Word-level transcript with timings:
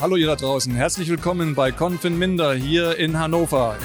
Hallo 0.00 0.16
ihr 0.16 0.28
da 0.28 0.36
draußen, 0.36 0.74
herzlich 0.74 1.10
willkommen 1.10 1.54
bei 1.54 1.70
Confin 1.72 2.16
Minder 2.16 2.54
hier 2.54 2.96
in 2.96 3.18
Hannover. 3.18 3.76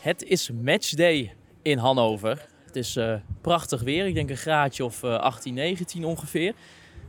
Het 0.00 0.22
is 0.22 0.50
matchday 0.50 1.34
in 1.62 1.78
Hannover. 1.78 2.46
Het 2.66 2.76
is 2.76 2.96
uh, 2.96 3.14
prachtig 3.40 3.82
weer. 3.82 4.06
Ik 4.06 4.14
denk 4.14 4.30
een 4.30 4.36
graadje 4.36 4.84
of 4.84 5.02
uh, 5.02 5.18
18, 5.18 5.54
19 5.54 6.04
ongeveer. 6.04 6.54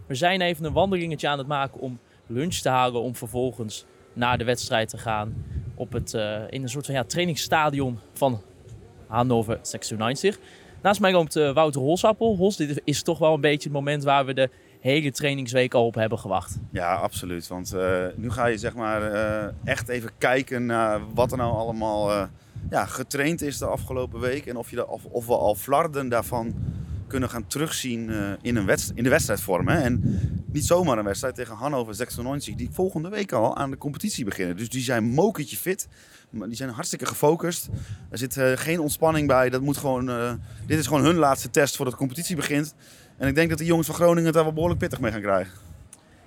We 0.07 0.16
zijn 0.16 0.42
even 0.42 0.66
een 0.66 0.74
wandelingetje 0.74 1.28
aan 1.28 1.38
het 1.38 1.47
maken 1.47 1.79
om 1.79 2.00
lunch 2.28 2.56
te 2.56 2.70
halen. 2.70 3.02
Om 3.02 3.16
vervolgens 3.16 3.86
naar 4.14 4.38
de 4.38 4.43
wedstrijd 4.43 4.89
te 4.89 4.97
gaan. 4.97 5.46
Op 5.75 5.92
het, 5.92 6.14
uh, 6.14 6.42
in 6.50 6.64
een 6.64 6.70
soort 6.70 6.86
van 6.86 6.96
ja, 6.96 7.04
trainingsstadion 7.04 8.00
van 8.14 8.42
Hannover 9.07 9.60
96. 9.61 10.39
Naast 10.82 11.00
mij 11.00 11.11
loopt 11.11 11.36
uh, 11.36 11.54
Wouter 11.54 11.82
Holsappel. 11.82 12.36
Hols, 12.36 12.57
dit 12.57 12.82
is 12.83 13.01
toch 13.01 13.18
wel 13.18 13.33
een 13.33 13.42
beetje 13.42 13.70
het 13.70 13.78
moment 13.78 14.04
waar 14.04 14.25
we 14.25 14.33
de 14.33 14.50
hele 14.79 15.11
trainingsweek 15.11 15.74
al 15.74 15.86
op 15.86 15.96
hebben 15.96 16.20
gewacht. 16.20 16.57
Ja, 16.71 16.96
absoluut. 16.96 17.47
Want 17.47 17.74
uh, 17.75 18.06
nu 18.15 18.32
ga 18.32 18.46
je 18.46 18.57
zeg 18.57 18.75
maar 18.75 19.14
uh, 19.14 19.46
echt 19.64 19.89
even 19.89 20.11
kijken 20.18 20.65
naar 20.65 21.01
wat 21.14 21.32
er 21.32 21.37
nou 21.37 21.54
allemaal 21.54 22.29
ja, 22.70 22.86
getraind 22.86 23.42
is 23.42 23.57
de 23.57 23.65
afgelopen 23.65 24.20
week. 24.20 24.46
En 24.46 24.57
of, 24.57 24.70
je 24.70 24.87
of, 24.87 25.25
we 25.25 25.34
al 25.34 25.56
flarden 25.56 26.10
daarvan 26.10 26.54
kunnen 27.07 27.29
gaan 27.29 27.48
terugzien 27.48 28.09
in, 28.42 28.56
een 28.56 28.78
in 28.96 29.04
de 29.04 29.09
wedstrijdvorm. 29.09 29.68
Hè? 29.68 29.82
En 29.82 30.20
niet 30.51 30.65
zomaar 30.65 30.98
een 30.98 31.04
wedstrijd 31.04 31.36
tegen 31.36 31.56
Hannover 31.56 31.96
96, 31.96 32.56
die 32.56 32.70
volgende 32.72 33.09
week 33.09 33.31
al 33.31 33.58
aan 33.58 33.70
de 33.70 33.78
competitie 33.78 34.25
beginnen. 34.25 34.58
Dus 34.58 34.70
die 34.70 34.81
zijn 34.81 35.03
mokertje 35.03 35.58
fit. 35.58 35.88
Die 36.31 36.56
zijn 36.56 36.69
hartstikke 36.69 37.06
gefocust. 37.06 37.69
Er 38.09 38.17
zit 38.17 38.36
uh, 38.36 38.52
geen 38.56 38.80
ontspanning 38.80 39.28
bij. 39.28 39.50
Dat 39.50 39.61
moet 39.61 39.78
gewoon, 39.78 40.09
uh, 40.09 40.33
dit 40.66 40.80
is 40.80 40.88
gewoon 40.88 41.03
hun 41.03 41.16
laatste 41.16 41.50
test 41.50 41.75
voordat 41.75 41.94
de 41.94 42.00
competitie 42.00 42.36
begint. 42.36 42.75
En 43.17 43.28
ik 43.28 43.36
denk 43.36 43.50
dat 43.50 43.58
de 43.58 43.66
jongens 43.66 43.88
van 43.88 43.95
Groningen 43.95 44.26
het 44.26 44.34
daar 44.34 44.44
wel 44.44 44.54
behoorlijk 44.54 44.80
pittig 44.80 45.00
mee 45.00 45.12
gaan 45.12 45.22
krijgen. 45.22 45.54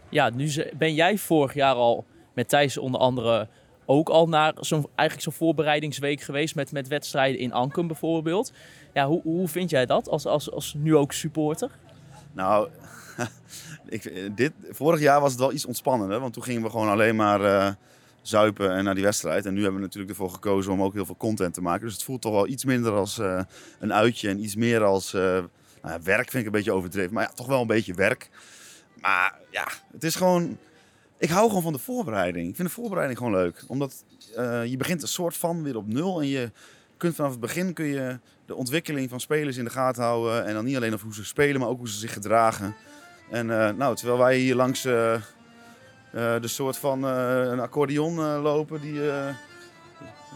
Ja, 0.09 0.31
nu 0.31 0.51
ben 0.79 0.95
jij 0.95 1.19
vorig 1.19 1.55
jaar 1.55 1.75
al 1.75 2.05
met 2.35 2.49
Thijs 2.49 2.79
onder 2.79 3.01
andere 3.01 3.49
ook 3.87 4.09
al 4.09 4.29
naar 4.29 4.55
zo'n 4.61 4.87
eigenlijk 4.95 5.21
zo'n 5.21 5.47
voorbereidingsweek 5.47 6.21
geweest 6.21 6.55
met, 6.55 6.73
met 6.73 6.89
wedstrijden 6.89 7.41
in 7.41 7.53
Ankum 7.53 7.87
bijvoorbeeld. 7.87 8.53
Ja, 8.93 9.07
hoe, 9.07 9.23
hoe 9.23 9.49
vind 9.49 9.71
jij 9.71 9.87
dat 9.87 10.09
als, 10.09 10.27
als, 10.27 10.51
als 10.51 10.75
nu 10.79 10.97
ook 10.97 11.13
supporter? 11.13 11.71
Nou, 12.33 12.69
ik, 13.89 14.31
dit, 14.37 14.53
vorig 14.71 15.01
jaar 15.01 15.21
was 15.21 15.31
het 15.31 15.41
wel 15.41 15.53
iets 15.53 15.67
ontspannender. 15.67 16.21
Want 16.21 16.33
toen 16.33 16.43
gingen 16.43 16.63
we 16.63 16.71
gewoon 16.71 16.89
alleen 16.89 17.17
maar 17.17 17.41
uh, 17.41 17.71
zuipen 18.23 18.73
en 18.73 18.85
naar 18.85 18.95
die 18.95 19.05
wedstrijd. 19.05 19.47
En 19.47 19.55
nu 19.55 19.63
hebben 19.63 19.81
we 19.81 19.87
natuurlijk 19.87 20.11
ervoor 20.11 20.31
gekozen 20.31 20.73
om 20.73 20.83
ook 20.83 20.93
heel 20.93 21.07
veel 21.07 21.17
content 21.17 21.55
te 21.55 21.63
maken. 21.63 21.85
Dus 21.85 21.95
het 21.95 22.03
voelt 22.03 22.21
toch 22.21 22.33
wel 22.33 22.47
iets 22.47 22.65
minder 22.65 22.93
als 22.93 23.19
uh, 23.19 23.43
een 23.79 23.93
uitje 23.93 24.29
en 24.29 24.43
iets 24.43 24.57
meer 24.57 24.85
als... 24.85 25.15
Uh, 25.15 25.23
nou 25.23 25.95
ja, 25.95 26.03
werk 26.03 26.31
vind 26.31 26.35
ik 26.35 26.45
een 26.45 26.57
beetje 26.57 26.73
overdreven, 26.73 27.15
maar 27.15 27.23
ja, 27.23 27.31
toch 27.35 27.47
wel 27.47 27.61
een 27.61 27.67
beetje 27.67 27.95
werk. 27.95 28.31
Maar 29.01 29.39
ja, 29.51 29.69
het 29.93 30.05
is 30.05 30.15
gewoon... 30.15 30.59
Ik 31.19 31.31
hou 31.31 31.49
gewoon 31.49 31.63
van 31.63 31.73
de 31.73 31.79
voorbereiding. 31.79 32.49
Ik 32.49 32.57
vind 32.57 32.69
de 32.69 32.75
voorbereiding 32.75 33.19
gewoon 33.19 33.35
leuk. 33.35 33.65
Omdat 33.67 34.05
je 34.67 34.75
begint 34.79 35.03
een 35.03 35.09
soort 35.09 35.37
van 35.37 35.63
weer 35.63 35.77
op 35.77 35.87
nul 35.87 36.21
en 36.21 36.27
je 36.27 36.51
kunt 36.97 37.15
vanaf 37.15 37.31
het 37.31 37.41
begin 37.41 37.73
kun 37.73 37.87
je 37.87 38.19
de 38.47 38.55
ontwikkeling 38.55 39.11
van 39.11 39.21
spelers 39.21 39.57
in 39.57 39.65
de 39.65 39.71
gaten 39.71 40.03
houden. 40.03 40.47
En 40.47 40.55
dan 40.55 40.65
niet 40.65 40.77
alleen 40.77 40.95
over 40.95 41.07
hoe 41.07 41.15
ze 41.15 41.25
spelen, 41.25 41.61
maar 41.61 41.69
ook 41.69 41.79
hoe 41.79 41.89
ze 41.89 41.99
zich 41.99 42.13
gedragen. 42.13 42.75
En 43.31 43.47
nou, 43.77 43.97
terwijl 43.97 44.19
wij 44.19 44.37
hier 44.37 44.55
langs 44.55 44.89
uh, 46.15 46.35
uh, 46.35 46.41
de 46.41 46.49
soort 46.49 46.77
van 46.77 47.03
een 47.03 47.61
accordeon 47.61 48.15
lopen 48.21 48.81
die 48.81 49.01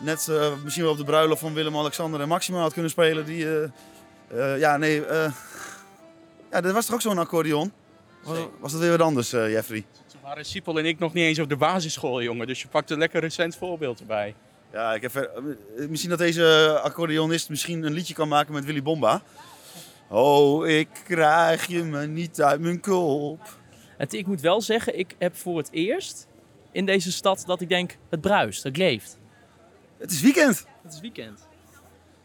net 0.02 0.30
misschien 0.62 0.84
wel 0.84 0.92
op 0.92 0.98
de 0.98 1.04
bruiloft 1.04 1.40
van 1.40 1.54
Willem, 1.54 1.76
Alexander 1.76 2.20
en 2.20 2.28
Maxima 2.28 2.60
had 2.60 2.72
kunnen 2.72 2.90
spelen. 2.90 3.24
Die, 3.24 3.46
ja, 4.58 4.76
nee, 4.76 5.02
ja, 6.50 6.60
dat 6.60 6.72
was 6.72 6.86
toch 6.86 6.94
ook 6.94 7.00
zo'n 7.00 7.18
accordeon? 7.18 7.72
Was, 8.22 8.38
was, 8.60 8.72
dat 8.72 8.80
weer 8.80 8.90
wat 8.90 9.00
anders, 9.00 9.30
Jeffrey? 9.30 9.84
Toen 10.06 10.20
waren 10.22 10.44
Siepel 10.44 10.78
en 10.78 10.84
ik 10.84 10.98
nog 10.98 11.12
niet 11.12 11.24
eens 11.24 11.38
op 11.38 11.48
de 11.48 11.56
basisschool, 11.56 12.22
jongen. 12.22 12.46
Dus 12.46 12.62
je 12.62 12.68
pakt 12.68 12.90
een 12.90 12.98
lekker 12.98 13.20
recent 13.20 13.56
voorbeeld 13.56 14.00
erbij. 14.00 14.34
Ja, 14.72 14.94
ik 14.94 15.02
heb, 15.02 15.30
misschien 15.88 16.10
dat 16.10 16.18
deze 16.18 16.78
accordeonist 16.82 17.48
misschien 17.48 17.82
een 17.82 17.92
liedje 17.92 18.14
kan 18.14 18.28
maken 18.28 18.52
met 18.52 18.64
Willy 18.64 18.82
Bomba. 18.82 19.22
Oh, 20.08 20.68
ik 20.68 20.88
krijg 21.04 21.66
je 21.66 21.82
me 21.82 22.06
niet 22.06 22.42
uit 22.42 22.60
mijn 22.60 22.80
kop. 22.80 23.40
Het, 23.96 24.12
ik 24.12 24.26
moet 24.26 24.40
wel 24.40 24.60
zeggen, 24.60 24.98
ik 24.98 25.14
heb 25.18 25.36
voor 25.36 25.58
het 25.58 25.68
eerst 25.70 26.26
in 26.72 26.86
deze 26.86 27.12
stad 27.12 27.42
dat 27.46 27.60
ik 27.60 27.68
denk, 27.68 27.96
het 28.08 28.20
bruist, 28.20 28.62
het 28.62 28.76
leeft. 28.76 29.18
Het 29.98 30.10
is 30.10 30.20
weekend. 30.20 30.66
Het 30.82 30.92
is 30.92 31.00
weekend. 31.00 31.48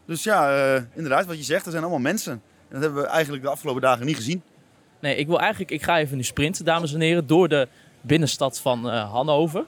Dus 0.06 0.22
ja, 0.22 0.74
uh, 0.74 0.82
inderdaad, 0.94 1.26
wat 1.26 1.36
je 1.36 1.42
zegt, 1.42 1.64
er 1.64 1.70
zijn 1.70 1.82
allemaal 1.82 2.02
mensen. 2.02 2.32
En 2.32 2.40
dat 2.68 2.82
hebben 2.82 3.02
we 3.02 3.08
eigenlijk 3.08 3.42
de 3.42 3.48
afgelopen 3.48 3.82
dagen 3.82 4.06
niet 4.06 4.16
gezien. 4.16 4.42
Nee, 5.00 5.16
ik 5.16 5.26
wil 5.26 5.40
eigenlijk, 5.40 5.70
ik 5.70 5.82
ga 5.82 5.98
even 5.98 6.16
nu 6.16 6.22
sprinten, 6.22 6.64
dames 6.64 6.94
en 6.94 7.00
heren, 7.00 7.26
door 7.26 7.48
de 7.48 7.68
binnenstad 8.00 8.60
van 8.60 8.86
uh, 8.86 9.10
Hannover. 9.10 9.64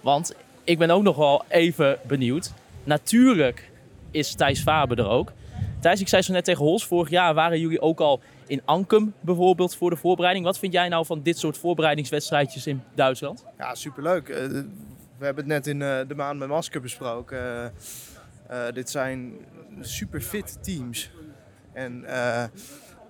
Want 0.00 0.34
ik 0.64 0.78
ben 0.78 0.90
ook 0.90 1.02
nog 1.02 1.16
wel 1.16 1.44
even 1.48 1.98
benieuwd. 2.06 2.52
Natuurlijk 2.84 3.70
is 4.10 4.34
Thijs 4.34 4.60
Faber 4.60 4.98
er 4.98 5.08
ook. 5.08 5.32
Thijs, 5.80 6.00
ik 6.00 6.08
zei 6.08 6.22
zo 6.22 6.32
net 6.32 6.44
tegen 6.44 6.64
Hols, 6.64 6.86
vorig 6.86 7.10
jaar 7.10 7.34
waren 7.34 7.60
jullie 7.60 7.80
ook 7.80 8.00
al 8.00 8.20
in 8.48 8.62
Ankum 8.64 9.14
bijvoorbeeld 9.20 9.76
voor 9.76 9.90
de 9.90 9.96
voorbereiding. 9.96 10.44
Wat 10.44 10.58
vind 10.58 10.72
jij 10.72 10.88
nou 10.88 11.06
van 11.06 11.22
dit 11.22 11.38
soort 11.38 11.58
voorbereidingswedstrijdjes 11.58 12.66
in 12.66 12.82
Duitsland? 12.94 13.44
Ja, 13.58 13.74
superleuk. 13.74 14.28
Uh, 14.28 14.36
we 15.18 15.24
hebben 15.24 15.44
het 15.44 15.52
net 15.52 15.66
in 15.66 15.80
uh, 15.80 15.98
de 16.08 16.14
maand 16.14 16.38
met 16.38 16.48
Masker 16.48 16.80
besproken. 16.80 17.72
Uh, 18.50 18.64
dit 18.72 18.90
zijn 18.90 19.32
super 19.80 20.20
fit 20.20 20.58
teams. 20.62 21.10
En 21.72 22.04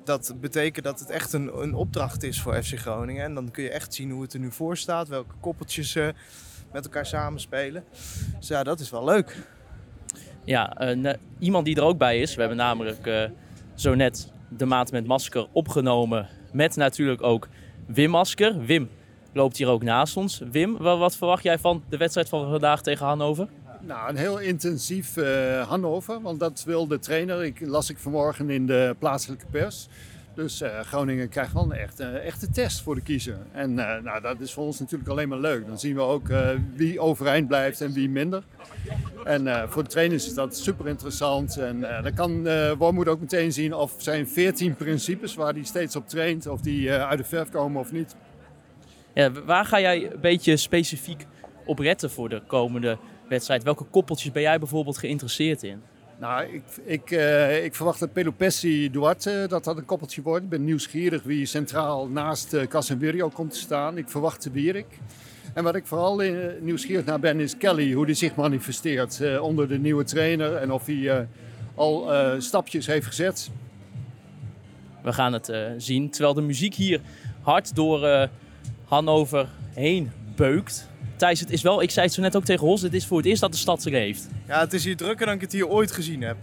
dat 0.04 0.34
betekent 0.40 0.84
dat 0.84 1.00
het 1.00 1.10
echt 1.10 1.32
een, 1.32 1.60
een 1.60 1.74
opdracht 1.74 2.22
is 2.22 2.40
voor 2.40 2.62
FC 2.62 2.78
Groningen. 2.78 3.24
En 3.24 3.34
dan 3.34 3.50
kun 3.50 3.62
je 3.62 3.70
echt 3.70 3.94
zien 3.94 4.10
hoe 4.10 4.22
het 4.22 4.32
er 4.32 4.40
nu 4.40 4.52
voor 4.52 4.76
staat, 4.76 5.08
welke 5.08 5.34
koppeltjes 5.40 5.94
met 6.72 6.84
elkaar 6.84 7.06
samenspelen. 7.06 7.84
Dus 8.38 8.48
ja, 8.48 8.62
dat 8.62 8.80
is 8.80 8.90
wel 8.90 9.04
leuk. 9.04 9.36
Ja, 10.48 10.94
uh, 10.94 11.12
iemand 11.38 11.64
die 11.64 11.76
er 11.76 11.82
ook 11.82 11.98
bij 11.98 12.20
is. 12.20 12.34
We 12.34 12.40
hebben 12.40 12.58
namelijk 12.58 13.06
uh, 13.06 13.24
zo 13.74 13.94
net 13.94 14.32
de 14.48 14.66
maat 14.66 14.90
met 14.90 15.06
masker 15.06 15.46
opgenomen. 15.52 16.28
Met 16.52 16.76
natuurlijk 16.76 17.22
ook 17.22 17.48
Wim 17.86 18.10
Masker. 18.10 18.64
Wim 18.64 18.88
loopt 19.32 19.56
hier 19.56 19.68
ook 19.68 19.82
naast 19.82 20.16
ons. 20.16 20.42
Wim, 20.50 20.76
wat 20.76 21.16
verwacht 21.16 21.42
jij 21.42 21.58
van 21.58 21.82
de 21.88 21.96
wedstrijd 21.96 22.28
van 22.28 22.50
vandaag 22.50 22.82
tegen 22.82 23.06
Hannover? 23.06 23.48
Nou, 23.80 24.08
een 24.08 24.16
heel 24.16 24.38
intensief 24.38 25.16
uh, 25.16 25.68
Hannover. 25.68 26.20
Want 26.20 26.40
dat 26.40 26.62
wil 26.66 26.86
de 26.86 26.98
trainer. 26.98 27.44
Ik 27.44 27.60
las 27.60 27.90
ik 27.90 27.98
vanmorgen 27.98 28.50
in 28.50 28.66
de 28.66 28.96
plaatselijke 28.98 29.46
pers. 29.50 29.88
Dus 30.38 30.62
uh, 30.62 30.80
Groningen 30.80 31.28
krijgt 31.28 31.52
wel 31.52 31.62
een 31.62 31.72
echte, 31.72 32.04
echte 32.04 32.50
test 32.50 32.80
voor 32.82 32.94
de 32.94 33.00
kiezer. 33.00 33.38
En 33.52 33.70
uh, 33.70 33.96
nou, 34.02 34.20
dat 34.20 34.40
is 34.40 34.52
voor 34.52 34.64
ons 34.64 34.78
natuurlijk 34.78 35.10
alleen 35.10 35.28
maar 35.28 35.38
leuk. 35.38 35.66
Dan 35.66 35.78
zien 35.78 35.94
we 35.94 36.00
ook 36.00 36.28
uh, 36.28 36.50
wie 36.74 37.00
overeind 37.00 37.48
blijft 37.48 37.80
en 37.80 37.92
wie 37.92 38.08
minder. 38.08 38.42
En 39.24 39.68
voor 39.68 39.82
de 39.82 39.88
trainers 39.88 40.26
is 40.26 40.34
dat 40.34 40.56
super 40.56 40.88
interessant. 40.88 41.56
En 41.56 41.80
dan 41.80 42.14
kan 42.14 42.42
Wormoed 42.76 43.08
ook 43.08 43.20
meteen 43.20 43.52
zien 43.52 43.74
of 43.74 43.94
zijn 43.96 44.28
14 44.28 44.74
principes 44.74 45.34
waar 45.34 45.52
hij 45.52 45.64
steeds 45.64 45.96
op 45.96 46.08
traint, 46.08 46.46
of 46.46 46.60
die 46.60 46.92
uit 46.92 47.18
de 47.18 47.24
verf 47.24 47.50
komen 47.50 47.80
of 47.80 47.92
niet. 47.92 48.16
Ja, 49.14 49.32
waar 49.32 49.64
ga 49.64 49.80
jij 49.80 50.12
een 50.12 50.20
beetje 50.20 50.56
specifiek 50.56 51.26
op 51.64 51.78
retten 51.78 52.10
voor 52.10 52.28
de 52.28 52.42
komende 52.46 52.98
wedstrijd? 53.28 53.62
Welke 53.62 53.84
koppeltjes 53.84 54.32
ben 54.32 54.42
jij 54.42 54.58
bijvoorbeeld 54.58 54.98
geïnteresseerd 54.98 55.62
in? 55.62 55.82
Nou, 56.20 56.44
ik, 56.44 56.62
ik, 56.84 57.10
uh, 57.10 57.64
ik 57.64 57.74
verwacht 57.74 58.00
dat 58.00 58.12
Pelopessi 58.12 58.90
Duarte, 58.90 59.46
dat 59.48 59.64
dat 59.64 59.76
een 59.76 59.84
koppeltje 59.84 60.22
wordt. 60.22 60.44
Ik 60.44 60.50
ben 60.50 60.64
nieuwsgierig 60.64 61.22
wie 61.22 61.46
centraal 61.46 62.08
naast 62.08 62.54
uh, 62.54 62.62
Casemiro 62.62 63.28
komt 63.28 63.52
te 63.52 63.58
staan. 63.58 63.98
Ik 63.98 64.08
verwacht 64.08 64.42
de 64.42 64.50
Wierik. 64.50 64.86
En 65.54 65.64
wat 65.64 65.74
ik 65.74 65.86
vooral 65.86 66.22
nieuwsgierig 66.60 67.04
naar 67.04 67.20
ben, 67.20 67.40
is 67.40 67.56
Kelly, 67.56 67.92
hoe 67.92 68.06
die 68.06 68.14
zich 68.14 68.34
manifesteert 68.34 69.38
onder 69.40 69.68
de 69.68 69.78
nieuwe 69.78 70.04
trainer. 70.04 70.54
En 70.54 70.72
of 70.72 70.86
hij 70.86 71.28
al 71.74 72.10
stapjes 72.38 72.86
heeft 72.86 73.06
gezet. 73.06 73.50
We 75.02 75.12
gaan 75.12 75.32
het 75.32 75.52
zien, 75.76 76.10
terwijl 76.10 76.34
de 76.34 76.40
muziek 76.40 76.74
hier 76.74 77.00
hard 77.40 77.74
door 77.74 78.28
Hannover 78.84 79.48
heen 79.74 80.10
beukt. 80.38 80.88
Thijs, 81.16 81.40
het 81.40 81.50
is 81.50 81.62
wel, 81.62 81.82
ik 81.82 81.90
zei 81.90 82.06
het 82.06 82.14
zo 82.14 82.22
net 82.22 82.36
ook 82.36 82.44
tegen 82.44 82.66
Hols, 82.66 82.82
het 82.82 82.94
is 82.94 83.06
voor 83.06 83.16
het 83.16 83.26
eerst 83.26 83.40
dat 83.40 83.52
de 83.52 83.58
stad 83.58 83.82
zich 83.82 83.92
heeft. 83.92 84.28
Ja, 84.46 84.60
het 84.60 84.72
is 84.72 84.84
hier 84.84 84.96
drukker 84.96 85.26
dan 85.26 85.34
ik 85.34 85.40
het 85.40 85.52
hier 85.52 85.68
ooit 85.68 85.92
gezien 85.92 86.22
heb. 86.22 86.36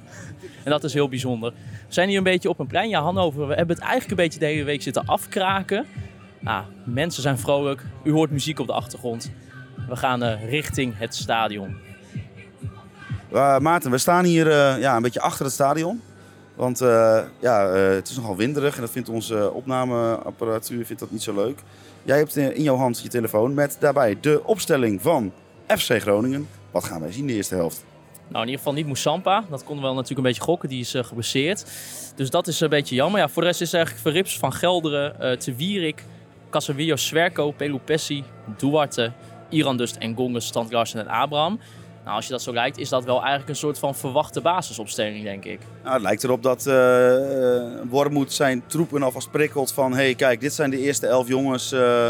En 0.64 0.72
dat 0.72 0.84
is 0.84 0.94
heel 0.94 1.10
bijzonder. 1.10 1.52
We 1.88 1.94
zijn 1.94 2.08
hier 2.10 2.18
een 2.18 2.24
beetje 2.24 2.50
op 2.50 2.60
een 2.60 2.68
plein. 2.68 2.90
Ja, 2.90 3.02
Hannover, 3.02 3.48
we 3.48 3.54
hebben 3.54 3.76
het 3.76 3.86
eigenlijk 3.86 4.12
een 4.12 4.26
beetje 4.26 4.40
de 4.40 4.46
hele 4.46 4.64
week 4.64 4.82
zitten 4.82 5.06
afkraken. 5.06 5.86
Ah, 6.44 6.66
mensen 6.84 7.22
zijn 7.22 7.38
vrolijk, 7.38 7.84
u 8.04 8.12
hoort 8.12 8.32
muziek 8.32 8.60
op 8.60 8.68
de 8.68 8.74
achtergrond. 8.74 9.32
We 9.90 9.96
gaan 9.96 10.24
uh, 10.24 10.50
richting 10.50 10.98
het 10.98 11.16
stadion. 11.16 11.76
Uh, 13.34 13.60
Maarten, 13.60 13.92
we 13.92 13.98
staan 13.98 14.26
hier 14.26 14.48
uh, 14.48 14.80
ja, 14.80 14.96
een 14.96 15.02
beetje 15.02 15.22
achter 15.22 15.46
het 15.46 15.54
stadion. 15.54 16.02
Want 16.56 16.80
ja, 17.40 17.68
het 17.70 18.10
is 18.10 18.16
nogal 18.16 18.36
winderig 18.36 18.76
en 18.76 18.82
dat 18.82 18.92
vindt 18.92 19.10
onze 19.10 19.52
opnameapparatuur 19.52 20.86
vindt 20.86 21.02
dat 21.02 21.12
niet 21.12 21.24
zo 21.24 21.34
leuk. 21.34 21.60
Jij 22.06 22.18
hebt 22.18 22.36
in 22.36 22.64
jouw 22.64 22.76
hand 22.76 23.02
je 23.02 23.10
telefoon 23.10 23.54
met 23.54 23.78
daarbij 23.80 24.18
de 24.22 24.42
opstelling 24.44 25.02
van 25.02 25.32
FC 25.68 26.02
Groningen. 26.02 26.48
Wat 26.72 26.84
gaan 26.84 27.02
wij 27.02 27.12
zien 27.12 27.28
de 27.28 27.34
eerste 27.34 27.56
helft? 27.56 27.86
Nou, 28.28 28.42
in 28.42 28.50
ieder 28.50 28.58
geval 28.58 28.74
niet 28.74 28.86
Moussampa. 28.86 29.46
Dat 29.50 29.64
konden 29.64 29.76
we 29.76 29.82
wel 29.82 29.94
natuurlijk 29.94 30.20
een 30.20 30.26
beetje 30.26 30.42
gokken. 30.42 30.70
Die 30.70 30.80
is 30.80 30.96
uh, 30.96 31.04
geblesseerd. 31.04 31.66
Dus 32.16 32.30
dat 32.30 32.48
is 32.48 32.60
een 32.60 32.70
beetje 32.70 32.96
jammer. 32.96 33.20
Ja, 33.20 33.30
voor 33.30 33.42
de 33.42 33.48
rest 33.48 33.62
is 33.62 33.74
eigenlijk 33.74 34.04
Verrips, 34.04 34.40
Van 34.40 34.54
Gelderen, 34.54 35.16
uh, 35.22 35.32
Te 35.32 35.56
Wierik, 35.56 36.04
Casemiro, 36.50 36.96
Swerko, 36.96 37.52
Pelupessi, 37.52 38.24
Duarte, 38.58 39.12
Irandust 39.50 39.96
en 39.96 40.16
Gonges, 40.16 40.46
Strand 40.46 40.72
Larsen 40.72 41.00
en 41.00 41.08
Abraham. 41.08 41.60
Nou, 42.06 42.18
als 42.18 42.26
je 42.26 42.32
dat 42.32 42.42
zo 42.42 42.54
lijkt, 42.54 42.78
is 42.78 42.90
dat 42.90 43.04
wel 43.06 43.20
eigenlijk 43.20 43.50
een 43.50 43.56
soort 43.56 43.80
van 43.80 43.96
verwachte 43.96 44.42
basisopstelling, 44.42 45.24
denk 45.24 45.46
ik. 45.46 45.60
Nou, 45.84 45.94
het 45.94 46.02
lijkt 46.02 46.24
erop 46.24 46.44
dat 46.44 46.66
uh, 46.68 46.74
Wormoed 47.90 48.34
zijn 48.34 48.64
troepen 48.68 49.04
alvast 49.04 49.32
prikkelt 49.32 49.72
van... 49.72 49.92
hé, 49.92 49.98
hey, 49.98 50.16
kijk, 50.16 50.40
dit 50.40 50.54
zijn 50.54 50.70
de 50.70 50.80
eerste 50.80 51.08
elf 51.08 51.28
jongens 51.28 51.74
uh, 51.74 52.10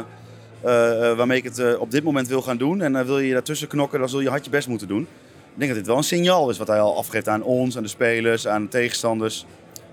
waarmee 1.16 1.38
ik 1.38 1.44
het 1.44 1.78
op 1.78 1.92
dit 1.92 2.04
moment 2.04 2.28
wil 2.28 2.42
gaan 2.42 2.58
doen. 2.58 2.82
En 2.82 3.06
wil 3.06 3.20
je 3.20 3.34
daartussen 3.34 3.68
knokken, 3.68 4.00
dan 4.00 4.10
zul 4.10 4.20
je 4.20 4.30
hard 4.30 4.46
je 4.46 4.52
best 4.52 4.68
moeten 4.68 4.88
doen. 4.88 5.02
Ik 5.02 5.62
denk 5.62 5.70
dat 5.70 5.80
dit 5.80 5.88
wel 5.88 5.98
een 5.98 6.04
signaal 6.04 6.50
is 6.50 6.58
wat 6.58 6.68
hij 6.68 6.80
al 6.80 6.98
afgeeft 6.98 7.28
aan 7.28 7.44
ons, 7.44 7.78
aan 7.78 7.84
de 7.84 7.90
spelers, 7.90 8.48
aan 8.48 8.62
de 8.62 8.70
tegenstanders. 8.70 9.46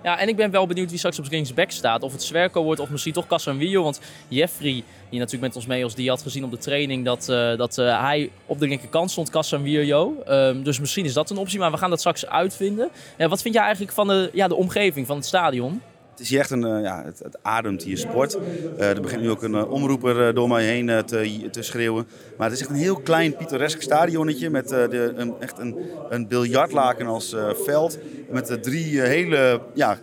Ja, 0.02 0.18
en 0.18 0.28
ik 0.28 0.36
ben 0.36 0.50
wel 0.50 0.66
benieuwd 0.66 0.88
wie 0.88 0.98
straks 0.98 1.18
op 1.18 1.30
linksback 1.30 1.70
staat. 1.70 2.02
Of 2.02 2.12
het 2.12 2.22
Zwerko 2.22 2.62
wordt 2.62 2.80
of 2.80 2.90
misschien 2.90 3.12
toch 3.12 3.26
Casemiro. 3.26 3.82
Want 3.82 4.00
Jeffrey, 4.28 4.82
die 5.10 5.18
natuurlijk 5.18 5.42
met 5.42 5.56
ons 5.56 5.66
mee 5.66 5.84
als 5.84 5.94
die 5.94 6.08
had 6.08 6.22
gezien 6.22 6.44
op 6.44 6.50
de 6.50 6.58
training... 6.58 7.04
dat, 7.04 7.28
uh, 7.30 7.56
dat 7.56 7.78
uh, 7.78 8.00
hij 8.00 8.30
op 8.46 8.58
de 8.58 8.68
linkerkant 8.68 9.10
stond, 9.10 9.30
Casemiro. 9.30 10.14
Um, 10.28 10.62
dus 10.62 10.80
misschien 10.80 11.04
is 11.04 11.12
dat 11.12 11.30
een 11.30 11.36
optie, 11.36 11.58
maar 11.58 11.70
we 11.70 11.76
gaan 11.76 11.90
dat 11.90 11.98
straks 11.98 12.26
uitvinden. 12.26 12.90
Ja, 13.18 13.28
wat 13.28 13.42
vind 13.42 13.54
jij 13.54 13.62
eigenlijk 13.62 13.92
van 13.92 14.08
de, 14.08 14.30
ja, 14.32 14.48
de 14.48 14.54
omgeving 14.54 15.06
van 15.06 15.16
het 15.16 15.26
stadion? 15.26 15.82
Het 16.12 16.20
is 16.20 16.28
hier 16.28 16.38
echt 16.38 16.50
een, 16.50 16.66
uh, 16.66 16.82
ja, 16.82 17.02
het, 17.04 17.38
ademt 17.42 17.82
hier 17.82 17.98
sport. 17.98 18.38
er 18.78 19.00
begint 19.00 19.22
nu 19.22 19.30
ook 19.30 19.42
een 19.42 19.64
omroeper 19.66 20.34
door 20.34 20.48
mij 20.48 20.64
heen 20.64 20.86
te, 21.06 21.48
te, 21.50 21.62
schreeuwen. 21.62 22.06
Maar 22.36 22.46
het 22.46 22.56
is 22.56 22.62
echt 22.62 22.70
een 22.70 22.82
heel 22.82 23.00
klein 23.00 23.36
pittoresk 23.36 23.82
stadionnetje 23.82 24.50
met 24.50 24.68
de, 24.68 25.12
een, 25.16 25.34
echt 25.40 25.58
een, 25.58 25.76
een 26.08 26.28
biljartlaken 26.28 27.06
als 27.06 27.36
veld. 27.64 27.98
Met 28.30 28.62
drie 28.62 29.00
hele 29.00 29.60
ja, 29.74 29.98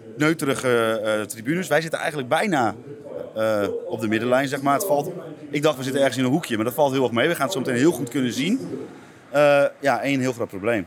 tribunes. 1.27 1.67
Wij 1.67 1.81
zitten 1.81 1.99
eigenlijk 1.99 2.29
bijna 2.29 2.75
op 3.85 3.99
de 4.01 4.07
middenlijn, 4.07 4.47
zeg 4.47 4.61
maar. 4.61 4.73
Het 4.73 4.85
valt, 4.85 5.11
ik 5.49 5.61
dacht, 5.61 5.77
we 5.77 5.83
zitten 5.83 6.01
ergens 6.01 6.19
in 6.19 6.25
een 6.25 6.31
hoekje, 6.31 6.55
maar 6.55 6.65
dat 6.65 6.73
valt 6.73 6.91
heel 6.91 7.03
erg 7.03 7.11
mee. 7.11 7.27
We 7.27 7.35
gaan 7.35 7.43
het 7.43 7.53
zo 7.53 7.59
meteen 7.59 7.75
heel 7.75 7.91
goed 7.91 8.09
kunnen 8.09 8.33
zien. 8.33 8.59
ja, 9.79 10.01
één 10.01 10.19
heel 10.19 10.33
groot 10.33 10.49
probleem. 10.49 10.85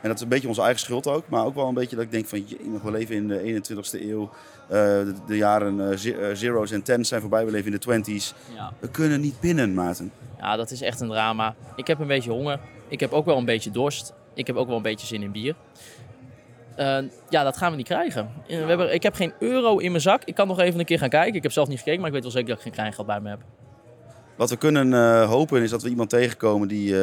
En 0.00 0.08
dat 0.08 0.16
is 0.16 0.22
een 0.22 0.28
beetje 0.28 0.48
onze 0.48 0.60
eigen 0.60 0.80
schuld 0.80 1.06
ook. 1.06 1.28
Maar 1.28 1.44
ook 1.44 1.54
wel 1.54 1.68
een 1.68 1.74
beetje 1.74 1.96
dat 1.96 2.04
ik 2.04 2.10
denk 2.10 2.26
van, 2.26 2.44
je, 2.46 2.56
we 2.82 2.90
leven 2.90 3.14
in 3.14 3.28
de 3.28 3.62
21ste 3.62 4.00
eeuw. 4.00 4.22
Uh, 4.22 4.76
de, 4.76 5.14
de, 5.26 5.36
jaren 5.36 5.78
uh, 5.78 6.34
zeros 6.34 6.70
en 6.70 6.82
tens 6.82 7.08
zijn 7.08 7.20
voorbij. 7.20 7.44
We 7.44 7.50
leven 7.50 7.66
in 7.66 7.72
de 7.72 7.78
twenties. 7.78 8.34
Ja. 8.54 8.72
We 8.78 8.88
kunnen 8.88 9.20
niet 9.20 9.40
binnen, 9.40 9.74
Maarten. 9.74 10.12
Ja, 10.38 10.56
dat 10.56 10.70
is 10.70 10.80
echt 10.80 11.00
een 11.00 11.08
drama. 11.08 11.54
Ik 11.76 11.86
heb 11.86 11.98
een 11.98 12.06
beetje 12.06 12.30
honger. 12.30 12.60
Ik 12.88 13.00
heb 13.00 13.12
ook 13.12 13.24
wel 13.24 13.36
een 13.36 13.44
beetje 13.44 13.70
dorst. 13.70 14.12
Ik 14.34 14.46
heb 14.46 14.56
ook 14.56 14.66
wel 14.66 14.76
een 14.76 14.82
beetje 14.82 15.06
zin 15.06 15.22
in 15.22 15.32
bier. 15.32 15.54
Uh, 16.78 16.98
ja, 17.28 17.42
dat 17.42 17.56
gaan 17.56 17.70
we 17.70 17.76
niet 17.76 17.86
krijgen. 17.86 18.30
We 18.46 18.54
hebben, 18.54 18.94
ik 18.94 19.02
heb 19.02 19.14
geen 19.14 19.32
euro 19.38 19.78
in 19.78 19.90
mijn 19.90 20.02
zak. 20.02 20.24
Ik 20.24 20.34
kan 20.34 20.46
nog 20.46 20.58
even 20.58 20.80
een 20.80 20.86
keer 20.86 20.98
gaan 20.98 21.08
kijken. 21.08 21.34
Ik 21.34 21.42
heb 21.42 21.52
zelf 21.52 21.68
niet 21.68 21.78
gekeken, 21.78 21.98
maar 21.98 22.08
ik 22.08 22.14
weet 22.14 22.22
wel 22.22 22.32
zeker 22.32 22.48
dat 22.48 22.56
ik 22.56 22.62
geen 22.62 22.72
kleingeld 22.72 23.06
bij 23.06 23.20
me 23.20 23.28
heb. 23.28 23.40
Wat 24.36 24.50
we 24.50 24.56
kunnen 24.56 25.22
hopen 25.24 25.62
is 25.62 25.70
dat 25.70 25.82
we 25.82 25.88
iemand 25.88 26.10
tegenkomen 26.10 26.68
die 26.68 26.94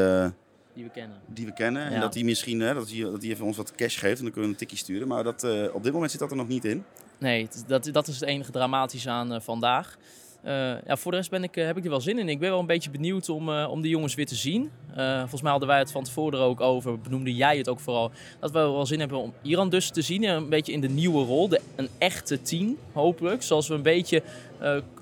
die 0.77 0.85
we 0.85 0.91
kennen. 0.91 1.17
Die 1.25 1.45
we 1.45 1.53
kennen. 1.53 1.91
En 1.91 1.99
dat 1.99 2.13
die 2.13 2.25
misschien 2.25 2.59
hè, 2.59 2.73
dat 2.73 2.87
die, 2.87 3.03
dat 3.03 3.21
die 3.21 3.31
even 3.31 3.45
ons 3.45 3.57
wat 3.57 3.75
cash 3.75 3.99
geeft 3.99 4.17
en 4.17 4.23
dan 4.23 4.31
kunnen 4.33 4.49
we 4.49 4.55
een 4.55 4.67
tikje 4.67 4.77
sturen. 4.77 5.07
Maar 5.07 5.23
dat, 5.23 5.43
uh, 5.43 5.73
op 5.73 5.83
dit 5.83 5.93
moment 5.93 6.11
zit 6.11 6.19
dat 6.19 6.31
er 6.31 6.37
nog 6.37 6.47
niet 6.47 6.65
in. 6.65 6.83
Nee, 7.17 7.47
dat, 7.67 7.89
dat 7.91 8.07
is 8.07 8.19
het 8.19 8.29
enige 8.29 8.51
dramatische 8.51 9.09
aan 9.09 9.33
uh, 9.33 9.39
vandaag. 9.39 9.97
Uh, 10.45 10.51
ja, 10.85 10.97
voor 10.97 11.11
de 11.11 11.17
rest 11.17 11.29
ben 11.29 11.43
ik, 11.43 11.55
heb 11.55 11.77
ik 11.77 11.83
er 11.83 11.89
wel 11.89 12.01
zin 12.01 12.19
in. 12.19 12.29
Ik 12.29 12.39
ben 12.39 12.49
wel 12.49 12.59
een 12.59 12.65
beetje 12.65 12.89
benieuwd 12.89 13.29
om, 13.29 13.49
om 13.49 13.81
die 13.81 13.91
jongens 13.91 14.15
weer 14.15 14.25
te 14.25 14.35
zien. 14.35 14.71
volgens 14.95 15.41
mij 15.41 15.51
hadden 15.51 15.69
wij 15.69 15.79
het 15.79 15.91
van 15.91 16.03
tevoren 16.03 16.39
er 16.39 16.45
ook 16.45 16.61
over, 16.61 16.99
benoemde 16.99 17.35
jij 17.35 17.57
het 17.57 17.69
ook 17.69 17.79
vooral. 17.79 18.11
Dat 18.39 18.51
we 18.51 18.59
wel 18.59 18.85
zin 18.85 18.99
hebben 18.99 19.17
om 19.17 19.33
Iran 19.41 19.69
dus 19.69 19.89
te 19.89 20.01
zien. 20.01 20.23
Een 20.23 20.49
beetje 20.49 20.71
in 20.71 20.81
de 20.81 20.89
nieuwe 20.89 21.25
rol. 21.25 21.47
De, 21.47 21.61
een 21.75 21.89
echte 21.97 22.41
team, 22.41 22.77
hopelijk. 22.91 23.43
Zoals 23.43 23.67
we 23.67 23.73
een 23.73 23.81
beetje 23.81 24.23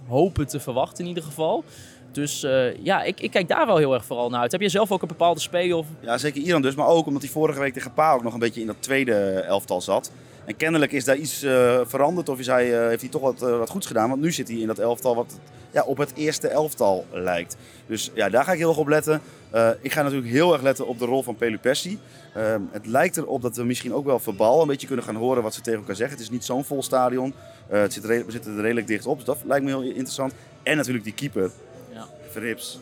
hopen 0.07 0.47
te 0.47 0.59
verwachten 0.59 1.03
in 1.03 1.09
ieder 1.09 1.23
geval. 1.23 1.63
Dus 2.15 2.43
uh, 2.43 2.75
ja, 2.83 3.03
ik, 3.03 3.19
ik, 3.19 3.31
kijk 3.31 3.47
daar 3.47 3.65
wel 3.65 3.77
heel 3.77 3.93
erg 3.93 4.05
vooral 4.05 4.29
naar 4.29 4.41
uit. 4.41 4.51
Heb 4.51 4.61
je 4.61 4.69
zelf 4.69 4.91
ook 4.91 5.01
een 5.01 5.07
bepaalde 5.07 5.39
speel? 5.39 5.85
Ja, 5.99 6.17
zeker 6.17 6.41
Iran 6.41 6.61
dus. 6.61 6.75
Maar 6.75 6.87
ook 6.87 7.05
omdat 7.05 7.21
hij 7.21 7.31
vorige 7.31 7.59
week 7.59 7.73
tegen 7.73 7.93
Pa 7.93 8.13
ook 8.13 8.23
nog 8.23 8.33
een 8.33 8.39
beetje 8.39 8.61
in 8.61 8.67
dat 8.67 8.75
tweede 8.79 9.13
elftal 9.47 9.81
zat. 9.81 10.11
En 10.45 10.55
kennelijk 10.55 10.91
is 10.91 11.03
daar 11.03 11.15
iets 11.15 11.43
uh, 11.43 11.79
veranderd 11.85 12.29
of 12.29 12.39
is 12.39 12.47
hij, 12.47 12.81
uh, 12.81 12.87
heeft 12.87 13.01
hij 13.01 13.09
toch 13.09 13.21
wat, 13.21 13.39
wat 13.39 13.69
goeds 13.69 13.87
gedaan. 13.87 14.09
Want 14.09 14.21
nu 14.21 14.31
zit 14.31 14.47
hij 14.47 14.57
in 14.57 14.67
dat 14.67 14.79
elftal 14.79 15.15
wat 15.15 15.39
ja, 15.71 15.83
op 15.83 15.97
het 15.97 16.13
eerste 16.15 16.47
elftal 16.47 17.05
lijkt. 17.11 17.57
Dus 17.87 18.11
ja, 18.13 18.29
daar 18.29 18.43
ga 18.43 18.51
ik 18.51 18.57
heel 18.57 18.69
erg 18.69 18.77
op 18.77 18.87
letten. 18.87 19.21
ik 19.81 19.91
ga 19.91 20.01
natuurlijk 20.01 20.31
heel 20.31 20.53
erg 20.53 20.61
letten 20.61 20.87
op 20.87 20.99
de 20.99 21.05
rol 21.05 21.23
van 21.23 21.35
Pelupessi. 21.35 21.99
Ehm, 22.33 22.61
het 22.71 22.85
lijkt 22.85 23.17
erop 23.17 23.41
dat 23.41 23.55
we 23.55 23.63
misschien 23.63 23.93
ook 23.93 24.05
wel 24.05 24.19
verbal 24.19 24.61
een 24.61 24.67
beetje 24.67 24.87
kunnen 24.87 25.05
gaan 25.05 25.15
horen 25.15 25.43
wat 25.43 25.53
ze 25.53 25.61
tegen 25.61 25.79
elkaar 25.79 25.95
zeggen. 25.95 26.15
Het 26.17 26.25
is 26.25 26.31
niet 26.31 26.45
zo'n 26.45 26.63
vol 26.63 26.83
stadion. 26.83 27.33
het 27.67 27.93
zit 27.93 28.05
we 28.05 28.25
zitten 28.27 28.55
er 28.55 28.61
redelijk 28.61 28.87
dicht 28.87 29.05
op, 29.05 29.15
dus 29.15 29.25
dat 29.25 29.37
lijkt 29.45 29.65
me 29.65 29.69
heel 29.69 29.81
interessant. 29.81 30.33
En 30.63 30.77
natuurlijk 30.77 31.05
die 31.05 31.13
keeper. 31.13 31.51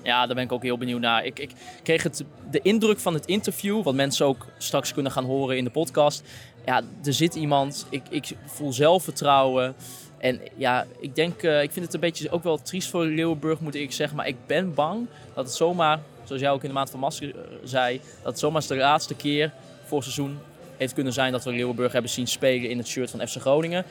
Ja, 0.03 0.25
daar 0.25 0.35
ben 0.35 0.43
ik 0.43 0.51
ook 0.51 0.63
heel 0.63 0.77
benieuwd 0.77 0.99
naar. 0.99 1.25
Ik, 1.25 1.39
ik 1.39 1.51
kreeg 1.83 2.03
het, 2.03 2.23
de 2.51 2.59
indruk 2.61 2.99
van 2.99 3.13
het 3.13 3.25
interview, 3.25 3.83
wat 3.83 3.93
mensen 3.93 4.25
ook 4.25 4.45
straks 4.57 4.93
kunnen 4.93 5.11
gaan 5.11 5.25
horen 5.25 5.57
in 5.57 5.63
de 5.63 5.69
podcast. 5.69 6.23
Ja, 6.65 6.81
er 7.03 7.13
zit 7.13 7.35
iemand, 7.35 7.85
ik, 7.89 8.03
ik 8.09 8.31
voel 8.45 8.73
zelfvertrouwen. 8.73 9.75
En 10.17 10.39
ja, 10.55 10.85
ik 10.99 11.15
denk, 11.15 11.43
uh, 11.43 11.61
ik 11.61 11.71
vind 11.71 11.85
het 11.85 11.93
een 11.93 11.99
beetje 11.99 12.29
ook 12.29 12.43
wel 12.43 12.61
triest 12.61 12.89
voor 12.89 13.05
Leeuwenburg, 13.05 13.59
moet 13.59 13.75
ik 13.75 13.91
zeggen. 13.91 14.17
Maar 14.17 14.27
ik 14.27 14.35
ben 14.45 14.73
bang 14.73 15.07
dat 15.33 15.45
het 15.45 15.55
zomaar, 15.55 15.99
zoals 16.23 16.41
jij 16.41 16.51
ook 16.51 16.61
in 16.61 16.67
de 16.67 16.73
maand 16.73 16.89
van 16.89 16.99
Masker 16.99 17.27
uh, 17.27 17.41
zei, 17.63 18.01
dat 18.21 18.31
het 18.31 18.39
zomaar 18.39 18.67
de 18.67 18.75
laatste 18.75 19.15
keer 19.15 19.51
voor 19.85 20.01
seizoen 20.01 20.39
heeft 20.77 20.93
kunnen 20.93 21.13
zijn 21.13 21.31
dat 21.31 21.43
we 21.43 21.51
Leeuwenburg 21.51 21.91
hebben 21.91 22.11
zien 22.11 22.27
spelen 22.27 22.69
in 22.69 22.77
het 22.77 22.87
shirt 22.87 23.09
van 23.09 23.27
FC 23.27 23.35
Groningen. 23.39 23.85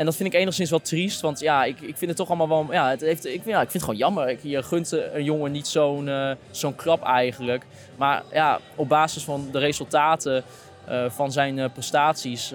En 0.00 0.06
dat 0.06 0.16
vind 0.16 0.34
ik 0.34 0.40
enigszins 0.40 0.70
wel 0.70 0.80
triest, 0.80 1.20
want 1.20 1.40
ja, 1.40 1.64
ik, 1.64 1.80
ik 1.80 1.96
vind 1.96 2.10
het 2.10 2.16
toch 2.16 2.28
allemaal 2.28 2.48
wel... 2.48 2.66
Ja, 2.70 2.88
het 2.88 3.00
heeft, 3.00 3.26
ik, 3.26 3.44
ja, 3.44 3.60
ik 3.60 3.70
vind 3.70 3.72
het 3.72 3.82
gewoon 3.82 3.98
jammer. 3.98 4.28
Ik, 4.28 4.38
je 4.42 4.62
gunt 4.62 4.92
een 4.92 5.24
jongen 5.24 5.52
niet 5.52 5.66
zo'n 5.66 6.06
uh, 6.06 6.30
zo'n 6.50 6.74
klap 6.74 7.02
eigenlijk. 7.02 7.64
Maar 7.96 8.22
ja, 8.32 8.60
op 8.74 8.88
basis 8.88 9.24
van 9.24 9.48
de 9.52 9.58
resultaten 9.58 10.44
uh, 10.88 11.10
van 11.10 11.32
zijn 11.32 11.56
uh, 11.56 11.64
prestaties 11.72 12.48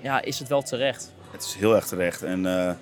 ja, 0.00 0.22
is 0.22 0.38
het 0.38 0.48
wel 0.48 0.62
terecht. 0.62 1.12
Het 1.30 1.42
is 1.42 1.54
heel 1.54 1.74
erg 1.74 1.86
terecht. 1.86 2.22
En 2.22 2.44
het 2.44 2.76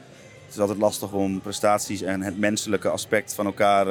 is 0.50 0.58
altijd 0.58 0.78
lastig 0.78 1.12
om 1.12 1.40
prestaties 1.40 2.02
en 2.02 2.22
het 2.22 2.38
menselijke 2.38 2.88
aspect 2.88 3.34
van 3.34 3.46
elkaar 3.46 3.86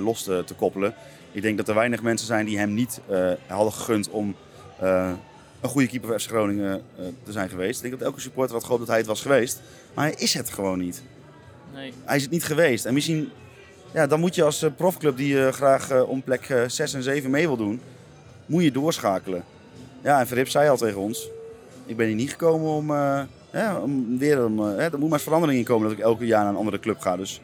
los 0.00 0.22
te, 0.22 0.42
te, 0.46 0.54
koppelen. 0.54 0.94
Ik 1.32 1.42
denk 1.42 1.56
dat 1.56 1.68
er 1.68 1.74
weinig 1.74 2.02
mensen 2.02 2.26
zijn 2.26 2.46
die 2.46 2.58
hem 2.58 2.74
niet 2.74 3.00
hadden 3.46 3.72
gegund 3.72 4.10
om 4.10 4.36
een 5.64 5.70
goede 5.70 5.88
keeper 5.88 6.08
voor 6.08 6.20
FC 6.20 6.28
Groningen 6.28 6.82
uh, 7.00 7.06
te 7.22 7.32
zijn 7.32 7.48
geweest. 7.48 7.76
Ik 7.76 7.88
denk 7.88 7.98
dat 7.98 8.08
elke 8.08 8.20
supporter 8.20 8.54
had 8.54 8.64
gehoopt 8.64 8.80
dat 8.80 8.88
hij 8.88 8.98
het 8.98 9.06
was 9.06 9.22
geweest. 9.22 9.60
Maar 9.94 10.04
hij 10.04 10.14
is 10.18 10.34
het 10.34 10.50
gewoon 10.50 10.78
niet. 10.78 11.02
Nee. 11.74 11.92
Hij 12.04 12.16
is 12.16 12.22
het 12.22 12.30
niet 12.30 12.44
geweest. 12.44 12.84
En 12.84 12.94
misschien, 12.94 13.30
ja, 13.92 14.06
dan 14.06 14.20
moet 14.20 14.34
je 14.34 14.42
als 14.44 14.62
uh, 14.62 14.70
profclub 14.76 15.16
die 15.16 15.34
uh, 15.34 15.48
graag 15.48 16.02
om 16.02 16.22
plek 16.22 16.64
6 16.66 16.94
en 16.94 17.02
7 17.02 17.30
mee 17.30 17.46
wil 17.46 17.56
doen, 17.56 17.80
moet 18.46 18.62
je 18.62 18.72
doorschakelen. 18.72 19.44
Ja, 20.02 20.20
en 20.20 20.26
Verrip 20.26 20.48
zei 20.48 20.68
al 20.68 20.76
tegen 20.76 21.00
ons, 21.00 21.28
ik 21.86 21.96
ben 21.96 22.06
hier 22.06 22.14
niet 22.16 22.30
gekomen 22.30 22.70
om, 22.70 22.90
ja, 23.52 23.80
om 23.82 24.18
weer, 24.18 24.44
om, 24.44 24.60
er 24.60 24.90
moet 24.90 25.00
maar 25.00 25.12
eens 25.12 25.22
verandering 25.22 25.58
in 25.58 25.64
komen 25.64 25.88
dat 25.88 25.98
ik 25.98 26.04
elke 26.04 26.26
jaar 26.26 26.42
naar 26.42 26.52
een 26.52 26.58
andere 26.58 26.80
club 26.80 26.98
ga. 27.00 27.16
Dus 27.16 27.40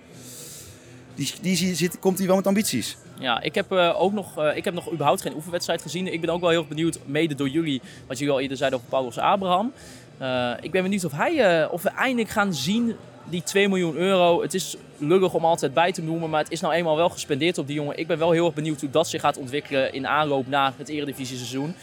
die, 1.14 1.32
die 1.40 1.74
zit, 1.74 1.98
komt 1.98 2.18
hij 2.18 2.26
wel 2.26 2.36
met 2.36 2.46
ambities. 2.46 2.96
Ja, 3.20 3.40
ik 3.40 3.54
heb, 3.54 3.72
uh, 3.72 4.02
ook 4.02 4.12
nog, 4.12 4.38
uh, 4.38 4.56
ik 4.56 4.64
heb 4.64 4.74
nog 4.74 4.92
überhaupt 4.92 5.20
geen 5.20 5.34
oefenwedstrijd 5.34 5.82
gezien. 5.82 6.12
Ik 6.12 6.20
ben 6.20 6.30
ook 6.30 6.40
wel 6.40 6.50
heel 6.50 6.64
benieuwd, 6.64 6.98
mede 7.04 7.34
door 7.34 7.48
jullie, 7.48 7.80
wat 8.06 8.18
jullie 8.18 8.34
al 8.34 8.40
eerder 8.40 8.56
zeiden 8.56 8.78
over 8.78 8.90
Paulus 8.90 9.18
Abraham. 9.18 9.72
Uh, 10.20 10.50
ik 10.60 10.70
ben 10.70 10.82
benieuwd 10.82 11.04
of, 11.04 11.12
hij, 11.12 11.66
of 11.68 11.82
we 11.82 11.88
eindelijk 11.88 12.28
gaan 12.28 12.54
zien 12.54 12.96
die 13.24 13.42
2 13.42 13.68
miljoen 13.68 13.96
euro. 13.96 14.42
Het 14.42 14.54
is 14.54 14.76
lullig 14.96 15.34
om 15.34 15.44
altijd 15.44 15.74
bij 15.74 15.92
te 15.92 16.02
noemen, 16.02 16.30
maar 16.30 16.42
het 16.42 16.52
is 16.52 16.60
nou 16.60 16.74
eenmaal 16.74 16.96
wel 16.96 17.08
gespendeerd 17.08 17.58
op 17.58 17.66
die 17.66 17.76
jongen. 17.76 17.98
Ik 17.98 18.06
ben 18.06 18.18
wel 18.18 18.30
heel 18.30 18.44
erg 18.44 18.54
benieuwd 18.54 18.80
hoe 18.80 18.90
dat 18.90 19.08
zich 19.08 19.20
gaat 19.20 19.38
ontwikkelen 19.38 19.92
in 19.92 20.06
aanloop 20.06 20.46
naar 20.46 20.72
het 20.76 20.88
Eredivisie 20.88 21.36
seizoen. 21.36 21.74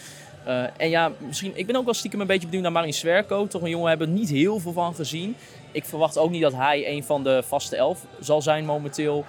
En 0.78 0.90
ja, 0.90 1.12
misschien, 1.20 1.52
ik 1.56 1.66
ben 1.66 1.76
ook 1.76 1.86
wel 1.86 1.94
stiekem 1.94 2.22
een 2.22 2.28
beetje 2.28 2.46
benieuwd 2.46 2.64
naar 2.64 2.72
Marin 2.72 2.94
Swerko. 2.94 3.48
Toch 3.48 3.62
een 3.62 3.70
jongen, 3.70 3.90
hebben 3.90 4.14
niet 4.14 4.30
heel 4.30 4.60
veel 4.60 4.74
van 4.74 4.96
gezien. 4.96 5.36
Ik 5.72 5.86
verwacht 5.86 6.18
ook 6.18 6.30
niet 6.30 6.42
dat 6.42 6.54
hij 6.54 6.90
een 6.90 7.04
van 7.04 7.24
de 7.24 7.44
vaste 7.48 7.76
elf 7.76 8.06
zal 8.20 8.42
zijn 8.42 8.66
momenteel 8.66 9.26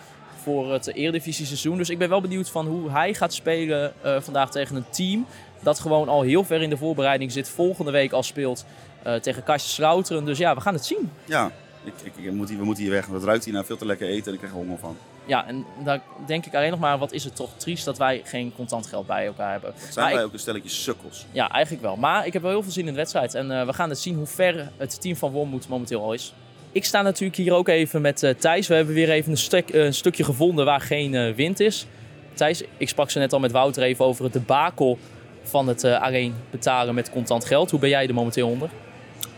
voor 0.48 0.72
het 0.72 0.94
Eredivisie 0.94 1.46
seizoen. 1.46 1.76
Dus 1.76 1.90
ik 1.90 1.98
ben 1.98 2.08
wel 2.08 2.20
benieuwd 2.20 2.50
van 2.50 2.66
hoe 2.66 2.90
hij 2.90 3.14
gaat 3.14 3.34
spelen 3.34 3.92
uh, 4.04 4.20
vandaag 4.20 4.50
tegen 4.50 4.76
een 4.76 4.90
team 4.90 5.26
dat 5.62 5.80
gewoon 5.80 6.08
al 6.08 6.22
heel 6.22 6.44
ver 6.44 6.62
in 6.62 6.70
de 6.70 6.76
voorbereiding 6.76 7.32
zit. 7.32 7.48
Volgende 7.48 7.90
week 7.90 8.12
al 8.12 8.22
speelt 8.22 8.64
uh, 9.06 9.14
tegen 9.14 9.42
Kastje 9.42 9.72
Slouteren. 9.72 10.24
Dus 10.24 10.38
ja, 10.38 10.54
we 10.54 10.60
gaan 10.60 10.74
het 10.74 10.84
zien. 10.84 11.10
Ja, 11.24 11.50
ik, 11.84 11.92
ik, 12.02 12.12
ik 12.24 12.32
moet 12.32 12.48
hier, 12.48 12.58
we 12.58 12.64
moeten 12.64 12.84
hier 12.84 12.92
weg. 12.92 13.06
Dat 13.06 13.24
ruikt 13.24 13.44
hier 13.44 13.54
naar 13.54 13.64
veel 13.64 13.76
te 13.76 13.86
lekker 13.86 14.08
eten 14.08 14.26
en 14.26 14.32
ik 14.32 14.38
krijg 14.38 14.52
er 14.52 14.58
honger 14.58 14.78
van. 14.78 14.96
Ja, 15.24 15.46
en 15.46 15.64
daar 15.84 16.00
denk 16.26 16.46
ik 16.46 16.54
alleen 16.54 16.70
nog 16.70 16.80
maar, 16.80 16.98
wat 16.98 17.12
is 17.12 17.24
het 17.24 17.36
toch 17.36 17.50
triest 17.56 17.84
dat 17.84 17.98
wij 17.98 18.22
geen 18.24 18.52
contant 18.56 18.86
geld 18.86 19.06
bij 19.06 19.26
elkaar 19.26 19.52
hebben. 19.52 19.74
Zijn 19.90 20.06
maar 20.06 20.14
wij 20.14 20.24
ook 20.24 20.32
een 20.32 20.38
stelletje 20.38 20.68
sukkels? 20.68 21.26
Ja, 21.32 21.50
eigenlijk 21.50 21.82
wel. 21.82 21.96
Maar 21.96 22.26
ik 22.26 22.32
heb 22.32 22.42
wel 22.42 22.50
heel 22.50 22.62
veel 22.62 22.72
zin 22.72 22.86
in 22.86 22.92
de 22.92 22.98
wedstrijd. 22.98 23.34
En 23.34 23.50
uh, 23.50 23.66
we 23.66 23.72
gaan 23.72 23.88
het 23.88 23.98
zien 23.98 24.14
hoe 24.14 24.26
ver 24.26 24.70
het 24.76 25.00
team 25.00 25.16
van 25.16 25.30
Wormoed 25.30 25.68
momenteel 25.68 26.02
al 26.02 26.12
is. 26.12 26.34
Ik 26.72 26.84
sta 26.84 27.02
natuurlijk 27.02 27.38
hier 27.38 27.52
ook 27.52 27.68
even 27.68 28.00
met 28.00 28.22
uh, 28.22 28.30
Thijs. 28.30 28.66
We 28.66 28.74
hebben 28.74 28.94
weer 28.94 29.10
even 29.10 29.32
een, 29.32 29.64
uh, 29.74 29.84
een 29.84 29.94
stukje 29.94 30.24
gevonden 30.24 30.64
waar 30.64 30.80
geen 30.80 31.12
uh, 31.12 31.34
wind 31.34 31.60
is. 31.60 31.86
Thijs, 32.34 32.62
ik 32.76 32.88
sprak 32.88 33.10
ze 33.10 33.18
net 33.18 33.32
al 33.32 33.40
met 33.40 33.52
Wouter 33.52 33.82
even 33.82 34.04
over 34.04 34.24
het 34.24 34.32
debakel 34.32 34.98
van 35.42 35.68
het 35.68 35.84
eh, 35.84 36.02
alleen 36.02 36.34
betalen 36.50 36.94
met 36.94 37.10
contant 37.10 37.44
geld. 37.44 37.70
Hoe 37.70 37.80
ben 37.80 37.88
jij 37.88 38.08
er 38.08 38.14
momenteel 38.14 38.48
onder? 38.48 38.70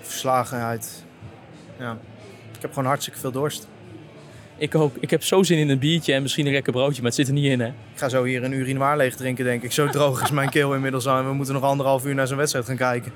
Verslagenheid. 0.00 1.04
Ja. 1.78 1.98
Ik 2.54 2.62
heb 2.62 2.72
gewoon 2.72 2.88
hartstikke 2.88 3.18
veel 3.18 3.30
dorst. 3.30 3.68
Ik 4.56 4.74
ook. 4.74 4.96
Ik 5.00 5.10
heb 5.10 5.22
zo 5.22 5.42
zin 5.42 5.58
in 5.58 5.68
een 5.68 5.78
biertje 5.78 6.12
en 6.12 6.22
misschien 6.22 6.46
een 6.46 6.52
lekker 6.52 6.72
broodje, 6.72 7.02
maar 7.02 7.10
het 7.10 7.14
zit 7.14 7.26
er 7.26 7.32
niet 7.32 7.50
in 7.50 7.60
hè. 7.60 7.66
Ik 7.66 7.74
ga 7.94 8.08
zo 8.08 8.24
hier 8.24 8.44
een 8.44 8.52
urinoir 8.52 8.96
leeg 8.96 9.16
drinken, 9.16 9.44
denk 9.44 9.62
ik. 9.62 9.72
Zo 9.72 9.88
droog 9.88 10.22
is 10.22 10.30
mijn 10.30 10.50
keel 10.50 10.74
inmiddels 10.74 11.06
al. 11.06 11.18
En 11.18 11.26
we 11.26 11.32
moeten 11.32 11.54
nog 11.54 11.62
anderhalf 11.62 12.04
uur 12.04 12.14
naar 12.14 12.26
zo'n 12.26 12.36
wedstrijd 12.36 12.66
gaan 12.66 12.76
kijken. 12.76 13.12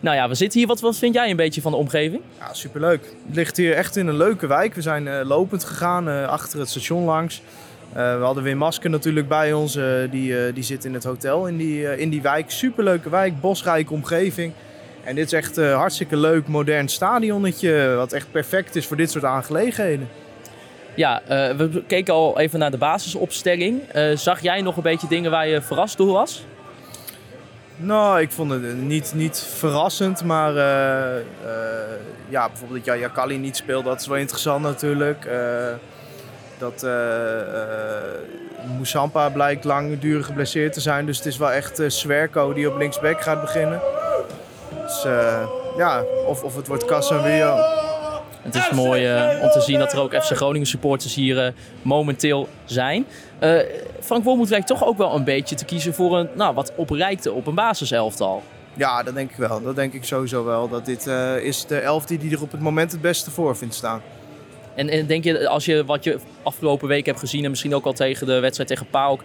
Nou 0.00 0.16
ja, 0.16 0.28
we 0.28 0.34
zitten 0.34 0.58
hier. 0.58 0.68
Wat, 0.68 0.80
wat 0.80 0.96
vind 0.96 1.14
jij 1.14 1.30
een 1.30 1.36
beetje 1.36 1.60
van 1.60 1.72
de 1.72 1.78
omgeving? 1.78 2.22
Ja, 2.38 2.54
superleuk. 2.54 3.00
Het 3.26 3.36
ligt 3.36 3.56
hier 3.56 3.74
echt 3.74 3.96
in 3.96 4.06
een 4.06 4.16
leuke 4.16 4.46
wijk. 4.46 4.74
We 4.74 4.82
zijn 4.82 5.08
eh, 5.08 5.26
lopend 5.26 5.64
gegaan, 5.64 6.08
eh, 6.08 6.28
achter 6.28 6.58
het 6.58 6.68
station 6.68 7.04
langs. 7.04 7.42
Eh, 7.92 8.18
we 8.18 8.24
hadden 8.24 8.42
weer 8.42 8.56
Masker 8.56 8.90
natuurlijk 8.90 9.28
bij 9.28 9.52
ons. 9.52 9.78
die, 10.10 10.52
die 10.52 10.62
zit 10.62 10.84
in 10.84 10.94
het 10.94 11.04
hotel 11.04 11.46
in 11.46 11.56
die, 11.56 11.96
in 11.96 12.10
die 12.10 12.22
wijk. 12.22 12.50
Superleuke 12.50 13.10
wijk, 13.10 13.40
bosrijke 13.40 13.92
omgeving. 13.92 14.52
En 15.04 15.14
dit 15.14 15.26
is 15.26 15.32
echt 15.32 15.56
een 15.56 15.72
hartstikke 15.72 16.16
leuk, 16.16 16.48
modern 16.48 16.88
stadionnetje. 16.88 17.94
Wat 17.96 18.12
echt 18.12 18.30
perfect 18.30 18.76
is 18.76 18.86
voor 18.86 18.96
dit 18.96 19.10
soort 19.10 19.24
aangelegenheden. 19.24 20.08
Ja, 20.94 21.22
we 21.56 21.82
keken 21.86 22.14
al 22.14 22.38
even 22.38 22.58
naar 22.58 22.70
de 22.70 22.76
basisopstelling. 22.76 23.80
Zag 24.14 24.42
jij 24.42 24.62
nog 24.62 24.76
een 24.76 24.82
beetje 24.82 25.08
dingen 25.08 25.30
waar 25.30 25.48
je 25.48 25.62
verrast 25.62 25.96
door 25.96 26.12
was? 26.12 26.44
Nou, 27.78 28.20
ik 28.20 28.30
vond 28.30 28.50
het 28.50 28.82
niet, 28.82 29.12
niet 29.14 29.38
verrassend, 29.38 30.24
maar 30.24 30.56
eh, 30.56 31.16
eh, 31.18 31.24
ja, 32.28 32.48
bijvoorbeeld 32.48 32.84
dat 32.84 32.94
Jaya 32.94 33.08
Kali 33.08 33.38
niet 33.38 33.56
speelt, 33.56 33.84
dat 33.84 34.00
is 34.00 34.06
wel 34.06 34.16
interessant 34.16 34.62
natuurlijk. 34.62 35.24
Eh, 35.24 35.38
dat 36.58 36.86
Moussampa 38.76 39.28
blijkt 39.28 39.64
langdurig 39.64 40.26
geblesseerd 40.26 40.72
te 40.72 40.80
zijn, 40.80 41.06
dus 41.06 41.16
het 41.16 41.26
is 41.26 41.36
wel 41.36 41.52
echt 41.52 41.82
Swerko 41.86 42.52
die 42.52 42.70
op 42.70 42.78
linksback 42.78 43.22
gaat 43.22 43.40
beginnen. 43.40 43.80
Dus 44.82 45.02
ja, 45.76 46.02
of, 46.26 46.42
of 46.42 46.56
het 46.56 46.66
wordt 46.66 46.84
Casemiro. 46.84 47.85
Het 48.46 48.54
is 48.54 48.70
mooi 48.70 49.06
eh, 49.06 49.42
om 49.42 49.50
te 49.50 49.60
zien 49.60 49.78
dat 49.78 49.92
er 49.92 50.00
ook 50.00 50.14
FC 50.14 50.36
Groningen 50.36 50.66
supporters 50.66 51.14
hier 51.14 51.44
eh, 51.44 51.52
momenteel 51.82 52.48
zijn. 52.64 53.06
Eh, 53.38 53.58
Frank 54.00 54.24
Wormoed 54.24 54.48
lijkt 54.50 54.66
toch 54.66 54.84
ook 54.86 54.98
wel 54.98 55.14
een 55.14 55.24
beetje 55.24 55.54
te 55.56 55.64
kiezen 55.64 55.94
voor 55.94 56.18
een 56.18 56.28
nou, 56.34 56.54
wat 56.54 56.72
oprijkte 56.76 57.32
op 57.32 57.46
een 57.46 57.54
basiselftal. 57.54 58.42
Ja, 58.74 59.02
dat 59.02 59.14
denk 59.14 59.30
ik 59.30 59.36
wel. 59.36 59.62
Dat 59.62 59.76
denk 59.76 59.92
ik 59.92 60.04
sowieso 60.04 60.44
wel. 60.44 60.68
Dat 60.68 60.84
dit 60.86 61.06
eh, 61.06 61.36
is 61.36 61.66
de 61.66 61.78
elf 61.78 62.04
die 62.04 62.30
er 62.30 62.42
op 62.42 62.52
het 62.52 62.60
moment 62.60 62.92
het 62.92 63.00
beste 63.00 63.30
voor 63.30 63.56
vindt 63.56 63.74
staan. 63.74 64.02
En, 64.74 64.88
en 64.88 65.06
denk 65.06 65.24
je, 65.24 65.48
als 65.48 65.64
je 65.64 65.84
wat 65.84 66.04
je 66.04 66.18
afgelopen 66.42 66.88
week 66.88 67.06
hebt 67.06 67.18
gezien 67.18 67.44
en 67.44 67.50
misschien 67.50 67.74
ook 67.74 67.84
al 67.84 67.92
tegen 67.92 68.26
de 68.26 68.40
wedstrijd 68.40 68.68
tegen 68.68 68.86
PAOK, 68.90 69.22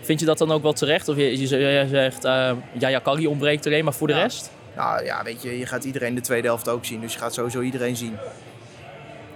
vind 0.00 0.20
je 0.20 0.26
dat 0.26 0.38
dan 0.38 0.52
ook 0.52 0.62
wel 0.62 0.72
terecht? 0.72 1.08
Of 1.08 1.16
je, 1.16 1.46
zegt, 1.86 2.24
eh 2.24 2.52
Jaya 2.72 2.98
Kali 2.98 3.26
ontbreekt 3.26 3.66
er 3.66 3.72
een, 3.72 3.84
maar 3.84 3.94
voor 3.94 4.06
de 4.06 4.12
Ja. 4.12 4.22
rest? 4.22 4.50
Nou 4.76 5.04
ja, 5.04 5.22
weet 5.24 5.42
je, 5.42 5.58
je 5.58 5.66
gaat 5.66 5.84
iedereen 5.84 6.14
de 6.14 6.20
tweede 6.20 6.46
helft 6.46 6.68
ook 6.68 6.84
zien. 6.84 7.00
Dus 7.00 7.12
je 7.12 7.18
gaat 7.18 7.34
sowieso 7.34 7.60
iedereen 7.60 7.96
zien. 7.96 8.16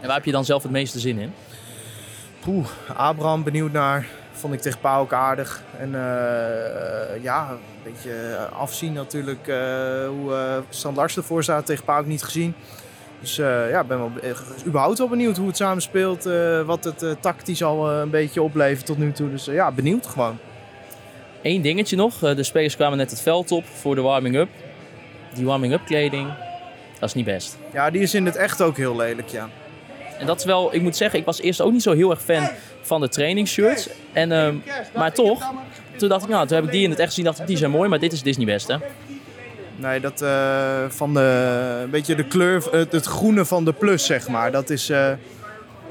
En 0.00 0.06
waar 0.06 0.16
heb 0.16 0.24
je 0.24 0.32
dan 0.32 0.44
zelf 0.44 0.62
het 0.62 0.72
meeste 0.72 0.98
zin 0.98 1.18
in? 1.18 1.32
Poeh, 2.40 2.66
Abraham 2.96 3.42
benieuwd 3.44 3.72
naar. 3.72 4.06
Vond 4.32 4.54
ik 4.54 4.60
tegen 4.60 4.78
Pauw 4.80 5.00
ook 5.00 5.12
aardig. 5.12 5.62
En 5.78 5.94
eh, 5.94 7.22
ja, 7.22 7.50
een 7.50 7.92
beetje 7.92 8.36
afzien 8.58 8.92
natuurlijk 8.92 9.48
eh, 9.48 9.56
hoe 10.08 10.60
uh, 10.84 10.94
Lars 10.94 11.16
ervoor 11.16 11.42
staat. 11.42 11.66
Tegen 11.66 11.84
Pauw 11.84 11.98
ook 12.00 12.06
niet 12.06 12.22
gezien. 12.22 12.54
Dus 13.20 13.38
eh, 13.38 13.70
ja, 13.70 13.80
ik 13.80 13.86
ben 13.86 13.98
wel 13.98 14.10
eh, 14.22 14.30
überhaupt 14.66 14.98
wel 14.98 15.08
benieuwd 15.08 15.36
hoe 15.36 15.46
het 15.46 15.56
samen 15.56 15.82
speelt. 15.82 16.26
eh, 16.26 16.60
wat 16.62 16.84
het 16.84 17.02
eh, 17.02 17.10
tactisch 17.20 17.62
al 17.62 17.90
eh, 17.90 17.98
een 17.98 18.10
beetje 18.10 18.42
oplevert 18.42 18.86
tot 18.86 18.98
nu 18.98 19.12
toe. 19.12 19.30
Dus 19.30 19.48
eh, 19.48 19.54
ja, 19.54 19.70
benieuwd 19.70 20.06
gewoon. 20.06 20.38
Eén 21.42 21.62
dingetje 21.62 21.96
nog. 21.96 22.22
eh, 22.22 22.36
De 22.36 22.42
spelers 22.42 22.76
kwamen 22.76 22.98
net 22.98 23.10
het 23.10 23.20
veld 23.20 23.52
op 23.52 23.64
voor 23.66 23.94
de 23.94 24.00
warming-up. 24.00 24.48
Die 25.34 25.44
warming-up 25.46 25.84
kleding, 25.86 26.28
dat 26.98 27.08
is 27.08 27.14
niet 27.14 27.24
best. 27.24 27.56
Ja, 27.72 27.90
die 27.90 28.02
is 28.02 28.14
in 28.14 28.26
het 28.26 28.36
echt 28.36 28.62
ook 28.62 28.76
heel 28.76 28.96
lelijk, 28.96 29.28
ja. 29.28 29.48
En 30.18 30.26
dat 30.26 30.38
is 30.38 30.44
wel, 30.44 30.74
ik 30.74 30.82
moet 30.82 30.96
zeggen, 30.96 31.18
ik 31.18 31.24
was 31.24 31.40
eerst 31.40 31.60
ook 31.60 31.72
niet 31.72 31.82
zo 31.82 31.92
heel 31.92 32.10
erg 32.10 32.22
fan 32.22 32.48
van 32.82 33.00
de 33.00 33.08
trainingsshirts. 33.08 33.88
En, 34.12 34.32
ehm, 34.32 34.54
maar 34.94 35.12
toch, 35.12 35.52
toen 35.96 36.08
dacht 36.08 36.22
ik, 36.22 36.28
nou, 36.28 36.46
toen 36.46 36.56
heb 36.56 36.64
ik 36.64 36.72
die 36.72 36.82
in 36.82 36.90
het 36.90 36.98
echt 36.98 37.08
gezien, 37.08 37.24
dacht 37.24 37.40
ik, 37.40 37.46
die 37.46 37.56
zijn 37.56 37.70
mooi, 37.70 37.88
maar 37.88 37.98
dit 37.98 38.12
is 38.12 38.22
Disney 38.22 38.46
best, 38.46 38.68
hè? 38.68 38.76
Nee, 39.76 40.00
dat 40.00 40.22
eh, 40.22 40.84
van 40.88 41.14
de, 41.14 41.80
een 41.82 41.90
beetje 41.90 42.14
de 42.14 42.24
kleur, 42.24 42.68
het, 42.70 42.92
het 42.92 43.06
groene 43.06 43.44
van 43.44 43.64
de 43.64 43.72
plus, 43.72 44.06
zeg 44.06 44.28
maar. 44.28 44.52
Dat 44.52 44.70
is, 44.70 44.90
eh, 44.90 45.10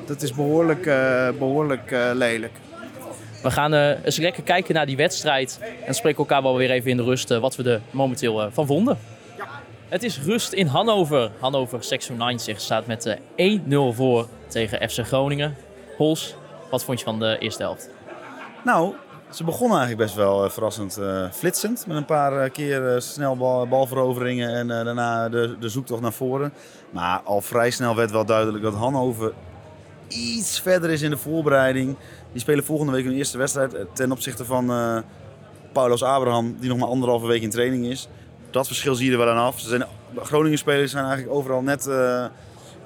dat 0.05 0.21
is 0.21 0.33
behoorlijk, 0.33 0.85
eh, 0.85 1.29
behoorlijk 1.39 1.91
eh, 1.91 2.09
lelijk. 2.13 2.53
We 3.43 3.51
gaan 3.51 3.73
eens 3.73 4.17
lekker 4.17 4.43
kijken 4.43 4.73
naar 4.73 4.85
die 4.85 4.97
wedstrijd 4.97 5.59
en 5.85 5.93
spreken 5.93 6.19
elkaar 6.19 6.41
wel 6.41 6.57
weer 6.57 6.71
even 6.71 6.91
in 6.91 6.97
de 6.97 7.03
rust 7.03 7.29
wat 7.29 7.55
we 7.55 7.71
er 7.71 7.81
momenteel 7.91 8.49
van 8.51 8.65
vonden. 8.65 8.97
Het 9.89 10.03
is 10.03 10.21
rust 10.21 10.53
in 10.53 10.67
Hannover. 10.67 11.31
Hannover 11.39 11.83
696 11.83 12.61
staat 12.61 12.85
met 12.85 13.05
eh, 13.37 13.59
1-0 13.91 13.95
voor 13.95 14.27
tegen 14.47 14.89
FC 14.89 14.99
Groningen. 15.05 15.55
Hols, 15.97 16.35
wat 16.71 16.83
vond 16.83 16.99
je 16.99 17.05
van 17.05 17.19
de 17.19 17.37
eerste 17.39 17.63
helft? 17.63 17.89
Nou, 18.63 18.93
ze 19.29 19.43
begonnen 19.43 19.77
eigenlijk 19.77 20.07
best 20.07 20.15
wel 20.15 20.43
eh, 20.43 20.49
verrassend 20.49 20.97
eh, 20.97 21.31
flitsend. 21.31 21.87
Met 21.87 21.97
een 21.97 22.05
paar 22.05 22.43
eh, 22.43 22.51
keer 22.51 22.93
eh, 22.93 22.99
snel 22.99 23.37
bal, 23.37 23.67
balveroveringen 23.67 24.49
en 24.55 24.71
eh, 24.71 24.85
daarna 24.85 25.29
de, 25.29 25.55
de 25.59 25.69
zoektocht 25.69 26.01
naar 26.01 26.13
voren. 26.13 26.53
Maar 26.89 27.21
al 27.23 27.41
vrij 27.41 27.71
snel 27.71 27.95
werd 27.95 28.11
wel 28.11 28.25
duidelijk 28.25 28.63
dat 28.63 28.73
Hannover 28.73 29.33
iets 30.07 30.59
verder 30.59 30.89
is 30.89 31.01
in 31.01 31.09
de 31.09 31.17
voorbereiding. 31.17 31.95
Die 32.31 32.41
spelen 32.41 32.63
volgende 32.63 32.91
week 32.91 33.03
hun 33.05 33.15
eerste 33.15 33.37
wedstrijd 33.37 33.73
eh, 33.73 33.85
ten 33.93 34.11
opzichte 34.11 34.45
van 34.45 34.71
eh 34.71 34.97
Paulos 35.71 36.03
Abraham, 36.03 36.55
die 36.59 36.69
nog 36.69 36.77
maar 36.77 36.87
anderhalve 36.87 37.27
week 37.27 37.41
in 37.41 37.49
training 37.49 37.85
is. 37.85 38.07
Dat 38.55 38.67
verschil 38.67 38.95
zie 38.95 39.05
je 39.05 39.11
er 39.11 39.17
wel 39.17 39.29
aan 39.29 39.45
af. 39.45 39.59
Ze 39.59 39.67
zijn, 39.67 39.85
Groningen 40.15 40.57
spelers 40.57 40.91
zijn 40.91 41.05
eigenlijk 41.05 41.35
overal 41.35 41.61
net 41.61 41.87
eh, 41.87 42.25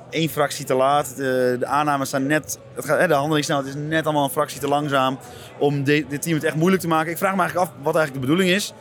één 0.10 0.30
fractie 0.30 0.66
te 0.66 0.74
laat. 0.74 1.16
De, 1.16 1.56
de 1.60 1.66
aannames 1.66 2.10
zijn 2.10 2.28
net, 2.28 2.60
het 2.74 2.86
gaat, 2.86 3.08
de 3.08 3.14
handelingssnelheid 3.14 3.68
is 3.68 3.76
net 3.88 4.04
allemaal 4.04 4.24
een 4.24 4.30
fractie 4.30 4.60
te 4.60 4.68
langzaam 4.68 5.18
om 5.60 5.84
dit 5.84 6.22
team 6.22 6.36
het 6.36 6.44
echt 6.44 6.56
moeilijk 6.56 6.82
te 6.82 6.88
maken. 6.88 7.12
Ik 7.12 7.18
vraag 7.18 7.36
me 7.36 7.40
eigenlijk 7.42 7.70
af 7.70 7.76
wat 7.84 7.96
eigenlijk 7.96 8.26
de 8.26 8.32
bedoeling 8.32 8.56
is. 8.56 8.74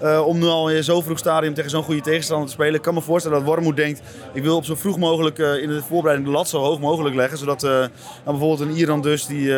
eh, 0.00 0.26
om 0.26 0.38
nu 0.38 0.44
al 0.46 0.70
in 0.70 0.84
zo'n 0.84 1.02
vroeg 1.02 1.18
stadium 1.18 1.54
tegen 1.54 1.70
zo'n 1.70 1.82
goede 1.82 2.00
tegenstander 2.00 2.46
te 2.46 2.52
spelen. 2.52 2.74
Ik 2.74 2.82
kan 2.82 2.94
me 2.94 3.00
voorstellen 3.00 3.38
dat 3.38 3.46
Wormoed 3.46 3.76
denkt, 3.76 4.00
ik 4.32 4.42
wil 4.42 4.56
op 4.56 4.64
zo 4.64 4.74
vroeg 4.74 4.98
mogelijk 4.98 5.38
eh, 5.38 5.62
in 5.62 5.68
de 5.68 5.82
voorbereiding 5.82 6.28
de 6.28 6.34
lat 6.34 6.48
zo 6.48 6.58
hoog 6.60 6.80
mogelijk 6.80 7.14
leggen. 7.14 7.38
Zodat 7.38 7.90
bijvoorbeeld 8.24 8.60
een 8.60 8.76
Iran 8.76 9.00
dus, 9.00 9.26
die 9.26 9.52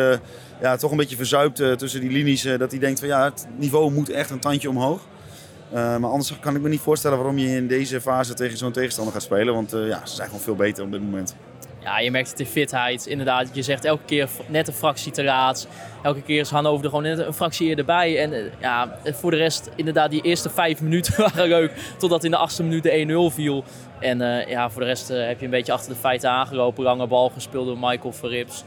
ja, 0.61 0.75
toch 0.77 0.91
een 0.91 0.97
beetje 0.97 1.15
verzuipt 1.15 1.55
tussen 1.55 2.01
die 2.01 2.11
linies, 2.11 2.43
dat 2.57 2.71
hij 2.71 2.79
denkt 2.79 2.99
van 2.99 3.07
ja, 3.07 3.23
het 3.23 3.47
niveau 3.57 3.91
moet 3.91 4.09
echt 4.09 4.29
een 4.29 4.39
tandje 4.39 4.69
omhoog. 4.69 5.01
Eh, 5.71 5.97
maar 5.97 6.09
anders 6.09 6.39
kan 6.39 6.55
ik 6.55 6.61
me 6.61 6.69
niet 6.69 6.79
voorstellen 6.79 7.17
waarom 7.17 7.37
je 7.37 7.55
in 7.55 7.67
deze 7.67 8.01
fase 8.01 8.33
tegen 8.33 8.57
zo'n 8.57 8.71
tegenstander 8.71 9.13
gaat 9.13 9.21
spelen. 9.23 9.53
Want 9.53 9.73
eh, 9.73 9.87
ja, 9.87 10.05
ze 10.05 10.15
zijn 10.15 10.27
gewoon 10.27 10.43
veel 10.43 10.55
beter 10.55 10.83
op 10.83 10.91
dit 10.91 11.01
moment. 11.01 11.35
Ja, 11.79 11.99
je 11.99 12.11
merkt 12.11 12.29
het 12.29 12.39
in 12.39 12.45
fitheid. 12.45 13.05
Inderdaad, 13.05 13.49
je 13.51 13.61
zegt 13.61 13.85
elke 13.85 14.03
keer 14.05 14.29
net 14.47 14.67
een 14.67 14.73
fractie 14.73 15.11
te 15.11 15.23
laat. 15.23 15.67
Elke 16.03 16.21
keer 16.21 16.39
is 16.39 16.49
Hannover 16.49 16.83
er 16.83 16.89
gewoon 16.89 17.05
net 17.05 17.19
een 17.19 17.33
fractie 17.33 17.75
erbij. 17.75 18.19
En 18.19 18.33
eh, 18.33 18.43
ja, 18.59 18.99
voor 19.03 19.31
de 19.31 19.37
rest, 19.37 19.69
inderdaad, 19.75 20.11
die 20.11 20.21
eerste 20.21 20.49
vijf 20.49 20.81
minuten 20.81 21.13
waren 21.23 21.47
leuk. 21.47 21.71
Totdat 21.97 22.23
in 22.23 22.31
de 22.31 22.37
achtste 22.37 22.63
minuut 22.63 22.83
de 22.83 23.29
1-0 23.31 23.35
viel. 23.35 23.63
En 23.99 24.47
ja, 24.47 24.69
voor 24.69 24.81
de 24.81 24.87
rest 24.87 25.07
heb 25.07 25.39
je 25.39 25.45
een 25.45 25.51
beetje 25.51 25.71
achter 25.71 25.93
de 25.93 25.99
feiten 25.99 26.29
aangelopen. 26.29 26.83
Lange 26.83 27.07
bal 27.07 27.29
gespeeld 27.29 27.65
door 27.65 27.77
Michael 27.79 28.13
Verrips. 28.13 28.63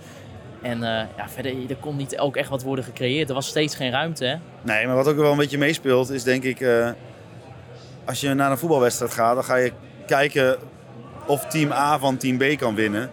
En 0.62 0.83
eh, 0.83 1.07
ja, 1.16 1.28
verder, 1.28 1.52
er 1.69 1.76
kon 1.81 1.97
niet 1.97 2.19
ook 2.19 2.37
echt 2.37 2.49
wat 2.49 2.62
worden 2.62 2.85
gecreëerd. 2.85 3.28
Er 3.28 3.35
was 3.35 3.47
steeds 3.47 3.75
geen 3.75 3.90
ruimte, 3.90 4.25
hè? 4.25 4.37
Nee, 4.62 4.87
maar 4.87 4.97
wat 4.97 5.09
ook 5.09 5.16
wel 5.16 5.31
een 5.33 5.38
beetje 5.38 5.59
meespeelt 5.59 6.11
is 6.11 6.23
denk 6.23 6.42
ik... 6.42 6.61
eh, 6.61 6.90
als 8.04 8.21
je 8.21 8.35
naar 8.35 8.50
een 8.50 8.59
voetbalwedstrijd 8.59 9.12
gaat, 9.12 9.35
dan 9.35 9.45
ga 9.45 9.57
je 9.57 9.73
kijken 10.07 10.57
of 11.26 11.47
team 11.47 11.73
A 11.73 11.99
van 11.99 12.16
team 12.16 12.38
B 12.38 12.59
kan 12.59 12.75
winnen. 12.75 13.11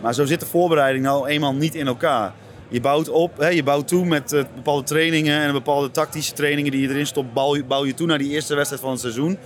Maar 0.00 0.14
zo 0.14 0.24
zit 0.24 0.40
de 0.40 0.46
voorbereiding 0.46 1.04
nou 1.04 1.28
eenmaal 1.28 1.54
niet 1.54 1.74
in 1.74 1.86
elkaar. 1.86 2.32
Je 2.68 2.80
bouwt 2.80 3.08
op, 3.08 3.38
hè, 3.38 3.48
je 3.48 3.62
bouwt 3.62 3.88
toe 3.88 4.04
met 4.04 4.32
eh, 4.32 4.44
bepaalde 4.54 4.82
trainingen 4.82 5.40
en 5.40 5.52
bepaalde 5.52 5.90
tactische 5.90 6.32
trainingen 6.32 6.70
die 6.72 6.80
je 6.80 6.88
erin 6.88 7.06
stopt. 7.06 7.56
Je, 7.56 7.64
bouw 7.64 7.86
je 7.86 7.94
toe 7.94 8.06
naar 8.06 8.18
die 8.18 8.30
eerste 8.30 8.54
wedstrijd 8.54 8.82
van 8.82 8.90
het 8.90 9.00
seizoen. 9.00 9.38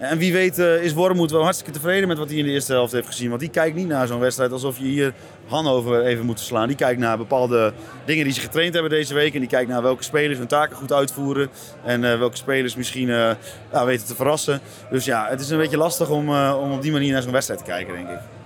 En 0.00 0.18
wie 0.18 0.32
weet 0.32 0.58
eh, 0.58 0.82
is 0.82 0.92
Wormoed 0.92 1.30
wel 1.30 1.42
hartstikke 1.42 1.72
tevreden 1.72 2.08
met 2.08 2.18
wat 2.18 2.28
hij 2.28 2.38
in 2.38 2.44
de 2.44 2.50
eerste 2.50 2.72
helft 2.72 2.92
heeft 2.92 3.06
gezien. 3.06 3.28
Want 3.28 3.40
die 3.40 3.50
kijkt 3.50 3.76
niet 3.76 3.88
naar 3.88 4.06
zo'n 4.06 4.18
wedstrijd 4.18 4.52
alsof 4.52 4.78
je 4.78 4.84
hier 4.84 5.14
Hannover 5.46 6.04
even 6.04 6.26
moet 6.26 6.40
slaan. 6.40 6.66
Die 6.66 6.76
kijkt 6.76 7.00
naar 7.00 7.16
bepaalde 7.16 7.72
dingen 8.04 8.24
die 8.24 8.32
ze 8.32 8.40
getraind 8.40 8.72
hebben 8.72 8.90
deze 8.90 9.14
week. 9.14 9.34
En 9.34 9.40
die 9.40 9.48
kijkt 9.48 9.70
naar 9.70 9.82
welke 9.82 10.02
spelers 10.02 10.38
hun 10.38 10.46
taken 10.46 10.76
goed 10.76 10.92
uitvoeren. 10.92 11.48
En 11.84 12.12
eh, 12.12 12.18
welke 12.18 12.36
spelers 12.36 12.76
misschien 12.76 13.10
eh, 13.10 13.84
weten 13.84 14.06
te 14.06 14.14
verrassen. 14.14 14.60
Dus 14.90 15.04
ja, 15.04 15.26
het 15.28 15.40
is 15.40 15.50
een 15.50 15.58
beetje 15.58 15.76
lastig 15.76 16.10
om, 16.10 16.28
om 16.34 16.72
op 16.72 16.82
die 16.82 16.92
manier 16.92 17.12
naar 17.12 17.22
zo'n 17.22 17.32
wedstrijd 17.32 17.60
te 17.60 17.70
kijken, 17.70 17.94
denk 17.94 18.08
ik. 18.08 18.39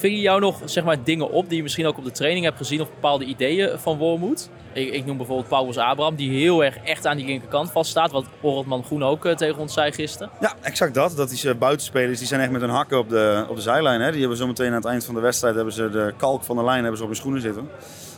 Vingen 0.00 0.20
jou 0.20 0.40
nog 0.40 0.60
zeg 0.64 0.84
maar, 0.84 1.04
dingen 1.04 1.30
op 1.30 1.48
die 1.48 1.56
je 1.56 1.62
misschien 1.62 1.86
ook 1.86 1.98
op 1.98 2.04
de 2.04 2.10
training 2.10 2.44
hebt 2.44 2.56
gezien 2.56 2.80
of 2.80 2.90
bepaalde 2.90 3.24
ideeën 3.24 3.78
van 3.78 3.98
Wormoed? 3.98 4.50
Ik, 4.72 4.92
ik 4.92 5.06
noem 5.06 5.16
bijvoorbeeld 5.16 5.48
Paulus 5.48 5.76
Abraham, 5.76 6.14
die 6.14 6.30
heel 6.30 6.64
erg 6.64 6.76
echt 6.76 7.06
aan 7.06 7.16
die 7.16 7.26
linkerkant 7.26 7.70
vaststaat. 7.70 8.10
Wat 8.10 8.24
Orotman 8.40 8.84
Groen 8.84 9.02
ook 9.02 9.24
eh, 9.24 9.34
tegen 9.34 9.58
ons 9.58 9.72
zei 9.72 9.92
gisteren. 9.92 10.30
Ja, 10.40 10.54
exact 10.60 10.94
dat. 10.94 11.16
Dat 11.16 11.30
die 11.30 11.50
eh, 11.50 11.56
buitenspelers 11.58 12.18
die 12.18 12.26
zijn 12.26 12.40
echt 12.40 12.50
met 12.50 12.60
hun 12.60 12.70
hakken 12.70 12.98
op 12.98 13.08
de, 13.08 13.44
op 13.48 13.56
de 13.56 13.62
zijlijn. 13.62 14.00
Hè. 14.00 14.10
Die 14.10 14.20
hebben 14.20 14.38
zometeen 14.38 14.68
aan 14.68 14.74
het 14.74 14.84
eind 14.84 15.04
van 15.04 15.14
de 15.14 15.20
wedstrijd 15.20 15.54
hebben 15.54 15.72
ze 15.72 15.90
de 15.90 16.14
kalk 16.16 16.44
van 16.44 16.56
de 16.56 16.64
lijn 16.64 16.80
hebben 16.80 16.96
ze 16.96 17.02
op 17.02 17.08
hun 17.08 17.18
schoenen 17.18 17.40
zitten. 17.40 17.68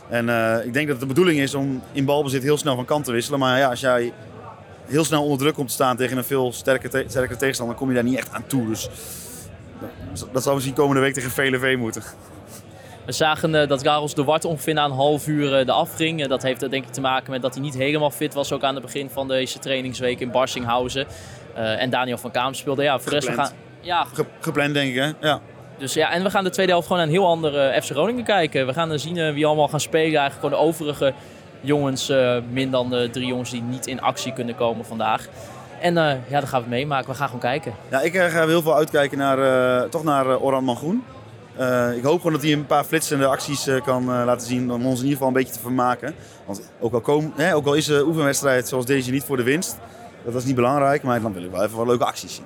En 0.09 0.29
eh, 0.29 0.65
ik 0.65 0.73
denk 0.73 0.87
dat 0.87 0.99
het 0.99 0.99
de 0.99 1.13
bedoeling 1.13 1.39
is 1.39 1.53
om 1.53 1.81
in 1.91 2.05
balbezit 2.05 2.43
heel 2.43 2.57
snel 2.57 2.75
van 2.75 2.85
kant 2.85 3.05
te 3.05 3.11
wisselen. 3.11 3.39
Maar 3.39 3.59
ja, 3.59 3.69
als 3.69 3.79
jij 3.79 4.13
heel 4.85 5.03
snel 5.03 5.23
onder 5.23 5.37
druk 5.37 5.53
komt 5.53 5.67
te 5.67 5.73
staan 5.73 5.97
tegen 5.97 6.17
een 6.17 6.23
veel 6.23 6.51
sterker 6.53 6.89
te 6.89 7.03
sterkere 7.07 7.39
tegenstander, 7.39 7.75
kom 7.75 7.87
je 7.87 7.93
daar 7.93 8.03
niet 8.03 8.17
echt 8.17 8.31
aan 8.31 8.47
toe. 8.47 8.67
Dus 8.67 8.89
dat- 10.31 10.43
zal 10.43 10.53
misschien 10.53 10.75
komende 10.75 11.01
week 11.01 11.13
tegen 11.13 11.29
VLV 11.31 11.75
moeten. 11.77 12.03
We 13.05 13.11
zagen 13.11 13.55
eh, 13.61 13.67
dat 13.67 13.83
Garros 13.83 14.13
de 14.15 14.23
Wart 14.23 14.45
ongeveer 14.45 14.73
na 14.73 14.85
een 14.85 14.91
half 14.91 15.27
uur 15.27 15.59
eh, 15.59 15.65
de 15.65 15.71
afging. 15.71 16.21
Eh, 16.23 16.29
dat 16.29 16.43
heeft 16.43 16.59
denk 16.59 16.73
ik 16.85 16.91
te 16.91 17.01
maken 17.01 17.31
met 17.31 17.41
dat 17.41 17.53
hij 17.53 17.63
niet 17.63 17.73
helemaal 17.73 18.11
fit 18.11 18.33
was. 18.33 18.51
Ook 18.51 18.63
aan 18.63 18.73
het 18.75 18.83
begin 18.83 19.09
van 19.09 19.27
deze 19.27 19.59
trainingsweek 19.59 20.19
in 20.19 20.31
Barsinghausen. 20.31 21.05
Eh, 21.55 21.81
en 21.81 21.89
Daniel 21.89 22.17
van 22.17 22.31
Kaam 22.31 22.53
speelde. 22.53 22.83
Ja, 22.83 22.99
voor 22.99 23.09
de 23.09 23.15
rest 23.15 23.27
we 23.27 23.33
gaan... 23.33 23.45
Gepland. 23.45 23.65
Ja, 23.81 24.03
Ge- 24.13 24.25
gepland 24.39 24.73
denk 24.73 24.89
ik 24.89 24.95
hè? 24.95 25.27
Ja. 25.27 25.39
dus 25.77 25.93
ja, 25.93 26.11
en 26.11 26.23
we 26.23 26.29
gaan 26.29 26.43
de 26.43 26.49
tweede 26.49 26.71
helft 26.71 26.87
gewoon 26.87 27.01
naar 27.01 27.11
een 27.13 27.19
heel 27.19 27.27
ander 27.29 27.57
eh, 27.69 27.81
FC 27.81 27.89
Groningen 27.91 28.23
kijken. 28.23 28.65
We 28.67 28.73
gaan 28.73 28.99
zien 28.99 29.17
eh, 29.17 29.33
wie 29.33 29.45
allemaal 29.45 29.67
gaan 29.67 29.79
spelen. 29.79 30.19
Eigenlijk 30.19 30.33
gewoon 30.39 30.51
de 30.59 30.65
overige 30.67 31.13
jongens, 31.61 32.09
eh, 32.09 32.37
min 32.51 32.71
dan 32.71 32.89
de 32.89 33.09
drie 33.11 33.27
jongens 33.27 33.49
die 33.49 33.61
niet 33.61 33.87
in 33.87 34.01
actie 34.01 34.33
kunnen 34.33 34.55
komen 34.55 34.85
vandaag. 34.85 35.27
En 35.83 35.97
eh, 35.97 36.15
ja, 36.29 36.39
dat 36.39 36.49
gaan 36.49 36.63
we 36.63 36.69
meemaken. 36.69 37.09
We 37.09 37.15
gaan 37.15 37.25
gewoon 37.25 37.41
kijken. 37.41 37.73
Ja, 37.89 38.01
ik 38.01 38.13
eh, 38.13 38.25
ga 38.25 38.47
heel 38.47 38.61
veel 38.61 38.75
uitkijken 38.75 39.17
naar, 39.17 39.37
eh, 39.39 39.89
toch 39.89 40.03
naar 40.03 40.39
Orhan 40.39 40.63
Mangoen. 40.63 41.03
Ik 41.95 42.03
hoop 42.03 42.17
gewoon 42.17 42.31
dat 42.31 42.41
hij 42.41 42.51
een 42.51 42.65
paar 42.65 42.83
flitsende 42.83 43.25
acties 43.25 43.69
kan 43.85 44.05
laten 44.05 44.47
zien 44.47 44.71
om 44.71 44.85
ons 44.85 44.99
in 44.99 45.03
ieder 45.03 45.11
geval 45.11 45.27
een 45.27 45.33
beetje 45.33 45.53
te 45.53 45.59
vermaken. 45.59 46.15
Want 46.45 46.71
ook 46.79 46.93
al, 46.93 47.01
kom, 47.01 47.33
hè, 47.35 47.55
ook 47.55 47.65
al 47.65 47.73
is 47.73 47.85
de 47.85 48.03
oefenwedstrijd 48.05 48.67
zoals 48.67 48.85
deze 48.85 49.11
niet 49.11 49.23
voor 49.23 49.37
de 49.37 49.43
winst, 49.43 49.77
dat 50.25 50.35
is 50.35 50.45
niet 50.45 50.55
belangrijk, 50.55 51.03
maar 51.03 51.21
dan 51.21 51.33
wil 51.33 51.43
ik 51.43 51.51
wel 51.51 51.63
even 51.63 51.77
wat 51.77 51.87
leuke 51.87 52.05
acties 52.05 52.35
zien. 52.35 52.45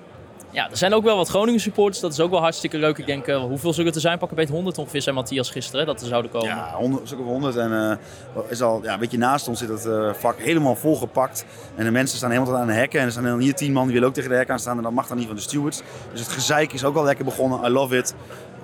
Ja, 0.57 0.69
er 0.69 0.77
zijn 0.77 0.93
ook 0.93 1.03
wel 1.03 1.15
wat 1.15 1.29
Groningen 1.29 1.59
supporters. 1.59 1.99
Dat 1.99 2.11
is 2.11 2.19
ook 2.19 2.29
wel 2.29 2.39
hartstikke 2.39 2.77
leuk. 2.77 2.97
Ik 2.97 3.05
denk, 3.05 3.27
eh, 3.27 3.39
hoeveel 3.39 3.71
zullen 3.71 3.85
het 3.85 3.95
er 3.95 4.01
zijn? 4.01 4.17
Pakken 4.17 4.35
bij 4.35 4.45
het 4.45 4.53
100 4.53 4.77
ongeveer, 4.77 5.01
zei 5.01 5.15
Matthias 5.15 5.49
gisteren, 5.49 5.79
hè, 5.79 5.85
dat 5.85 6.01
er 6.01 6.07
zouden 6.07 6.31
komen. 6.31 6.47
Ja, 6.47 6.73
100, 6.75 7.07
stuk 7.07 7.19
of 7.19 7.25
100 7.25 7.55
en 7.55 7.99
eh, 8.35 8.41
is 8.49 8.61
al 8.61 8.79
ja, 8.83 8.93
een 8.93 8.99
beetje 8.99 9.17
naast 9.17 9.47
ons 9.47 9.59
zit 9.59 9.69
het 9.69 9.85
eh, 9.85 10.13
vak 10.13 10.39
helemaal 10.39 10.75
volgepakt. 10.75 11.45
En 11.75 11.85
de 11.85 11.91
mensen 11.91 12.17
staan 12.17 12.29
helemaal 12.31 12.51
tot 12.51 12.61
aan 12.61 12.67
de 12.67 12.73
hekken 12.73 12.99
en 12.99 13.05
er 13.05 13.11
staan 13.11 13.23
dan 13.23 13.39
hier 13.39 13.55
tien 13.55 13.73
man 13.73 13.83
die 13.83 13.93
willen 13.93 14.07
ook 14.07 14.13
tegen 14.13 14.29
de 14.29 14.35
hekken 14.35 14.53
aan 14.53 14.59
staan 14.59 14.77
en 14.77 14.83
dat 14.83 14.91
mag 14.91 15.07
dan 15.07 15.17
niet 15.17 15.27
van 15.27 15.35
de 15.35 15.41
stewards. 15.41 15.81
Dus 16.11 16.19
het 16.19 16.29
gezeik 16.29 16.73
is 16.73 16.83
ook 16.83 16.95
al 16.95 17.03
lekker 17.03 17.25
begonnen, 17.25 17.65
I 17.65 17.69
love 17.69 17.97
it. 17.97 18.15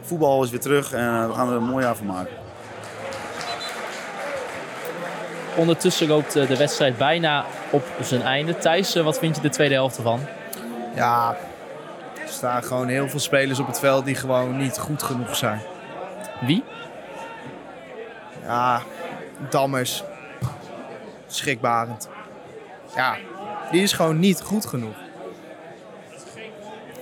Voetbal 0.02 0.44
is 0.44 0.50
weer 0.50 0.60
terug 0.60 0.94
en 0.94 1.28
we 1.28 1.34
gaan 1.34 1.50
er 1.50 1.56
een 1.56 1.64
mooi 1.64 1.84
jaar 1.84 1.96
van 1.96 2.06
maken. 2.06 2.34
Ondertussen 5.58 6.08
loopt 6.08 6.34
de 6.34 6.58
wedstrijd 6.58 6.98
bijna 6.98 7.46
op 7.70 7.84
zijn 8.02 8.22
einde. 8.22 8.58
Thijs, 8.58 8.96
wat 8.96 9.20
vind 9.20 9.36
je 9.36 9.42
de 9.42 9.50
tweede 9.50 9.74
helft 9.74 9.98
ervan? 9.98 10.20
Ja, 10.96 11.30
er 11.30 11.53
staan 12.34 12.64
gewoon 12.64 12.88
heel 12.88 13.10
veel 13.10 13.20
spelers 13.20 13.60
op 13.60 13.68
het 13.68 13.80
veld 13.80 14.06
die 14.06 14.16
gewoon 14.16 14.58
niet 14.58 14.78
goed 14.78 15.04
genoeg 15.04 15.36
zijn. 15.36 15.62
Wie? 16.42 16.64
Ja, 18.44 18.82
Dammers. 19.50 20.04
Schrikbarend. 21.28 22.10
Ja, 22.96 23.16
die 23.72 23.82
is 23.82 23.94
gewoon 23.94 24.20
niet 24.20 24.42
goed 24.42 24.66
genoeg. 24.66 24.96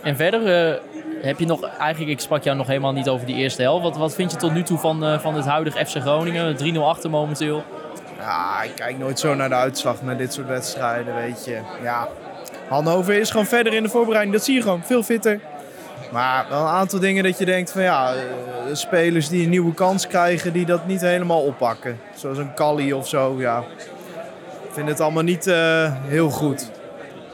En 0.02 0.16
verder 0.16 0.70
eh, 0.70 0.80
heb 1.22 1.38
je 1.38 1.46
nog, 1.46 1.64
eigenlijk, 1.64 2.10
ik 2.10 2.20
sprak 2.20 2.42
jou 2.42 2.56
nog 2.56 2.66
helemaal 2.66 2.92
niet 2.92 3.08
over 3.08 3.26
die 3.26 3.36
eerste 3.36 3.62
helft. 3.62 3.82
Wat, 3.82 3.96
wat 3.96 4.14
vind 4.14 4.30
je 4.30 4.36
tot 4.36 4.52
nu 4.52 4.62
toe 4.62 4.78
van, 4.78 5.04
eh, 5.04 5.18
van 5.18 5.34
het 5.34 5.44
huidige 5.44 5.86
FC 5.86 5.96
Groningen? 5.96 6.56
3-0 6.56 6.88
achter 6.88 7.10
momenteel. 7.10 7.64
Ja, 8.18 8.62
ik 8.62 8.74
kijk 8.74 8.98
nooit 8.98 9.18
zo 9.18 9.34
naar 9.34 9.48
de 9.48 9.54
uitslag 9.54 10.02
met 10.02 10.18
dit 10.18 10.32
soort 10.32 10.46
wedstrijden, 10.46 11.14
weet 11.14 11.44
je. 11.44 11.60
Ja, 11.82 12.08
Hannover 12.68 13.14
is 13.14 13.30
gewoon 13.30 13.46
verder 13.46 13.72
in 13.72 13.82
de 13.82 13.88
voorbereiding. 13.88 14.34
Dat 14.36 14.44
zie 14.44 14.54
je 14.54 14.62
gewoon, 14.62 14.82
veel 14.84 15.02
fitter. 15.02 15.40
Maar 16.12 16.46
wel 16.48 16.60
een 16.60 16.66
aantal 16.66 16.98
dingen 16.98 17.24
dat 17.24 17.38
je 17.38 17.44
denkt 17.44 17.72
van 17.72 17.82
ja, 17.82 18.14
eh, 18.14 18.20
spelers 18.72 19.28
die 19.28 19.42
een 19.44 19.50
nieuwe 19.50 19.74
kans 19.74 20.06
krijgen, 20.06 20.52
die 20.52 20.66
dat 20.66 20.86
niet 20.86 21.00
helemaal 21.00 21.42
oppakken. 21.42 22.00
Zoals 22.14 22.38
een 22.38 22.54
Kali 22.54 22.92
of 22.92 23.08
zo, 23.08 23.34
ja. 23.38 23.58
Ik 24.62 24.72
vind 24.72 24.88
het 24.88 25.00
allemaal 25.00 25.22
niet 25.22 25.46
eh, 25.46 25.92
heel 26.06 26.30
goed. 26.30 26.70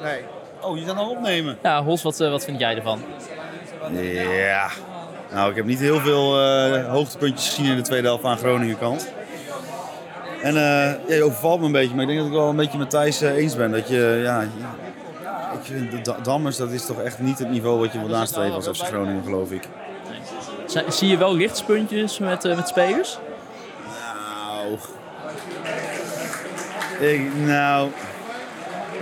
Nee. 0.02 0.20
Oh, 0.60 0.78
je 0.78 0.84
kan 0.84 0.96
al 0.96 1.10
opnemen? 1.10 1.58
Ja, 1.62 1.82
Hols, 1.82 2.02
wat, 2.02 2.20
eh, 2.20 2.30
wat 2.30 2.44
vind 2.44 2.58
jij 2.58 2.76
ervan? 2.76 3.02
Ja. 3.92 4.68
Nou, 5.32 5.50
ik 5.50 5.56
heb 5.56 5.64
niet 5.64 5.78
heel 5.78 6.00
veel 6.00 6.40
eh, 6.40 6.90
hoogtepuntjes 6.90 7.48
gezien 7.48 7.70
in 7.70 7.76
de 7.76 7.82
tweede 7.82 8.06
helft 8.06 8.24
aan 8.24 8.38
Groningen 8.38 8.78
kant. 8.78 9.12
En 10.42 10.56
eh, 10.56 10.92
ja, 11.08 11.14
je 11.14 11.22
overvalt 11.24 11.60
me 11.60 11.66
een 11.66 11.72
beetje, 11.72 11.94
maar 11.94 12.02
ik 12.02 12.08
denk 12.08 12.18
dat 12.18 12.28
ik 12.28 12.34
wel 12.34 12.48
een 12.48 12.56
beetje 12.56 12.78
met 12.78 12.90
Thijs 12.90 13.20
eens 13.20 13.56
ben. 13.56 13.70
Dat 13.70 13.88
je, 13.88 14.20
ja, 14.22 14.44
ik 15.60 15.64
vind 15.92 16.24
Dammers, 16.24 16.56
dat 16.56 16.70
is 16.70 16.86
toch 16.86 17.00
echt 17.02 17.18
niet 17.18 17.38
het 17.38 17.50
niveau 17.50 17.78
wat 17.78 17.92
je 17.92 17.98
wil 17.98 18.08
nastreven 18.08 18.54
als 18.54 18.66
FC 18.68 18.84
Groningen, 18.84 19.22
geloof 19.24 19.50
ik. 19.50 19.62
Zi- 20.66 20.82
Zie 20.88 21.08
je 21.08 21.16
wel 21.16 21.34
lichtspuntjes 21.34 22.18
met, 22.18 22.44
eh, 22.44 22.56
met 22.56 22.68
spelers? 22.68 23.18
Nou. 23.86 24.78
Ik, 27.00 27.20
nou. 27.46 27.88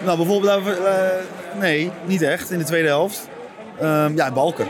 Nou, 0.04 0.16
bijvoorbeeld. 0.16 0.66
eh, 0.66 0.94
nee, 1.60 1.90
niet 2.04 2.22
echt 2.22 2.50
in 2.50 2.58
de 2.58 2.64
tweede 2.64 2.88
helft. 2.88 3.28
Ehm, 3.80 4.16
ja, 4.16 4.32
Balker. 4.32 4.66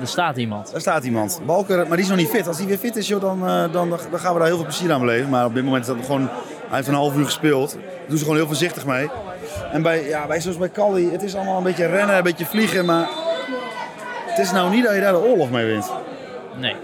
Er 0.00 0.06
staat 0.06 0.36
iemand. 0.36 0.70
Daar 0.72 0.80
staat 0.80 1.04
iemand. 1.04 1.40
Balker, 1.46 1.76
maar 1.76 1.96
die 1.96 2.04
is 2.04 2.08
nog 2.08 2.16
niet 2.18 2.28
fit. 2.28 2.46
Als 2.46 2.58
hij 2.58 2.66
weer 2.66 2.78
fit 2.78 2.96
is, 2.96 3.08
joh, 3.08 3.20
dan, 3.20 3.46
eh, 3.48 3.72
dan, 3.72 3.88
dan 3.88 4.18
gaan 4.20 4.32
we 4.32 4.38
daar 4.38 4.46
heel 4.48 4.56
veel 4.56 4.64
plezier 4.66 4.92
aan 4.92 5.00
beleven. 5.00 5.28
Maar 5.30 5.44
op 5.44 5.54
dit 5.54 5.64
moment 5.64 5.86
is 5.88 5.94
dat 5.96 6.04
gewoon. 6.06 6.28
Hij 6.68 6.76
heeft 6.76 6.88
een 6.88 6.94
half 6.94 7.16
uur 7.16 7.24
gespeeld. 7.24 7.76
Doen 8.08 8.16
ze 8.16 8.22
gewoon 8.22 8.38
heel 8.38 8.46
voorzichtig 8.46 8.86
mee. 8.86 9.10
En 9.72 9.82
bij, 9.82 10.04
ja, 10.04 10.26
bij, 10.26 10.40
zoals 10.40 10.58
bij 10.58 10.70
Calli, 10.70 11.10
het 11.10 11.22
is 11.22 11.34
allemaal 11.34 11.56
een 11.56 11.62
beetje 11.64 11.86
rennen, 11.86 12.16
een 12.16 12.22
beetje 12.22 12.46
vliegen. 12.46 12.84
Maar 12.84 13.08
het 14.26 14.38
is 14.38 14.52
nou 14.52 14.70
niet 14.70 14.84
dat 14.84 14.94
je 14.94 15.00
daar 15.00 15.12
de 15.12 15.18
oorlog 15.18 15.50
mee 15.50 15.66
wint. 15.66 15.90
Nee. 16.56 16.76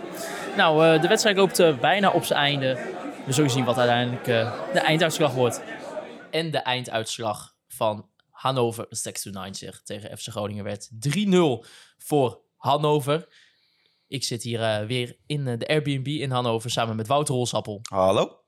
Nou, 0.56 0.86
eh, 0.86 1.02
de 1.02 1.08
wedstrijd 1.08 1.36
loopt 1.36 1.58
eh, 1.58 1.78
bijna 1.78 2.10
op 2.10 2.24
zijn 2.24 2.38
einde. 2.38 2.78
We 3.26 3.32
zullen 3.32 3.50
zien 3.50 3.64
wat 3.64 3.78
uiteindelijk 3.78 4.26
eh, 4.26 4.52
de 4.72 4.80
einduitslag 4.80 5.34
wordt. 5.34 5.62
En 6.30 6.50
de 6.50 6.58
einduitslag 6.58 7.54
van 7.68 8.08
Hannover 8.30 8.86
96 8.88 9.82
tegen 9.82 10.18
FC 10.18 10.28
Groningen 10.28 10.64
werd 10.64 10.90
3-0 10.90 11.66
voor 11.98 12.40
Hannover. 12.56 13.26
Ik 14.08 14.24
zit 14.24 14.42
hier 14.42 14.62
eh, 14.62 14.86
weer 14.86 15.16
in 15.26 15.44
de 15.58 15.66
Airbnb 15.68 16.06
in 16.06 16.30
Hannover 16.30 16.70
samen 16.70 16.96
met 16.96 17.06
Wouter 17.06 17.34
Holsappel, 17.34 17.80
Hallo? 17.82 18.43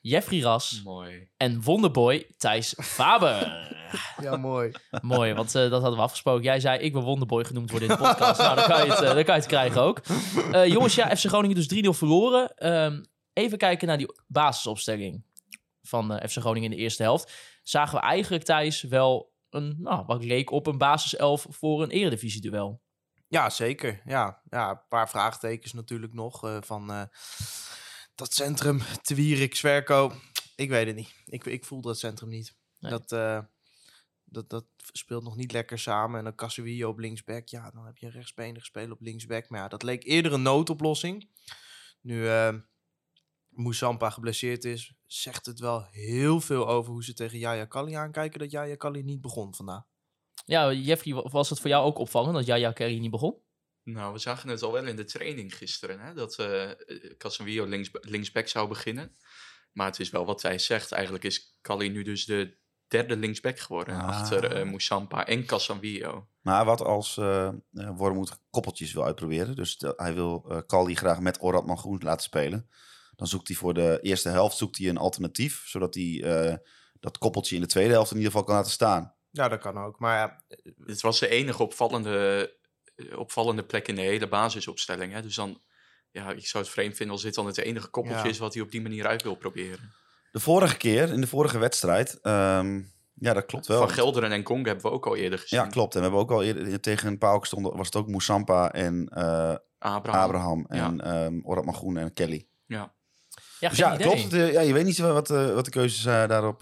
Jeffrey 0.00 0.40
Ras 0.40 0.80
Mooi. 0.84 1.28
en 1.36 1.62
wonderboy 1.62 2.26
Thijs 2.36 2.74
Faber. 2.78 3.66
Ja, 4.22 4.36
mooi. 4.36 4.72
Mooi, 5.02 5.34
want 5.34 5.54
eh, 5.54 5.62
dat 5.62 5.80
hadden 5.80 5.96
we 5.98 6.04
afgesproken. 6.04 6.42
Jij 6.42 6.60
zei, 6.60 6.78
ik 6.78 6.92
wil 6.92 7.02
Wonderboy 7.02 7.44
genoemd 7.44 7.70
worden 7.70 7.88
in 7.88 7.96
de 7.96 8.02
podcast. 8.02 8.40
nou, 8.40 8.56
dan 8.56 8.66
kan 8.66 8.84
je 8.84 8.90
het, 8.90 9.00
eh, 9.00 9.14
dan 9.14 9.24
kan 9.24 9.34
je 9.34 9.40
het 9.40 9.46
krijgen 9.46 9.80
ook. 9.82 10.00
Eh, 10.52 10.66
jongens, 10.66 10.94
ja, 10.94 11.16
FC 11.16 11.24
Groningen 11.26 11.56
dus 11.56 11.66
3-0 11.68 11.94
verloren. 11.94 12.54
Ehm, 12.56 13.02
even 13.32 13.58
kijken 13.58 13.88
naar 13.88 13.98
die 13.98 14.14
basisopstelling 14.26 15.24
van 15.82 16.12
eh, 16.12 16.28
FC 16.28 16.36
Groningen 16.36 16.70
in 16.70 16.76
de 16.76 16.82
eerste 16.82 17.02
helft. 17.02 17.32
Zagen 17.62 17.94
we 17.94 18.00
eigenlijk, 18.04 18.44
Thijs, 18.44 18.82
wel 18.82 19.32
een, 19.50 19.76
nou, 19.78 20.04
wat 20.06 20.24
leek 20.24 20.50
op 20.50 20.66
een 20.66 20.78
basiself 20.78 21.46
voor 21.50 21.82
een 21.82 21.90
eredivisie-duel. 21.90 22.80
Ja, 23.28 23.50
zeker. 23.50 24.00
Ja, 24.04 24.40
ja 24.50 24.70
een 24.70 24.80
paar 24.88 25.08
vraagtekens 25.08 25.72
natuurlijk 25.72 26.12
nog. 26.14 26.44
eh, 26.44 26.56
van 26.60 26.90
eh, 26.92 27.02
dat 28.18 28.34
centrum, 28.34 28.80
Te 29.02 29.14
Wierik, 29.14 29.54
Zwerko. 29.54 30.12
Ik 30.56 30.68
weet 30.68 30.86
het 30.86 30.96
niet. 30.96 31.14
Ik, 31.24 31.44
ik 31.44 31.64
voel 31.64 31.80
dat 31.80 31.98
centrum 31.98 32.28
niet. 32.28 32.54
Nee. 32.78 32.90
Dat, 32.90 33.12
eh, 33.12 33.40
dat, 34.24 34.50
dat 34.50 34.66
speelt 34.92 35.22
nog 35.24 35.36
niet 35.36 35.52
lekker 35.52 35.78
samen. 35.78 36.18
En 36.18 36.24
dan 36.24 36.34
Casuillo 36.34 36.88
op 36.88 36.98
linksback. 36.98 37.48
Ja, 37.48 37.70
dan 37.70 37.86
heb 37.86 37.96
je 37.98 38.06
een 38.06 38.12
rechtsbenige 38.12 38.64
speler 38.64 38.92
op 38.92 39.00
linksback. 39.00 39.48
Maar 39.48 39.60
ja, 39.60 39.68
dat 39.68 39.82
leek 39.82 40.04
eerder 40.04 40.32
een 40.32 40.42
noodoplossing. 40.42 41.28
Nu 42.00 42.28
Moussampa 43.48 44.10
geblesseerd 44.10 44.64
is, 44.64 44.92
zegt 45.06 45.46
het 45.46 45.58
wel 45.58 45.86
heel 45.90 46.40
veel 46.40 46.68
over 46.68 46.92
hoe 46.92 47.04
ze 47.04 47.14
tegen 47.14 47.38
Jaya 47.38 47.64
Kali 47.64 47.92
aankijken. 47.92 48.38
Dat 48.38 48.50
Jaya 48.50 48.74
Kali 48.76 49.02
niet 49.02 49.20
begon 49.20 49.54
vandaag. 49.54 49.82
Ja, 50.44 50.72
Jeffrey, 50.72 51.14
wa- 51.14 51.28
was 51.30 51.50
het 51.50 51.60
voor 51.60 51.70
jou 51.70 51.84
ook 51.84 51.98
opvallend 51.98 52.34
dat 52.34 52.46
Jaya 52.46 52.72
Kerry 52.72 52.98
niet 52.98 53.10
begon? 53.10 53.36
Nou, 53.92 54.12
we 54.12 54.18
zagen 54.18 54.48
het 54.48 54.62
al 54.62 54.72
wel 54.72 54.86
in 54.86 54.96
de 54.96 55.04
training 55.04 55.56
gisteren, 55.56 56.00
hè, 56.00 56.14
dat 56.14 56.38
eh 56.38 56.70
Casemiro 57.18 57.64
links, 57.66 57.90
linksback 57.92 58.48
zou 58.48 58.68
beginnen. 58.68 59.16
Maar 59.72 59.86
het 59.86 60.00
is 60.00 60.10
wel 60.10 60.24
wat 60.26 60.40
zij 60.40 60.58
zegt. 60.58 60.92
Eigenlijk 60.92 61.24
is 61.24 61.56
Kali 61.60 61.88
nu 61.88 62.02
dus 62.02 62.24
de 62.24 62.56
derde 62.88 63.16
linksback 63.16 63.58
geworden. 63.58 63.94
Ah. 63.94 64.08
Achter 64.08 64.52
eh 64.56 64.64
Moussampa 64.64 65.26
en 65.26 65.44
Casemiro. 65.46 66.28
Maar 66.40 66.64
wat 66.64 66.80
als 66.80 67.16
eh 67.16 67.46
eh, 67.46 67.52
Wormoed 67.96 68.40
koppeltjes 68.50 68.92
wil 68.92 69.04
uitproberen? 69.04 69.56
Dus 69.56 69.76
de- 69.78 69.92
hij 69.96 70.14
wil 70.14 70.44
eh 70.48 70.58
Caldi 70.66 70.94
graag 70.94 71.20
met 71.20 71.42
Orad 71.42 71.66
Mangoen 71.66 72.00
laten 72.02 72.22
spelen. 72.24 72.68
Dan 73.16 73.26
zoekt 73.26 73.48
hij 73.48 73.56
voor 73.56 73.74
de 73.74 73.98
eerste 74.02 74.28
helft 74.28 74.56
zoekt 74.56 74.78
hij 74.78 74.88
een 74.88 74.96
alternatief. 74.96 75.62
Zodat 75.66 75.94
hij 75.94 76.22
eh, 76.24 76.56
dat 77.00 77.18
koppeltje 77.18 77.54
in 77.54 77.60
de 77.60 77.66
tweede 77.68 77.92
helft 77.92 78.10
in 78.10 78.16
ieder 78.16 78.30
geval 78.32 78.46
kan 78.46 78.56
laten 78.56 78.72
staan. 78.72 79.14
Ja, 79.30 79.48
dat 79.48 79.60
kan 79.60 79.78
ook. 79.78 79.98
Maar 79.98 80.16
ja, 80.18 80.42
Het 80.86 81.00
was 81.00 81.18
de 81.20 81.28
enige 81.28 81.62
opvallende, 81.62 82.56
opvallende 83.16 83.62
plek 83.64 83.88
in 83.88 83.94
de 83.94 84.00
hele 84.00 84.28
basisopstelling. 84.28 85.12
Hè. 85.12 85.22
Dus 85.22 85.34
dan, 85.34 85.60
ja, 86.10 86.30
ik 86.30 86.46
zou 86.46 86.64
het 86.64 86.72
vreemd 86.72 86.96
vinden 86.96 87.14
als 87.14 87.24
dit 87.24 87.34
dan 87.34 87.46
het 87.46 87.58
enige 87.58 87.88
koppeltje 87.88 88.22
Ja. 88.24 88.30
is 88.30 88.38
wat 88.38 88.54
hij 88.54 88.62
op 88.62 88.70
die 88.70 88.82
manier 88.82 89.06
uit 89.06 89.22
wil 89.22 89.34
proberen. 89.34 89.92
De 90.32 90.40
vorige 90.40 90.76
keer, 90.76 91.12
in 91.12 91.20
de 91.20 91.26
vorige 91.26 91.58
wedstrijd, 91.58 92.18
ehm, 92.22 92.80
ja 93.14 93.32
dat 93.32 93.46
klopt 93.46 93.66
wel. 93.66 93.78
Van 93.78 93.90
Gelderen 93.90 94.32
en 94.32 94.42
Kong 94.42 94.66
hebben 94.66 94.84
we 94.84 94.90
ook 94.90 95.06
al 95.06 95.16
eerder 95.16 95.38
gezien. 95.38 95.58
Ja, 95.60 95.66
klopt. 95.66 95.92
En 95.94 95.98
we 96.00 96.04
hebben 96.06 96.22
ook 96.22 96.30
al 96.30 96.42
eerder 96.42 96.80
tegen 96.80 97.08
een 97.08 97.18
Pauk 97.18 97.44
stonden, 97.46 97.76
was 97.76 97.86
het 97.86 97.96
ook 97.96 98.08
Moussampa 98.08 98.72
en 98.72 99.08
eh, 99.08 99.54
Abraham. 99.78 100.22
Abraham 100.22 100.66
en 100.68 101.00
ehm 101.00 101.40
Orad 101.42 101.64
Mangoen 101.64 101.96
en 101.96 102.12
Kelly. 102.12 102.48
Ja. 102.66 102.94
Ja, 103.60 103.68
Dus 103.68 103.78
ja, 103.78 103.96
klopt. 103.96 104.22
Het, 104.32 104.52
ja, 104.52 104.60
je 104.60 104.72
weet 104.72 104.84
niet 104.84 104.98
wat, 104.98 105.30
eh, 105.30 105.54
wat 105.54 105.64
de 105.64 105.70
keuzes 105.70 106.04
eh, 106.04 106.28
daarop 106.28 106.58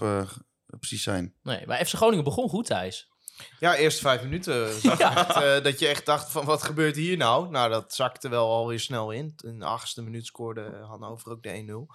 precies 0.79 1.03
zijn. 1.03 1.35
Nee, 1.43 1.67
maar 1.67 1.85
FC 1.87 1.95
Groningen 1.95 2.25
begon 2.25 2.49
goed, 2.49 2.67
Thijs. 2.67 3.11
Ja, 3.59 3.75
eerste 3.75 4.01
vijf 4.01 4.23
minuten 4.23 4.81
zag 4.81 4.99
echt, 4.99 5.31
eh, 5.31 5.63
dat 5.63 5.79
je 5.79 5.87
echt 5.87 6.07
dacht 6.07 6.31
van 6.31 6.45
wat 6.45 6.63
gebeurt 6.63 6.97
hier 6.97 7.17
nou? 7.17 7.51
Nou, 7.51 7.71
dat 7.71 7.95
zakte 7.95 8.29
wel 8.29 8.51
alweer 8.51 8.81
snel 8.81 9.11
in. 9.11 9.35
In 9.45 9.59
de 9.59 9.65
achtste 9.65 10.03
minuut 10.03 10.27
scoorde 10.27 10.85
Hannover 10.87 11.31
ook 11.31 11.43
de 11.43 11.49
1-0. 11.51 11.95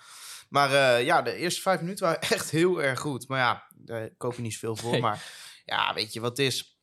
Maar 0.49 0.73
eh, 0.73 1.05
ja, 1.05 1.21
de 1.21 1.33
eerste 1.33 1.61
vijf 1.61 1.79
minuten 1.81 2.05
waren 2.05 2.21
echt 2.21 2.49
heel 2.49 2.81
erg 2.81 2.99
goed. 2.99 3.27
Maar 3.27 3.39
ja, 3.39 3.67
daar 3.75 4.09
koop 4.17 4.35
je 4.35 4.41
niet 4.41 4.53
zoveel 4.53 4.75
voor. 4.75 4.91
Nee. 4.91 5.01
Maar 5.01 5.23
ja, 5.65 5.93
weet 5.93 6.13
je 6.13 6.19
wat 6.19 6.37
het 6.37 6.47
is? 6.47 6.79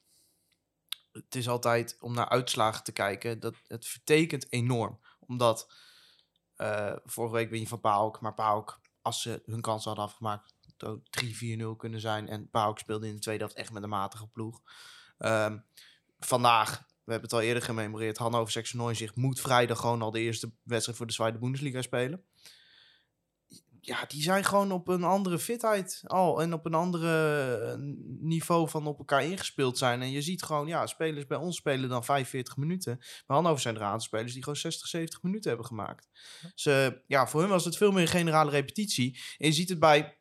Het 1.12 1.35
is 1.35 1.49
altijd 1.49 1.97
om 2.01 2.14
naar 2.14 2.29
uitslagen 2.29 2.85
te 2.85 2.92
kijken. 2.92 3.40
Dat, 3.40 3.55
het 3.66 3.87
vertekent 3.87 4.53
enorm. 4.53 5.01
Omdat 5.18 5.73
eh, 6.57 6.92
vorige 7.05 7.35
week 7.35 7.51
ben 7.51 7.61
je 7.61 7.68
van 7.68 7.81
PAOK. 7.81 8.21
Maar 8.21 8.35
PAOK, 8.35 8.81
als 9.03 9.23
ze 9.23 9.42
hun 9.47 9.61
kans 9.61 9.85
hadden 9.85 10.05
afgemaakt, 10.05 10.55
het 10.81 10.91
ook 10.91 11.01
3-4-0 11.75 11.77
kunnen 11.77 12.01
zijn. 12.01 12.29
En 12.29 12.51
PAOK 12.51 12.79
speelde 12.79 13.07
in 13.07 13.14
de 13.14 13.21
tweede 13.21 13.45
helft 13.45 13.59
echt 13.59 13.73
met 13.73 13.83
een 13.83 13.88
matige 13.88 14.27
ploeg. 14.27 14.62
Ehm, 15.19 15.59
vandaag, 16.19 16.79
we 16.79 17.12
hebben 17.12 17.31
het 17.31 17.33
al 17.33 17.47
eerder 17.47 17.62
gememoreerd, 17.62 18.19
Hannover 18.19 18.53
96 18.53 19.14
moet 19.14 19.41
vrijdag 19.41 19.81
gewoon 19.81 20.03
al 20.03 20.11
de 20.11 20.21
eerste 20.21 20.53
wedstrijd 20.62 20.99
voor 20.99 21.07
de 21.07 21.12
Zweite 21.12 21.38
Bundesliga 21.38 21.83
spelen. 21.83 22.25
Ja, 23.81 24.05
die 24.09 24.23
zijn 24.23 24.45
gewoon 24.45 24.73
op 24.73 24.88
een 24.88 25.05
andere 25.05 25.38
fitheid 25.38 26.03
al 26.07 26.43
en 26.43 26.53
op 26.53 26.67
een 26.67 26.75
andere 26.75 27.45
eh, 27.57 27.75
niveau 28.21 28.69
van 28.69 28.87
op 28.87 28.99
elkaar 28.99 29.25
ingespeeld 29.25 29.79
zijn. 29.79 30.03
En 30.03 30.11
je 30.11 30.23
ziet 30.23 30.43
gewoon, 30.43 30.67
ja, 30.67 30.87
spelers 30.87 31.27
bij 31.27 31.38
ons 31.38 31.57
spelen 31.57 31.88
dan 31.88 32.05
45 32.05 32.57
minuten. 32.57 32.97
Bij 32.99 33.37
Hannover 33.37 33.61
zijn 33.61 33.77
er 33.77 33.83
aantal 33.83 34.01
spelers 34.01 34.33
die 34.33 34.43
gewoon 34.43 34.59
60, 34.59 34.87
70 34.87 35.23
minuten 35.23 35.49
hebben 35.49 35.67
gemaakt. 35.67 36.09
Dus 36.55 36.95
ja, 37.07 37.29
voor 37.29 37.41
hun 37.41 37.51
was 37.51 37.64
het 37.64 37.77
veel 37.77 37.93
meer 37.93 38.03
een 38.03 38.09
generale 38.09 38.51
repetitie. 38.51 39.21
En 39.38 39.47
je 39.47 39.53
ziet 39.53 39.69
het 39.69 39.79
bij 39.79 40.18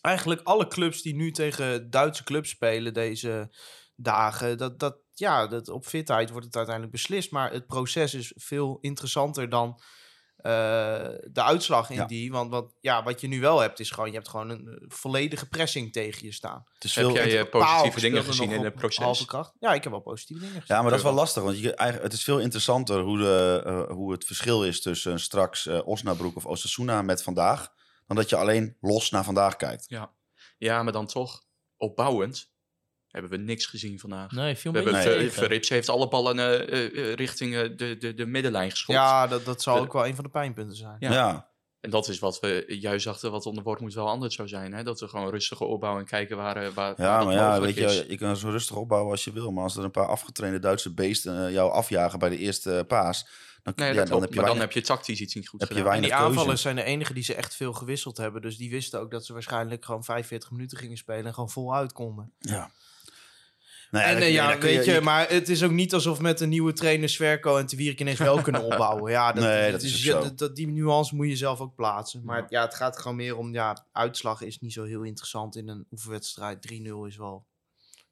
eigenlijk 0.00 0.40
alle 0.44 0.66
clubs 0.66 1.02
die 1.02 1.14
nu 1.14 1.30
tegen 1.30 1.90
Duitse 1.90 2.24
clubs 2.24 2.50
spelen 2.50 2.94
deze 2.94 3.54
dagen. 3.96 4.58
Dat, 4.58 4.78
dat, 4.78 4.96
ja, 5.12 5.46
dat 5.46 5.68
op 5.68 5.86
fitheid 5.86 6.30
wordt 6.30 6.46
het 6.46 6.56
uiteindelijk 6.56 6.94
beslist. 6.94 7.30
Maar 7.30 7.52
het 7.52 7.66
proces 7.66 8.14
is 8.14 8.32
veel 8.36 8.78
interessanter 8.80 9.48
dan 9.48 9.80
eh, 10.38 10.52
de 11.30 11.42
uitslag 11.42 11.90
in 11.90 11.96
Ja. 11.96 12.04
die. 12.04 12.30
Want 12.32 12.50
wat, 12.50 12.74
ja, 12.80 13.02
wat 13.02 13.20
je 13.20 13.28
nu 13.28 13.40
wel 13.40 13.60
hebt, 13.60 13.80
is 13.80 13.90
gewoon, 13.90 14.08
je 14.08 14.14
hebt 14.14 14.28
gewoon 14.28 14.48
een 14.48 14.68
eh, 14.68 14.74
volledige 14.88 15.48
pressing 15.48 15.92
tegen 15.92 16.24
je 16.26 16.32
staan. 16.32 16.64
Is 16.78 16.94
Heb 16.94 17.04
veel, 17.04 17.14
jij 17.14 17.40
eh, 17.40 17.50
positieve 17.50 18.00
dingen 18.00 18.24
gezien 18.24 18.50
in 18.50 18.64
het 18.64 18.74
proces? 18.74 19.04
halve 19.04 19.26
kracht. 19.26 19.52
Ja, 19.60 19.74
ik 19.74 19.82
heb 19.82 19.92
wel 19.92 20.00
positieve 20.00 20.42
dingen 20.42 20.60
gezien. 20.60 20.76
Ja, 20.76 20.82
maar 20.82 20.90
dat 20.90 20.98
is 20.98 21.04
wel 21.04 21.14
lastig, 21.14 21.42
want 21.42 21.58
je, 21.60 21.74
eigenlijk, 21.74 22.10
het 22.10 22.18
is 22.18 22.24
veel 22.24 22.38
interessanter 22.38 23.00
hoe, 23.00 23.18
de, 23.18 23.86
hoe 23.88 24.12
het 24.12 24.24
verschil 24.24 24.64
is 24.64 24.82
tussen 24.82 25.20
straks 25.20 25.68
Osnabrück 25.68 26.34
of 26.34 26.46
Osasuna 26.46 27.02
met 27.02 27.22
vandaag, 27.22 27.72
dan 28.08 28.16
dat 28.16 28.28
je 28.28 28.36
alleen 28.36 28.76
los 28.80 29.10
naar 29.10 29.24
vandaag 29.24 29.56
kijkt. 29.56 29.84
Ja. 29.88 30.10
ja, 30.58 30.82
maar 30.82 30.92
dan 30.92 31.06
toch 31.06 31.42
opbouwend 31.76 32.50
hebben 33.08 33.30
we 33.30 33.36
niks 33.36 33.66
gezien 33.66 33.98
vandaag. 33.98 34.30
Nee, 34.30 34.56
veel 34.56 34.72
We 34.72 34.78
meer 34.82 34.92
hebben 34.94 35.16
Nee. 35.18 35.30
Ver- 35.30 35.42
Verrips 35.42 35.68
heeft 35.68 35.88
alle 35.88 36.08
ballen 36.08 36.38
eh, 36.38 36.54
eh, 36.54 36.84
eh, 37.10 37.14
richting 37.14 37.74
de, 37.76 37.96
de, 37.96 38.14
de 38.14 38.26
middenlijn 38.26 38.70
geschopt. 38.70 38.98
Ja, 38.98 39.26
dat, 39.26 39.44
dat 39.44 39.62
zal 39.62 39.74
De- 39.74 39.80
ook 39.80 39.92
wel 39.92 40.06
een 40.06 40.14
van 40.14 40.24
de 40.24 40.30
pijnpunten 40.30 40.76
zijn. 40.76 40.96
Ja. 40.98 41.12
Ja, 41.12 41.50
En 41.80 41.90
dat 41.90 42.08
is 42.08 42.18
wat 42.18 42.40
we 42.40 42.64
juist 42.80 43.04
dachten, 43.04 43.30
wat 43.30 43.46
onder 43.46 43.64
woord 43.64 43.80
moet 43.80 43.94
wel 43.94 44.08
anders 44.08 44.34
zou 44.34 44.48
zijn. 44.48 44.72
Hè? 44.72 44.82
Dat 44.82 45.00
we 45.00 45.08
gewoon 45.08 45.30
rustige 45.30 45.64
opbouwen 45.64 46.02
en 46.02 46.08
kijken 46.08 46.36
waar, 46.36 46.72
waar, 46.72 46.94
ja 46.96 47.24
maar 47.24 47.34
ja, 47.34 47.60
weet 47.60 47.74
je, 47.74 47.84
is. 47.84 48.04
je 48.08 48.16
kan 48.18 48.36
zo 48.36 48.50
rustig 48.50 48.76
opbouwen 48.76 49.10
als 49.10 49.24
je 49.24 49.32
wil, 49.32 49.50
maar 49.50 49.62
als 49.64 49.76
er 49.76 49.84
een 49.84 49.90
paar 49.90 50.06
afgetrainde 50.06 50.58
Duitse 50.58 50.94
beesten 50.94 51.52
jou 51.52 51.70
afjagen 51.72 52.18
bij 52.18 52.28
de 52.28 52.38
eerste 52.38 52.84
paas, 52.88 53.28
dan, 53.62 53.72
Nee, 53.76 53.94
ja, 53.94 54.04
dan 54.04 54.20
heb 54.20 54.32
je 54.32 54.40
maar 54.40 54.48
dan 54.48 54.58
heb 54.60 54.72
je 54.72 54.80
tactisch 54.80 55.20
iets 55.20 55.34
niet 55.34 55.48
goed 55.48 55.60
heb 55.60 55.68
je 55.68 55.74
gedaan. 55.74 55.92
En 55.94 56.00
die 56.00 56.10
keuze. 56.10 56.24
aanvallers 56.24 56.62
zijn 56.62 56.76
de 56.76 56.82
enige 56.82 57.14
die 57.14 57.22
ze 57.22 57.34
echt 57.34 57.54
veel 57.54 57.72
gewisseld 57.72 58.16
hebben. 58.16 58.42
Dus 58.42 58.56
die 58.56 58.70
wisten 58.70 59.00
ook 59.00 59.10
dat 59.10 59.26
ze 59.26 59.32
waarschijnlijk 59.32 59.84
gewoon 59.84 60.04
45 60.04 60.50
minuten 60.50 60.78
gingen 60.78 60.96
spelen 60.96 61.24
en 61.26 61.34
gewoon 61.34 61.50
voluit 61.50 61.92
konden. 61.92 62.32
Ja. 62.38 62.70
En 63.90 64.00
eh, 64.00 64.18
nee, 64.18 64.32
ja, 64.32 64.58
weet 64.58 64.84
je, 64.84 64.92
je- 64.92 65.00
maar 65.00 65.28
het 65.28 65.48
is 65.48 65.62
ook 65.62 65.70
niet 65.70 65.94
alsof 65.94 66.20
met 66.20 66.40
een 66.40 66.48
nieuwe 66.48 66.72
trainer 66.72 67.08
Sverko 67.08 67.56
en 67.56 67.66
Tewierik 67.66 68.00
ineens 68.00 68.18
wel 68.18 68.40
kunnen 68.42 68.62
opbouwen. 68.72 69.10
Ja, 69.12 69.32
dat, 69.32 69.44
Nee, 69.44 69.62
dat 69.62 69.80
dat 69.80 69.82
is 69.90 70.02
ja, 70.02 70.20
dat, 70.20 70.38
dat- 70.38 70.56
die 70.56 70.66
nuance 70.66 71.14
moet 71.14 71.28
je 71.28 71.36
zelf 71.36 71.60
ook 71.60 71.74
plaatsen. 71.74 72.24
Maar 72.24 72.38
Ja. 72.40 72.46
ja, 72.48 72.62
het 72.62 72.74
gaat 72.74 72.98
gewoon 72.98 73.16
meer 73.16 73.36
om, 73.36 73.52
ja, 73.52 73.86
uitslag 73.92 74.40
is 74.42 74.58
niet 74.60 74.72
zo 74.72 74.84
heel 74.84 75.02
interessant 75.02 75.56
in 75.56 75.68
een 75.68 75.86
oefenwedstrijd. 75.90 76.62
3-0 76.72 77.06
is 77.06 77.16
wel, 77.16 77.46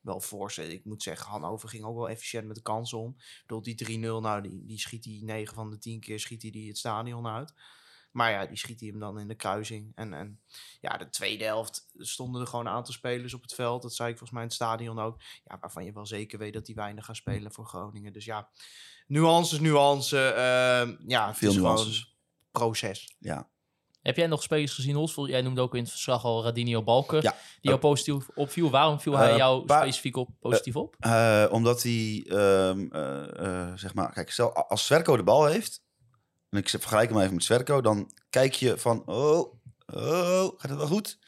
wel 0.06 0.20
fors. 0.20 0.58
Ik 0.58 0.84
moet 0.84 1.02
zeggen, 1.02 1.30
Hannover 1.30 1.68
ging 1.68 1.84
ook 1.84 1.96
wel 1.96 2.08
efficiënt 2.08 2.46
met 2.46 2.56
de 2.56 2.62
kansen 2.62 2.98
om. 2.98 3.14
Ik 3.18 3.42
bedoel, 3.46 3.62
die 3.62 3.98
3-0, 3.98 4.00
nou, 4.00 4.42
die, 4.42 4.64
die 4.66 4.78
schiet 4.78 5.04
hij 5.04 5.20
9 5.22 5.54
van 5.54 5.70
de 5.70 5.78
10 5.78 6.00
keer 6.00 6.20
schiet 6.20 6.42
hij 6.42 6.50
die 6.50 6.68
het 6.68 6.78
stadion 6.78 7.26
uit. 7.26 7.54
Maar 8.10 8.30
ja, 8.30 8.46
die 8.46 8.56
schiet 8.56 8.80
hij 8.80 8.88
hem 8.88 8.98
dan 8.98 9.18
in 9.18 9.28
de 9.28 9.34
kruising. 9.34 9.92
En, 9.94 10.12
en 10.12 10.40
ja, 10.80 10.96
de 10.96 11.08
tweede 11.08 11.44
helft 11.44 11.86
stonden 11.98 12.40
er 12.40 12.46
gewoon 12.46 12.66
een 12.66 12.72
aantal 12.72 12.94
spelers 12.94 13.34
op 13.34 13.42
het 13.42 13.54
veld. 13.54 13.82
Dat 13.82 13.94
zei 13.94 14.08
ik 14.10 14.18
volgens 14.18 14.38
mij 14.38 14.42
in 14.42 14.46
het 14.48 14.56
stadion 14.56 14.98
ook. 14.98 15.20
Ja, 15.44 15.58
waarvan 15.60 15.84
je 15.84 15.92
wel 15.92 16.06
zeker 16.06 16.38
weet 16.38 16.52
dat 16.52 16.66
die 16.66 16.74
weinig 16.74 17.04
gaan 17.04 17.16
spelen 17.16 17.52
voor 17.52 17.66
Groningen. 17.66 18.12
Dus 18.12 18.24
ja, 18.24 18.48
nuances, 19.06 19.60
nuance. 19.60 20.18
ehm, 20.18 20.96
ja, 21.06 21.34
Veel 21.34 21.54
nuances. 21.54 21.98
gewoon 22.52 22.68
proces. 22.70 23.16
Ja. 23.18 23.48
Heb 24.06 24.16
jij 24.16 24.26
nog 24.26 24.42
spelers 24.42 24.72
gezien, 24.72 24.94
Hols? 24.94 25.14
Jij 25.14 25.42
noemde 25.42 25.60
ook 25.60 25.74
in 25.74 25.82
het 25.82 25.90
verslag 25.90 26.24
al 26.24 26.42
Radinio 26.44 26.82
Balker. 26.82 27.22
Ja. 27.22 27.30
Die 27.30 27.70
jou 27.70 27.78
positief 27.78 28.26
opviel. 28.34 28.70
Waarom 28.70 29.00
viel 29.00 29.16
hij 29.16 29.30
Eh, 29.30 29.36
jou 29.36 29.62
specifiek 29.64 30.16
op, 30.16 30.28
positief 30.40 30.76
op? 30.76 30.96
Eh, 30.98 31.44
omdat 31.50 31.82
hij, 31.82 32.24
ehm, 32.28 32.86
eh, 32.92 33.40
eh, 33.46 33.72
zeg 33.74 33.94
maar, 33.94 34.12
kijk, 34.12 34.30
stel, 34.30 34.52
als 34.54 34.84
Sverko 34.84 35.16
de 35.16 35.22
bal 35.22 35.46
heeft, 35.46 35.82
en 36.50 36.58
ik 36.58 36.68
vergelijk 36.68 37.10
hem 37.10 37.20
even 37.20 37.34
met 37.34 37.42
Sverko, 37.42 37.80
dan 37.80 38.12
kijk 38.30 38.54
je 38.54 38.78
van, 38.78 39.02
oh, 39.06 39.54
oh, 39.86 40.48
gaat 40.56 40.70
het 40.70 40.78
wel 40.78 40.86
goed? 40.86 41.18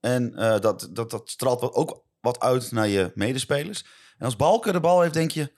En 0.00 0.34
eh, 0.36 0.60
dat, 0.60 0.88
dat, 0.90 1.10
dat 1.10 1.30
straalt 1.30 1.60
wat, 1.60 1.74
ook 1.74 2.04
wat 2.20 2.40
uit 2.40 2.72
naar 2.72 2.88
je 2.88 3.12
medespelers. 3.14 3.84
En 4.18 4.24
als 4.24 4.36
Balker 4.36 4.72
de 4.72 4.80
bal 4.80 5.00
heeft, 5.00 5.14
denk 5.14 5.30
je, 5.30 5.52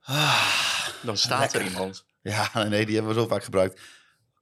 ah, 0.00 0.88
Dan 1.02 1.16
staat 1.16 1.40
Lekker. 1.40 1.60
er 1.60 1.66
iemand. 1.66 2.04
ja, 2.22 2.50
nee, 2.68 2.86
die 2.86 2.94
hebben 2.94 3.14
we 3.14 3.20
zo 3.20 3.26
vaak 3.26 3.44
gebruikt. 3.44 3.80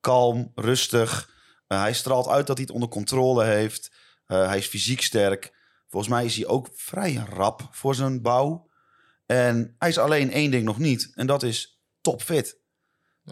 Kalm, 0.08 0.52
rustig. 0.54 1.30
Eh, 1.66 1.80
hij 1.80 1.92
straalt 1.92 2.28
uit 2.28 2.46
dat 2.46 2.56
hij 2.56 2.66
het 2.66 2.74
onder 2.74 2.88
controle 2.88 3.44
heeft. 3.44 3.92
Eh, 4.26 4.46
hij 4.46 4.58
is 4.58 4.66
fysiek 4.66 5.00
sterk. 5.00 5.54
Volgens 5.88 6.12
mij 6.12 6.24
is 6.24 6.36
hij 6.36 6.46
ook 6.46 6.68
vrij 6.74 7.14
rap 7.14 7.68
voor 7.70 7.94
zijn 7.94 8.22
bouw. 8.22 8.70
En 9.26 9.74
hij 9.78 9.88
is 9.88 9.98
alleen 9.98 10.30
één 10.30 10.50
ding 10.50 10.64
nog 10.64 10.78
niet. 10.78 11.12
En 11.14 11.26
dat 11.26 11.42
is 11.42 11.82
topfit. 12.00 12.60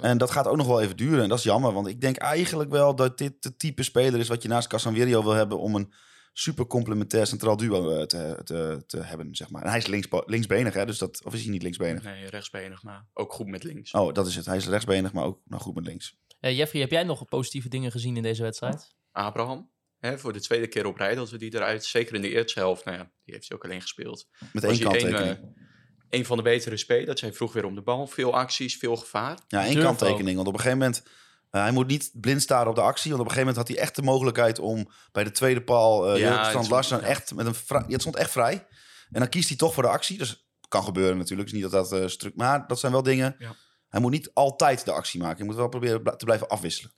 En 0.00 0.18
dat 0.18 0.30
gaat 0.30 0.46
ook 0.46 0.56
nog 0.56 0.66
wel 0.66 0.80
even 0.80 0.96
duren. 0.96 1.22
En 1.22 1.28
dat 1.28 1.38
is 1.38 1.44
jammer. 1.44 1.72
Want 1.72 1.86
ik 1.86 2.00
denk 2.00 2.16
eigenlijk 2.16 2.70
wel 2.70 2.94
dat 2.94 3.18
dit 3.18 3.42
de 3.42 3.56
type 3.56 3.82
speler 3.82 4.20
is... 4.20 4.28
wat 4.28 4.42
je 4.42 4.48
naast 4.48 4.68
Casanvirio 4.68 5.22
wil 5.22 5.32
hebben... 5.32 5.58
om 5.58 5.74
een 5.74 5.92
super 6.32 6.66
complementair 6.66 7.26
centraal 7.26 7.56
duo 7.56 7.90
eh, 7.90 8.02
te, 8.02 8.40
te, 8.44 8.84
te 8.86 9.02
hebben, 9.02 9.34
zeg 9.34 9.50
maar. 9.50 9.62
En 9.62 9.68
hij 9.68 9.78
is 9.78 9.86
links, 9.86 10.08
linksbenig, 10.26 10.74
hè? 10.74 10.86
Dus 10.86 10.98
dat, 10.98 11.24
of 11.24 11.34
is 11.34 11.42
hij 11.42 11.50
niet 11.50 11.62
linksbenig? 11.62 12.02
Nee, 12.02 12.26
rechtsbenig, 12.26 12.82
maar 12.82 13.06
ook 13.14 13.32
goed 13.32 13.46
met 13.46 13.64
links. 13.64 13.92
Oh, 13.92 14.12
dat 14.12 14.26
is 14.26 14.36
het. 14.36 14.46
Hij 14.46 14.56
is 14.56 14.66
rechtsbenig, 14.66 15.12
maar 15.12 15.24
ook 15.24 15.40
nog 15.44 15.62
goed 15.62 15.74
met 15.74 15.84
links. 15.84 16.16
Eh, 16.40 16.56
Jeffrey, 16.56 16.80
heb 16.80 16.90
jij 16.90 17.02
nog 17.02 17.24
positieve 17.24 17.68
dingen 17.68 17.90
gezien 17.90 18.16
in 18.16 18.22
deze 18.22 18.42
wedstrijd? 18.42 18.94
Abraham, 19.12 19.70
hè, 19.98 20.18
voor 20.18 20.32
de 20.32 20.40
tweede 20.40 20.66
keer 20.68 20.86
op 20.86 20.96
rij 20.96 21.14
dat 21.14 21.30
we 21.30 21.38
die 21.38 21.54
eruit, 21.54 21.84
zeker 21.84 22.14
in 22.14 22.22
de 22.22 22.28
eerste 22.30 22.58
helft, 22.58 22.84
nou 22.84 22.96
ja, 22.96 23.10
die 23.24 23.34
heeft 23.34 23.48
hij 23.48 23.56
ook 23.56 23.64
alleen 23.64 23.80
gespeeld. 23.82 24.28
Met 24.52 24.64
één 24.64 24.78
kanttekening. 24.78 25.18
Een, 25.18 25.36
eh, 25.36 26.18
een 26.18 26.24
van 26.24 26.36
de 26.36 26.42
betere 26.42 26.76
spelers. 26.76 27.20
Hij 27.20 27.32
vroeg 27.32 27.52
weer 27.52 27.64
om 27.64 27.74
de 27.74 27.82
bal. 27.82 28.06
Veel 28.06 28.34
acties, 28.34 28.76
veel 28.76 28.96
gevaar. 28.96 29.38
Ja, 29.48 29.64
één 29.64 29.72
Durf 29.72 29.84
kanttekening. 29.84 30.36
Want 30.36 30.48
op 30.48 30.54
een 30.54 30.60
gegeven 30.60 30.78
moment... 30.78 31.02
eh, 31.50 31.60
hij 31.62 31.70
moet 31.70 31.86
niet 31.86 32.10
blind 32.14 32.42
staren 32.42 32.68
op 32.68 32.74
de 32.74 32.80
actie. 32.80 33.10
Want 33.10 33.22
op 33.22 33.28
een 33.28 33.34
gegeven 33.34 33.54
moment 33.54 33.68
had 33.68 33.76
hij 33.76 33.86
echt 33.86 33.96
de 33.96 34.02
mogelijkheid 34.02 34.58
om 34.58 34.90
bij 35.12 35.24
de 35.24 35.30
tweede 35.30 35.62
paal... 35.62 36.12
eh 36.14 36.20
Ja, 36.20 36.62
Larsen 36.68 37.00
ja. 37.00 37.06
echt 37.06 37.34
met 37.34 37.46
een... 37.46 37.54
vrij- 37.54 37.84
het 37.88 38.00
stond 38.00 38.16
echt 38.16 38.30
vrij. 38.30 38.66
En 39.10 39.20
dan 39.20 39.28
kiest 39.28 39.48
hij 39.48 39.56
toch 39.56 39.74
voor 39.74 39.82
de 39.82 39.88
actie. 39.88 40.18
Dus 40.18 40.48
kan 40.68 40.84
gebeuren 40.84 41.16
natuurlijk. 41.18 41.48
Is 41.48 41.54
niet 41.54 41.70
dat 41.70 41.72
dat... 41.72 41.92
eh 41.92 42.06
stru- 42.08 42.32
maar 42.34 42.66
dat 42.66 42.80
zijn 42.80 42.92
wel 42.92 43.02
dingen... 43.02 43.36
Ja. 43.38 43.54
Hij 43.96 44.04
moet 44.04 44.14
niet 44.14 44.30
altijd 44.34 44.84
de 44.84 44.92
actie 44.92 45.20
maken. 45.20 45.36
Hij 45.36 45.46
moet 45.46 45.54
wel 45.54 45.68
proberen 45.68 46.16
te 46.16 46.24
blijven 46.24 46.48
afwisselen. 46.48 46.92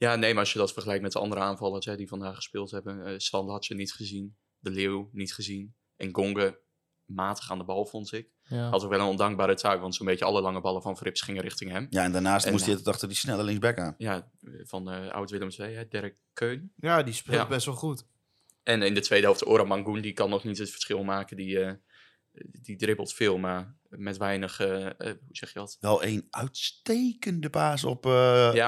Ja, 0.00 0.16
nee, 0.16 0.30
maar 0.32 0.42
als 0.42 0.52
je 0.52 0.58
dat 0.58 0.72
vergelijkt 0.72 1.02
met 1.02 1.12
de 1.12 1.18
andere 1.18 1.40
aanvallers 1.40 1.86
hè, 1.86 1.96
die 1.96 2.08
vandaag 2.08 2.34
gespeeld 2.34 2.70
hebben. 2.70 3.06
eh 3.06 3.14
Sand 3.16 3.50
had 3.50 3.66
je 3.66 3.74
niet 3.74 3.92
gezien. 3.92 4.36
De 4.58 4.70
Leeuw 4.70 5.08
niet 5.12 5.34
gezien. 5.34 5.74
En 5.96 6.14
Gonge 6.14 6.60
matig 7.04 7.50
aan 7.50 7.58
de 7.58 7.64
bal, 7.64 7.86
vond 7.86 8.12
ik. 8.12 8.28
Ja. 8.42 8.68
Had 8.70 8.84
ook 8.84 8.90
wel 8.90 9.00
een 9.00 9.06
ondankbare 9.06 9.54
taak, 9.54 9.80
want 9.80 9.94
zo'n 9.94 10.06
beetje 10.06 10.24
alle 10.24 10.40
lange 10.40 10.60
ballen 10.60 10.82
van 10.82 10.96
Frips 10.96 11.20
gingen 11.20 11.42
richting 11.42 11.70
hem. 11.70 11.86
Ja, 11.90 12.04
en 12.04 12.12
daarnaast 12.12 12.46
En- 12.46 12.52
moest 12.52 12.64
hij 12.66 12.74
het 12.74 12.86
achter 12.88 13.08
die 13.08 13.16
snelle 13.16 13.42
linksback 13.42 13.78
aan. 13.78 13.94
Ja, 13.98 14.30
van 14.62 14.90
eh 14.90 15.10
oud-Willem 15.10 15.48
II, 15.58 15.74
hè, 15.74 15.88
Dirk 15.88 16.16
Keun. 16.32 16.72
Ja, 16.76 17.02
die 17.02 17.14
speelt 17.14 17.36
Ja. 17.36 17.46
best 17.48 17.66
wel 17.66 17.74
goed. 17.74 18.06
En 18.62 18.82
in 18.82 18.94
de 18.94 19.00
tweede 19.00 19.26
helft, 19.26 19.46
Ora 19.46 19.64
Mangoen, 19.64 20.00
die 20.00 20.12
kan 20.12 20.30
nog 20.30 20.44
niet 20.44 20.58
het 20.58 20.70
verschil 20.70 21.04
maken. 21.04 21.36
Die, 21.36 21.60
eh, 21.60 21.72
die 22.62 22.76
dribbelt 22.76 23.12
veel, 23.12 23.38
maar 23.38 23.76
met 23.88 24.16
weinig, 24.16 24.60
eh, 24.60 24.86
eh, 24.86 24.92
hoe 24.98 25.16
zeg 25.30 25.52
je 25.52 25.58
dat? 25.58 25.76
Wel 25.80 26.04
een 26.04 26.26
uitstekende 26.30 27.50
paas 27.50 27.84
op, 27.84 28.06
eh 28.06 28.12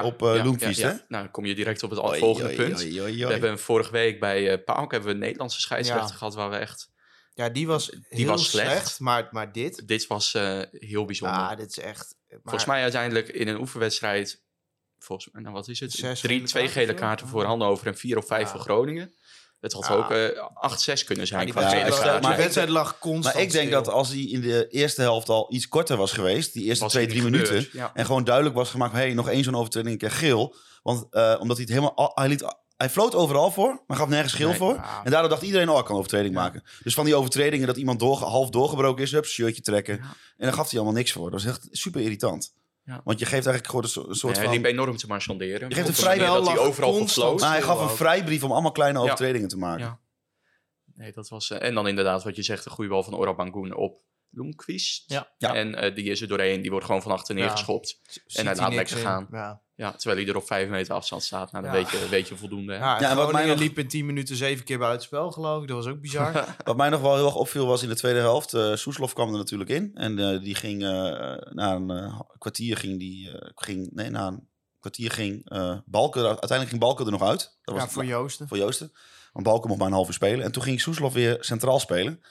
op 0.03 0.21
eh 0.23 0.35
ja, 0.35 0.51
hè? 0.57 0.69
ja. 0.69 0.87
Nou, 1.07 1.23
dan 1.23 1.31
kom 1.31 1.45
je 1.45 1.55
direct 1.55 1.83
op 1.83 1.89
het 1.89 2.03
Oei, 2.03 2.19
volgende 2.19 2.47
oei, 2.47 2.57
punt. 2.57 2.79
oei, 2.79 3.01
oei, 3.01 3.25
We 3.25 3.31
hebben 3.31 3.59
vorige 3.59 3.91
week 3.91 4.19
bij 4.19 4.41
uh, 4.41 4.47
hebben 4.65 5.03
we 5.03 5.09
een 5.09 5.17
Nederlandse 5.19 5.61
scheidsrechter 5.61 6.09
Ja. 6.11 6.15
gehad 6.17 6.35
waar 6.35 6.49
we 6.49 6.55
echt... 6.55 6.89
Ja, 7.33 7.49
die 7.49 7.67
was 7.67 7.85
Die 7.85 8.01
heel 8.09 8.25
was 8.27 8.49
slecht. 8.49 8.71
slecht. 8.71 8.99
maar, 8.99 9.27
maar 9.31 9.51
dit... 9.51 9.87
Dit 9.87 10.07
was 10.07 10.33
eh, 10.33 10.61
heel 10.71 11.05
bijzonder. 11.05 11.37
Ja, 11.37 11.55
dit 11.55 11.69
is 11.69 11.79
echt... 11.79 12.15
Maar, 12.29 12.39
Volgens 12.43 12.65
mij 12.65 12.81
uiteindelijk 12.81 13.27
in 13.27 13.47
een 13.47 13.59
oefenwedstrijd, 13.59 14.43
volgens 14.99 15.31
mij, 15.31 15.41
nou 15.41 15.53
wat 15.53 15.67
is 15.67 15.79
het? 15.79 15.91
Zes 15.91 16.19
Drie, 16.19 16.35
gele 16.35 16.47
twee 16.47 16.63
kaarten 16.63 16.81
gele 16.85 16.93
kaarten 16.93 17.27
voor 17.27 17.43
Hannover 17.43 17.87
en 17.87 17.97
vier 17.97 18.17
of 18.17 18.27
vijf 18.27 18.43
Ja. 18.45 18.51
voor 18.51 18.59
Groningen. 18.59 19.13
Het 19.61 19.73
had 19.73 19.87
Ja. 19.87 19.93
ook 19.93 20.11
eh 20.11 20.47
8-6 20.53 21.03
kunnen 21.03 21.27
zijn. 21.27 21.53
maar 21.53 22.31
ik- 22.31 22.37
wedstrijd 22.37 22.69
lag 22.69 22.99
constant 22.99 23.35
Maar 23.35 23.43
ik 23.43 23.51
denk 23.51 23.67
stil. 23.67 23.83
dat 23.83 23.93
als 23.93 24.09
hij 24.09 24.19
in 24.21 24.41
de 24.41 24.67
eerste 24.69 25.01
helft 25.01 25.29
al 25.29 25.53
iets 25.53 25.67
korter 25.67 25.97
was 25.97 26.11
geweest, 26.11 26.53
die 26.53 26.63
eerste 26.63 26.83
Was 26.83 26.93
twee, 26.93 27.07
drie 27.07 27.23
minuten, 27.23 27.47
gebeurd, 27.47 27.71
ja. 27.71 27.91
en 27.93 28.05
gewoon 28.05 28.23
duidelijk 28.23 28.55
was 28.55 28.69
gemaakt, 28.69 28.93
hey, 28.93 29.13
nog 29.13 29.29
één 29.29 29.43
zo'n 29.43 29.55
overtreding, 29.55 29.97
krijg 29.97 30.19
geel. 30.19 30.55
Want 30.83 31.07
eh, 31.11 31.35
omdat 31.39 31.57
hij 31.57 31.65
het 31.65 31.75
helemaal, 31.75 31.95
al- 31.95 32.11
hij, 32.15 32.27
liet, 32.27 32.55
hij 32.77 32.89
floot 32.89 33.15
overal 33.15 33.51
voor, 33.51 33.83
maar 33.87 33.97
gaf 33.97 34.07
nergens 34.07 34.33
geel 34.33 34.47
Nee, 34.49 34.57
voor. 34.57 34.73
ja. 34.73 35.01
En 35.03 35.11
daardoor 35.11 35.29
dacht 35.29 35.41
iedereen, 35.41 35.69
oh, 35.69 35.79
ik 35.79 35.85
kan 35.85 35.95
overtreding 35.95 36.33
Ja. 36.35 36.41
maken. 36.41 36.63
Dus 36.83 36.93
van 36.93 37.05
die 37.05 37.15
overtredingen 37.15 37.67
dat 37.67 37.77
iemand 37.77 37.99
door, 37.99 38.17
half 38.17 38.49
doorgebroken 38.49 39.03
is, 39.03 39.11
hup, 39.11 39.25
shirtje 39.25 39.61
trekken. 39.61 39.95
Ja. 39.95 40.01
En 40.37 40.45
dan 40.45 40.53
gaf 40.53 40.69
hij 40.69 40.79
allemaal 40.79 40.97
niks 40.97 41.11
voor. 41.11 41.31
Dat 41.31 41.39
is 41.39 41.45
echt 41.45 41.67
super 41.71 42.01
irritant. 42.01 42.53
Ja. 42.83 43.01
Want 43.03 43.19
je 43.19 43.25
geeft 43.25 43.45
eigenlijk 43.45 43.65
gewoon 43.67 43.83
een 43.83 43.89
so- 43.89 44.09
een 44.09 44.15
soort 44.15 44.33
Nee, 44.35 44.43
hij 44.45 44.53
van... 44.53 44.63
liep 44.63 44.71
enorm 44.73 44.97
te 44.97 45.07
marchanderen. 45.07 45.69
Je 45.69 45.75
geeft 45.75 45.87
een 45.87 45.93
Op 45.93 45.95
de 45.95 46.01
vrij 46.01 46.17
manier 46.17 46.33
dat 46.33 46.47
hij 46.47 46.57
overal 46.57 46.91
constant. 46.91 47.39
Maar 47.39 47.49
hij 47.51 47.61
gaf 47.61 47.81
een 47.81 47.89
vrijbrief 47.95 48.43
om 48.43 48.51
allemaal 48.51 48.71
kleine 48.71 48.97
Ja. 48.97 49.03
overtredingen 49.03 49.47
te 49.47 49.57
maken. 49.57 49.85
Ja. 49.85 49.99
Nee, 50.95 51.11
dat 51.11 51.29
was... 51.29 51.49
eh, 51.49 51.67
en 51.67 51.73
dan 51.73 51.87
inderdaad 51.87 52.23
wat 52.23 52.35
je 52.35 52.43
zegt, 52.43 52.63
de 52.63 52.69
goede 52.69 52.89
bal 52.89 53.03
van 53.03 53.15
Oral 53.15 53.35
Bangoen 53.35 53.73
op 53.75 54.01
Loenquist. 54.31 55.03
Ja. 55.07 55.27
Ja. 55.37 55.55
En 55.55 55.75
eh, 55.75 55.95
die 55.95 56.05
is 56.05 56.21
er 56.21 56.27
doorheen, 56.27 56.61
die 56.61 56.71
wordt 56.71 56.85
gewoon 56.85 57.01
van 57.01 57.11
achter 57.11 57.35
neergeschopt. 57.35 57.99
En 58.27 58.45
hij 58.45 58.55
laat 58.55 58.73
lekker 58.73 58.97
in. 58.97 59.03
gaan. 59.03 59.27
Ja. 59.31 59.61
Ja, 59.75 59.91
terwijl 59.91 60.21
hij 60.21 60.29
er 60.29 60.35
op 60.35 60.45
vijf 60.45 60.69
meter 60.69 60.93
afstand 60.93 61.23
staat. 61.23 61.51
Nou, 61.51 61.63
dan 61.65 61.73
Ja. 61.73 61.79
weet, 61.79 61.89
je, 61.91 62.07
weet 62.09 62.27
je 62.27 62.35
voldoende. 62.35 62.73
Hè? 62.73 62.79
Ja, 62.79 63.01
en 63.09 63.15
wat 63.15 63.31
mij 63.31 63.45
nog- 63.45 63.59
liep 63.59 63.79
in 63.79 63.87
10 63.87 64.05
minuten 64.05 64.35
zeven 64.35 64.65
keer 64.65 64.77
buitenspel, 64.77 65.31
geloof 65.31 65.61
ik. 65.61 65.67
Dat 65.67 65.77
was 65.83 65.93
ook 65.93 66.01
bizar. 66.01 66.55
Wat 66.63 66.77
mij 66.77 66.89
nog 66.89 67.01
wel 67.01 67.15
heel 67.15 67.25
erg 67.25 67.35
opviel 67.35 67.65
was 67.65 67.83
in 67.83 67.89
de 67.89 67.95
tweede 67.95 68.19
helft. 68.19 68.53
eh 68.53 68.75
Soeslof 68.75 69.13
kwam 69.13 69.31
er 69.31 69.37
natuurlijk 69.37 69.69
in. 69.69 69.91
En 69.93 70.19
eh, 70.19 70.41
die 70.41 70.55
ging 70.55 70.83
eh, 70.83 70.89
na 71.49 71.73
een 71.75 71.89
eh, 71.89 72.19
kwartier 72.37 72.77
ging 72.77 72.99
die. 72.99 73.31
eh, 73.31 73.49
ging, 73.55 73.89
nee, 73.91 74.09
na 74.09 74.27
een 74.27 74.47
kwartier 74.79 75.11
ging 75.11 75.49
eh 75.49 75.77
Balken. 75.85 76.21
Uiteindelijk 76.25 76.69
ging 76.69 76.81
Balken 76.81 77.05
er 77.05 77.11
nog 77.11 77.23
uit. 77.23 77.57
Dat 77.63 77.75
was 77.75 77.83
ja, 77.83 77.89
voor 77.89 78.05
Joosten. 78.05 78.47
voor 78.47 78.57
Joosten. 78.57 78.91
Want 79.33 79.45
Balken 79.45 79.67
mocht 79.67 79.79
maar 79.79 79.87
een 79.89 79.93
half 79.95 80.07
uur 80.07 80.13
spelen. 80.13 80.45
En 80.45 80.51
toen 80.51 80.63
ging 80.63 80.81
Soeslof 80.81 81.13
weer 81.13 81.37
centraal 81.39 81.79
spelen. 81.79 82.21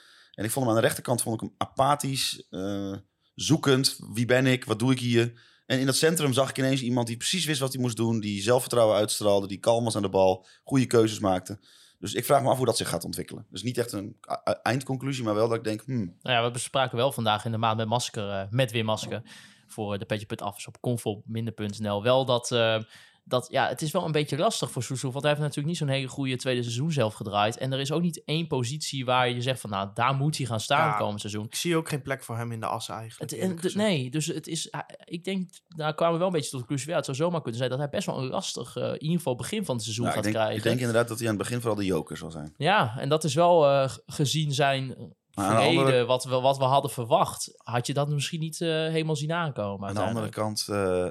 En 0.41 0.47
ik 0.47 0.53
vond 0.53 0.65
hem 0.65 0.75
aan 0.75 0.81
de 0.81 0.87
rechterkant 0.87 1.21
vond 1.21 1.35
ik 1.35 1.41
hem 1.41 1.55
apathisch, 1.57 2.47
eh, 2.49 2.93
zoekend. 3.35 3.99
Wie 4.13 4.25
ben 4.25 4.45
ik? 4.45 4.65
Wat 4.65 4.79
doe 4.79 4.91
ik 4.91 4.99
hier? 4.99 5.41
En 5.65 5.79
in 5.79 5.85
dat 5.85 5.95
centrum 5.95 6.33
zag 6.33 6.49
ik 6.49 6.57
ineens 6.57 6.81
iemand 6.81 7.07
die 7.07 7.17
precies 7.17 7.45
wist 7.45 7.59
wat 7.59 7.73
hij 7.73 7.81
moest 7.81 7.97
doen. 7.97 8.19
Die 8.19 8.41
zelfvertrouwen 8.41 8.95
uitstraalde, 8.95 9.47
die 9.47 9.57
kalm 9.57 9.83
was 9.83 9.95
aan 9.95 10.01
de 10.01 10.09
bal, 10.09 10.45
goede 10.63 10.85
keuzes 10.85 11.19
maakte. 11.19 11.59
Dus 11.99 12.13
ik 12.13 12.25
vraag 12.25 12.41
me 12.41 12.49
af 12.49 12.57
hoe 12.57 12.65
dat 12.65 12.77
zich 12.77 12.89
gaat 12.89 13.03
ontwikkelen. 13.03 13.45
Dus 13.49 13.63
niet 13.63 13.77
echt 13.77 13.91
een 13.91 14.17
eindconclusie, 14.61 15.23
maar 15.23 15.35
wel 15.35 15.47
dat 15.47 15.57
ik 15.57 15.63
denk, 15.63 15.81
hmm, 15.85 16.17
Nou 16.21 16.35
ja, 16.37 16.43
we 16.43 16.51
bespraken 16.51 16.97
wel 16.97 17.11
vandaag 17.11 17.45
in 17.45 17.51
de 17.51 17.57
maand 17.57 17.77
met 17.77 17.87
Masker, 17.87 18.29
eh, 18.29 18.43
met 18.49 18.71
weer 18.71 18.85
Masker, 18.85 19.21
voor 19.67 19.97
de 19.97 20.05
Petje 20.05 20.25
Put 20.25 20.41
af 20.41 20.67
op 20.67 20.81
convo-minder.nl. 20.81 22.03
Wel 22.03 22.25
dat, 22.25 22.51
eh, 22.51 22.81
dat, 23.23 23.47
ja, 23.51 23.67
het 23.67 23.81
is 23.81 23.91
wel 23.91 24.05
een 24.05 24.11
beetje 24.11 24.37
lastig 24.37 24.71
voor 24.71 24.83
Soeslof, 24.83 25.11
want 25.11 25.23
hij 25.25 25.33
heeft 25.33 25.43
natuurlijk 25.45 25.67
niet 25.69 25.77
zo'n 25.87 25.95
hele 25.97 26.07
goede 26.07 26.35
tweede 26.35 26.61
seizoen 26.61 26.91
zelf 26.91 27.13
gedraaid. 27.13 27.57
En 27.57 27.73
er 27.73 27.79
is 27.79 27.91
ook 27.91 28.01
niet 28.01 28.21
één 28.25 28.47
positie 28.47 29.05
waar 29.05 29.29
je 29.29 29.41
zegt 29.41 29.59
van, 29.59 29.69
nou, 29.69 29.89
daar 29.93 30.13
moet 30.15 30.37
hij 30.37 30.45
gaan 30.45 30.59
staan 30.59 30.87
Ja. 30.87 30.97
komend 30.97 31.19
seizoen. 31.19 31.45
Ik 31.45 31.55
zie 31.55 31.75
ook 31.77 31.89
geen 31.89 32.01
plek 32.01 32.23
voor 32.23 32.37
hem 32.37 32.51
in 32.51 32.59
de 32.59 32.65
as 32.65 32.89
eigenlijk. 32.89 33.31
Het, 33.31 33.39
eerlijk 33.39 33.49
en 33.51 33.55
de- 33.55 33.61
gezegd. 33.71 33.85
nee, 33.89 34.09
dus 34.09 34.25
het 34.25 34.47
is, 34.47 34.67
hij- 34.71 34.85
ik 35.05 35.23
denk, 35.23 35.49
daar 35.67 35.93
kwamen 35.95 36.13
we 36.13 36.19
wel 36.19 36.27
een 36.27 36.33
beetje 36.33 36.49
tot 36.49 36.59
de 36.59 36.65
conclusie, 36.65 36.89
ja, 36.91 36.95
het 36.95 37.05
zou 37.05 37.17
zomaar 37.17 37.41
kunnen 37.41 37.57
zijn 37.59 37.69
dat 37.69 37.79
hij 37.79 37.89
best 37.89 38.05
wel 38.05 38.17
een 38.17 38.27
lastig, 38.27 38.75
eh, 38.75 38.83
in 38.87 39.01
ieder 39.01 39.17
geval 39.17 39.35
begin 39.35 39.65
van 39.65 39.75
het 39.75 39.83
seizoen 39.83 40.05
nou, 40.05 40.17
ik, 40.17 40.23
gaat 40.23 40.33
denk, 40.33 40.43
krijgen. 40.45 40.63
ik 40.65 40.69
denk 40.69 40.79
inderdaad 40.87 41.07
dat 41.07 41.19
hij 41.19 41.27
aan 41.27 41.33
het 41.35 41.43
begin 41.43 41.59
vooral 41.59 41.77
de 41.79 41.85
joker 41.85 42.17
zal 42.17 42.31
zijn. 42.31 42.53
Ja, 42.57 42.95
en 42.97 43.09
dat 43.09 43.23
is 43.23 43.33
wel 43.33 43.65
eh, 43.67 43.89
gezien 44.05 44.53
zijn 44.53 44.87
de 44.87 45.41
verleden, 45.41 45.79
andere- 45.79 46.05
wat, 46.05 46.23
we, 46.23 46.39
wat 46.39 46.57
we 46.57 46.63
hadden 46.63 46.91
verwacht, 46.91 47.51
had 47.57 47.87
je 47.87 47.93
dat 47.93 48.09
misschien 48.09 48.39
niet 48.39 48.61
eh, 48.61 48.67
helemaal 48.67 49.15
zien 49.15 49.31
aankomen. 49.31 49.87
Aan 49.89 49.95
de 49.95 50.01
andere 50.01 50.29
kant, 50.29 50.65
eh 50.69 51.09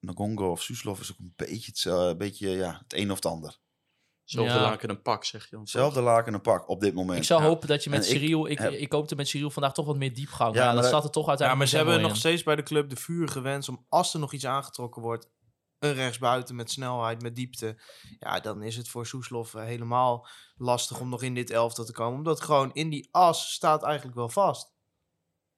Nagongo 0.00 0.50
of 0.50 0.62
Soeslof 0.62 1.00
is 1.00 1.12
ook 1.12 1.18
een 1.18 1.32
beetje, 1.36 1.70
het, 1.74 1.84
een 1.84 2.18
beetje 2.18 2.48
ja, 2.48 2.78
het 2.82 2.92
een 2.94 3.10
of 3.10 3.16
het 3.16 3.26
ander. 3.26 3.58
Zelfde 4.24 4.54
Ja. 4.54 4.60
laken 4.60 4.90
een 4.90 5.02
pak, 5.02 5.24
zeg 5.24 5.42
je 5.42 5.48
dan. 5.50 5.60
Hetzelfde 5.60 6.00
laken 6.00 6.34
en 6.34 6.40
pak 6.40 6.68
op 6.68 6.80
dit 6.80 6.94
moment. 6.94 7.18
Ik 7.18 7.24
zou 7.24 7.42
Ja. 7.42 7.46
hopen 7.48 7.68
dat 7.68 7.84
je 7.84 7.90
met 7.90 8.06
En 8.06 8.14
ik 8.14 8.20
Cyril, 8.20 8.46
ik, 8.46 8.58
heb- 8.58 8.72
ik, 8.72 8.92
hoopte 8.92 9.14
met 9.14 9.28
Cyril 9.28 9.50
vandaag 9.50 9.72
toch 9.74 9.86
wat 9.86 9.96
meer 9.96 10.14
diepgang. 10.14 10.54
Ja, 10.54 10.60
Ja, 10.60 10.66
maar 10.66 10.76
dat- 10.76 10.84
staat 10.84 11.04
er 11.04 11.10
toch 11.10 11.22
Ja, 11.24 11.28
uiteindelijk 11.28 11.70
maar 11.72 11.80
ze 11.80 11.86
hebben 11.88 12.02
nog 12.08 12.16
in. 12.16 12.22
steeds 12.24 12.42
bij 12.42 12.56
de 12.56 12.62
club 12.62 12.90
de 12.90 12.96
vurige 12.96 13.40
wens 13.40 13.68
om 13.68 13.84
als 13.88 14.14
er 14.14 14.20
nog 14.20 14.32
iets 14.32 14.46
aangetrokken 14.46 15.02
wordt, 15.02 15.30
een 15.78 15.92
rechtsbuiten 15.94 16.54
met 16.56 16.70
snelheid, 16.70 17.22
met 17.22 17.36
diepte. 17.36 17.80
Ja, 18.18 18.40
dan 18.40 18.62
is 18.62 18.76
het 18.76 18.88
voor 18.88 19.06
Soeslof 19.06 19.54
eh, 19.54 19.64
helemaal 19.64 20.26
lastig 20.56 21.00
om 21.00 21.08
nog 21.08 21.22
in 21.22 21.34
dit 21.34 21.50
elftal 21.50 21.84
te 21.84 21.92
komen. 21.92 22.18
Omdat 22.18 22.40
gewoon 22.40 22.70
in 22.72 22.90
die 22.90 23.08
as 23.10 23.52
staat 23.52 23.82
eigenlijk 23.82 24.16
wel 24.16 24.28
vast. 24.28 24.76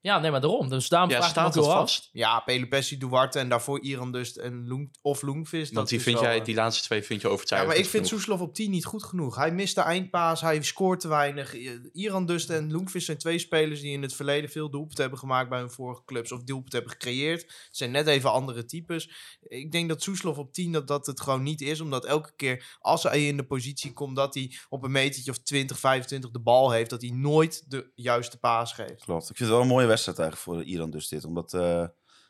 Ja, 0.03 0.19
nee, 0.19 0.31
maar 0.31 0.41
daarom. 0.41 0.69
Dus 0.69 0.89
daarom 0.89 1.11
Ja, 1.11 1.17
vraag 1.17 1.29
ik 1.31 1.35
me 1.37 1.41
staat 1.41 1.51
ook 1.57 1.63
het 1.63 1.73
wel 1.73 1.83
af. 1.83 1.89
vast? 1.91 2.09
Ja, 2.13 2.41
Pelopessi, 2.41 2.99
Duarte 2.99 3.39
en 3.39 3.49
daarvoor 3.49 3.81
Iran 3.81 4.13
Dust 4.13 4.37
en 4.37 4.67
Loen, 4.69 4.91
of 5.03 5.23
Loenvis. 5.23 5.63
Want 5.63 5.75
dat 5.75 5.89
die, 5.89 6.01
vind 6.01 6.19
wel, 6.21 6.29
jij, 6.29 6.39
eh, 6.39 6.45
die 6.45 6.55
laatste 6.55 6.83
twee 6.85 7.03
vind 7.03 7.21
je 7.21 7.27
Ja, 7.29 7.33
overtuigend 7.35 7.73
maar 7.75 7.85
ik 7.85 7.91
vind 7.91 8.07
genoeg. 8.07 8.21
Soeslof 8.23 8.41
op 8.41 8.55
10 8.55 8.71
niet 8.71 8.85
goed 8.85 9.05
genoeg. 9.05 9.37
Hij 9.37 9.53
mist 9.53 9.75
de 9.75 9.81
eindpaas, 9.81 10.41
hij 10.41 10.63
scoort 10.63 11.01
te 11.01 11.09
weinig. 11.09 11.55
Iran 11.93 12.27
Dust 12.27 12.51
en 12.51 12.73
Loenvis 12.73 13.05
zijn 13.05 13.19
twee 13.19 13.39
spelers 13.39 13.81
die 13.81 13.93
in 13.93 14.03
het 14.03 14.15
verleden 14.15 14.51
veel 14.51 14.71
doelpunten 14.71 15.01
hebben 15.01 15.19
gemaakt 15.19 15.49
bij 15.49 15.59
hun 15.59 15.71
vorige 15.71 16.03
clubs. 16.05 16.33
Of 16.33 16.43
doelpunten 16.43 16.79
hebben 16.79 16.97
gecreëerd. 16.99 17.41
Het 17.43 17.69
zijn 17.71 17.91
net 17.91 18.07
even 18.07 18.33
andere 18.33 18.65
types. 18.65 19.11
Ik 19.41 19.73
denk 19.73 19.89
dat 19.89 20.03
Soeslof 20.03 20.39
op 20.39 20.53
10 20.53 20.73
dat, 20.73 20.87
dat 20.87 21.07
het 21.07 21.21
gewoon 21.21 21.43
niet 21.43 21.61
is. 21.61 21.81
Omdat 21.81 22.05
elke 22.05 22.33
keer 22.37 22.77
als 22.81 23.03
hij 23.03 23.27
in 23.27 23.37
de 23.37 23.47
positie 23.47 23.93
komt 23.93 24.17
dat 24.17 24.35
hij 24.35 24.53
op 24.69 24.85
een 24.85 24.93
metertje 24.93 25.31
of 25.31 25.39
20, 25.39 25.79
25 25.79 26.31
de 26.31 26.41
bal 26.41 26.71
heeft. 26.71 26.91
Dat 26.91 27.01
hij 27.03 27.11
nooit 27.11 27.65
de 27.71 27.91
juiste 27.95 28.39
paas 28.39 28.73
geeft. 28.73 29.05
Klopt. 29.05 29.31
Ik 29.31 29.37
vind 29.37 29.39
het 29.39 29.49
wel 29.49 29.61
een 29.61 29.67
mooie 29.67 29.87
wedstrijd 29.91 30.19
eigenlijk 30.19 30.49
voor 30.51 30.65
Iran 30.65 30.91
dus 30.91 31.09
dit. 31.09 31.25
Omdat, 31.25 31.55
eh, 31.55 31.87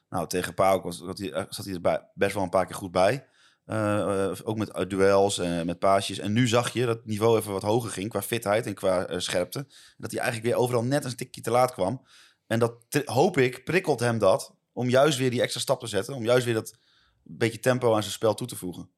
nou, 0.08 0.26
tegen 0.26 0.54
PAOK 0.54 0.84
was, 0.84 0.98
zat 0.98 1.18
hij, 1.18 1.46
zat 1.48 1.64
hij 1.64 1.78
er 1.82 2.08
best 2.14 2.34
wel 2.34 2.42
een 2.42 2.48
paar 2.48 2.66
keer 2.66 2.76
goed 2.76 2.90
bij. 2.90 3.26
Eh, 3.70 4.30
eh, 4.30 4.38
ook 4.44 4.56
met 4.56 4.70
eh, 4.70 4.88
duels 4.88 5.38
en 5.38 5.66
met 5.66 5.78
paasjes. 5.78 6.18
En 6.18 6.32
nu 6.32 6.48
zag 6.48 6.72
je 6.72 6.86
dat 6.86 6.96
het 6.96 7.06
niveau 7.06 7.38
even 7.38 7.52
wat 7.52 7.62
hoger 7.62 7.90
ging 7.90 8.08
qua 8.08 8.22
fitheid 8.22 8.66
en 8.66 8.74
qua 8.74 9.06
eh, 9.06 9.18
scherpte. 9.18 9.66
Dat 9.96 10.10
hij 10.10 10.20
eigenlijk 10.20 10.50
weer 10.50 10.62
overal 10.62 10.84
net 10.84 11.04
een 11.04 11.10
stukje 11.10 11.40
te 11.40 11.50
laat 11.50 11.72
kwam. 11.72 12.02
En 12.46 12.58
dat 12.58 12.74
hoop 13.04 13.38
ik, 13.38 13.64
prikkelt 13.64 14.00
hem 14.00 14.18
dat 14.18 14.54
om 14.72 14.88
juist 14.88 15.18
weer 15.18 15.30
die 15.30 15.42
extra 15.42 15.60
stap 15.60 15.80
te 15.80 15.86
zetten. 15.86 16.14
Om 16.14 16.24
juist 16.24 16.44
weer 16.44 16.54
dat 16.54 16.78
beetje 17.22 17.58
tempo 17.58 17.94
aan 17.94 18.02
zijn 18.02 18.14
spel 18.14 18.34
toe 18.34 18.46
te 18.46 18.56
voegen. 18.56 18.90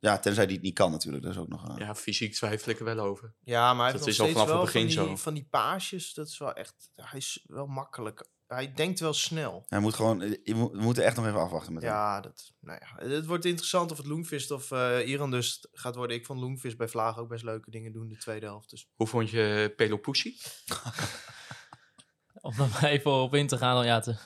Ja, 0.00 0.18
tenzij 0.18 0.44
hij 0.44 0.52
het 0.52 0.62
niet 0.62 0.74
kan 0.74 0.90
natuurlijk. 0.90 1.22
Dat 1.22 1.32
is 1.32 1.38
ook 1.38 1.48
nog... 1.48 1.78
Ja, 1.78 1.94
fysiek 1.94 2.34
twijfel 2.34 2.72
ik 2.72 2.78
er 2.78 2.84
wel 2.84 2.98
over. 2.98 3.34
Ja, 3.40 3.74
maar 3.74 3.82
hij 3.84 3.92
Dat 3.96 4.04
heeft 4.04 4.18
is 4.20 4.24
al 4.24 4.28
vanaf 4.32 4.48
het 4.50 4.60
begin 4.60 4.92
van 4.92 5.04
die, 5.06 5.16
zo. 5.16 5.22
van 5.22 5.34
die 5.34 5.46
paasjes. 5.50 6.14
Dat 6.14 6.28
is 6.28 6.38
wel 6.38 6.52
echt... 6.52 6.90
Hij 6.94 7.18
is 7.18 7.44
wel 7.46 7.66
makkelijk. 7.66 8.28
Hij 8.46 8.72
denkt 8.74 9.00
wel 9.00 9.12
snel. 9.12 9.64
Hij 9.68 9.78
moet 9.80 9.94
gewoon... 9.94 10.36
je 10.42 10.54
moet- 10.54 10.72
We 10.72 10.80
moeten 10.82 11.04
echt 11.04 11.16
nog 11.16 11.26
even 11.26 11.40
afwachten 11.40 11.72
met 11.72 11.82
hem. 11.82 11.92
Ja, 11.92 12.20
dat, 12.20 12.52
nou 12.60 12.80
ja, 12.80 13.06
het 13.08 13.26
wordt 13.26 13.44
interessant 13.44 13.90
of 13.90 13.96
het 13.96 14.06
Loenvist 14.06 14.50
of 14.50 14.70
eh 14.70 15.08
Iran 15.08 15.30
dus 15.30 15.66
gaat 15.72 15.94
worden. 15.94 16.16
Ik 16.16 16.26
vond 16.26 16.40
Loenvist 16.40 16.76
bij 16.76 16.88
Vlaag 16.88 17.18
ook 17.18 17.28
best 17.28 17.44
leuke 17.44 17.70
dingen 17.70 17.92
doen 17.92 18.08
de 18.08 18.16
tweede 18.16 18.46
helft. 18.46 18.70
Dus 18.70 18.88
Hoe 18.94 19.06
vond 19.06 19.30
je 19.30 19.72
Pelopoussi? 19.76 20.36
Om 22.40 22.56
dan 22.56 22.68
maar 22.68 22.84
even 22.84 23.10
op 23.10 23.34
in 23.34 23.46
te 23.46 23.56
gaan, 23.56 23.84
ja, 23.86 24.00
te- 24.00 24.16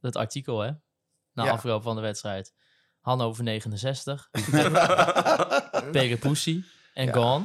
het 0.00 0.16
artikel, 0.16 0.60
hè. 0.60 0.70
Na 1.32 1.44
Ja. 1.44 1.50
afloop 1.50 1.82
van 1.82 1.94
de 1.96 2.02
wedstrijd. 2.02 2.54
Hannover 3.02 3.44
69. 3.44 4.28
Pege 5.92 6.16
Pussy 6.16 6.62
en 6.94 7.12
Gone. 7.14 7.44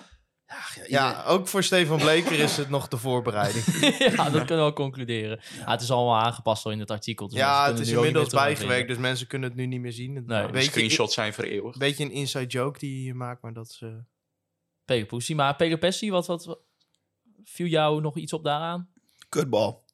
ja, 0.88 1.24
ook 1.24 1.48
voor 1.48 1.63
Stefan 1.63 1.98
Bleker 1.98 2.39
is 2.39 2.58
het 2.58 2.70
nog 2.70 2.88
de 2.88 2.98
voorbereiding. 2.98 3.65
ja, 4.15 4.30
dat 4.30 4.46
kunnen 4.46 4.65
we 4.65 4.74
concluderen. 4.74 5.39
Ja. 5.58 5.72
het 5.72 5.82
is 5.82 5.91
allemaal 5.91 6.22
aangepast 6.26 6.65
al 6.65 6.72
in 6.72 6.80
het 6.80 6.91
artikel. 6.91 7.28
Dus 7.28 7.38
ja, 7.38 7.67
het 7.67 7.80
is 7.80 7.89
inmiddels 7.89 8.30
bijgewerkt, 8.30 8.88
dus 8.88 8.98
mensen 8.98 9.28
kunnen 9.28 9.50
het 9.50 9.58
nu 9.58 9.65
niet 9.65 9.82
meer 9.82 9.91
zien. 9.91 10.13
Nee. 10.26 10.48
Beetje, 10.48 10.70
screenshots 10.70 11.13
zijn 11.13 11.34
vereeuwigd. 11.34 11.74
een 11.74 11.80
beetje 11.80 12.04
een 12.04 12.12
inside 12.12 12.46
joke 12.46 12.80
die 12.80 13.04
je 13.04 13.13
maakt, 13.13 13.41
maar 13.41 13.54
dat 13.54 13.67
is... 13.70 13.82
eh, 13.82 13.89
Pege 14.86 15.06
Pussy. 15.06 15.34
Maar 15.34 15.56
Pessi, 15.80 16.12
wat, 16.12 16.28
wat, 16.28 16.46
wat- 16.46 16.60
viel 17.43 17.67
jou 17.67 18.02
nog 18.02 18.17
iets 18.17 18.34
op 18.34 18.43
daaraan? 18.43 18.89
Kutbal. 19.30 19.86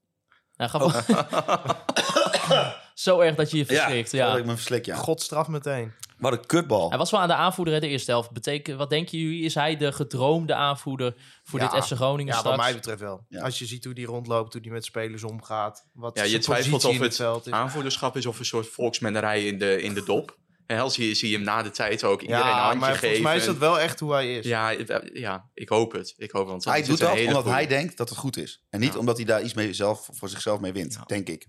Ja, 0.55 0.67
gaf 0.67 1.07
Zo 2.93 3.19
erg 3.19 3.35
dat 3.35 3.51
je 3.51 3.57
je 3.57 3.65
verschrikt. 3.65 4.11
Ja, 4.11 4.37
ik 4.37 4.45
me 4.45 4.51
verslik, 4.55 4.85
ja. 4.85 4.95
God 4.95 5.21
straf 5.21 5.47
meteen. 5.47 5.91
Wat 6.17 6.31
een 6.31 6.45
kutbal. 6.45 6.89
Hij 6.89 6.97
was 6.97 7.11
wel 7.11 7.19
aan 7.19 7.27
de 7.27 7.33
aanvoerder 7.33 7.73
hè, 7.73 7.79
de 7.79 7.87
eerste 7.87 8.11
helft. 8.11 8.31
Betekent, 8.31 8.77
wat 8.77 8.89
denken 8.89 9.17
jullie? 9.17 9.43
Is 9.43 9.53
hij 9.55 9.77
de 9.77 9.91
gedroomde 9.91 10.53
aanvoerder 10.55 11.15
voor 11.43 11.59
Ja. 11.59 11.67
dit 11.69 11.85
FC 11.85 11.91
Groningen 11.91 12.33
Ja, 12.33 12.39
straks? 12.39 12.55
wat 12.57 12.65
mij 12.65 12.73
betreft 12.75 12.99
wel. 12.99 13.25
Ja. 13.29 13.41
Als 13.41 13.59
je 13.59 13.65
ziet 13.65 13.85
hoe 13.85 13.93
die 13.93 14.05
rondloopt, 14.05 14.53
hoe 14.53 14.61
die 14.61 14.71
met 14.71 14.85
spelers 14.85 15.23
omgaat. 15.23 15.85
Wat 15.93 16.17
Ja, 16.17 16.23
je 16.23 16.39
twijfelt 16.39 16.85
of 16.85 16.95
in 16.95 17.01
het 17.01 17.51
aanvoerderschap 17.51 18.17
is 18.17 18.25
of 18.25 18.39
een 18.39 18.45
soort 18.45 18.67
volksmennerij 18.67 19.45
in 19.45 19.57
de, 19.59 19.81
in 19.81 19.93
de 19.93 20.03
dop. 20.03 20.37
En 20.65 20.79
als 20.79 20.93
zie, 20.93 21.13
zie 21.15 21.29
je 21.29 21.35
hem 21.35 21.45
na 21.45 21.61
de 21.63 21.71
tijd 21.71 22.03
ook 22.03 22.21
iedereen 22.21 22.41
een 22.45 22.51
handje 22.51 22.79
maar 22.79 22.89
geven. 22.89 22.99
volgens 22.99 23.21
mij 23.27 23.35
is 23.35 23.45
dat 23.45 23.57
wel 23.57 23.79
echt 23.79 23.99
hoe 23.99 24.11
hij 24.13 24.35
is. 24.37 24.45
Ja, 24.45 24.69
ja, 25.13 25.49
ik 25.53 25.69
hoop 25.69 25.91
het. 25.91 26.13
Ik 26.17 26.31
hoop, 26.31 26.47
want 26.47 26.65
hij 26.65 26.83
doet 26.83 26.99
dat 26.99 27.19
omdat 27.19 27.33
goeie. 27.35 27.51
hij 27.51 27.67
denkt 27.67 27.97
dat 27.97 28.09
het 28.09 28.17
goed 28.17 28.37
is. 28.37 28.63
En 28.69 28.79
niet 28.79 28.93
Ja. 28.93 28.99
omdat 28.99 29.17
hij 29.17 29.25
daar 29.25 29.43
iets 29.43 29.53
mee 29.53 29.73
zelf, 29.73 30.09
voor 30.11 30.29
zichzelf 30.29 30.59
mee 30.59 30.71
wint, 30.71 30.93
Ja. 30.93 31.03
denk 31.05 31.29
ik. 31.29 31.47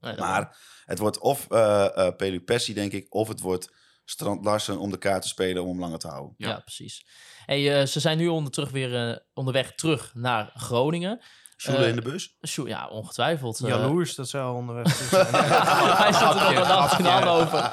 Nee, 0.00 0.16
Maar 0.16 0.56
het 0.84 0.98
wordt 0.98 1.18
of 1.18 1.46
eh 1.50 2.06
eh 2.06 2.16
Pelu 2.16 2.40
Pessi, 2.40 2.74
denk 2.74 2.92
ik, 2.92 3.06
of 3.14 3.28
het 3.28 3.40
wordt 3.40 3.74
Strand 4.04 4.44
Larsen 4.44 4.78
om 4.78 4.90
de 4.90 4.98
kaart 4.98 5.22
te 5.22 5.28
spelen 5.28 5.62
om 5.62 5.68
hem 5.68 5.78
langer 5.80 5.98
te 5.98 6.08
houden. 6.08 6.34
Ja, 6.36 6.48
Ja. 6.48 6.58
precies. 6.58 7.06
Hey, 7.46 7.80
eh, 7.80 7.86
ze 7.86 8.00
zijn 8.00 8.18
nu 8.18 8.28
onder 8.28 8.52
terug 8.52 8.70
weer, 8.70 9.22
onderweg 9.34 9.74
terug 9.74 10.10
naar 10.14 10.50
Groningen. 10.54 11.20
Sjoelen 11.56 11.88
in 11.88 11.94
de 11.96 12.02
bus. 12.02 12.36
Sjoe, 12.46 12.68
ja, 12.68 12.88
ongetwijfeld. 12.88 13.58
Jaloers, 13.58 14.14
dat 14.14 14.28
zou 14.28 14.54
onderweg 14.56 14.96
zijn. 14.96 15.26
Hij 15.34 16.12
zit 16.12 16.22
er 16.22 16.28
nog 16.28 16.48
een 16.50 16.64
Grapje. 16.64 17.02
Hannover. 17.08 17.72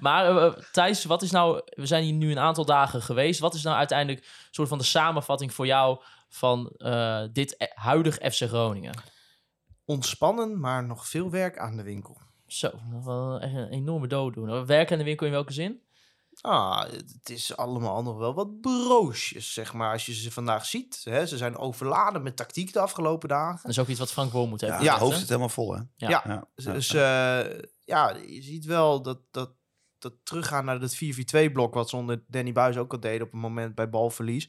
Maar 0.00 0.36
eh, 0.36 0.52
Thijs, 0.72 1.04
wat 1.04 1.22
is 1.22 1.30
nou... 1.30 1.60
We 1.64 1.86
zijn 1.86 2.02
hier 2.04 2.12
nu 2.12 2.30
een 2.30 2.38
aantal 2.38 2.64
dagen 2.64 3.02
geweest. 3.02 3.40
Wat 3.40 3.54
is 3.54 3.62
nou 3.62 3.76
uiteindelijk 3.76 4.24
een 4.24 4.48
soort 4.50 4.68
van 4.68 4.78
de 4.78 4.84
samenvatting 4.84 5.54
voor 5.54 5.66
jou... 5.66 6.00
van 6.28 6.72
eh, 6.76 7.22
dit 7.32 7.70
huidig 7.74 8.14
FC 8.14 8.42
Groningen? 8.48 8.94
Ontspannen, 9.90 10.60
maar 10.60 10.84
nog 10.84 11.08
veel 11.08 11.30
werk 11.30 11.58
aan 11.58 11.76
de 11.76 11.82
winkel. 11.82 12.20
Zo, 12.46 12.70
wel 13.04 13.40
echt 13.40 13.54
een 13.54 13.68
enorme 13.68 14.06
dooddoener. 14.06 14.66
Werken 14.66 14.92
aan 14.92 14.98
de 14.98 15.04
winkel 15.04 15.26
in 15.26 15.32
welke 15.32 15.52
zin? 15.52 15.80
Ah, 16.40 16.82
het 16.90 17.30
is 17.30 17.56
allemaal 17.56 18.02
nog 18.02 18.18
wel 18.18 18.34
wat 18.34 18.60
broosjes, 18.60 19.52
zeg 19.52 19.72
maar, 19.72 19.92
als 19.92 20.06
je 20.06 20.14
ze 20.14 20.32
vandaag 20.32 20.66
ziet. 20.66 21.00
Hè? 21.04 21.26
Ze 21.26 21.36
zijn 21.36 21.56
overladen 21.56 22.22
met 22.22 22.36
tactiek 22.36 22.72
de 22.72 22.80
afgelopen 22.80 23.28
dagen. 23.28 23.60
Dat 23.62 23.70
is 23.70 23.78
ook 23.78 23.88
iets 23.88 23.98
wat 23.98 24.12
Frank 24.12 24.32
Boom 24.32 24.48
moet 24.48 24.60
hebben. 24.60 24.78
Ja, 24.78 24.84
Ja, 24.84 24.92
het 24.92 25.00
hoofd 25.00 25.12
hè? 25.12 25.18
zit 25.18 25.28
helemaal 25.28 25.48
vol, 25.48 25.74
hè? 25.74 25.80
Ja. 25.96 26.08
Ja. 26.08 26.22
Ja, 26.24 26.46
ja. 26.56 26.72
Dus 26.72 26.94
eh, 26.94 27.58
ja, 27.84 28.16
je 28.26 28.42
ziet 28.42 28.64
wel 28.64 29.02
dat, 29.02 29.20
dat, 29.30 29.50
dat 29.98 30.12
teruggaan 30.22 30.64
naar 30.64 30.80
dat 30.80 30.96
4-4-2-blok... 30.96 31.74
wat 31.74 31.88
ze 31.88 31.96
onder 31.96 32.24
Danny 32.26 32.52
Buis 32.52 32.76
ook 32.76 32.92
al 32.92 33.00
deden 33.00 33.26
op 33.26 33.32
een 33.32 33.38
moment 33.38 33.74
bij 33.74 33.90
balverlies. 33.90 34.48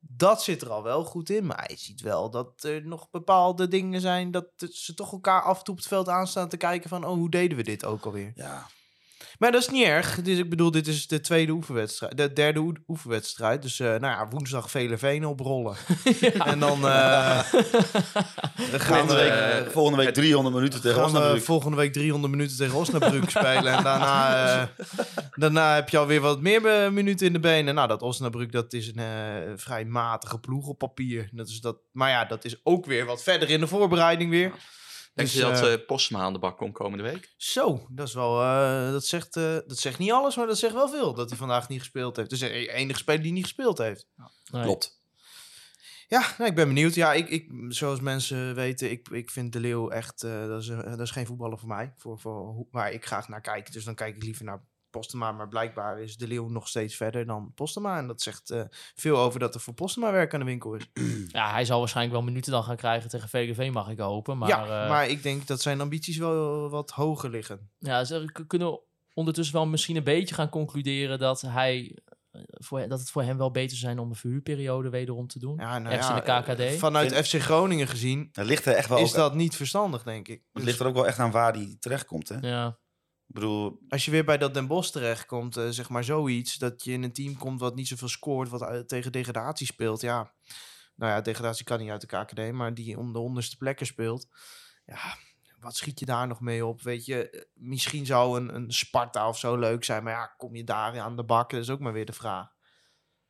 Dat 0.00 0.42
zit 0.42 0.62
er 0.62 0.70
al 0.70 0.82
wel 0.82 1.04
goed 1.04 1.30
in. 1.30 1.46
Maar 1.46 1.70
je 1.70 1.76
ziet 1.76 2.00
wel 2.00 2.30
dat 2.30 2.62
er 2.62 2.86
nog 2.86 3.10
bepaalde 3.10 3.68
dingen 3.68 4.00
zijn... 4.00 4.30
dat 4.30 4.46
ze 4.70 4.94
toch 4.94 5.12
elkaar 5.12 5.42
af 5.42 5.58
en 5.58 5.64
toe 5.64 5.74
op 5.74 5.80
het 5.80 5.88
veld 5.88 6.08
aanstaan 6.08 6.48
te 6.48 6.56
kijken 6.56 6.88
van... 6.88 7.04
oh, 7.04 7.12
hoe 7.12 7.30
deden 7.30 7.56
we 7.56 7.62
dit 7.62 7.84
ook 7.84 8.04
alweer? 8.04 8.32
Ja. 8.34 8.66
Maar 9.38 9.52
dat 9.52 9.60
is 9.62 9.68
niet 9.68 9.84
erg. 9.86 10.22
Dus 10.22 10.38
ik 10.38 10.50
bedoel, 10.50 10.70
dit 10.70 10.86
is 10.86 11.06
de 11.06 11.20
tweede 11.20 11.52
oefenwedstrijd. 11.52 12.16
De 12.16 12.32
derde 12.32 12.60
oe- 12.60 12.82
oefenwedstrijd. 12.88 13.62
Dus 13.62 13.80
eh, 13.80 13.86
nou 13.86 14.00
ja, 14.00 14.28
woensdag 14.28 14.70
vele 14.70 14.98
venen 14.98 15.28
oprollen. 15.28 15.76
En 16.44 16.58
dan 16.58 16.88
eh, 16.88 17.52
dan 18.70 18.80
gaan 18.80 19.08
Volgende 19.08 19.14
we, 19.14 19.20
week, 19.20 19.66
eh, 19.66 19.72
volgende 19.72 20.04
week 20.04 20.14
300 20.14 20.54
minuten 20.54 20.80
tegen 20.80 20.96
gaan 21.02 21.10
we 21.12 21.18
Osnabrück. 21.18 21.42
volgende 21.44 21.76
week 21.76 21.92
300 21.92 22.32
minuten 22.32 22.56
tegen 22.56 22.74
Osnabrück 22.78 23.30
spelen. 23.30 23.72
En 23.72 23.82
daarna, 23.82 24.44
eh, 24.60 24.66
daarna 25.34 25.74
heb 25.74 25.88
je 25.88 25.98
alweer 25.98 26.20
wat 26.20 26.40
meer 26.40 26.92
minuten 26.92 27.26
in 27.26 27.32
de 27.32 27.40
benen. 27.40 27.74
Nou, 27.74 27.88
dat 27.88 28.02
Osnabrück, 28.02 28.52
dat 28.52 28.72
is 28.72 28.86
een 28.88 28.98
eh, 28.98 29.52
vrij 29.56 29.84
matige 29.84 30.38
ploeg 30.38 30.66
op 30.66 30.78
papier. 30.78 31.28
Dat 31.32 31.48
is 31.48 31.60
dat, 31.60 31.76
maar 31.92 32.10
ja, 32.10 32.24
dat 32.24 32.44
is 32.44 32.60
ook 32.62 32.86
weer 32.86 33.04
wat 33.04 33.22
verder 33.22 33.50
in 33.50 33.60
de 33.60 33.66
voorbereiding 33.66 34.30
weer. 34.30 34.52
Denk 35.18 35.30
Dus, 35.30 35.38
je 35.38 35.44
dat 35.44 35.62
eh, 35.62 35.72
eh 35.72 35.86
Postma 35.86 36.20
aan 36.20 36.32
de 36.32 36.38
bak 36.38 36.58
komt 36.58 36.72
komende 36.74 37.04
week? 37.04 37.34
Zo, 37.36 37.86
dat 37.90 38.08
is 38.08 38.14
wel. 38.14 38.42
eh, 38.42 38.90
dat, 38.90 39.04
zegt, 39.04 39.36
eh, 39.36 39.56
dat 39.66 39.78
zegt 39.78 39.98
niet 39.98 40.12
alles, 40.12 40.36
maar 40.36 40.46
dat 40.46 40.58
zegt 40.58 40.74
wel 40.74 40.88
veel. 40.88 41.14
Dat 41.14 41.28
hij 41.28 41.38
vandaag 41.38 41.68
niet 41.68 41.78
gespeeld 41.78 42.16
heeft. 42.16 42.30
Dus 42.30 42.38
de 42.38 42.72
enige 42.72 42.98
speler 42.98 43.22
die 43.22 43.32
niet 43.32 43.42
gespeeld 43.42 43.78
heeft. 43.78 44.08
Nee. 44.50 44.62
Klopt. 44.62 44.96
Ja, 46.08 46.34
nou, 46.38 46.50
ik 46.50 46.56
ben 46.56 46.68
benieuwd. 46.68 46.94
Ja, 46.94 47.12
ik, 47.12 47.28
ik, 47.28 47.50
zoals 47.68 48.00
mensen 48.00 48.54
weten, 48.54 48.90
ik, 48.90 49.08
ik 49.08 49.30
vind 49.30 49.52
De 49.52 49.60
Leeuw 49.60 49.90
echt... 49.90 50.22
eh, 50.22 50.46
dat, 50.46 50.62
is, 50.62 50.66
dat 50.66 51.00
is 51.00 51.10
geen 51.10 51.26
voetballer 51.26 51.58
voor 51.58 51.68
mij. 51.68 51.92
Voor, 51.96 52.18
voor 52.18 52.66
waar 52.70 52.92
ik 52.92 53.06
graag 53.06 53.28
naar 53.28 53.40
kijk. 53.40 53.72
Dus 53.72 53.84
dan 53.84 53.94
kijk 53.94 54.16
ik 54.16 54.22
liever 54.22 54.44
naar 54.44 54.64
Postema. 54.90 55.32
Maar 55.32 55.48
blijkbaar 55.48 56.00
is 56.00 56.16
De 56.16 56.26
Leeuw 56.26 56.48
nog 56.48 56.68
steeds 56.68 56.96
verder 56.96 57.26
dan 57.26 57.52
Postema. 57.54 57.98
En 57.98 58.06
dat 58.06 58.22
zegt 58.22 58.50
eh, 58.50 58.62
veel 58.94 59.16
over 59.18 59.40
dat 59.40 59.54
er 59.54 59.60
voor 59.60 59.74
Postema 59.74 60.12
werk 60.12 60.34
aan 60.34 60.40
de 60.40 60.46
winkel 60.46 60.74
is. 60.74 60.90
Ja, 61.28 61.50
hij 61.50 61.64
zal 61.64 61.78
waarschijnlijk 61.78 62.16
wel 62.16 62.24
minuten 62.26 62.52
dan 62.52 62.64
gaan 62.64 62.76
krijgen 62.76 63.10
tegen 63.10 63.28
VGV, 63.28 63.70
mag 63.72 63.88
ik 63.88 63.98
hopen. 63.98 64.38
Maar, 64.38 64.48
ja, 64.48 64.62
eh, 64.82 64.88
maar 64.88 65.08
ik 65.08 65.22
denk 65.22 65.46
dat 65.46 65.60
zijn 65.62 65.80
ambities 65.80 66.16
wel 66.16 66.68
wat 66.70 66.90
hoger 66.90 67.30
liggen. 67.30 67.70
ja, 67.78 68.04
ze 68.04 68.44
kunnen 68.46 68.80
ondertussen 69.14 69.54
wel 69.54 69.66
misschien 69.66 69.96
een 69.96 70.04
beetje 70.04 70.34
gaan 70.34 70.48
concluderen 70.48 71.18
dat 71.18 71.40
hij... 71.40 71.98
eh, 72.30 72.40
Voor, 72.46 72.88
dat 72.88 72.98
het 73.00 73.10
voor 73.10 73.22
hem 73.22 73.38
wel 73.38 73.50
beter 73.50 73.76
zou 73.76 73.80
zijn 73.92 73.98
om 74.04 74.10
een 74.10 74.16
verhuurperiode 74.16 74.88
wederom 74.90 75.26
te 75.26 75.38
doen. 75.38 75.56
Ja, 75.56 75.78
nou 75.78 75.94
Ergens 75.94 76.08
ja, 76.24 76.42
in 76.44 76.46
de 76.46 76.54
KKD. 76.72 76.78
Vanuit 76.78 77.14
FC 77.14 77.34
Groningen 77.40 77.86
gezien 77.88 78.28
Het 78.32 78.46
ligt 78.46 78.66
er 78.66 78.74
echt 78.74 78.88
wel 78.88 78.98
is 78.98 79.08
ook, 79.10 79.14
dat 79.16 79.34
niet 79.34 79.56
verstandig, 79.56 80.02
denk 80.02 80.28
ik. 80.28 80.34
het 80.36 80.46
Dus- 80.52 80.64
ligt 80.64 80.80
er 80.80 80.86
ook 80.86 80.94
wel 80.94 81.06
echt 81.06 81.18
aan 81.18 81.30
waar 81.30 81.52
die 81.52 81.78
terechtkomt, 81.78 82.28
hè? 82.28 82.36
Ja, 82.40 82.78
Ik 83.28 83.34
bedoel, 83.34 83.78
als 83.88 84.04
je 84.04 84.10
weer 84.10 84.24
bij 84.24 84.38
dat 84.38 84.54
Den 84.54 84.66
Bosch 84.66 84.90
terechtkomt, 84.92 85.56
eh, 85.56 85.68
zeg 85.68 85.88
maar 85.88 86.04
zoiets, 86.04 86.54
dat 86.56 86.84
je 86.84 86.92
in 86.92 87.02
een 87.02 87.12
team 87.12 87.36
komt 87.36 87.60
wat 87.60 87.74
niet 87.74 87.88
zoveel 87.88 88.08
scoort, 88.08 88.48
wat 88.48 88.62
uit- 88.62 88.88
tegen 88.88 89.12
degradatie 89.12 89.66
speelt, 89.66 90.00
ja. 90.00 90.32
Nou 90.94 91.12
ja, 91.12 91.20
degradatie 91.20 91.64
kan 91.64 91.78
niet 91.78 91.90
uit 91.90 92.00
de 92.00 92.06
KKD, 92.06 92.52
maar 92.52 92.74
die 92.74 92.98
om 92.98 93.12
de 93.12 93.18
onderste 93.18 93.56
plekken 93.56 93.86
speelt. 93.86 94.26
Ja, 94.86 95.16
wat 95.58 95.76
schiet 95.76 95.98
je 96.00 96.06
daar 96.06 96.26
nog 96.26 96.40
mee 96.40 96.66
op? 96.66 96.82
Weet 96.82 97.04
je, 97.04 97.30
eh, 97.30 97.42
misschien 97.54 98.06
zou 98.06 98.40
een, 98.40 98.54
een 98.54 98.72
Sparta 98.72 99.28
of 99.28 99.38
zo 99.38 99.56
leuk 99.56 99.84
zijn, 99.84 100.02
maar 100.02 100.12
ja, 100.12 100.26
kom 100.26 100.54
je 100.56 100.64
daar 100.64 101.00
aan 101.00 101.16
de 101.16 101.24
bak? 101.24 101.50
Dat 101.50 101.60
is 101.60 101.70
ook 101.70 101.80
maar 101.80 101.92
weer 101.92 102.06
de 102.06 102.12
vraag. 102.12 102.48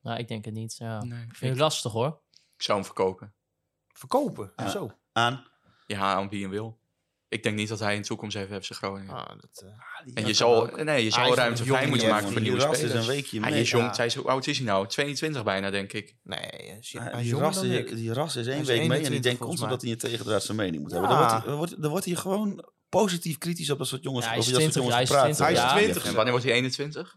nou, 0.01 0.19
ik 0.19 0.29
denk 0.29 0.45
het 0.45 0.55
niet. 0.55 0.77
Ja. 0.77 1.03
Nee, 1.03 1.23
Ik 1.25 1.35
vind 1.35 1.51
het 1.53 1.61
lastig 1.61 1.93
hoor. 1.93 2.21
Ik 2.57 2.63
zou 2.63 2.79
hem 2.79 2.87
verkopen. 2.87 3.35
Verkopen, 3.93 4.53
Ja. 4.57 4.69
zo. 4.69 4.91
aan. 5.13 5.45
Ja, 5.87 6.15
aan 6.15 6.29
wie 6.29 6.43
hem 6.43 6.51
wil. 6.51 6.78
Ik 7.29 7.43
denk 7.43 7.57
niet 7.57 7.69
dat 7.69 7.79
hij 7.79 7.95
in 7.95 8.01
de 8.01 8.07
toekomst 8.07 8.37
even 8.37 8.63
FC 8.63 8.73
Groningen. 8.73 9.15
Ah, 9.15 9.29
dat, 9.41 9.65
eh, 9.65 10.13
en 10.15 10.27
je 10.27 10.33
zal, 10.33 10.67
nee, 10.67 11.05
je 11.05 11.11
zal 11.11 11.29
is 11.29 11.35
ruimte 11.35 11.65
vrij 11.65 11.87
moeten 11.87 12.09
maken 12.09 12.25
voor 12.25 12.41
die 12.41 12.51
nieuwe 12.51 12.69
is 12.71 12.79
spelers. 12.79 13.07
een 13.07 13.07
weekje 13.07 13.41
Hij 13.41 13.51
mee. 13.51 13.61
is 13.61 13.71
jong. 13.71 13.85
Ja. 13.85 13.97
Hij 13.97 14.07
is, 14.07 14.15
hoe 14.15 14.29
oud 14.29 14.47
is 14.47 14.57
hij 14.59 14.67
nou? 14.67 14.87
22 14.87 15.45
bijna, 15.45 15.71
denk 15.71 15.93
ik. 15.93 16.17
nee, 16.23 16.41
is, 16.41 16.93
hij 16.93 17.11
is 17.11 17.19
die, 17.19 17.27
jonger 17.27 17.45
ras, 17.45 17.55
dan 17.55 17.65
die, 17.69 17.79
ik. 17.79 17.97
die 17.97 18.13
ras 18.13 18.37
is 18.37 18.47
één 18.47 18.61
is 18.61 18.67
week 18.67 18.77
mee 18.77 18.85
en 18.85 18.89
die 18.89 18.97
21 18.97 19.23
denkt 19.23 19.39
volgens 19.39 19.61
constant 19.61 19.71
dat 19.71 19.83
hij 19.83 19.91
een 19.91 19.99
tegendraadse 19.99 20.55
mening 20.55 20.83
moet 20.83 20.91
hebben. 20.93 21.11
Dan 21.11 21.19
wordt, 21.19 21.45
hij, 21.45 21.55
wordt, 21.55 21.83
dan 21.83 21.91
wordt 21.91 22.05
hij 22.05 22.15
gewoon 22.15 22.65
positief 22.89 23.39
kritisch 23.39 23.71
op 23.71 23.79
dat 23.79 23.87
soort 23.87 24.03
jongens, 24.03 24.25
Ja, 24.25 24.31
hij 24.31 24.39
is 24.41 24.47
over 24.49 24.61
dat 24.61 24.73
soort 24.73 24.85
20, 24.85 24.93
jongens 24.93 25.11
hij 25.11 25.27
is 25.27 25.37
gepraat. 25.37 25.49
20, 25.49 25.75
Hij 25.75 25.83
is 25.83 25.91
ja. 25.93 25.93
20. 25.93 26.05
En 26.05 26.15
wanneer 26.15 26.33
wordt 26.33 26.47
hij 26.47 26.55
21? 26.55 27.15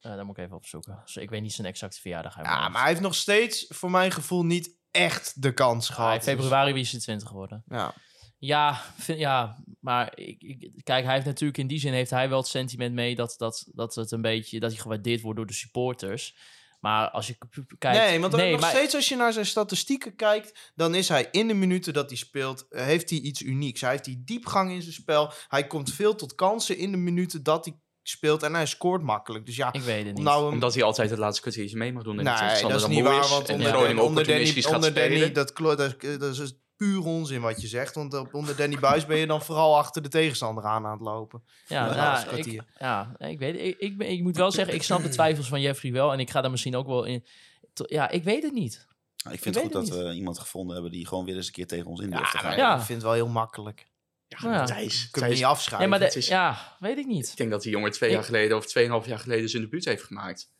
Uh, 0.00 0.14
daar 0.14 0.24
moet 0.24 0.38
ik 0.38 0.44
even 0.44 0.56
opzoeken. 0.56 1.00
Dus 1.04 1.16
ik 1.16 1.30
weet 1.30 1.42
niet 1.42 1.52
zijn 1.52 1.66
exacte 1.66 2.00
verjaardag. 2.00 2.36
Ja, 2.36 2.68
maar 2.68 2.80
hij 2.80 2.88
heeft 2.88 3.00
nog 3.02 3.14
steeds, 3.14 3.66
voor 3.68 3.90
mijn 3.90 4.10
gevoel, 4.10 4.44
niet 4.44 4.76
echt 4.90 5.42
de 5.42 5.52
kans 5.52 5.88
gehad. 5.88 6.08
Ah, 6.10 6.28
in 6.28 6.38
februari 6.38 6.80
is 6.80 6.90
hij 6.92 7.00
20 7.00 7.28
geworden. 7.28 7.62
Ja. 7.68 7.94
Ja, 8.44 8.80
vind, 8.98 9.18
ja 9.18 9.56
maar 9.80 10.12
ik, 10.14 10.42
ik, 10.42 10.70
kijk, 10.82 11.04
hij 11.04 11.14
heeft 11.14 11.26
natuurlijk 11.26 11.58
in 11.58 11.66
die 11.66 11.78
zin 11.78 11.92
heeft 11.92 12.10
hij 12.10 12.28
wel 12.28 12.38
het 12.38 12.46
sentiment 12.46 12.94
mee 12.94 13.14
dat, 13.14 13.34
dat, 13.38 13.66
dat 13.74 13.94
het 13.94 14.10
een 14.10 14.20
beetje 14.22 14.60
dat 14.60 14.70
hij 14.72 14.80
gewaardeerd 14.80 15.20
wordt 15.20 15.36
door 15.38 15.46
de 15.46 15.52
supporters. 15.52 16.36
Maar 16.80 17.10
als 17.10 17.26
je 17.26 17.36
kijkt. 17.78 17.98
nee, 17.98 18.20
want 18.20 18.36
nog 18.36 18.60
maar- 18.60 18.70
steeds 18.70 18.94
als 18.94 19.08
je 19.08 19.16
naar 19.16 19.32
zijn 19.32 19.46
statistieken 19.46 20.16
kijkt, 20.16 20.72
dan 20.74 20.94
is 20.94 21.08
hij 21.08 21.28
in 21.30 21.48
de 21.48 21.54
minuten 21.54 21.92
dat 21.92 22.08
hij 22.08 22.18
speelt, 22.18 22.66
eh, 22.68 22.84
heeft 22.84 23.10
hij 23.10 23.18
iets 23.18 23.42
unieks. 23.42 23.80
Hij 23.80 23.90
heeft 23.90 24.04
die 24.04 24.22
diepgang 24.24 24.70
in 24.70 24.82
zijn 24.82 24.94
spel. 24.94 25.32
Hij 25.48 25.66
komt 25.66 25.92
veel 25.92 26.14
tot 26.14 26.34
kansen 26.34 26.76
in 26.76 26.90
de 26.90 26.96
minuten 26.96 27.42
dat 27.42 27.64
hij 27.64 27.74
speelt 28.02 28.42
en 28.42 28.54
hij 28.54 28.66
scoort 28.66 29.02
makkelijk. 29.02 29.46
Dus 29.46 29.56
ja, 29.56 29.72
Ik 29.72 29.80
weet 29.80 30.06
het 30.06 30.14
niet. 30.14 30.24
nou 30.24 30.46
een- 30.46 30.52
Omdat 30.52 30.74
hij 30.74 30.82
altijd 30.82 31.10
het 31.10 31.18
laatste 31.18 31.42
kwartiertje 31.42 31.76
mee 31.76 31.92
mag 31.92 32.02
doen. 32.02 32.18
En 32.18 32.24
Nee, 32.24 32.62
dat 32.62 32.74
is 32.74 32.80
dan 32.80 32.90
niet 32.90 33.02
waar, 33.02 33.28
want 33.28 33.48
en 33.48 33.54
onder, 33.54 33.68
Groningen 33.70 34.02
onder 34.02 34.24
Danny, 34.24 34.40
opportunistisch 34.40 34.64
gaat 34.64 34.74
onder 34.74 34.94
Danny 34.94 35.16
spelen. 35.16 35.32
dat, 35.34 35.56
dat, 35.78 36.20
dat 36.20 36.38
is 36.40 36.54
puur 36.82 37.04
onzin 37.04 37.40
wat 37.40 37.60
je 37.60 37.66
zegt. 37.68 37.94
Want 37.94 38.14
op- 38.14 38.34
onder 38.34 38.56
Danny 38.56 38.78
Buis 38.78 39.06
ben 39.06 39.16
je 39.18 39.26
dan 39.26 39.42
vooral 39.42 39.76
achter 39.78 40.02
de 40.02 40.08
tegenstander 40.08 40.64
aan 40.64 40.86
aan 40.86 40.92
het 40.92 41.00
lopen. 41.00 41.42
Ja, 41.66 41.86
Ja, 41.86 42.24
nou, 42.24 42.36
ik, 42.36 42.62
ja, 42.78 43.14
ik 43.18 43.38
weet 43.38 43.56
ik, 43.60 43.78
ik, 43.78 43.96
ben- 43.98 44.08
ik 44.10 44.22
moet 44.22 44.36
wel 44.36 44.50
zeggen, 44.50 44.74
ik 44.74 44.82
snap 44.82 45.02
de 45.02 45.08
twijfels 45.08 45.48
van 45.48 45.60
Jeffrey 45.60 45.92
wel. 45.92 46.12
En 46.12 46.18
ik 46.20 46.30
ga 46.30 46.40
daar 46.40 46.50
misschien 46.50 46.76
ook 46.76 46.86
wel 46.86 47.04
in. 47.04 47.24
to- 47.72 47.84
Ja, 47.88 48.08
ik 48.10 48.24
weet 48.24 48.42
het 48.42 48.52
niet. 48.52 48.86
Nou, 49.16 49.34
ik 49.34 49.34
Ik 49.34 49.42
vind 49.42 49.54
het 49.54 49.64
goed 49.64 49.72
dat 49.72 49.88
we 49.88 50.12
iemand 50.14 50.38
gevonden 50.38 50.74
hebben 50.74 50.92
die 50.92 51.06
gewoon 51.06 51.24
weer 51.24 51.36
eens 51.36 51.46
een 51.46 51.52
keer 51.52 51.66
tegen 51.66 51.86
ons 51.86 52.00
in 52.00 52.10
Ja, 52.10 52.16
durft 52.16 52.30
te 52.30 52.38
gaan. 52.38 52.48
maar 52.48 52.58
Ja. 52.58 52.72
ik 52.74 52.80
vind 52.82 52.88
het 52.98 53.02
wel 53.02 53.12
heel 53.12 53.28
makkelijk. 53.28 53.86
Ja, 54.28 54.38
ja. 54.52 54.64
Thijs, 54.64 54.94
Je 54.94 55.00
kunt 55.00 55.14
hem 55.14 55.24
Thijs- 55.24 55.36
niet 55.36 55.44
afschrijven. 55.44 55.84
Ja, 55.84 55.90
maar 55.90 55.98
de- 55.98 56.04
het 56.04 56.16
is- 56.16 56.28
ja, 56.28 56.76
weet 56.80 56.98
ik 56.98 57.06
niet. 57.06 57.28
Ik 57.30 57.36
denk 57.36 57.50
dat 57.50 57.62
die 57.62 57.70
jongen 57.72 57.90
twee 57.90 58.08
Ik- 58.10 58.14
jaar 58.16 58.24
geleden 58.24 58.56
of 58.56 58.66
tweeënhalf 58.66 59.06
jaar 59.06 59.18
geleden 59.18 59.48
zijn 59.48 59.62
debuut 59.62 59.84
heeft 59.84 60.02
gemaakt. 60.04 60.50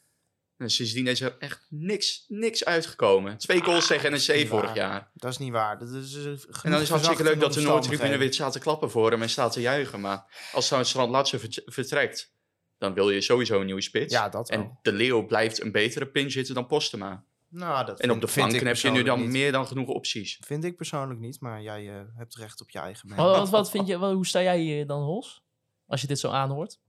En 0.63 0.71
sindsdien 0.71 1.07
is 1.07 1.21
er 1.21 1.37
echt 1.39 1.67
niks, 1.69 2.25
niks 2.29 2.65
uitgekomen. 2.65 3.39
Twee 3.39 3.63
goals 3.63 3.87
tegen 3.87 4.11
dat 4.11 4.21
is 4.21 4.27
NEC 4.27 4.47
vorig 4.49 4.65
waar. 4.67 4.77
jaar. 4.77 5.11
Dat 5.15 5.31
is 5.31 5.39
niet 5.39 5.53
waar. 5.53 5.79
Dat 5.79 5.89
is, 5.89 6.15
eh, 6.17 6.25
En 6.27 6.37
dan 6.63 6.73
is 6.73 6.79
het 6.81 6.89
hartstikke 6.89 7.23
leuk 7.23 7.41
dat 7.41 7.53
de 7.53 7.61
Noordtribune 7.61 8.17
weer 8.17 8.33
staat 8.33 8.53
te 8.53 8.59
klappen 8.59 8.91
voor 8.91 9.11
hem 9.11 9.23
en 9.23 9.31
staat 9.31 9.53
te 9.53 9.61
juichen. 9.61 10.01
Maar 10.01 10.49
als 10.53 10.69
dan 10.69 10.85
Strand 10.85 11.11
Latse 11.11 11.39
vert- 11.39 11.63
vertrekt, 11.65 12.35
dan 12.79 12.95
wil 12.95 13.11
je 13.11 13.21
sowieso 13.21 13.61
een 13.61 13.67
nieuwe 13.67 13.81
spits. 13.81 14.13
Ja, 14.13 14.29
dat 14.29 14.49
wel. 14.49 14.59
en 14.59 14.79
de 14.83 14.93
Leeuw 14.93 15.27
blijft 15.27 15.61
een 15.63 15.73
betere 15.73 16.07
pin 16.07 16.31
zitten 16.31 16.55
dan 16.55 16.67
Postema. 16.67 17.25
Nou, 17.49 17.87
dat 17.87 18.01
En 18.01 18.05
op 18.05 18.17
vind- 18.17 18.21
de 18.21 18.29
flanken 18.33 18.59
ik 18.61 18.67
heb 18.67 18.77
je 18.77 18.91
nu 18.91 19.03
dan 19.03 19.21
niet. 19.21 19.31
meer 19.31 19.53
dan 19.53 19.67
genoeg 19.67 19.89
opties. 19.89 20.39
Vind 20.47 20.65
ik 20.65 20.77
persoonlijk 20.77 21.21
niet, 21.21 21.41
maar 21.41 21.63
jij 21.63 21.89
eh, 21.89 22.01
hebt 22.17 22.35
recht 22.35 22.61
op 22.61 22.71
je 22.71 22.79
eigen 22.79 23.09
mening. 23.09 23.27
Wat, 23.27 23.37
wat, 23.39 23.51
wat 23.51 23.71
vind 23.71 23.87
je, 23.87 23.99
wat- 23.99 24.13
hoe 24.13 24.27
sta 24.27 24.43
jij 24.43 24.59
hier 24.59 24.87
dan, 24.87 25.03
Hols? 25.03 25.43
Als 25.87 26.01
je 26.01 26.07
dit 26.07 26.19
zo 26.19 26.31
aanhoort? 26.31 26.81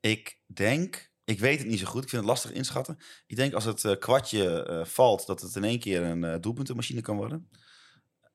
Ik 0.00 0.38
denk, 0.46 1.10
ik 1.26 1.40
weet 1.40 1.58
het 1.58 1.66
niet 1.66 1.78
zo 1.78 1.86
goed, 1.86 2.02
ik 2.02 2.08
vind 2.08 2.22
het 2.22 2.30
lastig 2.30 2.52
inschatten. 2.52 2.98
Ik 3.26 3.36
denk 3.36 3.54
als 3.54 3.64
het 3.64 3.84
eh, 3.84 3.98
kwartje 3.98 4.62
eh, 4.62 4.84
valt, 4.84 5.26
dat 5.26 5.40
het 5.40 5.56
in 5.56 5.64
één 5.64 5.78
keer 5.78 6.02
een 6.02 6.24
eh, 6.24 6.40
doelpuntenmachine 6.40 7.00
kan 7.00 7.16
worden. 7.16 7.48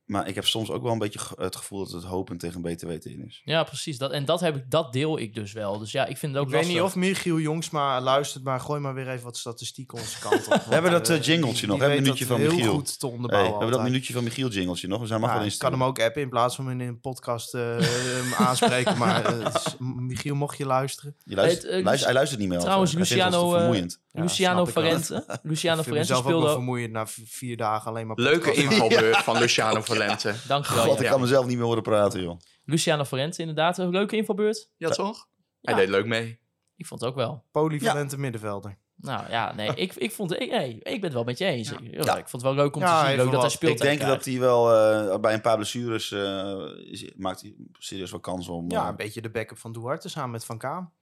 Maar 0.06 0.28
ik 0.28 0.36
heb 0.36 0.46
soms 0.46 0.70
ook 0.70 0.84
wel 0.84 0.92
een 0.92 1.00
beetje 1.00 1.20
het 1.38 1.56
gevoel 1.56 1.80
dat 1.80 1.92
het 1.92 2.04
hopen 2.04 2.38
tegen 2.38 2.56
een 2.56 2.62
beter 2.62 2.88
weten 2.88 3.12
in 3.12 3.26
is. 3.28 3.42
Ja, 3.44 3.64
precies. 3.64 3.98
Dat, 3.98 4.12
en 4.12 4.26
dat, 4.26 4.40
heb 4.40 4.56
ik, 4.56 4.64
dat 4.68 4.94
deel 4.94 5.20
ik 5.20 5.34
dus 5.36 5.54
wel. 5.54 5.78
Dus 5.78 5.92
ja, 5.92 6.06
ik 6.06 6.18
vind 6.18 6.34
het 6.34 6.42
ook 6.42 6.48
Ik 6.48 6.54
weet 6.54 6.68
niet 6.68 6.82
of 6.82 6.96
Michiel 6.96 7.40
Jongsma 7.40 8.02
luistert, 8.02 8.44
maar 8.44 8.60
gooi 8.60 8.80
maar 8.80 8.94
weer 8.94 9.10
even 9.10 9.24
wat 9.24 9.38
statistieken 9.38 9.98
onze 9.98 10.20
kant 10.20 10.48
op. 10.48 10.64
We 10.68 10.74
hebben 10.74 10.92
dat, 10.92 11.10
eh, 11.10 11.22
jingletje 11.22 11.68
nog? 11.68 11.82
Een 11.82 11.90
minuutje 11.90 12.26
van 12.26 12.40
heel 12.40 12.52
Michiel. 12.52 12.74
goed 12.74 13.00
te 13.00 13.06
Hey, 13.06 13.16
onderbouwen 13.16 13.52
we 13.52 13.58
hebben 13.58 13.78
dat 13.78 13.88
minuutje 13.88 14.14
van 14.14 14.24
Michiel 14.24 14.50
jingletje 14.50 14.88
nog. 14.88 15.02
We 15.02 15.08
zijn 15.08 15.20
mag 15.20 15.30
Ja, 15.30 15.38
wel 15.38 15.46
ik 15.46 15.58
kan 15.58 15.72
hem 15.72 15.84
ook 15.84 16.00
appen 16.00 16.22
in 16.22 16.30
plaats 16.30 16.56
van 16.56 16.68
hem 16.68 16.82
in 16.82 16.88
een 16.88 17.00
podcast 17.00 17.54
eh, 17.54 18.40
aanspreken. 18.48 18.98
Maar 18.98 19.26
eh, 19.26 19.54
Michiel, 19.80 20.36
mocht 20.36 20.58
je 20.58 20.66
luisteren. 20.66 21.16
Je 21.24 21.36
luistert, 21.36 21.74
eh, 21.86 22.04
hij 22.04 22.14
luistert 22.14 22.40
niet 22.40 22.50
meer. 22.50 22.60
trouwens, 22.60 22.94
Luciano, 22.94 23.54
eh, 23.54 23.58
vermoeiend. 23.58 24.00
Ja, 24.12 24.22
Luciano. 24.22 24.66
Valente. 24.66 25.40
Luciano 25.44 25.80
ik 25.80 25.84
vind 25.86 25.96
Valente 25.96 26.14
mezelf 26.14 26.20
ook 26.20 26.26
wel 26.26 26.40
speelde... 26.40 26.54
vermoeiend 26.54 26.92
na 26.92 27.08
vier 27.26 27.58
dagen 27.58 27.90
alleen 27.92 28.08
maar 28.08 28.20
Leuke 28.20 28.54
invalbeurt 28.54 29.18
van 29.18 29.38
Luciano 29.38 29.82
Valente. 29.98 30.36
Dankjewel. 30.48 30.84
God, 30.86 30.98
ja. 30.98 31.04
ik 31.04 31.10
kan 31.10 31.22
mezelf 31.22 31.46
niet 31.46 31.58
meer 31.58 31.66
horen 31.66 31.84
praten, 31.84 32.22
joh. 32.22 32.40
Luciano 32.64 33.04
Valente, 33.04 33.40
inderdaad. 33.42 33.78
Een 33.78 33.90
leuke 33.90 34.16
invalbeurt. 34.16 34.70
Ja, 34.78 34.90
toch? 34.90 35.28
Ja. 35.60 35.74
Hij 35.74 35.80
deed 35.82 35.90
leuk 35.90 36.06
mee. 36.06 36.40
Ik 36.76 36.86
vond 36.86 37.02
het 37.02 37.10
ook 37.10 37.16
wel. 37.16 37.44
Polyvalente 37.52 38.18
middenvelder. 38.18 38.78
Nou 38.96 39.30
ja, 39.30 39.54
nee, 39.54 39.76
ik, 39.76 39.94
ik 39.96 40.12
vond 40.12 40.34
ik, 40.34 40.52
ik 40.80 40.84
ben 40.84 41.02
het 41.04 41.14
wel 41.14 41.24
met 41.24 41.38
je 41.38 41.46
eens. 41.46 41.72
Ik, 41.72 41.80
Ja. 42.04 42.18
ik 42.18 42.28
vond 42.28 42.32
het 42.32 42.42
wel 42.42 42.54
leuk 42.54 42.76
om 42.76 42.82
Ja, 42.82 43.02
te 43.02 43.08
zien. 43.08 43.18
Leuk 43.18 43.32
dat 43.32 43.42
hij 43.42 43.50
speelt. 43.50 43.72
Ik 43.72 43.82
denk 43.82 44.02
dat 44.02 44.26
hij 44.26 44.40
wel 44.40 44.74
eh, 44.76 45.20
bij 45.20 45.34
een 45.34 45.42
paar 45.42 45.56
blessures 45.56 46.12
eh, 46.12 46.62
is- 46.92 47.12
maakt 47.16 47.42
hij 47.42 47.56
serieus 47.78 48.12
wel 48.12 48.20
kans 48.20 48.48
om. 48.48 48.72
Ja, 48.72 48.82
eh, 48.84 48.90
een 48.90 48.96
beetje 48.96 49.22
de 49.22 49.30
backup 49.30 49.58
van 49.58 49.72
Duarte 49.72 50.10
samen 50.10 50.32
met 50.32 50.46
Van 50.46 50.58
Kaam. 50.58 50.94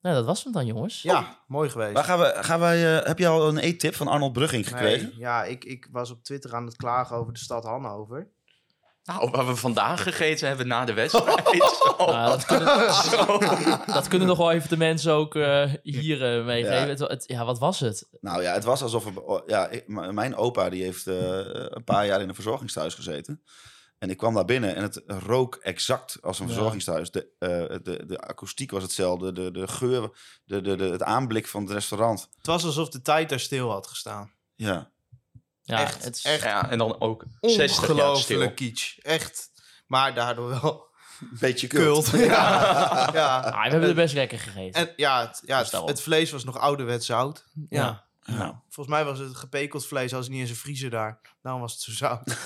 Nou, 0.00 0.14
dat 0.14 0.24
was 0.24 0.44
hem 0.44 0.52
dan, 0.52 0.66
jongens. 0.66 1.02
Ja, 1.02 1.38
mooi 1.46 1.70
geweest. 1.70 1.92
waar 1.92 2.04
gaan 2.04 2.18
we, 2.18 2.34
gaan 2.40 2.60
wij, 2.60 2.98
eh, 2.98 3.06
heb 3.06 3.18
je 3.18 3.26
al 3.28 3.48
een 3.48 3.58
eettip 3.58 3.94
van 3.94 4.08
Arnold 4.08 4.32
Brugging 4.32 4.68
gekregen? 4.68 5.08
Nee, 5.08 5.18
ja, 5.18 5.44
ik, 5.44 5.64
ik 5.64 5.88
was 5.92 6.10
op 6.10 6.22
Twitter 6.24 6.54
aan 6.54 6.66
het 6.66 6.76
klagen 6.76 7.16
over 7.16 7.32
de 7.32 7.38
stad 7.38 7.64
Hannover. 7.64 8.28
Nou, 9.04 9.30
waar 9.30 9.46
we 9.46 9.56
vandaag 9.56 10.02
gegeten 10.02 10.48
hebben 10.48 10.66
na 10.66 10.84
de 10.84 10.92
wedstrijd. 11.02 11.48
Zo. 11.82 11.94
Nou, 12.06 12.28
dat, 12.30 12.44
kunnen, 12.44 12.94
Zo. 12.94 13.38
dat 13.96 14.08
kunnen 14.08 14.28
nog 14.28 14.38
wel 14.38 14.50
even 14.52 14.68
de 14.68 14.76
mensen 14.76 15.12
ook 15.12 15.34
eh, 15.34 15.72
hier 15.82 16.38
eh, 16.38 16.44
meegeven. 16.44 16.80
Ja. 16.80 16.86
Het, 16.86 16.98
het- 16.98 17.24
ja, 17.26 17.44
wat 17.44 17.58
was 17.58 17.80
het? 17.80 18.08
Nou 18.20 18.42
ja, 18.42 18.52
het 18.52 18.64
was 18.64 18.82
alsof... 18.82 19.16
oh, 19.16 19.46
ja, 19.46 19.68
ik- 19.68 19.88
mijn 20.12 20.36
opa 20.36 20.68
die 20.70 20.82
heeft 20.82 21.06
eh, 21.06 21.16
een 21.44 21.84
paar 21.84 22.06
jaar 22.06 22.20
in 22.20 22.28
een 22.28 22.34
verzorgingstehuis 22.34 22.94
gezeten. 22.94 23.42
En 23.98 24.10
ik 24.10 24.16
kwam 24.16 24.34
daar 24.34 24.44
binnen 24.44 24.74
en 24.74 24.82
het 24.82 25.02
rook 25.06 25.54
exact 25.54 26.18
als 26.22 26.38
een 26.38 26.46
Ja. 26.46 26.52
verzorgingstehuis. 26.52 27.10
De, 27.10 27.28
eh, 27.38 27.48
de, 27.82 28.06
de 28.06 28.20
akoestiek 28.20 28.70
was 28.70 28.82
hetzelfde, 28.82 29.32
de, 29.32 29.50
de 29.50 29.68
geur, 29.68 30.10
de, 30.44 30.60
de, 30.60 30.76
de, 30.76 30.84
het 30.84 31.02
aanblik 31.02 31.46
van 31.46 31.62
het 31.62 31.70
restaurant. 31.70 32.28
Het 32.36 32.46
was 32.46 32.64
alsof 32.64 32.88
de 32.88 33.02
tijd 33.02 33.28
daar 33.28 33.40
stil 33.40 33.70
had 33.70 33.86
gestaan. 33.86 34.32
Ja, 34.54 34.90
Ja, 35.62 35.80
Echt, 35.80 36.04
het 36.04 36.16
is, 36.16 36.24
echt. 36.24 36.42
Ja, 36.42 36.70
en 36.70 36.78
dan 36.78 37.00
ook 37.00 37.24
60 37.40 37.56
jaar 37.58 37.68
stil. 37.68 37.94
Ongelooflijk 37.94 38.56
kitsch. 38.56 38.98
Echt. 38.98 39.50
Maar 39.86 40.14
daardoor 40.14 40.48
wel 40.48 40.86
een 41.20 41.28
beetje 41.40 41.66
kult. 41.66 42.10
kult. 42.10 42.22
ja. 42.30 43.10
ja. 43.12 43.38
Ah, 43.40 43.62
we 43.64 43.70
hebben 43.70 43.88
er 43.88 43.94
best 43.94 44.14
lekker 44.14 44.38
gegeten. 44.38 44.80
En 44.88 44.92
ja, 44.96 45.20
het, 45.26 45.42
ja 45.44 45.58
Dus 45.60 45.70
het, 45.70 45.88
het 45.88 46.00
vlees 46.02 46.30
was 46.30 46.44
nog 46.44 46.58
ouderwets 46.58 47.06
zout. 47.06 47.44
Ja. 47.68 48.06
Ja. 48.22 48.34
Nou, 48.34 48.54
Volgens 48.68 48.96
mij 48.96 49.04
was 49.04 49.18
het 49.18 49.36
gepekeld 49.36 49.86
vlees 49.86 50.14
als 50.14 50.28
niet 50.28 50.40
eens 50.40 50.50
een 50.50 50.56
vriezer 50.56 50.90
daar. 50.90 51.20
Daarom 51.42 51.60
was 51.62 51.72
het 51.72 51.80
zo 51.80 51.92
zout. 51.92 52.22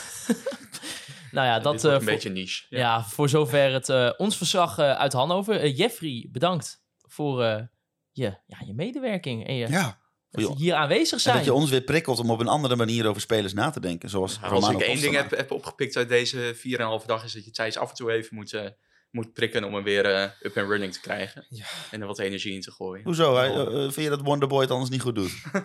nou 1.32 1.46
ja, 1.46 1.58
Dat 1.58 1.84
eh, 1.84 1.90
een 1.92 1.96
voor, 1.96 2.10
beetje 2.12 2.30
niche. 2.30 2.64
ja. 2.68 3.04
voor 3.04 3.28
zover 3.28 3.72
het 3.72 3.88
eh, 3.88 4.10
ons 4.16 4.36
verslag 4.36 4.78
eh, 4.78 4.92
uit 4.92 5.12
Hannover. 5.12 5.68
Jeffrey, 5.68 6.28
bedankt 6.30 6.82
voor 7.08 7.42
eh, 7.42 7.62
je, 8.10 8.24
ja, 8.46 8.58
je 8.66 8.74
medewerking 8.74 9.46
en 9.46 9.54
je, 9.54 9.68
ja. 9.68 9.98
dat 10.30 10.48
je 10.48 10.54
hier 10.56 10.74
aanwezig 10.74 11.12
En 11.12 11.20
zijn. 11.20 11.36
dat 11.36 11.44
je 11.44 11.52
ons 11.52 11.70
weer 11.70 11.80
prikkelt 11.82 12.18
om 12.18 12.30
op 12.30 12.40
een 12.40 12.48
andere 12.48 12.76
manier 12.76 13.06
over 13.06 13.20
spelers 13.20 13.52
na 13.52 13.70
te 13.70 13.80
denken. 13.80 14.08
Zoals 14.10 14.38
Ja, 14.42 14.48
als 14.48 14.68
ik 14.68 14.80
één 14.80 15.00
ding 15.00 15.14
heb, 15.14 15.30
heb 15.30 15.50
opgepikt 15.50 15.96
uit 15.96 16.08
deze 16.08 16.54
4,5 17.00 17.06
dag, 17.06 17.24
is 17.24 17.32
dat 17.32 17.44
je 17.44 17.50
Thijs 17.50 17.76
af 17.76 17.88
en 17.88 17.94
toe 17.94 18.12
even 18.12 18.36
moet, 18.36 18.72
moet 19.10 19.32
prikken 19.32 19.64
om 19.64 19.74
hem 19.74 19.84
weer 19.84 20.06
up 20.42 20.56
and 20.56 20.68
running 20.68 20.92
te 20.92 21.00
krijgen. 21.00 21.46
Ja. 21.48 21.64
En 21.90 22.00
er 22.00 22.06
wat 22.06 22.18
energie 22.18 22.54
in 22.54 22.60
te 22.60 22.72
gooien. 22.72 23.04
Hoezo? 23.04 23.36
Hij, 23.36 23.52
vind 23.80 23.94
je 23.94 24.08
dat 24.08 24.20
Wonderboy 24.20 24.60
het 24.60 24.70
anders 24.70 24.90
niet 24.90 25.02
goed 25.02 25.14
doet? 25.14 25.32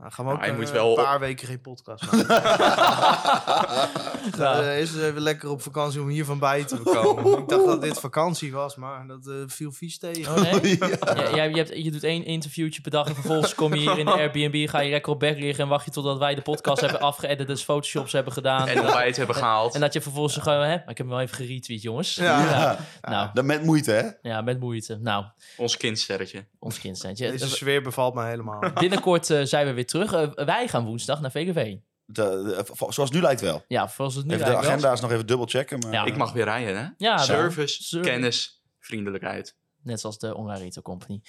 Dan 0.00 0.12
gaan 0.12 0.26
we 0.26 0.32
ook 0.32 0.38
hij 0.40 0.48
eh, 0.48 0.56
moet 0.56 0.70
wel- 0.70 0.98
een 0.98 1.04
paar 1.04 1.20
weken 1.20 1.46
geen 1.46 1.60
podcast 1.60 2.12
maken. 2.12 2.26
Ja. 2.28 3.84
Eh, 4.36 4.80
is 4.80 4.96
even 4.96 5.20
lekker 5.20 5.50
op 5.50 5.62
vakantie 5.62 6.00
om 6.00 6.08
hier 6.08 6.24
van 6.24 6.38
bij 6.38 6.64
te 6.64 6.76
komen. 6.76 7.38
ik 7.42 7.48
dacht 7.48 7.64
dat 7.64 7.82
dit 7.82 8.00
vakantie 8.00 8.52
was, 8.52 8.76
maar 8.76 9.06
dat 9.06 9.26
eh, 9.26 9.34
viel 9.46 9.72
vies 9.72 9.98
tegen. 9.98 10.34
Oh, 10.34 10.42
nee? 10.42 10.78
Ja, 10.78 11.34
jij, 11.34 11.48
je, 11.50 11.56
hebt, 11.56 11.76
je 11.76 11.90
doet 11.90 12.04
één 12.04 12.24
interviewtje 12.24 12.80
per 12.80 12.90
dag 12.90 13.08
en 13.08 13.14
vervolgens 13.14 13.54
kom 13.54 13.74
je 13.74 13.80
hier 13.80 13.98
in 13.98 14.04
de 14.04 14.12
Airbnb, 14.12 14.68
ga 14.68 14.80
je 14.80 14.90
lekker 14.90 15.12
op 15.12 15.18
bed 15.20 15.38
liggen 15.38 15.64
en 15.64 15.70
wacht 15.70 15.84
je 15.84 15.90
totdat 15.90 16.18
wij 16.18 16.34
de 16.34 16.42
podcast 16.42 16.80
hebben 16.80 17.00
afgeëdit, 17.00 17.46
dus 17.46 17.62
photoshops 17.62 18.12
hebben 18.12 18.32
gedaan. 18.32 18.68
En 18.68 18.80
ontbijt 18.80 19.16
hebben 19.16 19.36
gehaald. 19.36 19.74
En 19.74 19.80
dat 19.80 19.92
je 19.92 20.00
vervolgens 20.00 20.36
gewoon, 20.36 20.60
hè, 20.62 20.68
maar 20.68 20.90
ik 20.90 20.98
heb 20.98 21.06
hem 21.06 21.08
wel 21.08 21.20
even 21.20 21.36
geretweet, 21.36 21.82
jongens. 21.82 22.14
Ja. 22.14 22.40
Ja. 22.40 22.78
Nou, 23.02 23.28
Dan 23.34 23.46
met 23.46 23.64
moeite, 23.64 23.90
hè? 23.92 24.30
ja, 24.30 24.40
met 24.40 24.60
moeite. 24.60 24.98
Nou, 25.00 25.24
Ons 25.56 25.76
kindsterretje. 25.76 26.44
ons 26.58 26.78
kindstandje. 26.80 27.30
Deze 27.30 27.48
sfeer 27.48 27.82
bevalt 27.82 28.14
mij 28.14 28.28
helemaal. 28.30 28.60
Binnenkort 28.74 29.30
eh, 29.30 29.40
zijn 29.42 29.66
we 29.66 29.72
weer 29.72 29.85
terug. 29.86 30.12
Eh, 30.12 30.44
wij 30.44 30.68
gaan 30.68 30.84
woensdag 30.84 31.20
naar 31.20 31.30
VGV. 31.30 31.76
De, 32.04 32.22
de- 32.22 32.64
zoals 32.76 32.96
het 32.96 33.12
nu 33.12 33.20
lijkt 33.20 33.40
wel. 33.40 33.64
Ja, 33.68 33.88
zoals 33.88 34.14
het 34.14 34.26
nu 34.26 34.34
Even 34.34 34.46
de 34.46 34.52
was. 34.52 34.64
agenda's 34.66 35.00
nog 35.00 35.10
even 35.12 35.26
dubbel 35.26 35.46
checken. 35.46 35.78
Maar 35.78 35.92
Ja. 35.92 36.04
Ik 36.04 36.16
mag 36.16 36.32
weer 36.32 36.44
rijden, 36.44 36.78
hè? 36.78 36.86
Ja, 36.96 37.16
Service, 37.18 37.82
Service. 37.82 38.10
kennis, 38.10 38.62
vriendelijkheid. 38.78 39.56
Net 39.82 40.00
zoals 40.00 40.18
de 40.18 40.28
Retail 40.46 40.82
Company. 40.82 41.20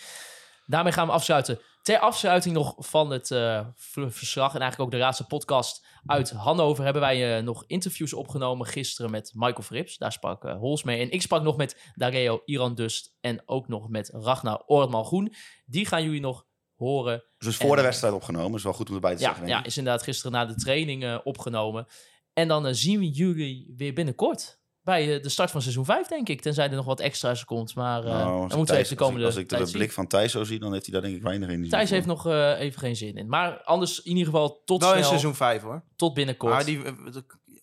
Daarmee 0.65 0.91
gaan 0.93 1.07
we 1.07 1.13
afsluiten. 1.13 1.59
Ter 1.81 1.99
afsluiting 1.99 2.55
nog 2.55 2.75
van 2.77 3.09
het 3.09 3.31
eh, 3.31 3.67
verslag 4.07 4.53
en 4.53 4.59
eigenlijk 4.61 4.79
ook 4.81 4.99
de 4.99 5.03
laatste 5.05 5.25
podcast 5.25 5.85
uit 6.05 6.31
Hannover 6.31 6.83
hebben 6.83 7.01
wij 7.01 7.37
eh, 7.37 7.43
nog 7.43 7.63
interviews 7.67 8.13
opgenomen 8.13 8.67
gisteren 8.67 9.11
met 9.11 9.31
Michael 9.35 9.61
Frips. 9.61 9.97
Daar 9.97 10.11
sprak 10.11 10.45
eh, 10.45 10.57
Hols 10.57 10.83
mee. 10.83 10.99
En 11.01 11.11
ik 11.11 11.21
sprak 11.21 11.43
nog 11.43 11.57
met 11.57 11.91
Dareo 11.95 12.41
Iran 12.45 12.75
Dust 12.75 13.15
en 13.21 13.41
ook 13.45 13.67
nog 13.67 13.89
met 13.89 14.09
Ragnar 14.13 14.63
Oortman 14.65 15.05
Groen. 15.05 15.33
Die 15.65 15.85
gaan 15.85 16.03
jullie 16.03 16.21
nog 16.21 16.45
horen 16.77 17.23
Dus 17.37 17.55
voor 17.57 17.71
de 17.71 17.77
En- 17.77 17.83
wedstrijd 17.87 18.13
opgenomen. 18.13 18.57
is 18.57 18.63
wel 18.63 18.73
goed 18.73 18.89
om 18.89 18.95
erbij 18.95 19.15
te 19.15 19.21
Ja, 19.21 19.27
zeggen. 19.29 19.47
ja, 19.47 19.63
is 19.63 19.77
inderdaad 19.77 20.03
gisteren 20.03 20.31
na 20.31 20.45
de 20.45 20.55
training 20.55 21.03
eh, 21.03 21.17
opgenomen. 21.23 21.87
En 22.33 22.47
dan 22.47 22.67
eh, 22.67 22.73
zien 22.73 22.99
we 22.99 23.09
jullie 23.09 23.73
weer 23.77 23.93
binnenkort. 23.93 24.59
Bij 24.81 25.15
eh, 25.15 25.21
de 25.23 25.29
start 25.29 25.51
van 25.51 25.61
seizoen 25.61 25.85
5, 25.85 26.07
denk 26.07 26.29
ik. 26.29 26.41
Tenzij 26.41 26.69
er 26.69 26.75
nog 26.75 26.85
wat 26.85 26.99
extra's 26.99 27.45
komt. 27.45 27.75
Maar 27.75 28.03
eh 28.03 28.09
Nou, 28.11 28.23
dan 28.25 28.41
als 28.41 28.55
moeten 28.55 28.75
we 28.75 28.81
even 28.81 28.97
de 28.97 29.03
komende 29.03 29.25
Als 29.25 29.35
ik, 29.35 29.41
als 29.51 29.51
ik 29.59 29.65
de 29.65 29.69
zien. 29.71 29.77
blik 29.79 29.91
van 29.91 30.07
Thijs 30.07 30.31
zo 30.31 30.43
zie, 30.43 30.59
dan 30.59 30.71
heeft 30.73 30.85
hij 30.85 30.93
daar 30.93 31.03
denk 31.03 31.15
ik 31.15 31.21
weinig 31.21 31.49
in. 31.49 31.69
Thijs 31.69 31.89
heeft 31.89 32.05
nog 32.05 32.27
eh, 32.27 32.59
even 32.59 32.79
geen 32.79 32.95
zin 32.95 33.15
in. 33.15 33.27
Maar 33.29 33.63
anders 33.63 34.01
in 34.01 34.11
ieder 34.11 34.25
geval 34.25 34.61
tot 34.65 34.81
in 34.81 34.87
snel, 34.87 35.03
seizoen 35.03 35.35
5 35.35 35.61
hoor. 35.61 35.83
tot 35.95 36.13
binnenkort. 36.13 36.53
Maar 36.53 36.65
die, 36.65 36.83
eh, 36.83 36.93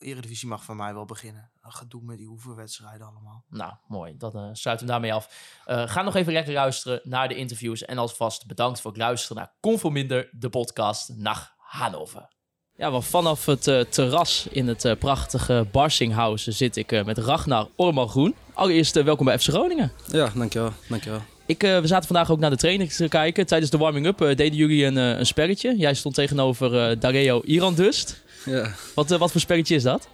Eredivisie 0.04 0.48
mag 0.48 0.64
van 0.64 0.76
mij 0.76 0.94
wel 0.94 1.04
beginnen. 1.04 1.50
Dat 1.62 1.74
Gedoe 1.74 2.02
met 2.02 2.18
die 2.18 2.26
oefenwedstrijden 2.28 3.06
allemaal. 3.06 3.44
Nou, 3.48 3.72
mooi. 3.86 4.14
Dan 4.18 4.32
eh 4.34 4.48
sluiten 4.52 4.86
we 4.86 4.92
daarmee 4.92 5.12
af. 5.14 5.60
Eh, 5.64 5.88
ga 5.88 6.02
nog 6.02 6.14
even 6.14 6.32
lekker 6.32 6.52
luisteren 6.52 7.00
naar 7.02 7.28
de 7.28 7.34
interviews. 7.34 7.84
En 7.84 7.98
alvast 7.98 8.46
bedankt 8.46 8.80
voor 8.80 8.90
het 8.90 9.00
luisteren 9.00 9.36
naar 9.36 9.52
Conforminder, 9.60 10.28
de 10.32 10.48
podcast 10.48 11.08
naar 11.16 11.52
Hannover. 11.56 12.28
Ja, 12.76 12.90
wel 12.90 13.02
vanaf 13.02 13.46
het 13.46 13.66
eh, 13.66 13.80
terras 13.80 14.46
in 14.50 14.68
het 14.68 14.84
eh, 14.84 14.96
prachtige 14.96 15.66
Barsinghuis 15.72 16.46
zit 16.46 16.76
ik 16.76 16.92
eh, 16.92 17.04
met 17.04 17.18
Ragnar 17.18 17.68
Ormal 17.76 18.06
Groen. 18.06 18.34
Allereerst 18.54 19.02
welkom 19.02 19.26
bij 19.26 19.38
FC 19.38 19.48
Groningen. 19.48 19.92
Ja, 20.06 20.30
dankjewel. 20.34 20.72
dankjewel. 20.88 21.20
Ik, 21.46 21.62
eh, 21.62 21.80
we 21.80 21.86
zaten 21.86 22.06
vandaag 22.06 22.30
ook 22.30 22.38
naar 22.38 22.50
de 22.50 22.56
training 22.56 22.92
te 22.92 23.08
kijken. 23.08 23.46
Tijdens 23.46 23.70
de 23.70 23.78
warming-up 23.78 24.20
eh, 24.20 24.36
deden 24.36 24.54
jullie 24.54 24.84
een, 24.84 24.96
een 24.96 25.26
spelletje. 25.26 25.76
Jij 25.76 25.94
stond 25.94 26.14
tegenover 26.14 26.90
eh 26.90 27.00
Dareo 27.00 27.40
Iran 27.40 27.74
Dust. 27.74 28.22
Ja. 28.44 28.74
Wat, 28.94 29.10
eh, 29.10 29.18
wat 29.18 29.32
voor 29.32 29.40
spelletje 29.40 29.74
is 29.74 29.82
dat? 29.82 30.08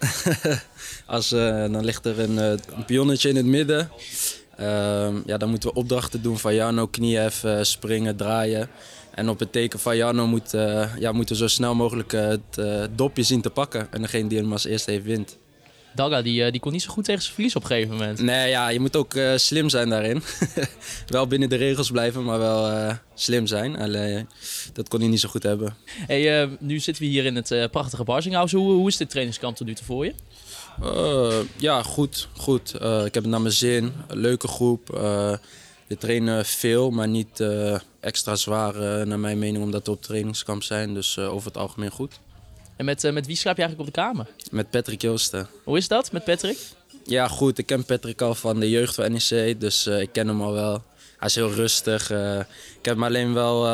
Als, 1.07 1.33
eh, 1.33 1.61
dan 1.73 1.85
ligt 1.85 2.05
er 2.05 2.19
een, 2.19 2.39
eh, 2.39 2.51
een 2.51 2.85
pionnetje 2.87 3.29
in 3.29 3.37
het 3.37 3.47
midden. 3.47 3.91
Ehm, 4.57 5.17
ja, 5.27 5.37
dan 5.37 5.51
moeten 5.51 5.69
we 5.69 5.75
opdrachten 5.75 6.23
doen 6.23 6.39
van 6.39 6.55
Jarno, 6.55 6.87
knieën 6.87 7.25
even 7.25 7.67
springen, 7.67 8.17
draaien. 8.17 8.69
En 9.15 9.29
op 9.29 9.39
het 9.39 9.53
teken 9.53 9.79
van 9.79 9.97
Jarno 9.97 10.27
moet, 10.27 10.51
ja, 10.99 11.13
moeten 11.13 11.35
we 11.35 11.41
zo 11.41 11.49
snel 11.49 11.75
mogelijk 11.75 12.13
het 12.13 12.61
dopje 12.97 13.23
zien 13.23 13.41
te 13.41 13.51
pakken. 13.51 13.89
En 13.93 14.03
degene 14.03 14.29
die 14.29 14.39
hem 14.39 14.53
als 14.53 14.65
eerste 14.65 14.91
heeft, 14.91 15.05
wint. 15.05 15.39
Daga, 15.95 16.23
die, 16.23 16.45
eh, 16.45 16.51
die 16.51 16.61
kon 16.61 16.73
niet 16.73 16.83
zo 16.83 16.91
goed 16.91 17.05
tegen 17.05 17.23
zijn 17.23 17.35
verlies 17.35 17.57
op 17.57 17.63
een 17.63 17.69
gegeven 17.69 17.93
moment. 17.97 18.21
Nee, 18.21 18.49
ja, 18.49 18.69
je 18.69 18.81
moet 18.81 18.97
ook 18.97 19.15
eh, 19.15 19.37
slim 19.37 19.69
zijn 19.69 19.89
daarin. 19.89 20.23
wel 21.07 21.27
binnen 21.27 21.49
de 21.49 21.57
regels 21.57 21.91
blijven, 21.91 22.25
maar 22.25 22.39
wel 22.39 22.69
eh, 22.69 22.95
slim 23.15 23.47
zijn. 23.47 23.77
Alleen, 23.77 24.29
dat 24.73 24.89
kon 24.89 25.01
hij 25.01 25.09
niet 25.09 25.21
zo 25.21 25.29
goed 25.29 25.43
hebben. 25.43 25.77
Hey, 26.07 26.49
nu 26.59 26.79
zitten 26.79 27.03
we 27.03 27.09
hier 27.09 27.25
in 27.25 27.37
het 27.37 27.71
prachtige 27.71 28.05
Barsinghuis. 28.05 28.53
Hoe, 28.53 28.73
hoe 28.73 28.89
is 28.89 28.97
dit 28.97 29.11
trainingskamp 29.11 29.57
tot 29.57 29.67
nu 29.67 29.75
toe 29.75 29.85
voor 29.85 30.05
je? 30.05 30.15
Ja, 31.57 31.83
goed. 31.83 32.29
goed. 32.37 32.75
Ik 32.75 33.15
heb 33.15 33.23
het 33.23 33.27
naar 33.27 33.41
mijn 33.41 33.55
zin. 33.55 33.93
Leuke 34.09 34.49
groep. 34.49 34.89
We 35.87 35.97
trainen 35.99 36.45
veel, 36.45 36.91
maar 36.91 37.09
niet 37.09 37.45
extra 38.01 38.35
zwaar 38.37 39.07
naar 39.07 39.19
mijn 39.19 39.39
mening 39.39 39.65
omdat 39.65 39.87
we 39.87 39.93
op 39.93 40.03
trainingskamp 40.03 40.63
zijn. 40.63 40.95
Dus 40.95 41.19
over 41.19 41.47
het 41.47 41.57
algemeen 41.57 41.91
goed. 41.91 42.21
En 42.81 42.87
met, 42.87 43.05
eh, 43.05 43.13
met 43.13 43.27
wie 43.27 43.37
slaap 43.37 43.57
je 43.57 43.63
eigenlijk 43.63 43.89
op 43.89 43.95
de 43.95 44.01
kamer? 44.01 44.27
Met 44.51 44.71
Patrick 44.71 45.03
Joosten. 45.03 45.49
Hoe 45.65 45.77
is 45.77 45.89
dat 45.89 46.13
met 46.13 46.25
Patrick? 46.25 46.59
Ja, 47.05 47.29
goed. 47.29 47.59
Ik 47.59 47.67
ken 47.67 47.85
Patrick 47.85 48.21
al 48.21 48.35
van 48.35 48.61
de 48.61 48.71
jeugd 48.71 48.95
van 48.95 49.13
NEC, 49.13 49.61
dus 49.61 49.87
eh, 49.87 50.01
ik 50.01 50.13
ken 50.13 50.29
hem 50.29 50.43
al 50.43 50.53
wel. 50.53 50.83
Hij 51.19 51.29
is 51.29 51.35
heel 51.35 51.53
rustig. 51.53 52.11
eh, 52.11 52.39
ik 52.79 52.85
heb 52.85 52.95
hem 52.95 53.05
alleen 53.05 53.35
wel... 53.35 53.67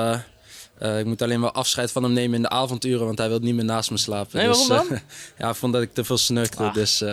eh, 0.79 0.99
ik 0.99 1.05
moet 1.05 1.23
alleen 1.23 1.41
wel 1.41 1.53
afscheid 1.53 1.93
van 1.93 2.03
hem 2.03 2.13
nemen 2.13 2.37
in 2.37 2.43
de 2.43 2.49
avonduren, 2.49 3.07
want 3.07 3.19
hij 3.19 3.29
wil 3.29 3.39
niet 3.39 3.55
meer 3.55 3.65
naast 3.65 3.91
me 3.91 3.97
slapen. 3.97 4.39
Nee, 4.39 4.49
dus, 4.49 4.67
waarom 4.67 4.89
dan? 4.89 4.97
eh, 4.97 5.03
ja, 5.39 5.45
hij 5.45 5.55
vond 5.55 5.73
dat 5.73 5.83
ik 5.83 5.95
te 5.95 6.05
veel 6.05 6.19
snurkte, 6.19 6.63
Ah. 6.63 6.75
dus 6.75 7.01
eh, 7.01 7.09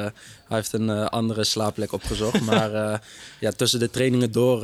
hij 0.47 0.57
heeft 0.57 0.73
een 0.73 0.89
andere 0.89 1.43
slaapplek 1.43 1.91
opgezocht. 1.91 2.41
maar 2.51 3.01
ja, 3.39 3.51
tussen 3.51 3.79
de 3.79 3.89
trainingen 3.89 4.31
door, 4.31 4.61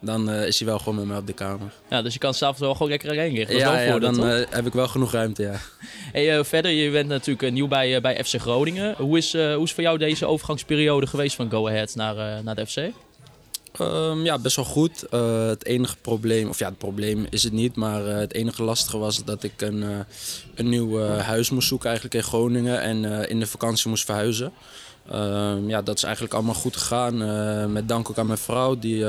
dan 0.00 0.30
is 0.30 0.58
hij 0.58 0.68
wel 0.68 0.78
gewoon 0.78 0.94
met 0.94 1.04
mij 1.06 1.16
op 1.16 1.26
de 1.26 1.32
kamer. 1.32 1.72
Ja, 1.90 2.02
dus 2.02 2.12
je 2.12 2.18
kan 2.18 2.34
s'avonds 2.34 2.60
wel 2.60 2.72
gewoon 2.72 2.88
lekker 2.88 3.10
liggen. 3.10 3.38
Dat 3.40 3.48
is 3.48 3.56
ja, 3.56 3.80
ja, 3.80 3.98
dan 3.98 4.20
heb 4.50 4.66
ik 4.66 4.72
wel 4.72 4.88
genoeg 4.88 5.12
ruimte, 5.12 5.42
ja. 5.42 5.60
Hey, 6.12 6.44
verder, 6.44 6.70
je 6.70 6.90
bent 6.90 7.08
natuurlijk 7.08 7.52
nieuw 7.52 7.68
bij, 7.68 8.00
bij 8.00 8.24
FC 8.24 8.40
Groningen. 8.40 8.94
Hoe 8.96 9.18
is, 9.18 9.32
hoe 9.32 9.62
is 9.62 9.72
voor 9.72 9.82
jou 9.82 9.98
deze 9.98 10.26
overgangsperiode 10.26 11.06
geweest 11.06 11.36
van 11.36 11.50
Go 11.50 11.68
Ahead 11.68 11.94
naar, 11.94 12.42
naar 12.42 12.54
de 12.54 12.66
FC? 12.66 12.76
Ehm, 13.78 14.24
ja, 14.24 14.38
best 14.38 14.56
wel 14.56 14.64
goed. 14.64 15.02
Eh, 15.02 15.46
het 15.46 15.64
enige 15.64 15.96
probleem, 15.96 16.48
of 16.48 16.58
ja, 16.58 16.68
het 16.68 16.78
probleem 16.78 17.26
is 17.30 17.42
het 17.42 17.52
niet, 17.52 17.76
maar 17.76 18.06
eh, 18.06 18.16
het 18.16 18.34
enige 18.34 18.62
lastige 18.62 18.98
was 18.98 19.24
dat 19.24 19.42
ik 19.42 19.60
een, 19.60 19.82
eh, 19.82 19.98
een 20.54 20.68
nieuw 20.68 21.00
huis 21.00 21.50
moest 21.50 21.68
zoeken 21.68 21.86
eigenlijk 21.88 22.16
in 22.16 22.22
Groningen 22.22 22.80
en 22.80 23.28
in 23.28 23.40
de 23.40 23.46
vakantie 23.46 23.88
moest 23.88 24.04
verhuizen. 24.04 24.52
Ehm, 25.10 25.68
ja, 25.68 25.82
dat 25.82 25.96
is 25.96 26.02
eigenlijk 26.02 26.34
allemaal 26.34 26.54
goed 26.54 26.76
gegaan. 26.76 27.72
Met 27.72 27.88
dank 27.88 28.10
ook 28.10 28.18
aan 28.18 28.26
mijn 28.26 28.38
vrouw, 28.38 28.78
die, 28.78 29.04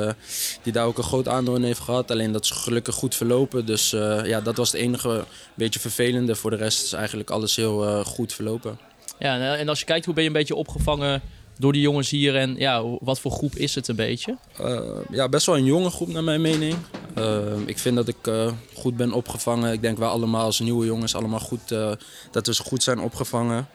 die 0.62 0.74
daar 0.74 0.86
ook 0.86 0.98
een 0.98 1.04
groot 1.04 1.28
aandeel 1.28 1.62
heeft 1.62 1.80
gehad. 1.80 2.12
Alleen 2.12 2.32
dat 2.32 2.44
is 2.44 2.52
gelukkig 2.52 2.96
goed 2.96 3.16
verlopen. 3.16 3.66
Dus 3.66 3.90
ja, 4.24 4.42
dat 4.42 4.58
was 4.58 4.72
het 4.72 4.82
enige 4.82 5.26
beetje 5.54 5.80
vervelende. 5.80 6.36
Voor 6.36 6.50
de 6.50 6.56
rest 6.56 6.84
is 6.84 6.94
eigenlijk 6.94 7.30
alles 7.30 7.56
heel 7.56 8.04
goed 8.04 8.34
verlopen. 8.34 8.80
Ja, 9.20 9.56
en 9.56 9.70
als 9.70 9.80
je 9.80 9.86
kijkt, 9.86 10.06
hoe 10.06 10.14
ben 10.14 10.24
je 10.24 10.30
een 10.30 10.36
beetje 10.36 10.56
opgevangen 10.56 11.22
door 11.58 11.74
die 11.74 11.82
jongens 11.82 12.10
hier? 12.10 12.36
En 12.36 12.56
ja, 12.58 12.84
wat 13.00 13.20
voor 13.20 13.32
groep 13.32 13.56
is 13.56 13.76
het 13.76 13.88
een 13.88 13.96
beetje? 13.96 14.38
Eh, 14.58 14.80
ja, 15.12 15.30
best 15.30 15.46
wel 15.46 15.58
een 15.58 15.66
jonge 15.66 15.90
groep 15.90 16.08
naar 16.08 16.24
mijn 16.24 16.42
mening. 16.42 16.76
Eh, 17.16 17.58
ik 17.66 17.80
vind 17.80 17.96
dat 17.96 18.08
ik 18.08 18.28
eh, 18.28 18.52
goed 18.74 18.98
ben 18.98 19.12
opgevangen. 19.12 19.74
Ik 19.74 19.82
denk 19.82 19.98
wij 19.98 20.08
allemaal 20.08 20.46
als 20.46 20.60
nieuwe 20.60 20.86
jongens 20.86 21.16
allemaal 21.16 21.40
goed, 21.40 21.70
dat 22.32 22.48
we 22.48 22.54
goed 22.54 22.84
zijn 22.84 23.00
opgevangen. 23.00 23.68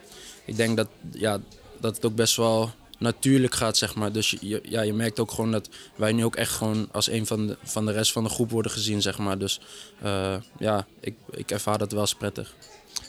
Ik 0.45 0.57
denk 0.57 0.77
dat, 0.77 0.89
ja, 1.13 1.41
dat 1.81 1.95
het 1.95 2.05
ook 2.05 2.15
best 2.15 2.37
wel 2.37 2.71
natuurlijk 2.99 3.55
gaat, 3.55 3.77
zeg 3.77 3.95
maar. 3.95 4.13
Dus 4.13 4.37
je, 4.41 4.61
ja, 4.65 4.81
je 4.83 4.93
merkt 4.93 5.21
ook 5.21 5.31
gewoon 5.31 5.53
dat 5.53 5.69
wij 5.97 6.13
nu 6.13 6.25
ook 6.25 6.37
echt 6.37 6.53
gewoon 6.53 6.89
als 6.93 7.11
een 7.11 7.27
van 7.27 7.47
de, 7.47 7.57
van 7.63 7.87
de 7.87 7.93
rest 7.93 8.13
van 8.13 8.25
de 8.25 8.31
groep 8.31 8.51
worden 8.51 8.73
gezien, 8.73 9.03
zeg 9.03 9.19
maar. 9.19 9.39
Dus 9.39 9.61
ja, 10.59 10.87
ik, 11.01 11.15
ik 11.31 11.51
ervaar 11.51 11.79
dat 11.79 11.93
wel 11.93 12.01
als 12.01 12.15
prettig. 12.15 12.55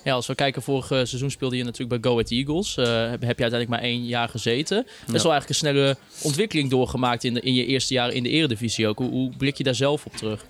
Ja, 0.03 0.13
als 0.13 0.27
we 0.27 0.35
kijken, 0.35 0.61
vorig 0.61 0.91
eh, 0.91 0.97
seizoen 1.03 1.31
speelde 1.31 1.57
je 1.57 1.63
natuurlijk 1.63 2.01
bij 2.01 2.11
Go 2.11 2.17
Ahead 2.17 2.31
Eagles. 2.31 2.77
Eh, 2.77 2.85
heb, 2.85 3.21
heb 3.21 3.37
je 3.37 3.43
uiteindelijk 3.43 3.69
maar 3.69 3.79
één 3.81 4.05
jaar 4.05 4.29
gezeten. 4.29 4.83
Best 4.83 4.97
Ja. 4.99 5.05
wel 5.23 5.31
eigenlijk 5.31 5.49
een 5.49 5.55
snelle 5.55 5.97
ontwikkeling 6.23 6.69
doorgemaakt 6.69 7.23
in, 7.23 7.33
de, 7.33 7.39
in 7.41 7.53
je 7.53 7.65
eerste 7.65 7.93
jaar 7.93 8.11
in 8.13 8.23
de 8.23 8.29
eredivisie 8.29 8.87
ook. 8.87 8.97
Hoe, 8.97 9.09
hoe 9.09 9.31
blik 9.37 9.57
je 9.57 9.63
daar 9.63 9.75
zelf 9.75 10.05
op 10.05 10.15
terug? 10.15 10.45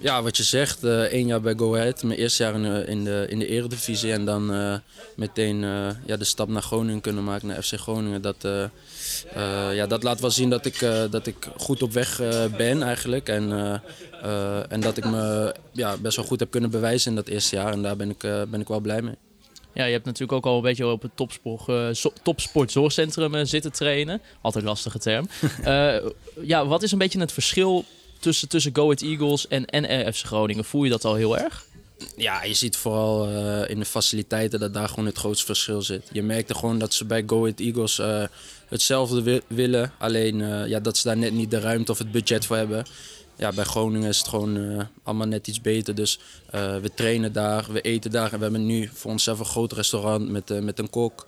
Ja, 0.00 0.22
wat 0.22 0.36
je 0.36 0.42
zegt, 0.42 0.84
eh 0.84 1.00
één 1.02 1.26
jaar 1.26 1.40
bij 1.40 1.54
Go 1.56 1.74
Ahead, 1.76 2.02
mijn 2.02 2.18
eerste 2.18 2.42
jaar 2.42 2.54
in 2.54 2.62
de, 2.62 2.84
in 2.86 3.04
de, 3.04 3.26
in 3.28 3.38
de 3.38 3.46
eredivisie 3.46 4.12
en 4.12 4.24
dan 4.24 4.52
eh, 4.52 4.74
meteen 5.16 5.64
eh, 5.64 5.88
ja, 6.06 6.16
de 6.16 6.24
stap 6.24 6.48
naar 6.48 6.62
Groningen 6.62 7.00
kunnen 7.00 7.24
maken, 7.24 7.46
naar 7.48 7.62
FC 7.62 7.74
Groningen. 7.74 8.22
Dat, 8.22 8.46
ja, 9.74 9.86
dat 9.86 10.02
laat 10.02 10.20
wel 10.20 10.30
zien 10.30 10.50
dat 10.50 10.66
ik, 10.66 10.78
dat 11.10 11.26
ik 11.26 11.36
goed 11.56 11.82
op 11.82 11.92
weg 11.92 12.20
ben 12.56 12.82
eigenlijk 12.82 13.28
en, 13.28 13.52
en 14.68 14.80
dat 14.80 14.96
ik 14.96 15.04
me 15.04 15.54
ja, 15.72 15.96
best 15.96 16.16
wel 16.16 16.26
goed 16.26 16.40
heb 16.40 16.50
kunnen 16.50 16.70
bewijzen 16.70 17.10
in 17.10 17.16
dat 17.16 17.28
eerste 17.28 17.56
jaar 17.56 17.72
en 17.72 17.82
daar 17.82 17.96
ben 17.96 18.10
ik, 18.10 18.18
ben 18.50 18.60
ik 18.60 18.68
wel 18.68 18.80
blij 18.80 19.02
mee. 19.02 19.14
Ja, 19.74 19.84
je 19.84 19.92
hebt 19.92 20.04
natuurlijk 20.04 20.32
ook 20.32 20.46
al 20.46 20.56
een 20.56 20.62
beetje 20.62 20.86
op 20.86 21.02
het 21.02 21.10
topsport, 21.14 21.96
zo- 21.98 22.12
topsportzorgcentrum 22.22 23.44
zitten 23.46 23.72
trainen. 23.72 24.20
Altijd 24.40 24.64
een 24.64 24.70
lastige 24.70 24.98
term. 24.98 25.28
Ja, 26.42 26.66
wat 26.66 26.82
is 26.82 26.92
een 26.92 26.98
beetje 26.98 27.20
het 27.20 27.32
verschil 27.32 27.84
tussen, 28.20 28.48
tussen 28.48 28.74
Go 28.76 28.82
Ahead 28.82 29.02
Eagles 29.02 29.48
en, 29.48 29.66
en 29.66 30.14
Groningen? 30.14 30.64
Voel 30.64 30.84
je 30.84 30.90
dat 30.90 31.04
al 31.04 31.14
heel 31.14 31.38
erg? 31.38 31.66
Ja, 32.16 32.44
je 32.44 32.54
ziet 32.54 32.76
vooral 32.76 33.28
eh, 33.28 33.70
in 33.70 33.78
de 33.78 33.84
faciliteiten 33.84 34.60
dat 34.60 34.74
daar 34.74 34.88
gewoon 34.88 35.06
het 35.06 35.18
grootste 35.18 35.46
verschil 35.46 35.82
zit. 35.82 36.02
Je 36.12 36.22
merkte 36.22 36.54
gewoon 36.54 36.78
dat 36.78 36.94
ze 36.94 37.04
bij 37.04 37.22
Go 37.26 37.40
Ahead 37.40 37.60
Eagles 37.60 37.98
eh, 37.98 38.22
hetzelfde 38.68 39.22
wi- 39.22 39.40
willen. 39.46 39.92
Alleen 39.98 40.40
eh, 40.40 40.66
ja, 40.66 40.80
dat 40.80 40.96
ze 40.96 41.08
daar 41.08 41.16
net 41.16 41.32
niet 41.32 41.50
de 41.50 41.60
ruimte 41.60 41.92
of 41.92 41.98
het 41.98 42.12
budget 42.12 42.46
voor 42.46 42.56
hebben. 42.56 42.84
Ja, 43.36 43.52
bij 43.52 43.64
Groningen 43.64 44.08
is 44.08 44.18
het 44.18 44.28
gewoon 44.28 44.86
allemaal 45.02 45.26
net 45.26 45.46
iets 45.46 45.60
beter. 45.60 45.94
Dus 45.94 46.18
we 46.50 46.90
trainen 46.94 47.32
daar, 47.32 47.72
we 47.72 47.80
eten 47.80 48.10
daar. 48.10 48.32
En 48.32 48.36
we 48.36 48.42
hebben 48.42 48.66
nu 48.66 48.90
voor 48.94 49.10
onszelf 49.10 49.38
een 49.38 49.44
groot 49.44 49.72
restaurant 49.72 50.28
met, 50.28 50.62
met 50.62 50.78
een 50.78 50.90
kok. 50.90 51.26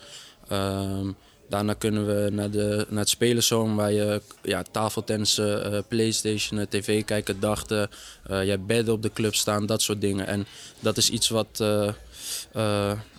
Ehm, 0.48 1.10
daarna 1.50 1.74
kunnen 1.74 2.06
we 2.06 2.30
naar, 2.30 2.50
de, 2.50 2.86
naar 2.88 3.00
het 3.00 3.08
spelershome 3.08 3.74
waar 3.74 3.92
je 3.92 4.22
ja, 4.42 4.62
tafeltennissen, 4.70 5.72
eh, 5.72 5.78
playstation, 5.88 6.60
eh, 6.60 6.66
tv 6.68 7.04
kijken, 7.04 7.40
dachten. 7.40 7.90
Eh, 8.26 8.46
je 8.46 8.58
bedden 8.58 8.94
op 8.94 9.02
de 9.02 9.12
club 9.12 9.34
staan, 9.34 9.66
dat 9.66 9.82
soort 9.82 10.00
dingen. 10.00 10.26
En 10.26 10.46
dat 10.80 10.96
is 10.96 11.10
iets 11.10 11.28
wat, 11.28 11.60
eh, 11.60 11.92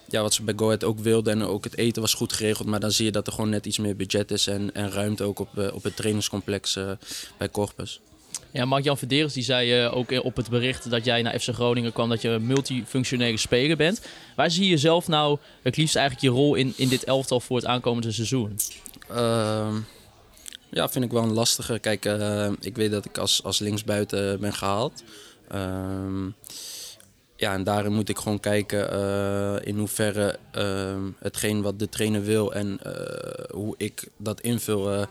ja, 0.07 0.21
wat 0.21 0.33
ze 0.33 0.43
bij 0.43 0.53
Go 0.57 0.65
Ahead 0.65 0.83
ook 0.83 0.99
wilden. 0.99 1.33
En 1.33 1.47
ook 1.47 1.63
het 1.63 1.77
eten 1.77 2.01
was 2.01 2.13
goed 2.13 2.33
geregeld. 2.33 2.67
Maar 2.67 2.79
dan 2.79 2.91
zie 2.91 3.05
je 3.05 3.11
dat 3.11 3.27
er 3.27 3.33
gewoon 3.33 3.49
net 3.49 3.65
iets 3.65 3.77
meer 3.77 3.95
budget 3.95 4.31
is. 4.31 4.47
En, 4.47 4.73
en 4.73 4.91
ruimte 4.91 5.23
ook 5.23 5.39
op, 5.39 5.71
op 5.73 5.83
het 5.83 5.95
trainingscomplex 5.95 6.79
bij 7.37 7.49
Corpus. 7.49 7.99
Ja, 8.51 8.65
Mark-Jan 8.65 8.97
Verderes 8.97 9.33
die 9.33 9.43
zei 9.43 9.83
eh, 9.83 9.97
ook 9.97 10.11
op 10.23 10.35
het 10.35 10.49
bericht 10.49 10.89
dat 10.89 11.05
jij 11.05 11.21
naar 11.21 11.39
FC 11.39 11.49
Groningen 11.49 11.93
kwam 11.93 12.09
dat 12.09 12.21
je 12.21 12.29
een 12.29 12.45
multifunctionele 12.45 13.37
speler 13.37 13.77
bent. 13.77 14.01
Waar 14.35 14.51
zie 14.51 14.69
je 14.69 14.77
zelf 14.77 15.07
nou 15.07 15.37
het 15.61 15.77
liefst 15.77 15.95
eigenlijk 15.95 16.25
je 16.25 16.39
rol 16.39 16.55
in, 16.55 16.73
in 16.75 16.89
dit 16.89 17.03
elftal 17.03 17.39
voor 17.39 17.57
het 17.57 17.65
aankomende 17.65 18.11
seizoen? 18.11 18.59
Ehm, 19.09 19.75
ja, 20.69 20.89
vind 20.89 21.05
ik 21.05 21.11
wel 21.11 21.23
een 21.23 21.33
lastige. 21.33 21.79
Kijk, 21.79 22.05
eh, 22.05 22.49
ik 22.59 22.75
weet 22.75 22.91
dat 22.91 23.05
ik 23.05 23.17
als, 23.17 23.43
als 23.43 23.59
linksbuiten 23.59 24.39
ben 24.39 24.53
gehaald. 24.53 25.03
Ehm, 25.47 26.27
ja, 27.41 27.53
en 27.53 27.63
daarin 27.63 27.93
moet 27.93 28.09
ik 28.09 28.17
gewoon 28.17 28.39
kijken 28.39 28.91
eh, 28.91 29.55
in 29.67 29.77
hoeverre 29.77 30.37
ehm, 30.51 31.01
hetgeen 31.19 31.61
wat 31.61 31.79
de 31.79 31.89
trainer 31.89 32.23
wil 32.23 32.53
en 32.53 32.79
eh, 32.83 33.55
hoe 33.55 33.75
ik 33.77 34.07
dat 34.17 34.41
invul, 34.41 34.91
eh, 34.91 35.05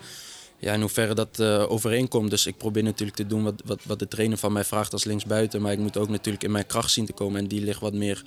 ja, 0.61 0.73
in 0.73 0.81
hoeverre 0.81 1.15
dat 1.15 1.39
eh, 1.39 1.71
overeenkomt. 1.71 2.31
Dus 2.31 2.47
ik 2.47 2.57
probeer 2.57 2.83
natuurlijk 2.83 3.17
te 3.17 3.27
doen 3.27 3.43
wat, 3.43 3.63
wat, 3.65 3.81
wat 3.85 3.99
de 3.99 4.09
trainer 4.09 4.39
van 4.39 4.53
mij 4.53 4.65
vraagt 4.65 4.93
als 4.93 5.05
linksbuiten. 5.05 5.63
Maar 5.63 5.73
ik 5.73 5.79
moet 5.79 5.97
ook 5.97 6.09
natuurlijk 6.09 6.45
in 6.45 6.51
mijn 6.51 6.67
kracht 6.67 6.91
zien 6.91 7.07
te 7.07 7.13
komen 7.13 7.41
en 7.41 7.47
die 7.47 7.65
ligt 7.65 7.81
wat 7.81 7.93
meer 7.93 8.23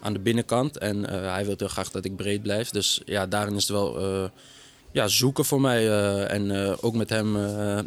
aan 0.00 0.12
de 0.12 0.18
binnenkant. 0.18 0.78
En 0.78 1.08
eh, 1.08 1.32
hij 1.32 1.44
wil 1.44 1.54
heel 1.56 1.68
graag 1.68 1.90
dat 1.90 2.04
ik 2.04 2.16
breed 2.16 2.42
blijf. 2.42 2.70
Dus 2.70 3.00
ja, 3.04 3.26
daarin 3.26 3.54
is 3.54 3.62
het 3.62 3.76
wel 3.76 3.98
eh, 3.98 4.28
ja, 4.92 5.08
zoeken 5.08 5.44
voor 5.44 5.60
mij. 5.60 5.90
en 6.28 6.76
ook 6.80 6.94
met 6.94 7.10
hem 7.10 7.36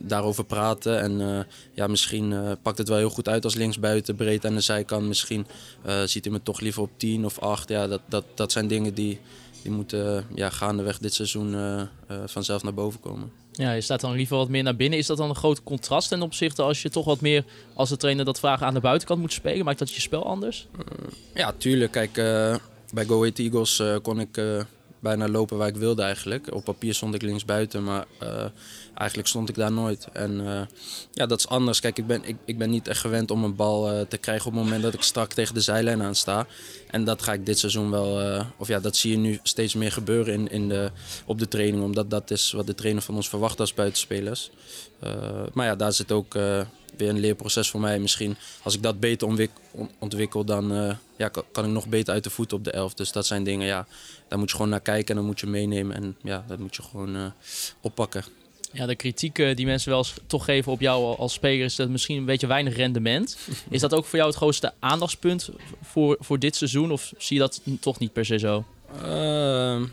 daarover 0.01 0.45
praten. 0.45 1.01
En 1.01 1.45
ja, 1.73 1.87
misschien 1.87 2.57
pakt 2.61 2.77
het 2.77 2.87
wel 2.87 2.97
heel 2.97 3.09
goed 3.09 3.27
uit 3.27 3.43
als 3.43 3.55
linksbuiten, 3.55 4.15
breed 4.15 4.45
aan 4.45 4.53
de 4.53 4.61
zijkant. 4.61 5.07
Misschien 5.07 5.47
ziet 6.05 6.23
hij 6.23 6.33
me 6.33 6.43
toch 6.43 6.59
liever 6.59 6.81
op 6.81 6.89
10 6.97 7.25
of 7.25 7.39
8. 7.39 7.69
Ja, 7.69 7.87
dat, 7.87 8.01
dat, 8.09 8.25
dat 8.35 8.51
zijn 8.51 8.67
dingen 8.67 8.93
die, 8.93 9.19
die 9.61 9.71
moeten 9.71 10.17
eh, 10.17 10.23
ja, 10.35 10.49
gaandeweg 10.49 10.97
dit 10.97 11.13
seizoen 11.13 11.53
eh, 11.55 11.81
eh, 11.81 11.87
vanzelf 12.25 12.63
naar 12.63 12.73
boven 12.73 12.99
komen. 12.99 13.31
Ja, 13.51 13.71
je 13.71 13.81
staat 13.81 14.01
dan 14.01 14.15
liever 14.15 14.37
wat 14.37 14.49
meer 14.49 14.63
naar 14.63 14.75
binnen. 14.75 14.99
Is 14.99 15.07
dat 15.07 15.17
dan 15.17 15.29
een 15.29 15.35
groot 15.35 15.63
contrast 15.63 16.09
ten 16.09 16.21
opzichte 16.21 16.61
als 16.61 16.81
je 16.81 16.89
toch 16.89 17.05
wat 17.05 17.21
meer, 17.21 17.43
als 17.73 17.89
de 17.89 17.97
trainer 17.97 18.25
dat 18.25 18.39
vraagt, 18.39 18.61
aan 18.61 18.73
de 18.73 18.79
buitenkant 18.79 19.19
moet 19.19 19.33
spelen? 19.33 19.65
Maakt 19.65 19.79
dat 19.79 19.91
je 19.91 20.01
spel 20.01 20.25
anders? 20.25 20.67
Ja, 21.33 21.53
tuurlijk. 21.57 21.91
Kijk, 21.91 22.13
bij 22.93 23.05
Go 23.05 23.19
Ahead 23.19 23.39
Eagles 23.39 23.81
kon 24.01 24.19
ik 24.19 24.37
bijna 24.99 25.27
lopen 25.27 25.57
waar 25.57 25.67
ik 25.67 25.75
wilde 25.75 26.01
eigenlijk. 26.01 26.53
Op 26.53 26.63
papier 26.63 26.93
stond 26.93 27.15
ik 27.15 27.21
linksbuiten, 27.21 27.83
maar 27.83 28.05
eh, 28.19 28.45
eigenlijk 28.99 29.29
stond 29.29 29.49
ik 29.49 29.55
daar 29.55 29.71
nooit. 29.71 30.07
En 30.13 30.47
eh, 30.47 30.61
ja, 31.13 31.25
dat 31.25 31.39
is 31.39 31.47
anders. 31.47 31.79
Kijk, 31.79 31.97
ik 31.97 32.07
ben, 32.07 32.23
ik, 32.23 32.35
ik 32.45 32.57
ben 32.57 32.69
niet 32.69 32.87
echt 32.87 32.99
gewend 32.99 33.31
om 33.31 33.43
een 33.43 33.55
bal 33.55 33.91
eh, 33.91 34.01
te 34.01 34.17
krijgen 34.17 34.47
op 34.47 34.53
het 34.53 34.63
moment 34.63 34.83
dat 34.83 34.93
ik 34.93 35.01
strak 35.01 35.33
tegen 35.33 35.53
de 35.53 35.61
zijlijn 35.61 36.03
aan 36.03 36.15
sta. 36.15 36.47
En 36.87 37.03
dat 37.03 37.21
ga 37.21 37.33
ik 37.33 37.45
dit 37.45 37.59
seizoen 37.59 37.91
wel, 37.91 38.21
eh, 38.21 38.45
of 38.57 38.67
ja, 38.67 38.79
dat 38.79 38.95
zie 38.95 39.11
je 39.11 39.17
nu 39.17 39.39
steeds 39.43 39.73
meer 39.73 39.91
gebeuren 39.91 40.33
in, 40.33 40.49
in 40.51 40.69
de, 40.69 40.91
op 41.25 41.39
de 41.39 41.47
training. 41.47 41.83
Omdat 41.83 42.09
dat 42.09 42.31
is 42.31 42.51
wat 42.51 42.67
de 42.67 42.75
trainer 42.75 43.01
van 43.01 43.15
ons 43.15 43.29
verwacht 43.29 43.59
als 43.59 43.73
buitenspelers. 43.73 44.51
Maar 45.53 45.65
ja, 45.65 45.75
daar 45.75 45.93
zit 45.93 46.11
ook 46.11 46.33
weer 46.97 47.09
een 47.09 47.19
leerproces 47.19 47.69
voor 47.69 47.79
mij. 47.79 47.99
Misschien 47.99 48.37
als 48.63 48.75
ik 48.75 48.83
dat 48.83 48.99
beter 48.99 49.27
ontwik- 49.27 49.59
on- 49.71 49.89
ontwikkel, 49.99 50.43
dan 50.45 50.97
ja, 51.17 51.27
kan, 51.27 51.65
ik 51.65 51.71
nog 51.71 51.87
beter 51.87 52.13
uit 52.13 52.23
de 52.23 52.29
voet 52.29 52.53
op 52.53 52.63
de 52.63 52.71
elf. 52.71 52.93
Dus 52.93 53.11
dat 53.11 53.25
zijn 53.25 53.43
dingen, 53.43 53.67
ja, 53.67 53.87
daar 54.27 54.39
moet 54.39 54.49
je 54.49 54.55
gewoon 54.55 54.71
naar 54.71 54.81
kijken 54.81 55.09
en 55.09 55.15
dan 55.15 55.25
moet 55.25 55.39
je 55.39 55.47
meenemen. 55.47 55.95
En 55.95 56.15
ja, 56.23 56.45
dat 56.47 56.59
moet 56.59 56.75
je 56.75 56.81
gewoon 56.81 57.33
oppakken. 57.81 58.23
Ja, 58.71 58.85
de 58.85 58.95
kritiek 58.95 59.39
eh, 59.39 59.55
die 59.55 59.65
mensen 59.65 59.89
wel 59.89 59.97
eens 59.97 60.13
toch 60.27 60.45
geven 60.45 60.71
op 60.71 60.79
jou 60.79 61.17
als 61.17 61.33
speler 61.33 61.65
is 61.65 61.75
dat 61.75 61.89
misschien 61.89 62.17
een 62.17 62.25
beetje 62.25 62.47
weinig 62.47 62.75
rendement. 62.75 63.37
Is 63.69 63.81
dat 63.81 63.93
ook 63.93 64.05
voor 64.05 64.17
jou 64.17 64.29
het 64.29 64.37
grootste 64.37 64.73
aandachtspunt 64.79 65.49
voor, 65.81 66.17
voor 66.19 66.39
dit 66.39 66.55
seizoen? 66.55 66.91
Of 66.91 67.13
zie 67.17 67.35
je 67.35 67.41
dat 67.41 67.61
toch 67.79 67.99
niet 67.99 68.13
per 68.13 68.25
se 68.25 68.39
zo? 68.39 68.65
Ehm, 69.03 69.83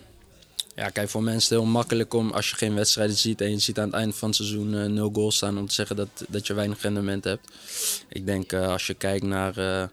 ja, 0.74 0.88
kijk, 0.88 1.08
voor 1.08 1.22
mensen 1.22 1.42
is 1.42 1.48
het 1.48 1.58
heel 1.58 1.68
makkelijk 1.70 2.14
om 2.14 2.30
als 2.30 2.50
je 2.50 2.56
geen 2.56 2.74
wedstrijden 2.74 3.16
ziet 3.16 3.40
en 3.40 3.50
je 3.50 3.58
ziet 3.58 3.78
aan 3.78 3.86
het 3.86 3.94
eind 3.94 4.16
van 4.16 4.28
het 4.28 4.36
seizoen 4.36 4.74
eh, 4.74 4.84
nul 4.84 5.10
goals 5.12 5.36
staan 5.36 5.58
om 5.58 5.66
te 5.66 5.74
zeggen 5.74 5.96
dat, 5.96 6.08
dat 6.28 6.46
je 6.46 6.54
weinig 6.54 6.82
rendement 6.82 7.24
hebt. 7.24 7.50
Ik 8.08 8.26
denk 8.26 8.52
eh, 8.52 8.68
als 8.68 8.86
je 8.86 8.94
kijkt 8.94 9.24
naar, 9.24 9.88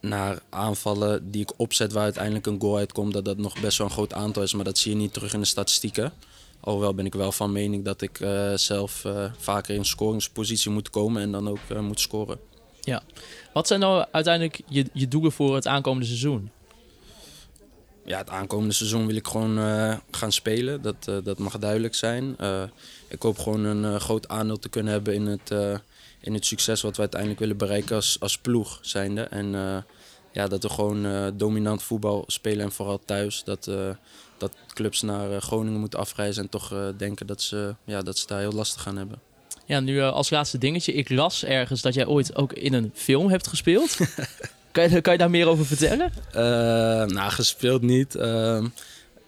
naar 0.00 0.38
aanvallen 0.48 1.30
die 1.30 1.42
ik 1.42 1.52
opzet 1.56 1.92
waar 1.92 2.02
uiteindelijk 2.02 2.46
een 2.46 2.60
goal 2.60 2.76
uitkomt, 2.76 3.12
dat 3.12 3.24
dat 3.24 3.36
nog 3.36 3.60
best 3.60 3.78
wel 3.78 3.86
een 3.86 3.92
groot 3.92 4.12
aantal 4.12 4.42
is, 4.42 4.54
maar 4.54 4.64
dat 4.64 4.78
zie 4.78 4.90
je 4.90 4.96
niet 4.96 5.12
terug 5.12 5.32
in 5.32 5.40
de 5.40 5.46
statistieken. 5.46 6.12
Alhoewel 6.64 6.94
ben 6.94 7.06
ik 7.06 7.14
wel 7.14 7.32
van 7.32 7.52
mening 7.52 7.84
dat 7.84 8.02
ik 8.02 8.20
eh, 8.20 8.54
zelf 8.54 9.04
eh, 9.04 9.32
vaker 9.38 9.74
in 9.74 9.84
scoringspositie 9.84 10.70
moet 10.70 10.90
komen 10.90 11.22
en 11.22 11.32
dan 11.32 11.48
ook 11.48 11.58
eh, 11.68 11.80
moet 11.80 12.00
scoren. 12.00 12.38
Wat 13.52 13.66
zijn 13.66 13.80
nou 13.80 14.04
uiteindelijk 14.10 14.60
je, 14.68 14.86
je 14.92 15.08
doelen 15.08 15.32
voor 15.32 15.54
het 15.54 15.66
aankomende 15.66 16.06
seizoen? 16.06 16.50
ja, 18.04 18.18
het 18.18 18.28
aankomende 18.28 18.74
seizoen 18.74 19.06
wil 19.06 19.16
ik 19.16 19.26
gewoon 19.26 19.56
gaan 20.10 20.32
spelen. 20.32 20.82
Dat, 20.82 21.04
dat 21.24 21.38
mag 21.38 21.58
duidelijk 21.58 21.94
zijn. 21.94 22.36
Ik 23.08 23.22
hoop 23.22 23.38
gewoon 23.38 23.64
een 23.64 24.00
groot 24.00 24.28
aandeel 24.28 24.58
te 24.58 24.68
kunnen 24.68 24.92
hebben 24.92 25.14
in 25.14 25.26
het, 25.26 25.50
in 26.20 26.34
het 26.34 26.46
succes 26.46 26.82
wat 26.82 26.94
we 26.94 27.00
uiteindelijk 27.00 27.40
willen 27.40 27.56
bereiken 27.56 27.96
als, 27.96 28.16
als 28.20 28.38
ploeg 28.38 28.78
zijnde. 28.82 29.22
En 29.22 29.54
ja, 30.34 30.46
dat 30.46 30.62
we 30.62 30.68
gewoon 30.68 31.06
eh, 31.06 31.26
dominant 31.34 31.82
voetbal 31.82 32.24
spelen 32.26 32.64
en 32.64 32.72
vooral 32.72 33.00
thuis. 33.04 33.42
Dat, 33.44 33.66
eh, 33.66 33.88
dat 34.38 34.52
clubs 34.68 35.02
naar 35.02 35.30
eh, 35.30 35.40
Groningen 35.40 35.80
moeten 35.80 35.98
afreizen 35.98 36.42
en 36.42 36.48
toch 36.48 36.92
denken 36.96 37.26
dat 37.26 37.42
ze, 37.42 37.74
ja, 37.84 38.02
dat 38.02 38.18
ze 38.18 38.26
daar 38.26 38.38
heel 38.38 38.52
lastig 38.52 38.82
gaan 38.82 38.96
hebben. 38.96 39.20
Ja, 39.66 39.80
nu 39.80 40.00
als 40.02 40.30
laatste 40.30 40.58
dingetje. 40.58 40.92
Ik 40.92 41.10
las 41.10 41.44
ergens 41.44 41.82
dat 41.82 41.94
jij 41.94 42.06
ooit 42.06 42.36
ook 42.36 42.52
in 42.52 42.72
een 42.72 42.90
film 42.94 43.28
hebt 43.30 43.46
gespeeld. 43.46 43.96
kan, 44.72 44.90
je, 44.90 45.00
kan 45.00 45.12
je 45.12 45.18
daar 45.18 45.30
meer 45.30 45.48
over 45.48 45.66
vertellen? 45.66 46.12
Nou, 47.14 47.30
gespeeld 47.30 47.82
niet. 47.82 48.14
Ehm, 48.14 48.66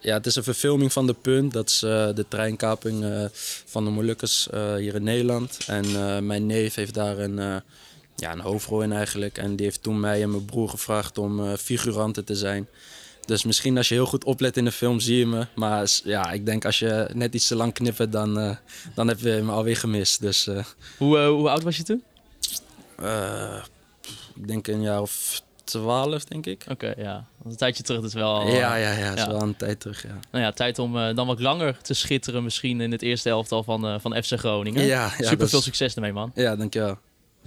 ja, 0.01 0.15
het 0.15 0.27
is 0.27 0.37
een 0.37 0.43
verfilming 0.43 0.93
van 0.93 1.07
De 1.07 1.15
Punt. 1.15 1.53
Dat 1.53 1.69
is 1.69 1.79
de 1.79 2.25
treinkaping 2.29 3.29
van 3.65 3.85
de 3.85 3.91
Molukkers 3.91 4.49
hier 4.77 4.95
in 4.95 5.03
Nederland. 5.03 5.59
En 5.67 6.27
mijn 6.27 6.47
neef 6.47 6.75
heeft 6.75 6.95
daar 6.95 7.19
een, 7.19 7.63
ja, 8.17 8.33
een 8.33 8.41
hoofdrol 8.41 8.83
in 8.83 8.93
eigenlijk. 8.93 9.39
En 9.39 9.57
die 9.57 9.67
heeft 9.67 9.83
toen 9.83 10.01
mij 10.01 10.23
en 10.23 10.31
mijn 10.31 10.45
broer 10.45 10.69
gevraagd 10.69 11.19
om 11.19 11.45
eh, 11.47 11.53
figuranten 11.57 12.25
te 12.25 12.35
zijn. 12.35 12.69
Dus 13.25 13.45
misschien 13.45 13.77
als 13.77 13.89
je 13.89 13.95
heel 13.95 14.07
goed 14.07 14.25
oplet 14.25 14.57
in 14.57 14.65
de 14.65 14.73
film 14.73 15.01
zie 15.01 15.17
je 15.19 15.27
me. 15.27 15.47
Maar 15.55 16.01
ja, 16.05 16.31
ik 16.31 16.47
denk 16.47 16.65
als 16.65 16.79
je 16.79 17.09
net 17.13 17.35
iets 17.35 17.47
te 17.47 17.57
lang 17.57 17.73
knippert, 17.73 18.13
dan, 18.13 18.39
eh, 18.39 18.57
dan 18.95 19.09
heb 19.09 19.19
je 19.19 19.41
me 19.45 19.53
alweer 19.53 19.77
gemist. 19.77 20.21
Dus 20.21 20.47
eh, 20.47 20.65
Hoe, 20.99 21.19
hoe 21.19 21.49
oud 21.51 21.63
was 21.63 21.77
je 21.77 21.83
toen? 21.83 22.03
ik 24.37 24.49
denk 24.49 24.67
een 24.67 24.83
jaar 24.83 25.01
of 25.01 25.43
twaalf, 25.65 26.25
denk 26.25 26.47
ik. 26.47 26.65
Oké, 26.71 26.95
ja. 26.97 27.25
Een 27.45 27.57
tijdje 27.57 27.83
terug 27.83 28.05
is 28.05 28.15
wel... 28.15 28.47
Ja, 28.49 28.77
ja, 28.77 28.93
ja, 28.93 29.09
dat 29.09 29.19
is 29.19 29.25
ja. 29.25 29.31
wel 29.31 29.43
een 29.43 29.57
tijd 29.57 29.81
terug, 29.81 30.03
ja. 30.03 30.19
Nou 30.31 30.45
ja, 30.45 30.53
tijd 30.53 30.79
om 30.79 30.93
dan 31.15 31.27
wat 31.27 31.41
langer 31.41 31.79
te 31.83 31.95
schitteren 31.95 32.43
misschien 32.43 32.81
in 32.81 32.93
het 32.93 33.03
eerste 33.03 33.29
elftal 33.31 33.63
van, 33.63 33.87
eh, 33.87 33.95
van 34.01 34.23
FC 34.23 34.33
Groningen. 34.39 34.85
Ja, 34.85 35.13
ja, 35.19 35.29
Super 35.29 35.49
veel 35.49 35.59
is- 35.59 35.65
succes 35.65 35.95
ermee, 35.95 36.13
man. 36.13 36.31
Ja, 36.35 36.57
dankjewel. 36.57 36.99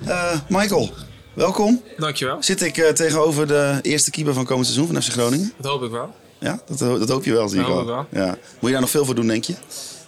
Eh, 0.08 0.40
Michael, 0.50 0.90
welkom. 1.34 1.82
Dankjewel. 1.98 2.38
Zit 2.44 2.62
ik 2.62 2.78
eh, 2.78 2.90
tegenover 2.90 3.48
de 3.48 3.80
eerste 3.82 4.12
keeper 4.12 4.34
van 4.34 4.46
komend 4.46 4.66
seizoen 4.68 4.88
van 4.94 5.02
FC 5.04 5.12
Groningen? 5.12 5.54
Dat 5.58 5.72
hoop 5.72 5.84
ik 5.84 5.92
wel. 5.92 6.14
Ja, 6.40 6.60
dat, 6.68 6.80
ho- 6.80 6.98
dat 7.00 7.10
hoop 7.10 7.24
je 7.24 7.32
wel, 7.34 7.50
zie 7.50 7.60
ik 7.62 7.68
al. 7.68 8.00
ik 8.00 8.06
Ja. 8.12 8.28
Moet 8.28 8.38
je 8.62 8.72
daar 8.72 8.82
nog 8.82 8.90
veel 8.90 9.06
voor 9.06 9.16
doen, 9.16 9.28
denk 9.28 9.44
je? 9.44 9.56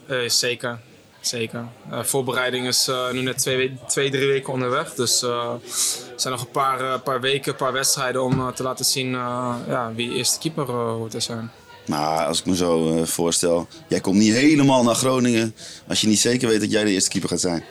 Eh, 0.08 0.18
zeker. 0.30 0.80
Zeker. 1.22 1.66
Eh, 1.92 2.04
voorbereiding 2.04 2.68
is 2.68 2.88
eh, 2.88 3.12
nu 3.12 3.22
net 3.22 3.38
twee, 3.38 3.58
we- 3.58 3.86
twee, 3.88 4.10
drie 4.12 4.28
weken 4.28 4.54
onderweg. 4.54 4.94
Dus 4.94 5.24
eh, 5.24 5.30
er 5.30 5.60
zijn 6.16 6.34
nog 6.34 6.42
een 6.44 6.52
paar, 6.52 6.80
eh, 6.94 7.02
paar 7.04 7.22
weken, 7.22 7.52
een 7.52 7.58
paar 7.58 7.74
wedstrijden 7.74 8.24
om 8.24 8.40
eh, 8.40 8.48
te 8.48 8.64
laten 8.64 8.86
zien 8.86 9.14
eh, 9.14 9.56
ja, 9.68 9.92
wie 9.96 10.14
eerste 10.14 10.40
keeper 10.40 10.64
eh, 10.70 10.76
hoort 10.76 11.12
te 11.12 11.20
zijn. 11.20 11.52
Maar 11.88 12.26
als 12.26 12.40
ik 12.40 12.46
me 12.46 12.56
zo 12.56 12.98
eh, 12.98 13.04
voorstel, 13.06 13.68
jij 13.88 14.00
komt 14.00 14.18
niet 14.18 14.34
helemaal 14.34 14.84
naar 14.84 14.96
Groningen 14.96 15.56
als 15.88 16.02
je 16.02 16.08
niet 16.08 16.20
zeker 16.20 16.48
weet 16.50 16.60
dat 16.60 16.72
jij 16.72 16.84
de 16.84 16.92
eerste 16.92 17.10
keeper 17.10 17.30
gaat 17.30 17.40
zijn. 17.40 17.64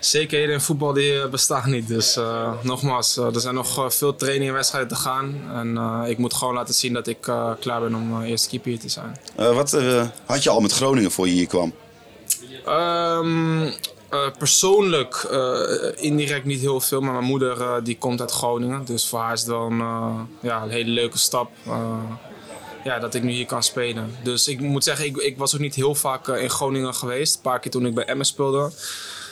Zekerheden 0.00 0.54
in 0.54 0.60
voetbal 0.60 0.92
die 0.92 1.22
eh, 1.22 1.28
bestaan 1.28 1.70
niet. 1.70 1.88
Dus 1.88 2.16
eh, 2.16 2.52
nogmaals, 2.62 3.16
eh, 3.16 3.34
er 3.34 3.40
zijn 3.40 3.54
nog 3.54 3.94
veel 3.94 4.16
trainingen 4.16 4.48
en 4.48 4.54
wedstrijden 4.54 4.88
te 4.88 4.96
gaan. 4.96 5.40
En 5.54 6.06
ik 6.10 6.18
moet 6.18 6.34
gewoon 6.34 6.54
laten 6.54 6.74
zien 6.74 6.92
dat 6.92 7.06
ik 7.06 7.20
klaar 7.60 7.80
ben 7.80 7.94
om 7.94 8.22
eerste 8.22 8.48
keeper 8.48 8.70
hier 8.70 8.80
te 8.80 8.88
zijn. 8.88 9.18
Wat 9.54 9.76
had 10.24 10.42
je 10.42 10.50
al 10.50 10.60
met 10.60 10.72
Groningen 10.72 11.10
voor 11.10 11.26
je 11.26 11.32
hier 11.32 11.46
kwam? 11.46 11.72
Ehm, 12.64 13.66
eh, 14.08 14.30
persoonlijk 14.38 15.28
indirect 15.96 16.44
niet 16.44 16.60
heel 16.60 16.80
veel, 16.80 17.00
maar 17.00 17.12
mijn 17.12 17.24
moeder 17.24 17.84
die 17.84 17.98
komt 17.98 18.20
uit 18.20 18.30
Groningen. 18.30 18.84
Dus 18.84 19.08
voor 19.08 19.18
haar 19.18 19.32
is 19.32 19.40
het 19.40 19.48
wel 19.48 19.66
een, 19.66 19.78
ja, 20.40 20.62
een 20.62 20.70
hele 20.70 20.90
leuke 20.90 21.18
stap 21.18 21.50
ja, 22.84 22.98
dat 22.98 23.14
ik 23.14 23.22
nu 23.22 23.30
hier 23.30 23.46
kan 23.46 23.62
spelen. 23.62 24.16
Dus 24.22 24.48
ik 24.48 24.60
moet 24.60 24.84
zeggen, 24.84 25.06
ik, 25.06 25.16
ik 25.16 25.38
was 25.38 25.54
ook 25.54 25.60
niet 25.60 25.74
heel 25.74 25.94
vaak 25.94 26.28
in 26.28 26.50
Groningen 26.50 26.94
geweest. 26.94 27.34
Een 27.34 27.42
paar 27.42 27.60
keer 27.60 27.70
toen 27.70 27.86
ik 27.86 27.94
bij 27.94 28.04
Emmen 28.04 28.26
speelde. 28.26 28.70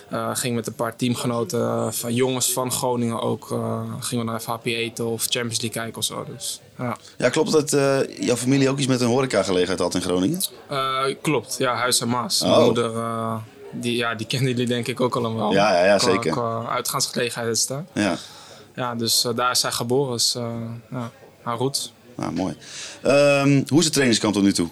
Eh, 0.08 0.30
ging 0.32 0.54
met 0.54 0.66
een 0.66 0.74
paar 0.74 0.96
teamgenoten 0.96 1.60
eh, 1.60 1.90
van 1.90 2.14
jongens 2.14 2.52
van 2.52 2.72
Groningen 2.72 3.20
ook. 3.20 3.50
eh, 3.50 3.80
gingen 4.00 4.24
we 4.24 4.30
naar 4.30 4.40
FHP 4.40 4.64
eten 4.66 5.06
of 5.06 5.22
Champions 5.22 5.60
League 5.60 5.82
kijken 5.82 5.98
of 5.98 6.04
zo. 6.04 6.24
Dus, 6.34 6.60
ja. 6.78 6.96
Ja, 7.18 7.28
klopt 7.28 7.52
dat 7.52 7.70
jouw 8.20 8.36
familie 8.36 8.68
ook 8.68 8.78
iets 8.78 8.86
met 8.86 9.00
een 9.00 9.06
horecagelegenheid 9.06 9.78
had 9.78 9.94
in 9.94 10.02
Groningen? 10.02 10.40
Klopt, 11.22 11.54
ja, 11.58 11.74
Huis 11.74 12.00
en 12.00 12.08
Maas. 12.08 12.42
Oh. 12.42 12.50
Mijn 12.50 12.64
moeder, 12.64 12.92
die, 13.72 13.96
ja, 13.96 14.14
die 14.14 14.26
kennen 14.26 14.48
jullie 14.50 14.66
denk 14.66 14.86
ik 14.86 15.00
ook 15.00 15.16
allemaal. 15.16 15.52
Ja, 15.52 15.84
ja, 15.84 15.98
zeker. 15.98 16.30
Qua 16.30 16.66
uitgaansgelegenheid 16.68 17.56
is 17.56 17.68
hè? 17.68 18.02
Ja, 18.02 18.16
Ja, 18.74 18.94
dus 18.94 19.26
daar 19.34 19.50
is 19.50 19.60
zij 19.60 19.72
geboren. 19.72 20.12
Dus, 20.12 20.32
ja, 20.90 21.10
haar 21.42 21.56
roet. 21.56 21.92
nou, 22.16 22.32
mooi. 22.32 22.56
Ehm, 23.02 23.62
hoe 23.68 23.78
is 23.78 23.84
het 23.84 23.92
trainingskamp 23.92 24.34
tot 24.34 24.42
nu 24.42 24.52
toe? 24.52 24.68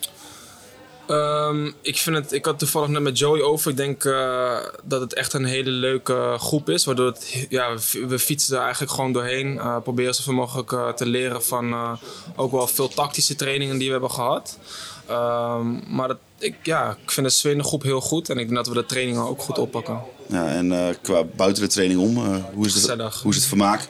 Ehm, 1.06 1.70
ik, 1.80 1.98
vind 1.98 2.16
het, 2.16 2.32
ik 2.32 2.44
had 2.44 2.58
toevallig 2.58 2.88
net 2.88 3.02
met 3.02 3.18
Joey 3.18 3.42
over. 3.42 3.70
Ik 3.70 3.76
denk 3.76 4.04
eh, 4.04 4.56
dat 4.82 5.00
het 5.00 5.14
echt 5.14 5.32
een 5.32 5.44
hele 5.44 5.70
leuke 5.70 6.36
groep 6.38 6.68
is. 6.68 6.84
Waardoor 6.84 7.06
het, 7.06 7.46
ja, 7.48 7.74
we, 8.08 8.18
fietsen 8.18 8.56
er 8.56 8.62
eigenlijk 8.62 8.92
gewoon 8.92 9.12
doorheen. 9.12 9.58
Eh 9.58 9.76
proberen 9.82 10.14
zoveel 10.14 10.32
mogelijk 10.32 10.72
eh, 10.72 10.88
te 10.88 11.06
leren 11.06 11.44
van 11.44 11.98
ook 12.36 12.52
wel 12.52 12.66
veel 12.66 12.88
tactische 12.88 13.34
trainingen 13.34 13.76
die 13.78 13.86
we 13.86 13.92
hebben 13.92 14.10
gehad. 14.10 14.58
Ehm, 15.06 15.94
maar 15.96 16.08
dat, 16.08 16.18
ik, 16.38 16.54
ja, 16.62 16.96
ik 17.02 17.10
vind 17.10 17.26
de 17.26 17.32
sfeer 17.32 17.52
in 17.52 17.58
de 17.58 17.64
groep 17.64 17.82
heel 17.82 18.00
goed. 18.00 18.28
En 18.28 18.38
ik 18.38 18.44
denk 18.44 18.56
dat 18.56 18.66
we 18.66 18.74
de 18.74 18.86
trainingen 18.86 19.28
ook 19.28 19.40
goed 19.40 19.58
oppakken. 19.58 20.00
Ja, 20.26 20.48
en 20.48 20.72
eh, 20.72 20.94
qua 21.02 21.24
buiten 21.24 21.62
de 21.62 21.68
training 21.68 22.00
om, 22.00 22.16
eh, 22.16 22.44
hoe, 22.54 22.66
is 22.66 22.74
het, 22.74 23.20
hoe 23.22 23.30
is 23.30 23.36
het 23.36 23.46
vermaak? 23.46 23.88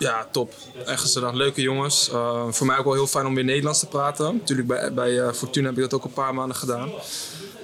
Ja, 0.00 0.26
top. 0.30 0.54
Echt 0.86 1.00
gezellig. 1.00 1.32
Leuke 1.32 1.60
jongens. 1.60 2.10
Eh, 2.10 2.44
voor 2.50 2.66
mij 2.66 2.78
ook 2.78 2.84
wel 2.84 2.94
heel 2.94 3.06
fijn 3.06 3.26
om 3.26 3.34
weer 3.34 3.44
Nederlands 3.44 3.78
te 3.78 3.86
praten. 3.86 4.36
Natuurlijk 4.36 4.68
bij, 4.68 4.92
bij 4.92 5.20
eh, 5.20 5.32
Fortuna 5.32 5.66
heb 5.66 5.76
ik 5.76 5.82
dat 5.82 5.94
ook 5.94 6.04
een 6.04 6.12
paar 6.12 6.34
maanden 6.34 6.56
gedaan. 6.56 6.90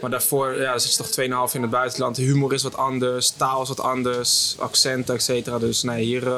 Maar 0.01 0.11
daarvoor 0.11 0.61
ja, 0.61 0.79
zit 0.79 0.91
je 0.91 0.97
toch 0.97 1.49
2,5 1.51 1.55
in 1.55 1.63
het 1.63 1.71
buitenland. 1.71 2.17
De 2.17 2.23
humor 2.23 2.53
is 2.53 2.63
wat 2.63 2.77
anders, 2.77 3.31
taal 3.31 3.63
is 3.63 3.69
wat 3.69 3.81
anders, 3.81 4.57
accenten, 4.59 5.15
et 5.15 5.23
cetera. 5.23 5.59
Dus 5.59 5.83
nee, 5.83 6.05
hier 6.05 6.33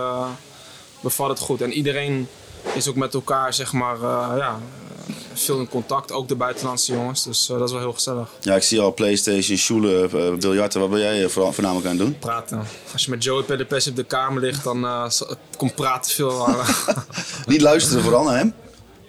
bevalt 1.00 1.30
het 1.30 1.38
goed. 1.38 1.60
En 1.60 1.72
iedereen 1.72 2.28
is 2.74 2.88
ook 2.88 2.94
met 2.94 3.14
elkaar, 3.14 3.54
zeg 3.54 3.72
maar, 3.72 4.00
ja, 4.36 4.58
veel 5.34 5.58
in 5.58 5.68
contact. 5.68 6.12
Ook 6.12 6.28
de 6.28 6.34
buitenlandse 6.34 6.92
jongens. 6.92 7.24
Dus 7.24 7.48
eh, 7.48 7.58
dat 7.58 7.66
is 7.66 7.72
wel 7.72 7.80
heel 7.80 7.92
gezellig. 7.92 8.28
Ja, 8.40 8.54
ik 8.54 8.62
zie 8.62 8.80
al 8.80 8.94
Playstation, 8.94 9.58
Schule, 9.58 10.08
uh, 10.14 10.34
biljarten. 10.34 10.80
Wat 10.80 10.90
ben 10.90 11.00
jij 11.00 11.28
vooral, 11.28 11.52
voornamelijk 11.52 11.88
aan 11.88 11.96
het 11.96 12.06
doen? 12.06 12.18
Praten. 12.18 12.66
Als 12.92 13.04
je 13.04 13.10
met 13.10 13.24
Joey 13.24 13.42
per 13.42 13.58
de 13.58 13.64
pers 13.64 13.86
op 13.86 13.96
de 13.96 14.04
kamer 14.04 14.42
ligt, 14.42 14.64
dan 14.64 14.84
eh, 14.84 15.10
komt 15.56 15.74
praten 15.74 16.12
veel. 16.12 16.48
Niet 17.46 17.60
luisteren 17.60 18.02
vooral 18.02 18.24
naar 18.24 18.36
hem. 18.36 18.54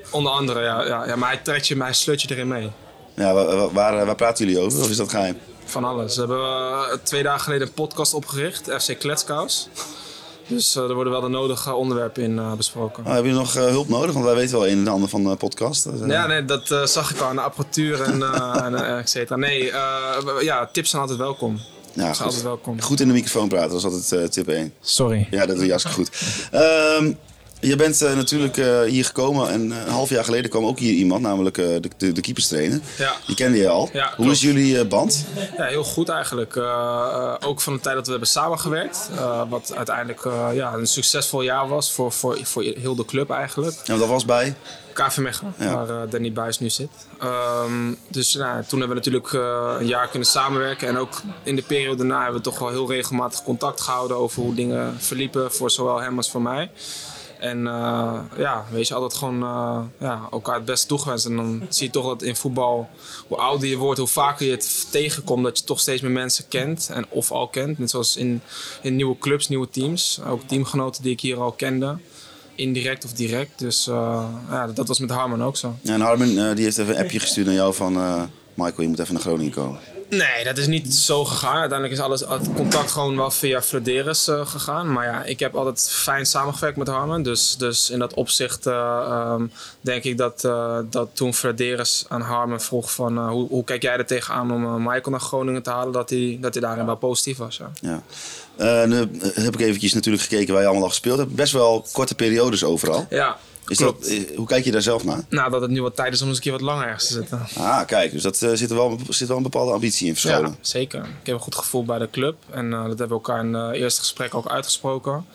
onder 0.10 0.32
andere, 0.32 0.62
ja, 0.62 0.86
ja, 0.86 1.08
ja. 1.08 1.16
Maar 1.16 1.30
hij 1.30 1.40
trekt 1.44 1.68
je, 1.68 1.76
maar 1.76 1.88
hij 1.88 1.96
sleurt 1.96 2.22
je 2.22 2.30
erin 2.32 2.48
mee. 2.48 2.72
Ja, 3.16 3.34
waar, 3.34 4.06
waar, 4.06 4.16
praten 4.16 4.46
jullie 4.46 4.62
over? 4.62 4.82
Of 4.82 4.90
is 4.90 4.98
dat 4.98 5.10
geheim? 5.10 5.38
Van 5.66 5.84
alles. 5.84 6.16
We 6.16 6.22
hebben 6.22 7.04
twee 7.04 7.24
dagen 7.24 7.42
geleden 7.42 7.68
een 7.68 7.74
podcast 7.74 8.14
opgericht, 8.14 8.84
FC 8.84 9.00
Kletskous. 9.00 9.70
Dus 10.50 10.76
eh, 10.76 10.84
er 10.84 10.94
worden 10.94 11.12
wel 11.14 11.22
de 11.22 11.28
nodige 11.28 11.74
onderwerpen 11.74 12.24
in 12.24 12.40
eh, 12.40 12.54
besproken. 12.54 13.04
Oh, 13.06 13.12
hebben 13.12 13.32
jullie 13.32 13.46
nog 13.46 13.56
eh, 13.56 13.64
hulp 13.66 13.88
nodig? 13.90 14.14
Want 14.14 14.26
wij 14.26 14.36
weten 14.36 14.60
wel 14.60 14.68
een 14.68 14.78
en 14.78 14.88
ander 14.88 15.10
van 15.10 15.24
de 15.24 15.36
podcast. 15.36 15.84
Dus, 15.92 16.00
Ja, 16.08 16.28
nee, 16.28 16.46
dat 16.46 16.72
eh, 16.72 16.84
zag 16.86 17.12
ik 17.12 17.20
al 17.20 17.28
aan 17.28 17.36
de 17.36 17.42
apparatuur 17.42 18.02
en, 18.02 18.22
eh, 18.24 18.62
en 18.66 18.98
et 18.98 19.10
cetera. 19.10 19.36
Nee, 19.36 19.72
eh, 19.72 20.42
ja, 20.42 20.70
tips 20.72 20.90
zijn 20.90 21.02
altijd 21.02 21.20
welkom. 21.20 21.60
ja, 21.94 22.02
zijn 22.02 22.16
goed. 22.16 22.26
altijd 22.26 22.44
welkom. 22.44 22.82
Goed 22.82 23.00
in 23.00 23.08
de 23.08 23.14
microfoon 23.14 23.48
praten, 23.48 23.70
dat 23.70 23.78
is 23.78 23.84
altijd 23.84 24.12
eh, 24.24 24.30
tip 24.30 24.48
1. 24.48 24.74
Sorry. 24.82 25.28
Ja, 25.32 25.46
dat 25.46 25.56
doe 25.56 25.66
je 25.66 25.72
hartstikke 25.72 25.98
goed. 25.98 26.12
Ehm, 26.52 27.12
je 27.60 27.76
bent 27.76 28.02
eh, 28.02 28.16
natuurlijk 28.16 28.58
eh, 28.58 28.82
hier 28.82 29.06
gekomen 29.06 29.50
en 29.50 29.72
eh, 29.72 29.78
een 29.86 29.92
half 29.92 30.10
jaar 30.10 30.24
geleden 30.24 30.50
kwam 30.50 30.66
ook 30.66 30.80
hier 30.80 30.94
iemand, 30.94 31.22
namelijk 31.22 31.56
de, 31.56 31.90
de, 31.98 32.12
de 32.12 32.22
keeperstrainer. 32.22 32.80
Ja. 32.98 33.16
Die 33.26 33.36
kende 33.36 33.58
je 33.58 33.70
al. 33.70 33.90
Ja, 33.94 34.06
Hoe 34.06 34.16
klopt. 34.16 34.32
is 34.32 34.42
jullie 34.42 34.86
band? 34.86 35.26
Ja, 35.58 35.66
heel 35.66 35.84
goed 35.84 36.10
eigenlijk. 36.10 36.58
Ook 37.46 37.62
van 37.62 37.74
de 37.74 37.80
tijd 37.80 37.96
dat 37.96 38.06
we 38.06 38.12
hebben 38.12 38.30
samengewerkt. 38.30 39.10
wat 39.50 39.74
uiteindelijk 39.76 40.24
ja, 40.54 40.74
een 40.74 40.88
succesvol 40.88 41.42
jaar 41.42 41.68
was 41.68 41.92
voor, 41.92 42.12
voor, 42.12 42.40
voor 42.44 42.64
heel 42.64 42.96
de 42.96 43.06
club 43.06 43.30
eigenlijk. 43.30 43.76
Ja, 43.84 43.98
dat 43.98 44.08
was 44.08 44.26
bij. 44.26 44.56
KV 44.94 45.18
Mechelen, 45.18 45.54
Ja. 45.58 45.86
waar 45.86 46.10
Danny 46.10 46.32
Buis 46.32 46.60
nu 46.60 46.70
zit. 46.70 46.90
Ehm, 47.20 47.94
dus 48.08 48.34
nou, 48.34 48.64
toen 48.66 48.80
hebben 48.80 48.98
we 48.98 49.10
natuurlijk 49.10 49.32
een 49.80 49.88
jaar 49.88 50.08
kunnen 50.08 50.28
samenwerken. 50.28 50.88
En 50.88 50.98
ook 50.98 51.22
in 51.44 51.56
de 51.56 51.62
periode 51.62 51.98
daarna 51.98 52.18
hebben 52.22 52.38
we 52.38 52.50
toch 52.50 52.60
wel 52.60 52.70
heel 52.70 52.90
regelmatig 52.92 53.44
contact 53.44 53.82
gehouden 53.82 54.18
over 54.18 54.42
hoe 54.42 54.54
dingen 54.54 54.96
verliepen 55.00 55.52
voor 55.52 55.72
zowel 55.72 56.02
hem 56.02 56.18
als 56.18 56.32
voor 56.32 56.42
mij. 56.42 56.72
En 57.40 57.68
eh, 57.68 58.20
ja, 58.38 58.66
weet 58.72 58.88
je, 58.88 58.94
altijd 58.94 59.14
gewoon 59.14 59.44
eh, 59.44 59.80
ja, 60.00 60.28
elkaar 60.32 60.56
het 60.56 60.66
beste 60.66 60.88
toegewenst. 60.88 61.26
En 61.26 61.36
dan 61.36 61.62
zie 61.70 61.86
je 61.86 61.92
toch 61.92 62.06
dat 62.06 62.22
in 62.22 62.36
voetbal, 62.36 62.90
hoe 63.28 63.38
ouder 63.38 63.68
je 63.68 63.78
wordt, 63.78 64.00
hoe 64.00 64.08
vaker 64.08 64.46
je 64.46 64.52
het 64.52 64.88
tegenkomt, 64.92 65.44
dat 65.44 65.58
je 65.58 65.64
toch 65.64 65.80
steeds 65.80 66.02
meer 66.02 66.12
mensen 66.12 66.48
kent. 66.48 66.90
En 66.94 67.06
of 67.10 67.32
al 67.32 67.48
kent. 67.48 67.80
Net 67.80 67.90
zoals 67.90 68.16
in, 68.16 68.42
in 68.82 68.96
nieuwe 68.96 69.18
clubs, 69.18 69.48
nieuwe 69.48 69.70
teams. 69.70 70.20
Ook 70.28 70.42
teamgenoten 70.46 71.04
die 71.04 71.12
ik 71.12 71.20
hier 71.20 71.38
al 71.38 71.52
kende. 71.52 71.98
Indirect 72.56 73.06
of 73.06 73.14
direct. 73.14 73.60
Dus 73.60 73.88
eh, 73.88 74.26
ja, 74.50 74.68
dat 74.68 74.88
was 74.88 75.00
met 75.00 75.10
Harman 75.10 75.44
ook 75.44 75.58
zo. 75.58 75.76
Ja, 75.82 75.94
en 75.94 76.02
Harmen 76.02 76.50
eh, 76.50 76.56
die 76.56 76.64
heeft 76.64 76.78
even 76.78 76.96
een 76.96 77.04
appje 77.04 77.20
gestuurd 77.20 77.46
naar 77.46 77.56
jou 77.56 77.74
van... 77.74 77.94
Michael, 78.54 78.82
je 78.82 78.88
moet 78.88 79.00
even 79.00 79.14
naar 79.14 79.24
Groningen 79.24 79.54
komen. 79.54 79.80
Nee, 80.10 80.44
dat 80.44 80.58
is 80.58 80.68
niet 80.68 80.94
zo 80.94 81.26
gegaan. 81.26 81.58
Uiteindelijk 81.60 82.00
is 82.00 82.06
alles, 82.06 82.20
het 82.20 82.54
contact 82.56 82.92
gewoon 82.92 83.16
wel 83.16 83.32
via 83.32 83.62
Flederis 83.62 84.28
eh, 84.28 84.48
gegaan. 84.48 84.92
Maar 84.92 85.06
ja, 85.06 85.24
ik 85.24 85.40
heb 85.40 85.56
altijd 85.56 85.90
fijn 85.92 86.26
samengewerkt 86.26 86.78
met 86.78 86.88
Harman. 86.88 87.24
Dus, 87.24 87.56
dus 87.58 87.90
in 87.90 88.00
dat 88.00 88.14
opzicht 88.14 88.66
eh, 88.66 88.74
ehm, 89.08 89.46
denk 89.82 90.04
ik 90.04 90.18
dat, 90.18 90.44
eh, 90.44 90.80
dat 90.90 91.10
toen 91.14 91.34
Flederis 91.34 92.06
aan 92.08 92.22
Harman 92.22 92.62
vroeg 92.62 92.92
van... 92.92 93.28
hoe, 93.28 93.48
hoe 93.48 93.64
kijk 93.64 93.82
jij 93.82 93.98
er 93.98 94.06
tegenaan 94.06 94.52
om 94.52 94.84
Michael 94.84 95.12
naar 95.12 95.20
Groningen 95.20 95.64
te 95.64 95.70
halen? 95.70 95.94
Dat 95.94 96.10
hij, 96.10 96.38
dat 96.42 96.54
hij 96.54 96.64
daarin 96.64 96.86
wel 96.86 96.96
positief 96.96 97.38
was. 97.38 97.58
Ja. 97.58 97.72
Ja. 97.82 98.86
Nu 98.86 98.96
heb 99.34 99.54
ik 99.54 99.60
eventjes 99.60 99.94
natuurlijk 99.94 100.24
gekeken 100.24 100.54
waar 100.54 100.62
je 100.62 100.68
allemaal 100.68 100.86
al 100.86 100.92
gespeeld 100.94 101.18
hebt. 101.18 101.36
Best 101.36 101.54
wel 101.54 101.86
korte 101.92 102.16
periodes 102.16 102.64
overal. 102.64 103.06
Ja, 103.10 103.38
Is 103.70 103.78
klopt. 103.78 104.02
dat, 104.02 104.12
eh, 104.12 104.38
hoe 104.38 104.48
kijk 104.48 104.66
je 104.66 104.72
daar 104.72 104.82
zelf 104.82 105.04
naar? 105.04 105.26
Nou, 105.30 105.52
dat 105.52 105.62
het 105.62 105.72
nu 105.72 105.82
wat 105.82 105.96
tijd 105.96 106.14
is 106.14 106.22
om 106.22 106.28
eens 106.28 106.38
een 106.38 106.44
keer 106.44 106.52
wat 106.52 106.62
langer 106.62 106.86
ergens 106.86 107.08
te 107.08 107.14
zitten. 107.14 107.48
Ah, 107.58 107.86
kijk, 107.86 108.12
dus 108.12 108.22
dat 108.22 108.42
eh, 108.42 108.52
zit, 108.54 108.70
er 108.70 108.76
wel, 108.76 109.00
zit 109.10 109.28
wel 109.28 109.38
een 109.38 109.44
bepaalde 109.44 109.72
ambitie 109.72 110.08
in 110.08 110.16
verscholen. 110.16 110.50
Ja, 110.50 110.58
zeker. 110.62 111.00
Ik 111.00 111.26
heb 111.26 111.36
een 111.36 111.42
goed 111.42 111.56
gevoel 111.56 111.86
bij 111.86 111.98
de 111.98 112.10
club. 112.10 112.36
En 112.50 112.74
eh, 112.74 112.80
dat 112.80 112.88
hebben 112.88 113.08
we 113.08 113.14
elkaar 113.14 113.46
in 113.46 113.54
het 113.54 113.76
eerste 113.76 114.00
gesprek 114.00 114.36
ook 114.36 114.50
uitgesproken. 114.50 115.26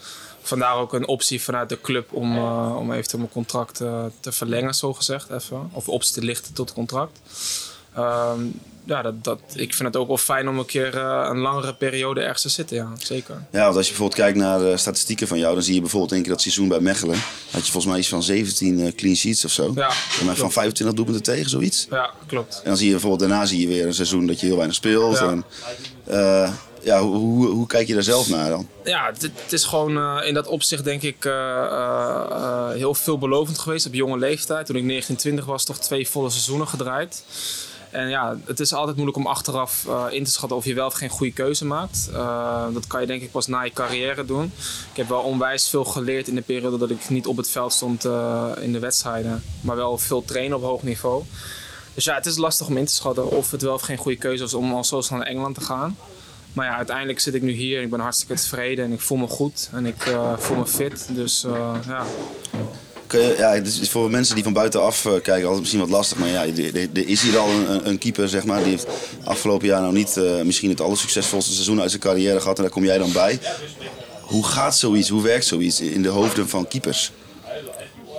vandaar 0.43 0.77
ook 0.77 0.93
een 0.93 1.07
optie 1.07 1.43
vanuit 1.43 1.69
de 1.69 1.81
club 1.81 2.13
om, 2.13 2.37
uh, 2.37 2.77
om 2.79 2.93
eventueel 2.93 3.21
mijn 3.21 3.33
contract 3.33 3.77
te 4.21 4.33
verlengen, 4.33 4.75
zo 4.75 4.93
gezegd. 4.93 5.31
Even. 5.31 5.71
Of 5.73 5.89
optie 5.89 6.15
te 6.15 6.23
lichten 6.23 6.53
tot 6.53 6.73
contract. 6.73 7.21
Um, 7.99 8.61
ja, 8.85 9.03
dat, 9.03 9.25
dat, 9.25 9.41
ik 9.55 9.75
vind 9.75 9.89
het 9.89 9.97
ook 9.97 10.07
wel 10.07 10.19
fijn 10.19 10.49
om 10.49 10.59
een 10.59 10.67
keer 10.67 10.95
uh, 10.95 11.27
een 11.31 11.39
langere 11.39 11.75
periode 11.75 12.21
ergens 12.21 12.43
te 12.43 12.49
zitten, 12.49 12.77
ja, 12.77 12.93
zeker. 12.99 13.43
Ja, 13.51 13.65
want 13.65 13.77
als 13.77 13.87
je 13.87 13.91
bijvoorbeeld 13.91 14.21
kijkt 14.21 14.39
naar 14.39 14.59
de 14.59 14.77
statistieken 14.77 15.29
van 15.29 15.39
jou, 15.39 15.55
dan 15.55 15.63
zie 15.63 15.75
je 15.75 15.81
bijvoorbeeld 15.81 16.13
één 16.13 16.23
keer 16.23 16.31
dat 16.31 16.41
seizoen 16.41 16.69
bij 16.69 16.81
Mechelen. 16.81 17.19
Had 17.51 17.67
je 17.67 17.73
volgens 17.73 17.87
mij 17.87 17.99
iets 17.99 18.09
van 18.09 18.23
17 18.23 18.79
uh, 18.79 18.93
clean 18.93 19.17
sheets 19.17 19.45
of 19.45 19.51
zo. 19.51 19.73
Ja, 19.75 19.89
en 20.21 20.37
van 20.37 20.53
25 20.53 20.97
doelpunten 20.97 21.23
tegen, 21.23 21.51
zoiets. 21.51 21.87
Ja, 21.91 22.11
klopt. 22.27 22.57
En 22.57 22.69
dan 22.69 22.77
zie 22.77 22.87
je 22.87 22.93
bijvoorbeeld 22.93 23.29
daarna 23.29 23.47
zie 23.47 23.61
je 23.61 23.67
weer 23.67 23.87
een 23.87 23.95
seizoen 23.95 24.27
dat 24.27 24.41
je 24.41 24.47
heel 24.47 24.57
weinig 24.57 24.77
speelt. 24.77 25.19
Ja. 25.19 25.29
En, 25.29 25.45
uh, 26.09 26.53
ja, 26.85 27.01
hoe, 27.01 27.17
hoe, 27.17 27.47
hoe, 27.47 27.67
kijk 27.67 27.87
je 27.87 27.95
daar 27.95 28.03
zelf 28.03 28.29
naar 28.29 28.51
dan? 28.51 28.69
Ja, 28.85 29.07
het, 29.07 29.23
het 29.23 29.53
is 29.53 29.65
gewoon 29.65 29.97
uh, 29.97 30.21
in 30.25 30.35
dat 30.35 30.47
opzicht 30.47 30.85
denk 30.85 31.03
ik 31.03 31.25
uh, 31.25 31.33
uh, 31.33 32.71
heel 32.71 32.95
veelbelovend 32.95 33.59
geweest 33.59 33.87
op 33.87 33.95
jonge 33.95 34.19
leeftijd. 34.19 34.67
Toen 34.67 34.77
ik 34.77 34.85
19, 34.85 35.17
20 35.17 35.45
was, 35.45 35.65
toch 35.65 35.79
twee 35.79 36.09
volle 36.09 36.31
seizoenen 36.31 36.69
gedraaid. 36.69 37.25
En 37.95 38.09
ja, 38.09 38.37
het 38.45 38.61
is 38.61 38.73
altijd 38.73 38.97
moeilijk 38.97 39.19
om 39.19 39.27
achteraf 39.27 39.85
uh, 39.89 40.05
in 40.11 40.25
te 40.25 40.31
schatten 40.31 40.57
of 40.57 40.65
je 40.65 40.75
wel 40.75 40.87
of 40.87 40.95
geen 40.95 41.09
goede 41.09 41.33
keuze 41.33 41.65
maakt. 41.65 42.09
Uh, 42.13 42.65
dat 42.73 42.87
kan 42.87 43.01
je 43.01 43.07
denk 43.07 43.23
ik 43.23 43.31
pas 43.31 43.47
na 43.47 43.63
je 43.63 43.71
carrière 43.71 44.25
doen. 44.25 44.45
Ik 44.91 44.97
heb 44.97 45.09
wel 45.09 45.21
onwijs 45.21 45.69
veel 45.69 45.85
geleerd 45.85 46.29
in 46.29 46.35
de 46.35 46.41
periode 46.41 46.79
dat 46.79 46.91
ik 46.91 47.09
niet 47.09 47.27
op 47.27 47.37
het 47.37 47.51
veld 47.51 47.73
stond 47.73 48.05
uh, 48.05 48.51
in 48.61 48.73
de 48.73 48.79
wedstrijden. 48.79 49.43
Maar 49.61 49.77
wel 49.77 49.99
veel 49.99 50.25
trainen 50.25 50.57
op 50.57 50.63
hoog 50.63 50.83
niveau. 50.83 51.23
Dus 51.95 52.05
ja, 52.05 52.15
het 52.15 52.27
is 52.27 52.37
lastig 52.37 52.67
om 52.67 52.77
in 52.77 52.85
te 52.85 52.95
schatten 52.95 53.31
of 53.31 53.51
het 53.51 53.63
wel 53.63 53.75
of 53.75 53.83
geen 53.83 53.97
goede 53.97 54.19
keuze 54.19 54.43
was 54.43 54.55
om 54.55 54.73
al 54.73 54.85
zo 54.85 55.01
snel 55.01 55.19
naar 55.19 55.29
Engeland 55.29 55.55
te 55.55 55.61
gaan. 55.61 55.97
Maar 56.53 56.67
ja, 56.67 56.77
uiteindelijk 56.77 57.21
zit 57.21 57.35
ik 57.35 57.43
nu 57.43 57.53
hier 57.53 57.79
en 57.79 57.85
ik 57.85 57.91
ben 57.91 58.01
hartstikke 58.01 58.35
tevreden 58.35 58.85
en 58.85 58.93
ik 58.93 59.01
voel 59.01 59.19
me 59.19 59.27
goed 59.27 59.69
en 59.73 59.87
ik 59.87 60.17
voel 60.37 60.57
me 60.57 60.67
fit. 60.67 61.09
Dus 61.15 61.47
ja 61.87 62.07
ja, 63.21 63.53
het 63.53 63.67
is 63.67 63.91
voor 63.91 64.11
mensen 64.11 64.35
die 64.35 64.45
van 64.45 64.53
buitenaf 64.53 65.05
uh, 65.05 65.13
kijken 65.13 65.43
altijd 65.43 65.61
misschien 65.61 65.81
wat 65.81 65.91
lastig. 65.91 66.19
Maar 66.19 66.29
ja, 66.29 66.43
er 66.95 67.09
is 67.09 67.23
hier 67.23 67.39
al 67.39 67.49
een, 67.49 67.89
een, 67.89 67.99
keeper, 67.99 68.29
zeg 68.29 68.45
maar. 68.45 68.63
Die 68.63 68.71
heeft 68.71 68.87
afgelopen 69.25 69.67
jaar 69.67 69.81
nou 69.81 69.93
niet 69.93 70.17
uh, 70.17 70.43
misschien 70.43 70.71
het 70.71 70.81
allersuccesvolste 70.81 71.53
seizoen 71.53 71.81
uit 71.81 71.91
zijn 71.91 72.03
carrière 72.03 72.41
gehad. 72.41 72.57
En 72.57 72.63
daar 72.63 72.73
kom 72.73 72.85
jij 72.85 72.99
dan 72.99 73.13
bij. 73.13 73.39
Hoe 74.21 74.45
gaat 74.47 74.77
zoiets? 74.77 75.09
Hoe 75.09 75.23
werkt 75.23 75.45
zoiets 75.45 75.81
in 75.81 76.03
de 76.03 76.09
hoofden 76.09 76.49
van 76.49 76.69
keepers? 76.69 77.13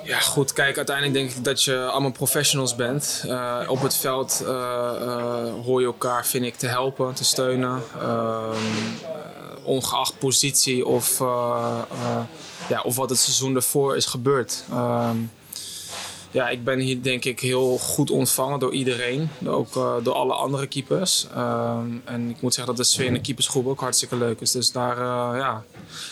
Ja, 0.04 0.20
goed. 0.20 0.54
Kijk, 0.54 0.78
uiteindelijk 0.78 1.16
denk 1.16 1.30
ik 1.30 1.44
dat 1.44 1.64
je 1.64 1.86
allemaal 1.86 2.12
professionals 2.12 2.76
bent. 2.76 3.24
Uh, 3.26 3.60
op 3.68 3.82
het 3.82 3.96
veld 3.96 4.44
hoor 5.64 5.80
je 5.80 5.86
elkaar, 5.86 6.26
vind 6.26 6.46
ik, 6.46 6.56
te 6.56 6.68
helpen, 6.68 7.14
te 7.14 7.24
steunen. 7.24 7.84
Ehm, 8.02 8.56
ongeacht 9.64 10.20
positie 10.20 10.86
of 10.86 11.22
ja, 12.70 12.82
of 12.82 12.96
wat 12.96 13.10
het 13.10 13.20
seizoen 13.20 13.56
ervoor 13.56 13.96
is 13.96 14.06
gebeurd. 14.06 14.64
Um, 14.72 15.32
ja, 16.36 16.50
ik 16.50 16.64
ben 16.64 16.80
hier 16.80 17.02
denk 17.02 17.26
ik 17.26 17.40
heel 17.40 17.78
goed 17.78 18.12
ontvangen 18.12 18.60
door 18.60 18.74
iedereen. 18.74 19.30
Ook 19.46 19.76
uh, 19.76 19.94
door 20.04 20.14
alle 20.14 20.34
andere 20.34 20.68
keepers. 20.68 21.28
Um, 21.38 22.02
en 22.06 22.30
ik 22.30 22.42
moet 22.42 22.54
zeggen 22.54 22.76
dat 22.76 22.86
de 22.86 22.92
sfeer 22.92 23.06
in 23.06 23.14
de 23.14 23.22
keepersgroep 23.22 23.68
ook 23.68 23.80
hartstikke 23.80 24.16
leuk 24.16 24.42
is. 24.42 24.52
Dus 24.52 24.72
daar, 24.72 24.98
uh, 24.98 25.40
ja. 25.40 25.64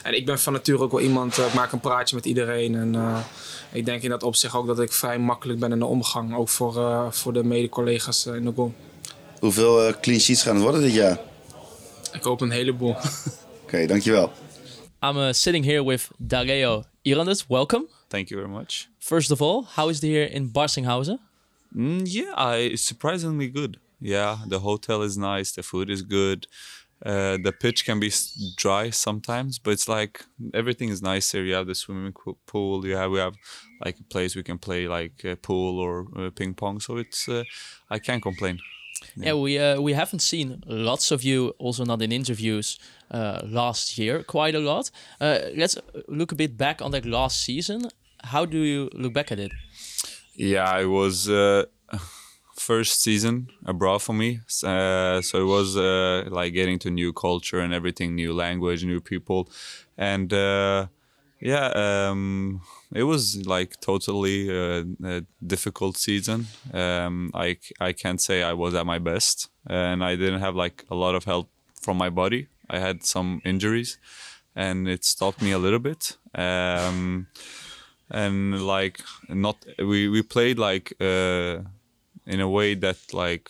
En 0.03 0.15
ik 0.15 0.25
ben 0.25 0.39
van 0.39 0.53
nature 0.53 0.83
ook 0.83 0.91
wel 0.91 1.01
iemand, 1.01 1.37
uh, 1.37 1.45
ik 1.45 1.53
maak 1.53 1.71
een 1.71 1.79
praatje 1.79 2.15
met 2.15 2.25
iedereen. 2.25 2.75
En 2.75 3.23
ik 3.71 3.85
denk 3.85 4.01
in 4.01 4.09
dat 4.09 4.23
opzicht 4.23 4.53
ook 4.53 4.67
dat 4.67 4.79
ik 4.79 4.93
vrij 4.93 5.19
makkelijk 5.19 5.59
ben 5.59 5.71
in 5.71 5.79
de 5.79 5.85
omgang. 5.85 6.35
Ook 6.35 6.49
voor, 6.49 7.07
voor 7.13 7.33
de 7.33 7.43
mede-collega's 7.43 8.25
in 8.25 8.45
de 8.45 8.51
goal. 8.55 8.73
Hoeveel 9.39 9.93
clean 10.01 10.19
sheets 10.19 10.43
gaan 10.43 10.55
het 10.55 10.63
worden 10.63 10.81
dit 10.81 10.93
jaar? 10.93 11.19
Ik 12.11 12.23
hoop 12.23 12.41
een 12.41 12.51
heleboel. 12.51 12.89
Oké, 12.95 12.99
okay, 13.63 13.87
dankjewel. 13.87 14.31
I'm 15.03 15.17
uh, 15.17 15.33
sitting 15.33 15.65
here 15.65 15.83
with 15.83 16.13
Dareo 16.25 16.85
Irandis. 17.05 17.49
Welcome. 17.49 17.89
Thank 18.09 18.31
you 18.31 18.37
very 18.37 18.47
much. 18.47 18.87
First 18.99 19.31
of 19.31 19.41
all, 19.41 19.63
how 19.63 19.89
is 19.89 20.01
it 20.01 20.07
here 20.07 20.23
in 20.23 20.47
Barsinghausen? 20.47 21.19
Mm, 21.75 22.03
yeah, 22.05 22.33
I, 22.37 22.75
surprisingly 22.75 23.49
good. 23.49 23.81
Yeah, 23.99 24.37
the 24.47 24.59
hotel 24.59 25.01
is 25.01 25.17
nice, 25.17 25.51
the 25.51 25.61
food 25.61 25.89
is 25.89 26.03
good. 26.03 26.47
Uh, 27.05 27.37
the 27.43 27.51
pitch 27.51 27.83
can 27.83 27.99
be 27.99 28.13
dry 28.55 28.91
sometimes, 28.91 29.59
but 29.59 29.71
it's 29.71 29.89
like 29.89 30.23
everything 30.53 30.87
is 30.87 31.01
nice 31.01 31.29
here. 31.33 31.43
You 31.43 31.55
have 31.55 31.67
the 31.67 31.75
swimming 31.75 32.13
pool. 32.45 32.87
You 32.87 32.95
have 32.95 33.11
we 33.11 33.19
have 33.19 33.35
like 33.83 33.99
a 33.99 34.03
place 34.03 34.37
we 34.37 34.43
can 34.43 34.57
play 34.57 34.87
like 34.87 35.25
uh, 35.25 35.35
pool 35.35 35.79
or 35.79 36.07
uh, 36.15 36.29
ping 36.29 36.53
pong. 36.53 36.79
So 36.79 36.95
it's 36.95 37.27
uh, 37.27 37.43
I 37.89 37.99
can't 37.99 38.23
complain. 38.23 38.59
Yeah, 39.15 39.25
yeah 39.25 39.33
we 39.33 39.59
uh, 39.59 39.81
we 39.81 39.93
haven't 39.93 40.21
seen 40.21 40.63
lots 40.65 41.11
of 41.11 41.23
you, 41.23 41.53
also 41.57 41.83
not 41.83 42.01
in 42.01 42.11
interviews, 42.11 42.79
last 43.13 43.97
year, 43.97 44.23
quite 44.23 44.55
a 44.55 44.59
lot. 44.59 44.91
Uh, 45.21 45.39
let's 45.55 45.77
look 46.07 46.31
a 46.31 46.35
bit 46.35 46.57
back 46.57 46.81
on 46.81 46.91
that 46.91 47.05
last 47.05 47.41
season. 47.41 47.89
How 48.23 48.45
do 48.45 48.57
you 48.57 48.89
look 48.93 49.13
back 49.13 49.31
at 49.31 49.39
it? 49.39 49.51
Yeah, 50.35 50.79
it 50.79 50.85
was 50.85 51.29
uh, 51.29 51.65
first 52.55 53.01
season 53.03 53.49
abroad 53.65 54.01
for 54.01 54.13
me, 54.13 54.39
uh, 54.63 55.21
so 55.21 55.41
it 55.41 55.45
was 55.45 55.77
uh, 55.77 56.23
like 56.29 56.53
getting 56.53 56.79
to 56.79 56.89
new 56.89 57.13
culture 57.13 57.59
and 57.59 57.73
everything, 57.73 58.15
new 58.15 58.33
language, 58.33 58.83
new 58.83 59.01
people, 59.01 59.49
and 59.97 60.31
yeah. 60.31 61.67
Um, 61.75 62.61
it 62.95 63.03
was 63.03 63.45
like 63.45 63.79
totally 63.81 64.49
a 64.49 65.25
difficult 65.45 65.97
season. 65.97 66.47
Um, 66.73 67.31
I 67.33 67.57
I 67.79 67.91
can't 67.91 68.21
say 68.21 68.43
I 68.43 68.53
was 68.53 68.73
at 68.73 68.85
my 68.85 68.99
best, 68.99 69.49
and 69.67 70.03
I 70.03 70.15
didn't 70.15 70.39
have 70.39 70.55
like 70.55 70.85
a 70.89 70.95
lot 70.95 71.15
of 71.15 71.25
help 71.25 71.49
from 71.81 71.97
my 71.97 72.09
body. 72.09 72.47
I 72.73 72.79
had 72.79 73.03
some 73.03 73.41
injuries, 73.45 73.97
and 74.55 74.87
it 74.87 75.05
stopped 75.05 75.41
me 75.41 75.51
a 75.51 75.59
little 75.59 75.79
bit. 75.79 76.17
Um, 76.35 77.27
and 78.09 78.65
like 78.65 78.99
not 79.29 79.57
we 79.79 80.09
we 80.09 80.21
played 80.21 80.59
like 80.59 80.93
uh, 80.99 81.61
in 82.25 82.39
a 82.39 82.49
way 82.49 82.75
that 82.75 83.13
like 83.13 83.49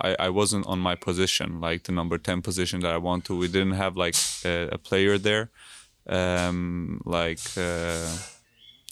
I, 0.00 0.16
I 0.18 0.28
wasn't 0.30 0.66
on 0.66 0.78
my 0.78 0.94
position, 0.94 1.60
like 1.60 1.84
the 1.84 1.92
number 1.92 2.18
10 2.18 2.42
position 2.42 2.80
that 2.80 2.92
I 2.92 2.98
want 2.98 3.24
to. 3.26 3.36
We 3.36 3.48
didn't 3.48 3.72
have 3.74 3.96
like 3.96 4.16
a, 4.44 4.68
a 4.72 4.78
player 4.78 5.18
there. 5.18 5.50
Um, 6.06 7.00
like 7.04 7.40
uh, 7.56 8.16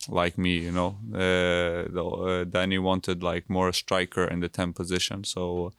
like 0.08 0.38
me, 0.38 0.58
you 0.58 0.72
know. 0.72 0.96
Uh, 1.12 1.88
the, 1.90 2.04
uh, 2.04 2.44
Danny 2.44 2.78
wanted 2.78 3.22
like 3.22 3.50
more 3.50 3.72
striker 3.72 4.24
in 4.24 4.40
the 4.40 4.48
10 4.48 4.72
position. 4.72 5.24
So, 5.24 5.72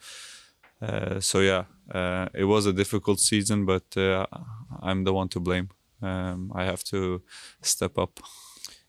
uh, 0.82 1.20
so 1.20 1.40
yeah, 1.40 1.66
uh, 1.94 2.28
it 2.34 2.46
was 2.46 2.66
a 2.66 2.74
difficult 2.74 3.20
season, 3.20 3.66
but 3.66 3.98
uh, 3.98 4.26
I'm 4.82 5.04
the 5.04 5.14
one 5.14 5.30
to 5.30 5.40
blame. 5.40 5.70
Um, 6.02 6.52
I 6.56 6.66
have 6.66 6.84
to 6.86 7.22
step 7.62 7.98
up. 7.98 8.20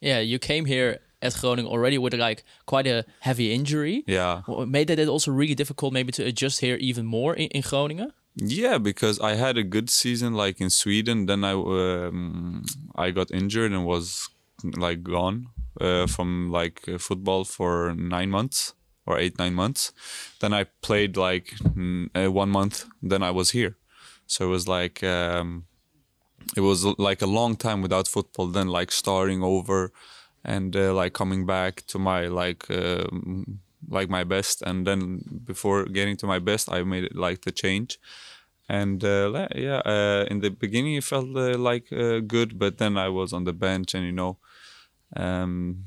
Yeah, 0.00 0.20
you 0.20 0.38
came 0.38 0.64
here 0.64 1.00
at 1.20 1.34
Groningen 1.34 1.70
already 1.70 1.98
with 1.98 2.14
like 2.14 2.44
quite 2.66 2.86
a 2.86 3.04
heavy 3.20 3.52
injury. 3.52 4.04
Yeah. 4.06 4.42
Made 4.66 4.88
that 4.88 5.08
also 5.08 5.30
really 5.30 5.54
difficult 5.54 5.92
maybe 5.92 6.12
to 6.12 6.24
adjust 6.24 6.60
here 6.60 6.76
even 6.76 7.06
more 7.06 7.34
in, 7.34 7.48
in 7.48 7.62
Groningen? 7.62 8.12
Yeah, 8.34 8.78
because 8.78 9.20
I 9.20 9.34
had 9.34 9.58
a 9.58 9.62
good 9.62 9.90
season 9.90 10.32
like 10.34 10.60
in 10.60 10.70
Sweden. 10.70 11.26
Then 11.26 11.44
I 11.44 11.52
um, 11.52 12.64
I 12.96 13.10
got 13.10 13.30
injured 13.30 13.72
and 13.72 13.84
was 13.84 14.28
like 14.64 15.02
gone 15.02 15.48
uh, 15.80 16.06
from 16.06 16.50
like 16.50 16.88
football 16.98 17.44
for 17.44 17.94
nine 17.94 18.30
months 18.30 18.74
or 19.06 19.18
eight 19.18 19.38
nine 19.38 19.54
months. 19.54 19.92
Then 20.40 20.52
I 20.52 20.64
played 20.82 21.16
like 21.16 21.54
uh, 22.14 22.30
one 22.30 22.50
month. 22.50 22.86
Then 23.02 23.22
I 23.22 23.30
was 23.30 23.50
here, 23.50 23.76
so 24.26 24.46
it 24.46 24.48
was 24.48 24.68
like 24.68 25.02
um, 25.02 25.64
it 26.56 26.60
was 26.60 26.84
like 26.84 27.22
a 27.22 27.26
long 27.26 27.56
time 27.56 27.82
without 27.82 28.08
football. 28.08 28.46
Then 28.48 28.68
like 28.68 28.92
starting 28.92 29.42
over 29.42 29.92
and 30.44 30.74
uh, 30.76 30.92
like 30.94 31.12
coming 31.12 31.46
back 31.46 31.86
to 31.86 31.98
my 31.98 32.26
like 32.26 32.70
um, 32.70 33.60
like 33.88 34.08
my 34.08 34.24
best. 34.24 34.62
And 34.62 34.86
then 34.86 35.40
before 35.44 35.84
getting 35.84 36.16
to 36.18 36.26
my 36.26 36.38
best, 36.38 36.70
I 36.70 36.82
made 36.82 37.04
it 37.04 37.16
like 37.16 37.42
the 37.42 37.52
change 37.52 37.98
and 38.68 39.04
uh, 39.04 39.48
yeah, 39.54 39.82
uh, 39.84 40.24
in 40.30 40.40
the 40.40 40.50
beginning 40.50 40.94
it 40.94 41.04
felt 41.04 41.36
uh, 41.36 41.58
like 41.58 41.88
good, 41.88 42.58
but 42.58 42.78
then 42.78 42.96
I 42.96 43.08
was 43.08 43.32
on 43.32 43.44
the 43.44 43.52
bench, 43.52 43.94
and 43.94 44.04
you 44.04 44.12
know, 44.12 44.38
um, 45.16 45.84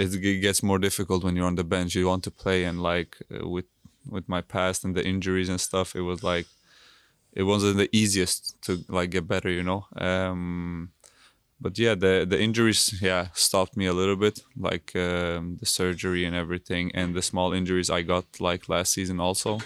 it 0.00 0.40
gets 0.40 0.62
more 0.62 0.78
difficult 0.78 1.24
when 1.24 1.36
you're 1.36 1.46
on 1.46 1.56
the 1.56 1.64
bench. 1.64 1.94
You 1.94 2.06
want 2.06 2.24
to 2.24 2.30
play, 2.30 2.64
and 2.64 2.82
like 2.82 3.18
uh, 3.34 3.48
with 3.48 3.66
with 4.08 4.28
my 4.28 4.40
past 4.40 4.84
and 4.84 4.94
the 4.94 5.06
injuries 5.06 5.48
and 5.48 5.60
stuff, 5.60 5.94
it 5.94 6.02
was 6.02 6.22
like 6.22 6.46
it 7.32 7.44
wasn't 7.44 7.76
the 7.76 7.90
easiest 7.92 8.60
to 8.62 8.84
like 8.88 9.10
get 9.10 9.28
better, 9.28 9.50
you 9.50 9.62
know. 9.62 9.86
Um, 9.96 10.90
but 11.60 11.78
yeah, 11.78 11.94
the 11.94 12.26
the 12.28 12.40
injuries 12.40 13.00
yeah 13.02 13.28
stopped 13.34 13.76
me 13.76 13.86
a 13.86 13.92
little 13.92 14.16
bit, 14.16 14.40
like 14.56 14.96
um, 14.96 15.56
the 15.60 15.66
surgery 15.66 16.24
and 16.24 16.34
everything, 16.34 16.90
and 16.94 17.14
the 17.14 17.22
small 17.22 17.52
injuries 17.52 17.90
I 17.90 18.02
got 18.02 18.40
like 18.40 18.68
last 18.68 18.92
season 18.94 19.20
also. 19.20 19.58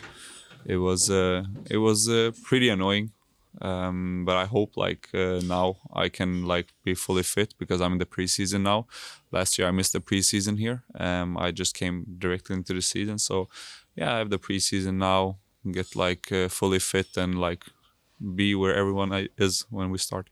It 0.66 0.78
was 0.78 1.10
uh, 1.10 1.44
it 1.70 1.78
was 1.78 2.08
uh, 2.08 2.32
pretty 2.44 2.68
annoying 2.70 3.12
um, 3.60 4.24
but 4.24 4.36
I 4.36 4.46
hope 4.46 4.76
like 4.76 5.08
uh, 5.14 5.40
now 5.44 5.76
I 5.92 6.08
can 6.08 6.46
like 6.46 6.72
be 6.82 6.94
fully 6.94 7.22
fit 7.22 7.54
because 7.58 7.80
I'm 7.80 7.92
in 7.92 7.98
the 7.98 8.06
preseason 8.06 8.62
now. 8.62 8.86
Last 9.38 9.58
year 9.58 9.66
I 9.68 9.72
missed 9.78 9.94
the 9.94 10.00
preseason 10.10 10.54
here. 10.64 10.78
Um, 11.06 11.28
I 11.46 11.48
just 11.62 11.72
came 11.80 11.96
directly 12.24 12.54
into 12.58 12.72
the 12.74 12.82
season, 12.82 13.18
so 13.18 13.48
yeah, 13.98 14.14
I 14.14 14.18
have 14.20 14.30
the 14.30 14.38
preseason 14.46 14.94
now. 15.10 15.20
Get 15.78 15.96
like 15.96 16.24
uh, 16.30 16.48
fully 16.58 16.78
fit 16.78 17.10
and 17.16 17.32
like 17.46 17.62
be 18.38 18.54
where 18.60 18.74
everyone 18.82 19.10
is 19.46 19.64
when 19.70 19.90
we 19.92 19.98
start. 19.98 20.26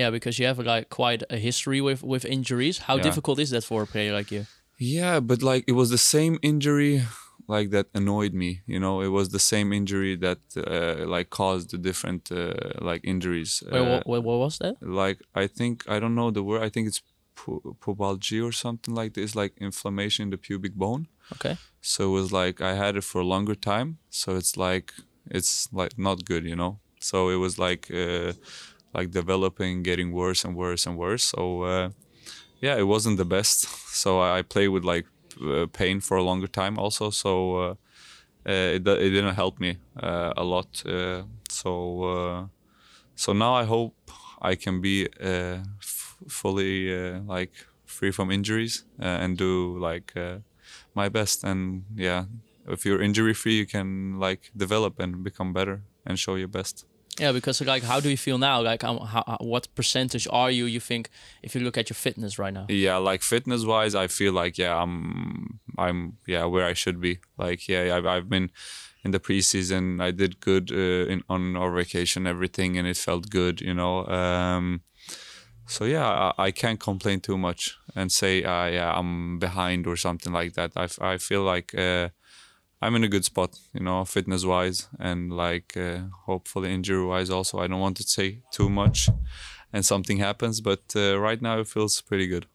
Yeah, 0.00 0.10
because 0.16 0.38
you 0.38 0.46
have 0.46 0.58
like 0.74 0.86
quite 0.88 1.22
a 1.36 1.36
history 1.48 1.80
with 1.88 2.02
with 2.12 2.24
injuries. 2.24 2.76
How 2.88 2.96
Yeah. 2.96 3.08
difficult 3.08 3.38
is 3.44 3.50
that 3.50 3.64
for 3.64 3.82
a 3.82 3.86
player 3.86 4.12
like 4.18 4.30
you? 4.34 4.46
Yeah, 4.78 5.20
but 5.20 5.42
like 5.42 5.64
it 5.70 5.74
was 5.80 5.88
the 5.90 5.98
same 6.16 6.38
injury 6.42 7.02
like 7.48 7.70
that 7.70 7.86
annoyed 7.94 8.32
me. 8.32 8.50
You 8.66 8.80
know, 8.84 9.02
it 9.02 9.08
was 9.18 9.28
the 9.28 9.38
same 9.38 9.72
injury 9.78 10.16
that 10.26 10.38
uh, 10.56 11.06
like 11.14 11.28
caused 11.30 11.70
the 11.72 11.78
different 11.78 12.30
uh, 12.32 12.54
like 12.80 13.02
injuries. 13.04 13.62
Wait, 13.70 13.80
Uh, 13.80 14.00
what, 14.06 14.24
what, 14.24 14.38
was 14.38 14.58
that? 14.58 14.74
like 14.80 15.18
I 15.34 15.46
think 15.48 15.74
I 15.94 15.98
don't 16.00 16.14
know 16.14 16.30
the 16.30 16.42
word. 16.42 16.62
I 16.62 16.70
think 16.70 16.88
it's 16.88 17.02
pubalgia 17.46 18.44
or 18.46 18.52
something 18.52 18.94
like 18.94 19.14
this, 19.14 19.34
like 19.34 19.52
inflammation 19.60 20.24
in 20.24 20.30
the 20.30 20.38
pubic 20.38 20.74
bone. 20.74 21.08
Okay. 21.32 21.56
So 21.80 22.04
it 22.04 22.12
was 22.20 22.32
like 22.32 22.60
I 22.60 22.74
had 22.74 22.96
it 22.96 23.04
for 23.04 23.20
a 23.20 23.24
longer 23.24 23.54
time. 23.54 23.98
So 24.10 24.36
it's 24.36 24.56
like 24.56 24.92
it's 25.30 25.72
like 25.72 25.98
not 25.98 26.24
good, 26.24 26.44
you 26.44 26.56
know. 26.56 26.80
So 27.00 27.30
it 27.30 27.36
was 27.36 27.58
like 27.58 27.90
uh, 27.90 28.32
like 28.94 29.10
developing, 29.10 29.82
getting 29.82 30.12
worse 30.12 30.44
and 30.44 30.54
worse 30.56 30.86
and 30.86 30.96
worse. 30.98 31.24
So 31.24 31.62
uh, 31.62 31.90
yeah, 32.60 32.76
it 32.76 32.86
wasn't 32.86 33.16
the 33.16 33.24
best. 33.24 33.66
So 33.92 34.20
I, 34.20 34.38
I 34.38 34.42
played 34.42 34.68
with 34.68 34.84
like 34.84 35.06
uh, 35.42 35.66
pain 35.66 36.00
for 36.00 36.16
a 36.16 36.22
longer 36.22 36.46
time 36.46 36.78
also. 36.78 37.10
So 37.10 37.56
uh, 37.56 37.74
uh, 38.46 38.76
it, 38.76 38.86
it 38.86 39.10
didn't 39.10 39.34
help 39.34 39.60
me 39.60 39.78
uh, 40.02 40.32
a 40.36 40.44
lot. 40.44 40.82
Uh, 40.86 41.24
so 41.50 42.02
uh, 42.04 42.46
so 43.14 43.32
now 43.32 43.54
I 43.54 43.64
hope 43.64 43.94
I 44.40 44.54
can 44.54 44.80
be 44.80 45.08
uh, 45.20 45.58
fully 46.28 46.92
uh, 46.94 47.20
like 47.20 47.52
free 47.84 48.10
from 48.10 48.30
injuries 48.30 48.84
uh, 49.00 49.04
and 49.04 49.36
do 49.36 49.78
like 49.78 50.12
uh, 50.16 50.38
my 50.94 51.08
best. 51.08 51.44
And 51.44 51.84
yeah, 51.94 52.24
if 52.68 52.84
you're 52.84 53.02
injury 53.02 53.34
free, 53.34 53.56
you 53.58 53.66
can 53.66 54.18
like 54.18 54.50
develop 54.56 54.98
and 55.00 55.22
become 55.22 55.52
better 55.52 55.82
and 56.06 56.18
show 56.18 56.36
your 56.36 56.48
best. 56.48 56.84
Yeah, 57.18 57.32
because 57.32 57.60
like, 57.60 57.82
how 57.82 58.00
do 58.00 58.08
you 58.08 58.16
feel 58.16 58.38
now? 58.38 58.62
Like, 58.62 58.82
um, 58.82 58.98
how, 58.98 59.24
how, 59.26 59.36
what 59.40 59.68
percentage 59.74 60.26
are 60.30 60.50
you? 60.50 60.64
You 60.64 60.80
think 60.80 61.10
if 61.42 61.54
you 61.54 61.60
look 61.60 61.76
at 61.76 61.90
your 61.90 61.96
fitness 61.96 62.38
right 62.38 62.54
now? 62.54 62.66
Yeah, 62.68 62.96
like 62.96 63.22
fitness 63.22 63.64
wise, 63.64 63.94
I 63.94 64.06
feel 64.06 64.32
like 64.32 64.56
yeah, 64.56 64.80
I'm 64.80 65.60
I'm 65.76 66.16
yeah 66.26 66.44
where 66.44 66.64
I 66.64 66.72
should 66.72 67.00
be. 67.00 67.18
Like 67.36 67.68
yeah, 67.68 67.94
I've 67.96 68.06
I've 68.06 68.28
been 68.28 68.50
in 69.04 69.10
the 69.10 69.20
preseason. 69.20 70.00
I 70.00 70.12
did 70.12 70.40
good 70.40 70.70
uh, 70.72 71.10
in 71.12 71.22
on 71.28 71.56
our 71.56 71.70
vacation, 71.72 72.26
everything, 72.26 72.78
and 72.78 72.86
it 72.86 72.96
felt 72.96 73.28
good, 73.28 73.60
you 73.60 73.74
know. 73.74 74.06
Um, 74.06 74.82
so 75.70 75.84
yeah, 75.84 76.06
I, 76.38 76.46
I 76.46 76.50
can't 76.50 76.80
complain 76.80 77.20
too 77.20 77.38
much 77.38 77.76
and 77.94 78.10
say 78.12 78.42
uh, 78.44 78.66
yeah 78.66 78.92
I'm 78.98 79.38
behind 79.38 79.86
or 79.86 79.96
something 79.96 80.32
like 80.32 80.52
that. 80.54 80.72
I, 80.76 80.88
I 81.14 81.18
feel 81.18 81.42
like 81.42 81.74
uh, 81.74 82.08
I'm 82.82 82.94
in 82.96 83.04
a 83.04 83.08
good 83.08 83.24
spot, 83.24 83.50
you 83.74 83.80
know, 83.84 84.04
fitness 84.04 84.44
wise 84.44 84.88
and 84.98 85.32
like 85.32 85.76
uh, 85.76 85.98
hopefully 86.26 86.72
injury 86.74 87.04
wise 87.04 87.30
also. 87.30 87.58
I 87.58 87.66
don't 87.68 87.80
want 87.80 87.96
to 87.98 88.02
say 88.04 88.40
too 88.50 88.68
much 88.68 89.08
and 89.72 89.84
something 89.84 90.18
happens, 90.18 90.60
but 90.60 90.80
uh, 90.96 91.18
right 91.20 91.40
now 91.42 91.60
it 91.60 91.68
feels 91.68 92.00
pretty 92.00 92.26
good. 92.26 92.46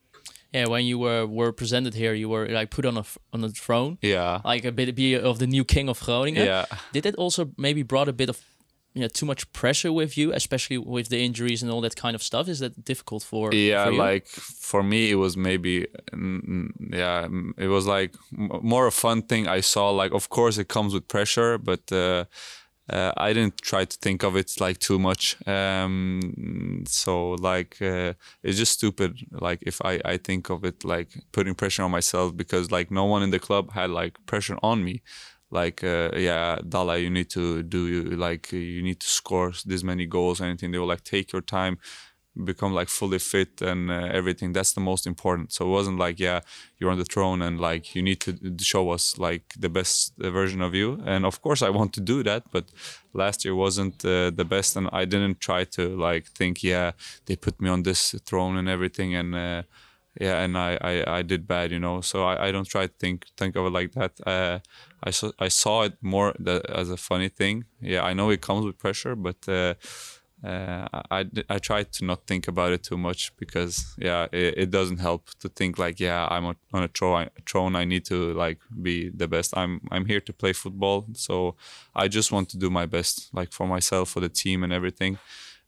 Yeah, 0.53 0.67
when 0.69 0.85
you 0.85 0.97
were 0.99 1.25
were 1.27 1.51
presented 1.51 1.93
here, 1.95 2.13
you 2.13 2.29
were 2.29 2.47
like 2.47 2.69
put 2.69 2.85
on 2.85 2.97
a 2.97 3.03
on 3.33 3.43
a 3.43 3.49
throne, 3.49 3.97
Yeah. 4.01 4.39
like 4.45 4.63
a 4.67 4.71
bit 4.71 4.95
be 4.95 5.15
of 5.15 5.37
the 5.37 5.47
new 5.47 5.65
king 5.65 5.89
of 5.89 5.99
Groningen. 5.99 6.45
Yeah. 6.45 6.65
Did 6.93 7.05
it 7.05 7.15
also 7.15 7.49
maybe 7.57 7.83
brought 7.83 8.07
a 8.09 8.13
bit 8.13 8.29
of 8.29 8.37
you 8.95 9.01
know, 9.01 9.07
too 9.07 9.25
much 9.25 9.51
pressure 9.51 9.91
with 9.91 10.17
you, 10.17 10.33
especially 10.33 10.77
with 10.77 11.09
the 11.09 11.19
injuries 11.23 11.61
and 11.61 11.71
all 11.71 11.81
that 11.81 11.95
kind 11.95 12.15
of 12.15 12.23
stuff? 12.23 12.47
Is 12.47 12.59
that 12.59 12.83
difficult 12.83 13.23
for? 13.23 13.53
yeah 13.53 13.85
for 13.85 13.93
like 13.93 14.27
for 14.27 14.83
me 14.83 15.11
it 15.11 15.15
was 15.15 15.35
maybe 15.37 15.87
yeah 16.91 17.27
it 17.57 17.67
was 17.67 17.85
like 17.87 18.15
more 18.31 18.87
a 18.87 18.91
fun 18.91 19.21
thing 19.21 19.47
i 19.47 19.59
saw 19.59 19.89
like 19.89 20.13
of 20.13 20.29
course 20.29 20.57
it 20.57 20.67
comes 20.67 20.93
with 20.93 21.07
pressure 21.07 21.57
but 21.57 21.91
uh, 21.91 22.25
uh, 22.87 23.11
I 23.17 23.33
didn't 23.33 23.61
try 23.61 23.83
to 23.83 23.97
think 23.97 24.23
of 24.23 24.35
it 24.35 24.51
like 24.59 24.77
too 24.77 24.99
much. 24.99 25.35
Um, 25.47 26.83
so 26.87 27.31
like 27.31 27.81
uh, 27.81 28.13
it's 28.43 28.57
just 28.59 28.73
stupid. 28.73 29.17
Like 29.31 29.59
if 29.63 29.81
I, 29.83 29.99
I 30.05 30.17
think 30.17 30.51
of 30.51 30.63
it 30.63 30.85
like 30.85 31.09
putting 31.31 31.55
pressure 31.55 31.81
on 31.81 31.89
myself 31.89 32.37
because 32.37 32.71
like 32.71 32.91
no 32.91 33.05
one 33.05 33.23
in 33.23 33.31
the 33.31 33.39
club 33.39 33.71
had 33.71 33.89
like 33.89 34.23
pressure 34.27 34.57
on 34.61 34.83
me. 34.83 35.01
Like 35.61 35.79
uh, 35.83 36.09
yeah, 36.29 36.59
Dala, 36.67 36.97
you 36.97 37.09
need 37.09 37.29
to 37.31 37.63
do 37.63 37.81
like 38.27 38.51
you 38.51 38.81
need 38.89 38.99
to 39.05 39.07
score 39.19 39.53
this 39.65 39.83
many 39.91 40.05
goals. 40.05 40.41
Anything. 40.41 40.71
They 40.71 40.79
will 40.79 40.93
like 40.95 41.03
take 41.03 41.27
your 41.33 41.41
time 41.57 41.77
become 42.43 42.73
like 42.73 42.89
fully 42.89 43.19
fit 43.19 43.61
and 43.61 43.89
uh, 43.89 44.09
everything. 44.11 44.51
That's 44.51 44.73
the 44.73 44.81
most 44.81 45.07
important. 45.07 45.53
So 45.53 45.65
it 45.65 45.69
wasn't 45.69 45.97
like 45.99 46.19
yeah 46.19 46.41
you're 46.77 46.91
on 46.91 46.97
the 46.97 47.05
throne 47.05 47.41
and 47.41 47.59
like 47.59 47.95
you 47.95 48.01
need 48.01 48.19
to 48.21 48.31
show 48.59 48.89
us 48.91 49.17
like 49.17 49.53
the 49.57 49.69
best 49.69 50.13
uh, 50.21 50.29
version 50.31 50.61
of 50.61 50.73
you. 50.75 51.01
And 51.05 51.25
of 51.25 51.41
course 51.41 51.61
i 51.61 51.69
want 51.69 51.93
to 51.93 52.01
do 52.01 52.23
that 52.23 52.43
but 52.51 52.65
last 53.13 53.45
year 53.45 53.55
wasn't 53.55 54.03
uh, 54.05 54.29
the 54.39 54.45
best 54.55 54.75
and 54.75 54.89
i 54.91 55.05
didn't 55.05 55.39
try 55.39 55.63
to 55.77 55.83
like 56.07 56.25
think 56.39 56.63
yeah 56.63 56.91
they 57.25 57.35
put 57.35 57.61
me 57.61 57.69
on 57.69 57.83
this 57.83 58.01
throne 58.27 58.57
and 58.57 58.67
everything 58.69 59.15
and 59.15 59.33
uh, 59.35 59.61
yeah 60.19 60.43
and 60.43 60.57
I, 60.57 60.71
I 60.81 61.17
i 61.19 61.21
did 61.21 61.47
bad 61.47 61.71
you 61.71 61.79
know? 61.79 62.01
So 62.01 62.23
i, 62.25 62.47
I 62.47 62.51
don't 62.51 62.67
try 62.67 62.87
to 62.87 62.93
think 62.99 63.25
think 63.37 63.55
of 63.55 63.65
it 63.65 63.71
like 63.79 63.91
that. 63.93 64.13
Uh, 64.25 64.59
i 65.05 65.11
saw 65.11 65.31
i 65.39 65.47
saw 65.47 65.83
it 65.83 65.93
more 66.01 66.33
the, 66.39 66.61
as 66.69 66.89
a 66.89 66.97
funny 66.97 67.29
thing 67.29 67.65
yeah 67.79 68.03
i 68.03 68.13
know 68.13 68.29
it 68.29 68.41
comes 68.41 68.65
with 68.65 68.77
pressure 68.77 69.15
but 69.15 69.37
uh, 69.47 69.73
uh, 70.43 70.87
I, 71.09 71.25
I, 71.49 71.57
try 71.59 71.83
to 71.83 72.05
not 72.05 72.27
think 72.27 72.47
about 72.47 72.71
it 72.71 72.83
too 72.83 72.97
much 72.97 73.35
because 73.37 73.95
yeah 73.97 74.27
it, 74.31 74.57
it 74.57 74.69
doesn't 74.69 74.99
help 74.99 75.29
to 75.39 75.49
think 75.49 75.79
like 75.79 75.99
yeah 75.99 76.27
I'm 76.29 76.45
on 76.45 76.55
a 76.73 76.87
throne, 76.87 77.29
throne 77.47 77.75
I 77.75 77.85
need 77.85 78.05
to 78.05 78.33
like 78.33 78.59
be 78.81 79.09
the 79.09 79.27
best 79.27 79.57
I'm 79.57 79.81
I'm 79.91 80.05
here 80.05 80.19
to 80.21 80.33
play 80.33 80.53
football 80.53 81.07
so 81.13 81.55
I 81.95 82.07
just 82.07 82.31
want 82.31 82.49
to 82.49 82.57
do 82.57 82.69
my 82.69 82.85
best 82.85 83.33
like 83.33 83.53
for 83.53 83.65
myself 83.65 84.09
for 84.09 84.19
the 84.19 84.29
team 84.29 84.63
and 84.63 84.71
everything 84.71 85.17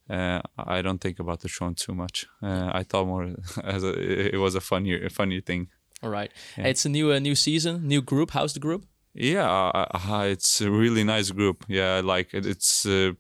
uh, 0.09 0.41
I 0.57 0.81
don't 0.81 0.99
think 0.99 1.19
about 1.19 1.39
the 1.39 1.49
throne 1.49 1.73
too 1.73 1.95
much 1.95 2.27
uh, 2.43 2.69
I 2.71 2.83
thought 2.83 3.07
more 3.07 3.35
as 3.63 3.83
a, 3.83 4.35
it 4.35 4.37
was 4.37 4.53
a 4.53 4.61
funny 4.61 5.05
a 5.05 5.09
funny 5.09 5.41
thing 5.41 5.69
All 6.03 6.11
right. 6.11 6.31
Yeah. 6.55 6.67
It's 6.67 6.85
a 6.85 6.89
new 6.89 7.11
uh, 7.11 7.19
new 7.19 7.33
season, 7.33 7.87
new 7.87 8.01
group. 8.03 8.29
How's 8.31 8.53
the 8.53 8.59
group? 8.59 8.85
Yeah, 9.13 9.49
uh, 9.49 9.87
uh, 9.93 10.23
it's 10.25 10.61
a 10.61 10.69
really 10.69 11.03
nice 11.03 11.31
group. 11.31 11.65
Yeah, 11.67 12.01
like 12.03 12.33
it, 12.33 12.45
it's 12.45 12.85
uh, 12.85 13.13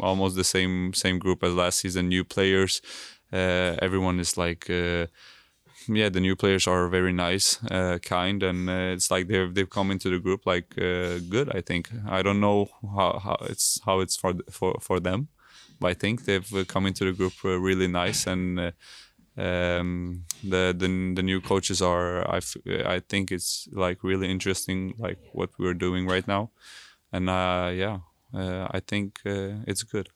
almost 0.00 0.36
the 0.36 0.44
same 0.44 0.92
same 0.94 1.18
group 1.18 1.42
as 1.42 1.54
last 1.54 1.78
season. 1.80 2.08
New 2.08 2.24
players, 2.24 2.82
uh, 3.32 3.76
everyone 3.80 4.20
is 4.20 4.36
like, 4.36 4.68
uh, 4.68 5.06
yeah, 5.88 6.10
the 6.10 6.20
new 6.20 6.36
players 6.36 6.66
are 6.66 6.88
very 6.88 7.12
nice, 7.12 7.62
uh, 7.70 7.98
kind, 8.02 8.42
and 8.42 8.68
uh, 8.68 8.94
it's 8.94 9.10
like 9.10 9.28
they've 9.28 9.54
they've 9.54 9.70
come 9.70 9.90
into 9.90 10.10
the 10.10 10.18
group 10.18 10.46
like 10.46 10.76
uh, 10.78 11.18
good. 11.30 11.50
I 11.56 11.62
think 11.62 11.90
I 12.08 12.22
don't 12.22 12.40
know 12.40 12.68
how, 12.82 13.18
how 13.18 13.36
it's 13.48 13.80
how 13.86 14.00
it's 14.00 14.16
for 14.16 14.34
for 14.50 14.76
for 14.80 15.00
them, 15.00 15.28
but 15.80 15.88
I 15.88 15.94
think 15.94 16.24
they've 16.26 16.54
uh, 16.54 16.64
come 16.64 16.86
into 16.86 17.04
the 17.06 17.12
group 17.12 17.34
uh, 17.44 17.58
really 17.58 17.88
nice 17.88 18.26
and. 18.26 18.72
Um 19.36 20.24
the 20.42 20.74
the 20.76 20.88
the 21.16 21.22
new 21.22 21.40
coaches 21.40 21.80
are 21.80 22.28
i 22.28 22.40
i 22.96 23.00
think 23.00 23.32
it's 23.32 23.68
like 23.72 24.04
really 24.04 24.28
interesting 24.30 24.94
like 24.98 25.18
what 25.32 25.50
we're 25.58 25.74
doing 25.74 26.06
right 26.06 26.26
now. 26.28 26.50
And 27.12 27.30
uh 27.30 27.70
yeah 27.74 28.00
uh, 28.34 28.66
i 28.70 28.80
think 28.80 29.20
uh, 29.26 29.62
it's 29.66 29.82
good 29.82 30.08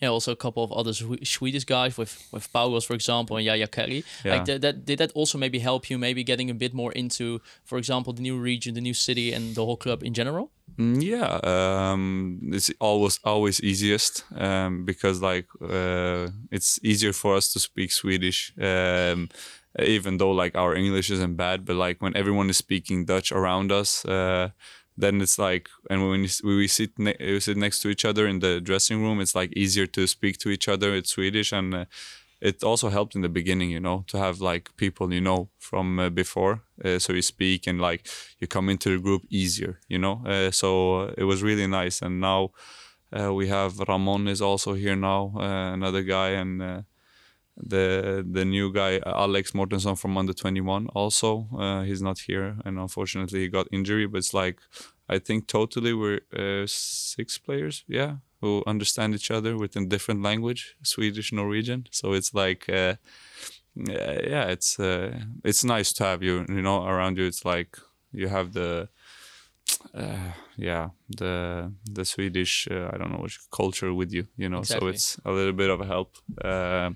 Yeah, 0.00 0.08
also 0.08 0.32
a 0.32 0.36
couple 0.36 0.62
of 0.62 0.72
other 0.72 0.92
Swedish 0.92 1.64
guys 1.64 1.96
with 1.96 2.28
with 2.32 2.52
Paulos, 2.52 2.84
for 2.84 2.94
example, 2.94 3.36
and 3.36 3.46
Yaya 3.46 3.66
Kelly. 3.66 4.04
Yeah. 4.24 4.34
Like 4.34 4.44
that, 4.44 4.60
that, 4.60 4.84
did 4.84 4.98
that 4.98 5.12
also 5.12 5.38
maybe 5.38 5.58
help 5.58 5.88
you 5.88 5.96
maybe 5.98 6.22
getting 6.22 6.50
a 6.50 6.54
bit 6.54 6.74
more 6.74 6.92
into, 6.92 7.40
for 7.64 7.78
example, 7.78 8.12
the 8.12 8.22
new 8.22 8.38
region, 8.38 8.74
the 8.74 8.82
new 8.82 8.94
city, 8.94 9.32
and 9.32 9.54
the 9.54 9.64
whole 9.64 9.76
club 9.76 10.02
in 10.02 10.12
general? 10.12 10.50
Mm, 10.78 11.02
yeah 11.02 11.40
um 11.42 12.38
it's 12.52 12.70
always 12.80 13.18
always 13.24 13.62
easiest 13.62 14.24
um 14.36 14.84
because 14.84 15.22
like 15.22 15.46
uh 15.62 16.28
it's 16.50 16.78
easier 16.82 17.14
for 17.14 17.34
us 17.34 17.50
to 17.54 17.58
speak 17.58 17.90
swedish 17.90 18.52
um 18.60 19.30
even 19.78 20.18
though 20.18 20.32
like 20.32 20.54
our 20.54 20.74
english 20.74 21.08
isn't 21.08 21.36
bad 21.36 21.64
but 21.64 21.76
like 21.76 22.02
when 22.02 22.14
everyone 22.14 22.50
is 22.50 22.58
speaking 22.58 23.06
dutch 23.06 23.32
around 23.32 23.72
us 23.72 24.04
uh 24.04 24.50
then 24.96 25.20
it's 25.20 25.38
like 25.38 25.68
and 25.90 26.08
when 26.08 26.26
we, 26.44 26.68
sit 26.68 26.98
ne- 26.98 27.16
we 27.20 27.40
sit 27.40 27.56
next 27.56 27.80
to 27.80 27.88
each 27.88 28.04
other 28.04 28.26
in 28.26 28.38
the 28.40 28.60
dressing 28.60 29.02
room 29.02 29.20
it's 29.20 29.34
like 29.34 29.52
easier 29.56 29.86
to 29.86 30.06
speak 30.06 30.38
to 30.38 30.48
each 30.50 30.68
other 30.68 30.94
it's 30.94 31.10
swedish 31.10 31.52
and 31.52 31.74
uh, 31.74 31.84
it 32.40 32.62
also 32.62 32.88
helped 32.88 33.14
in 33.14 33.22
the 33.22 33.28
beginning 33.28 33.70
you 33.70 33.80
know 33.80 34.04
to 34.06 34.18
have 34.18 34.40
like 34.40 34.74
people 34.76 35.12
you 35.12 35.20
know 35.20 35.48
from 35.58 35.98
uh, 35.98 36.10
before 36.10 36.62
uh, 36.84 36.98
so 36.98 37.12
you 37.12 37.22
speak 37.22 37.66
and 37.66 37.80
like 37.80 38.06
you 38.38 38.46
come 38.46 38.68
into 38.68 38.90
the 38.90 39.02
group 39.02 39.22
easier 39.30 39.80
you 39.88 39.98
know? 39.98 40.22
Uh, 40.26 40.50
so 40.50 41.14
it 41.16 41.24
was 41.24 41.42
really 41.42 41.66
nice 41.66 42.02
and 42.02 42.20
now 42.20 42.50
uh, 43.12 43.32
we 43.32 43.48
have 43.48 43.78
ramon 43.88 44.28
is 44.28 44.42
also 44.42 44.74
here 44.74 44.96
now 44.96 45.32
uh, 45.36 45.72
another 45.72 46.02
guy 46.02 46.30
and 46.30 46.62
uh, 46.62 46.82
the 47.56 48.24
the 48.30 48.44
new 48.44 48.72
guy 48.72 49.00
alex 49.06 49.52
mortensen 49.52 49.98
from 49.98 50.16
under 50.16 50.32
21 50.32 50.88
also 50.88 51.48
uh, 51.58 51.82
he's 51.82 52.02
not 52.02 52.18
here 52.18 52.56
and 52.64 52.78
unfortunately 52.78 53.40
he 53.40 53.48
got 53.48 53.66
injury 53.72 54.06
but 54.06 54.18
it's 54.18 54.34
like 54.34 54.60
i 55.08 55.18
think 55.18 55.46
totally 55.46 55.94
we're 55.94 56.20
uh, 56.36 56.66
six 56.66 57.38
players 57.38 57.84
yeah 57.88 58.16
who 58.42 58.62
understand 58.66 59.14
each 59.14 59.30
other 59.30 59.56
within 59.56 59.88
different 59.88 60.22
language 60.22 60.76
swedish 60.82 61.32
norwegian 61.32 61.86
so 61.90 62.12
it's 62.12 62.34
like 62.34 62.68
uh, 62.68 62.94
yeah, 63.76 64.44
it's 64.44 64.80
uh, 64.80 65.18
it's 65.44 65.62
nice 65.62 65.92
to 65.94 66.04
have 66.04 66.22
you 66.22 66.46
you 66.48 66.62
know 66.62 66.86
around 66.86 67.18
you 67.18 67.26
it's 67.26 67.44
like 67.44 67.76
you 68.12 68.28
have 68.28 68.54
the 68.54 68.88
uh, 69.94 70.32
yeah, 70.56 70.90
the 71.08 71.72
the 71.90 72.04
Swedish 72.04 72.68
uh, 72.70 72.90
I 72.92 72.96
don't 72.98 73.12
know 73.12 73.18
which 73.18 73.38
culture 73.50 73.92
with 73.92 74.12
you, 74.12 74.26
you 74.36 74.48
know. 74.48 74.62
So 74.62 74.86
it's 74.86 75.18
a 75.24 75.32
little 75.32 75.52
bit 75.52 75.70
of 75.70 75.80
a 75.80 75.86
help. 75.86 76.16
Uh, 76.42 76.90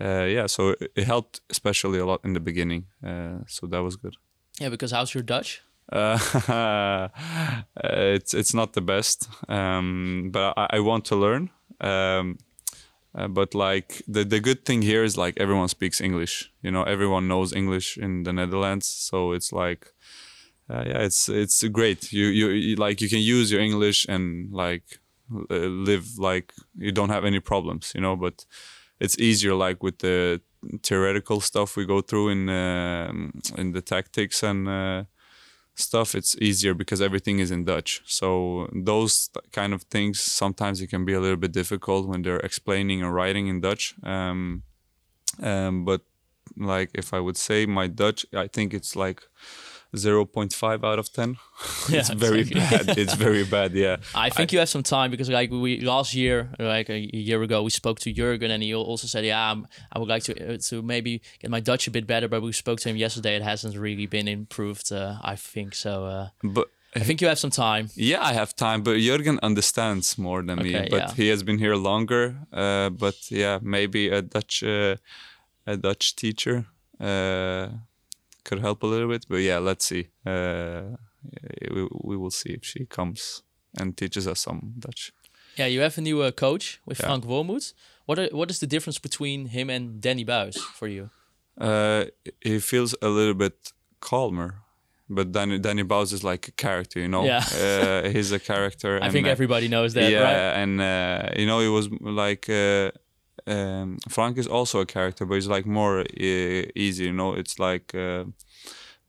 uh, 0.00 0.24
yeah, 0.24 0.46
so 0.46 0.74
it- 0.80 1.04
helped 1.04 1.40
especially 1.50 1.98
a 1.98 2.06
lot 2.06 2.20
in 2.24 2.32
the 2.32 2.40
beginning. 2.40 2.86
Uh, 3.04 3.38
so 3.46 3.66
that 3.66 3.82
was 3.82 3.96
good. 3.96 4.16
Yeah, 4.60 4.70
because 4.70 4.90
how's 4.92 5.14
your 5.14 5.22
Dutch? 5.24 5.62
Uh, 5.92 7.08
it's 7.84 8.34
it's 8.34 8.54
not 8.54 8.72
the 8.72 8.80
best, 8.80 9.28
um, 9.48 10.30
but 10.32 10.54
I, 10.56 10.76
I 10.76 10.80
want 10.80 11.04
to 11.06 11.16
learn. 11.16 11.50
Um, 11.80 12.38
uh, 13.14 13.28
but 13.28 13.54
like 13.54 14.02
the 14.08 14.24
the 14.24 14.40
good 14.40 14.64
thing 14.64 14.82
here 14.82 15.04
is 15.04 15.16
like 15.16 15.34
everyone 15.40 15.68
speaks 15.68 16.00
English. 16.00 16.50
You 16.62 16.70
know, 16.70 16.82
everyone 16.84 17.26
knows 17.28 17.52
English 17.52 17.98
in 17.98 18.22
the 18.24 18.32
Netherlands, 18.32 18.86
so 18.86 19.32
it's 19.32 19.52
like. 19.52 19.86
Uh, 20.70 20.84
yeah, 20.86 20.98
it's 21.04 21.28
it's 21.28 21.62
great. 21.68 22.12
You, 22.12 22.26
you 22.26 22.48
you 22.50 22.76
like 22.76 23.02
you 23.02 23.08
can 23.10 23.18
use 23.18 23.50
your 23.52 23.60
English 23.60 24.06
and 24.08 24.50
like 24.52 25.00
uh, 25.50 25.54
live 25.86 26.06
like 26.18 26.54
you 26.78 26.92
don't 26.92 27.10
have 27.10 27.26
any 27.26 27.40
problems, 27.40 27.92
you 27.94 28.00
know. 28.00 28.16
But 28.16 28.46
it's 29.02 29.18
easier 29.18 29.54
like 29.66 29.82
with 29.82 29.98
the 29.98 30.40
theoretical 30.82 31.40
stuff 31.40 31.76
we 31.76 31.84
go 31.84 32.00
through 32.00 32.28
in 32.34 32.48
um 32.48 33.16
in 33.60 33.72
the 33.72 33.82
tactics 33.82 34.42
and 34.42 34.68
uh, 34.68 35.02
stuff. 35.74 36.14
It's 36.14 36.36
easier 36.48 36.74
because 36.74 37.00
everything 37.02 37.38
is 37.40 37.50
in 37.50 37.64
Dutch. 37.64 38.02
So 38.06 38.68
those 38.90 39.30
kind 39.58 39.72
of 39.74 39.82
things 39.94 40.20
sometimes 40.20 40.80
it 40.80 40.88
can 40.88 41.04
be 41.04 41.14
a 41.14 41.20
little 41.20 41.42
bit 41.44 41.52
difficult 41.52 42.06
when 42.06 42.22
they're 42.22 42.46
explaining 42.50 43.02
and 43.02 43.12
writing 43.14 43.46
in 43.48 43.60
Dutch. 43.60 43.94
Um, 44.02 44.62
um, 45.42 45.84
but 45.84 46.02
like 46.56 46.90
if 46.94 47.12
I 47.12 47.20
would 47.20 47.36
say 47.36 47.66
my 47.66 47.86
Dutch, 47.88 48.26
I 48.44 48.46
think 48.46 48.74
it's 48.74 48.94
like 48.94 49.22
0.5 49.94 50.84
out 50.84 50.98
of 50.98 51.12
10 51.12 51.36
it's 51.88 52.10
very 52.10 52.40
exactly. 52.40 52.86
bad 52.86 52.98
it's 52.98 53.14
very 53.14 53.44
bad 53.44 53.72
yeah 53.72 53.96
I 54.14 54.30
think 54.30 54.52
you 54.52 54.58
have 54.58 54.68
some 54.68 54.82
time 54.82 55.10
because 55.10 55.28
like 55.28 55.50
we 55.50 55.80
last 55.80 56.14
year, 56.14 56.50
like 56.58 56.88
a 56.88 56.98
year 56.98 57.42
ago, 57.42 57.62
we 57.62 57.70
spoke 57.70 57.98
to 58.00 58.12
Jurgen 58.12 58.50
and 58.50 58.62
he 58.62 58.74
also 58.74 59.06
said, 59.06 59.24
yeah, 59.24 59.50
I'm, 59.50 59.66
I 59.92 59.98
would 59.98 60.08
like 60.08 60.24
to 60.24 60.54
uh, 60.54 60.58
to 60.68 60.82
maybe 60.82 61.22
get 61.40 61.50
my 61.50 61.60
Dutch 61.60 61.86
a 61.86 61.90
bit 61.90 62.06
better. 62.06 62.28
But 62.28 62.42
we 62.42 62.52
spoke 62.52 62.80
to 62.80 62.88
him 62.88 62.96
yesterday; 62.96 63.36
it 63.36 63.42
hasn't 63.42 63.76
really 63.76 64.06
been 64.06 64.28
improved. 64.28 64.92
Uh, 64.92 65.16
I 65.22 65.36
think 65.36 65.74
so. 65.74 66.06
Uh, 66.06 66.28
but 66.42 66.68
I 66.94 67.00
think 67.00 67.20
you 67.20 67.28
have 67.28 67.38
some 67.38 67.50
time. 67.50 67.88
Yeah, 67.94 68.22
I 68.22 68.32
have 68.32 68.54
time, 68.54 68.82
but 68.82 68.98
Jurgen 68.98 69.38
understands 69.42 70.18
more 70.18 70.42
than 70.42 70.58
me. 70.62 70.72
But 70.72 70.92
yeah. 70.92 71.14
he 71.14 71.28
has 71.28 71.42
been 71.42 71.58
here 71.58 71.76
longer. 71.76 72.36
Uh, 72.52 72.90
but 72.90 73.30
yeah, 73.30 73.58
maybe 73.62 74.08
a 74.08 74.22
Dutch 74.22 74.62
uh, 74.62 74.96
a 75.66 75.76
Dutch 75.76 76.16
teacher 76.16 76.66
uh, 77.00 77.68
could 78.44 78.60
help 78.60 78.82
a 78.82 78.86
little 78.86 79.08
bit. 79.08 79.26
But 79.28 79.36
yeah, 79.42 79.58
let's 79.58 79.84
see. 79.84 80.08
Uh, 80.26 80.82
we, 81.70 81.88
we 82.04 82.16
will 82.16 82.30
see 82.30 82.50
if 82.50 82.64
she 82.64 82.86
comes 82.86 83.42
and 83.78 83.96
teaches 83.96 84.26
us 84.26 84.40
some 84.40 84.74
Dutch. 84.78 85.12
Yeah, 85.56 85.66
you 85.66 85.80
have 85.82 85.98
a 85.98 86.00
new 86.00 86.22
uh, 86.22 86.30
coach 86.30 86.80
with 86.86 86.98
Yeah. 87.00 87.06
Frank 87.06 87.24
Wormoed. 87.24 87.72
What 88.06 88.18
are, 88.18 88.28
what 88.32 88.50
is 88.50 88.58
the 88.58 88.66
difference 88.66 88.98
between 88.98 89.46
him 89.46 89.70
and 89.70 90.00
Danny 90.00 90.24
Buis 90.24 90.56
for 90.58 90.88
you? 90.88 91.10
Uh, 91.60 92.06
he 92.40 92.58
feels 92.58 92.94
a 93.02 93.08
little 93.08 93.34
bit 93.34 93.72
calmer. 94.00 94.54
But 95.08 95.32
Danny 95.32 95.58
Danny 95.58 95.82
Bowes 95.82 96.12
is 96.12 96.24
like 96.24 96.48
a 96.48 96.52
character, 96.52 96.98
you 97.00 97.08
know. 97.08 97.24
Yeah. 97.24 97.44
uh, 97.60 98.08
he's 98.08 98.32
a 98.32 98.38
character. 98.38 98.98
I 99.02 99.10
think 99.10 99.26
uh, 99.26 99.30
everybody 99.30 99.68
knows 99.68 99.92
that, 99.92 100.10
yeah, 100.10 100.22
right? 100.22 100.62
and 100.62 100.80
uh, 100.80 101.28
you 101.36 101.44
know, 101.46 101.60
he 101.60 101.68
was 101.68 101.90
like 102.00 102.48
uh, 102.48 102.92
um, 103.46 103.98
Frank 104.08 104.38
is 104.38 104.46
also 104.46 104.80
a 104.80 104.86
character, 104.86 105.24
but 105.24 105.34
he's 105.34 105.48
like 105.48 105.66
more 105.66 106.00
uh, 106.00 106.04
easy. 106.74 107.04
You 107.04 107.12
know, 107.12 107.34
it's 107.34 107.58
like, 107.58 107.94
uh, 107.94 108.24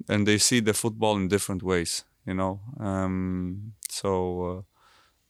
and 0.10 0.28
they 0.28 0.38
see 0.38 0.60
the 0.60 0.74
football 0.74 1.16
in 1.16 1.28
different 1.28 1.64
ways. 1.64 2.04
You 2.26 2.34
know, 2.34 2.62
um, 2.80 3.74
so. 3.90 4.46
Uh, 4.46 4.62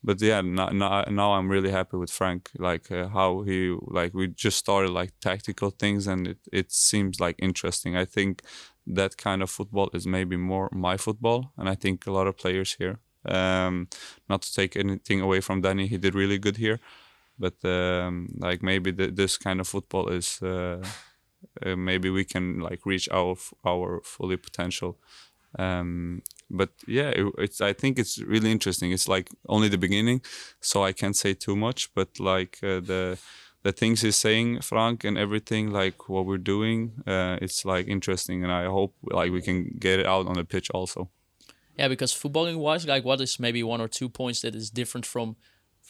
but 0.03 0.21
yeah, 0.21 0.41
now, 0.41 0.67
now, 0.67 1.03
now 1.09 1.33
I'm 1.33 1.49
really 1.49 1.71
happy 1.71 1.95
with 1.95 2.11
Frank. 2.11 2.49
Like 2.59 2.91
uh, 2.91 3.07
how 3.07 3.43
he 3.43 3.75
like 3.81 4.13
we 4.13 4.27
just 4.27 4.57
started 4.57 4.91
like 4.91 5.13
tactical 5.21 5.69
things, 5.69 6.07
and 6.07 6.27
it 6.27 6.39
it 6.51 6.71
seems 6.71 7.19
like 7.19 7.35
interesting. 7.39 7.95
I 7.95 8.05
think 8.05 8.41
that 8.85 9.17
kind 9.17 9.41
of 9.41 9.49
football 9.49 9.89
is 9.93 10.05
maybe 10.05 10.35
more 10.35 10.69
my 10.73 10.97
football, 10.97 11.53
and 11.57 11.69
I 11.69 11.75
think 11.75 12.05
a 12.05 12.11
lot 12.11 12.27
of 12.27 12.37
players 12.37 12.73
here. 12.73 12.99
Um, 13.25 13.87
not 14.27 14.41
to 14.41 14.53
take 14.53 14.75
anything 14.75 15.21
away 15.21 15.39
from 15.39 15.61
Danny, 15.61 15.87
he 15.87 15.97
did 15.97 16.13
really 16.13 16.37
good 16.37 16.57
here, 16.57 16.79
but 17.37 17.53
um, 17.65 18.29
like 18.37 18.61
maybe 18.63 18.91
th- 18.91 19.15
this 19.15 19.37
kind 19.37 19.59
of 19.59 19.67
football 19.67 20.09
is 20.09 20.41
uh, 20.41 20.83
uh, 21.65 21.75
maybe 21.75 22.09
we 22.09 22.23
can 22.23 22.59
like 22.59 22.85
reach 22.85 23.09
our 23.11 23.35
our 23.65 24.01
fully 24.03 24.37
potential. 24.37 24.97
Um, 25.59 26.23
but 26.49 26.69
yeah, 26.87 27.09
it, 27.09 27.33
it's 27.37 27.61
I 27.61 27.73
think 27.73 27.99
it's 27.99 28.19
really 28.19 28.51
interesting. 28.51 28.91
It's 28.91 29.07
like 29.07 29.29
only 29.47 29.69
the 29.69 29.77
beginning, 29.77 30.21
so 30.61 30.83
I 30.83 30.93
can't 30.93 31.15
say 31.15 31.33
too 31.33 31.55
much. 31.55 31.93
But 31.93 32.19
like 32.19 32.57
uh, 32.63 32.79
the 32.79 33.17
the 33.63 33.71
things 33.71 34.01
he's 34.01 34.17
saying, 34.17 34.61
Frank, 34.61 35.03
and 35.03 35.17
everything, 35.17 35.71
like 35.71 36.09
what 36.09 36.25
we're 36.25 36.37
doing, 36.37 36.91
uh, 37.07 37.37
it's 37.41 37.65
like 37.65 37.87
interesting, 37.87 38.43
and 38.43 38.51
I 38.51 38.65
hope 38.65 38.95
like 39.03 39.31
we 39.31 39.41
can 39.41 39.75
get 39.79 39.99
it 39.99 40.05
out 40.05 40.27
on 40.27 40.35
the 40.35 40.45
pitch 40.45 40.69
also. 40.71 41.09
Yeah, 41.77 41.87
because 41.87 42.13
footballing 42.13 42.57
wise, 42.57 42.85
like 42.85 43.03
what 43.03 43.21
is 43.21 43.39
maybe 43.39 43.63
one 43.63 43.81
or 43.81 43.87
two 43.87 44.09
points 44.09 44.41
that 44.41 44.55
is 44.55 44.69
different 44.69 45.05
from 45.05 45.35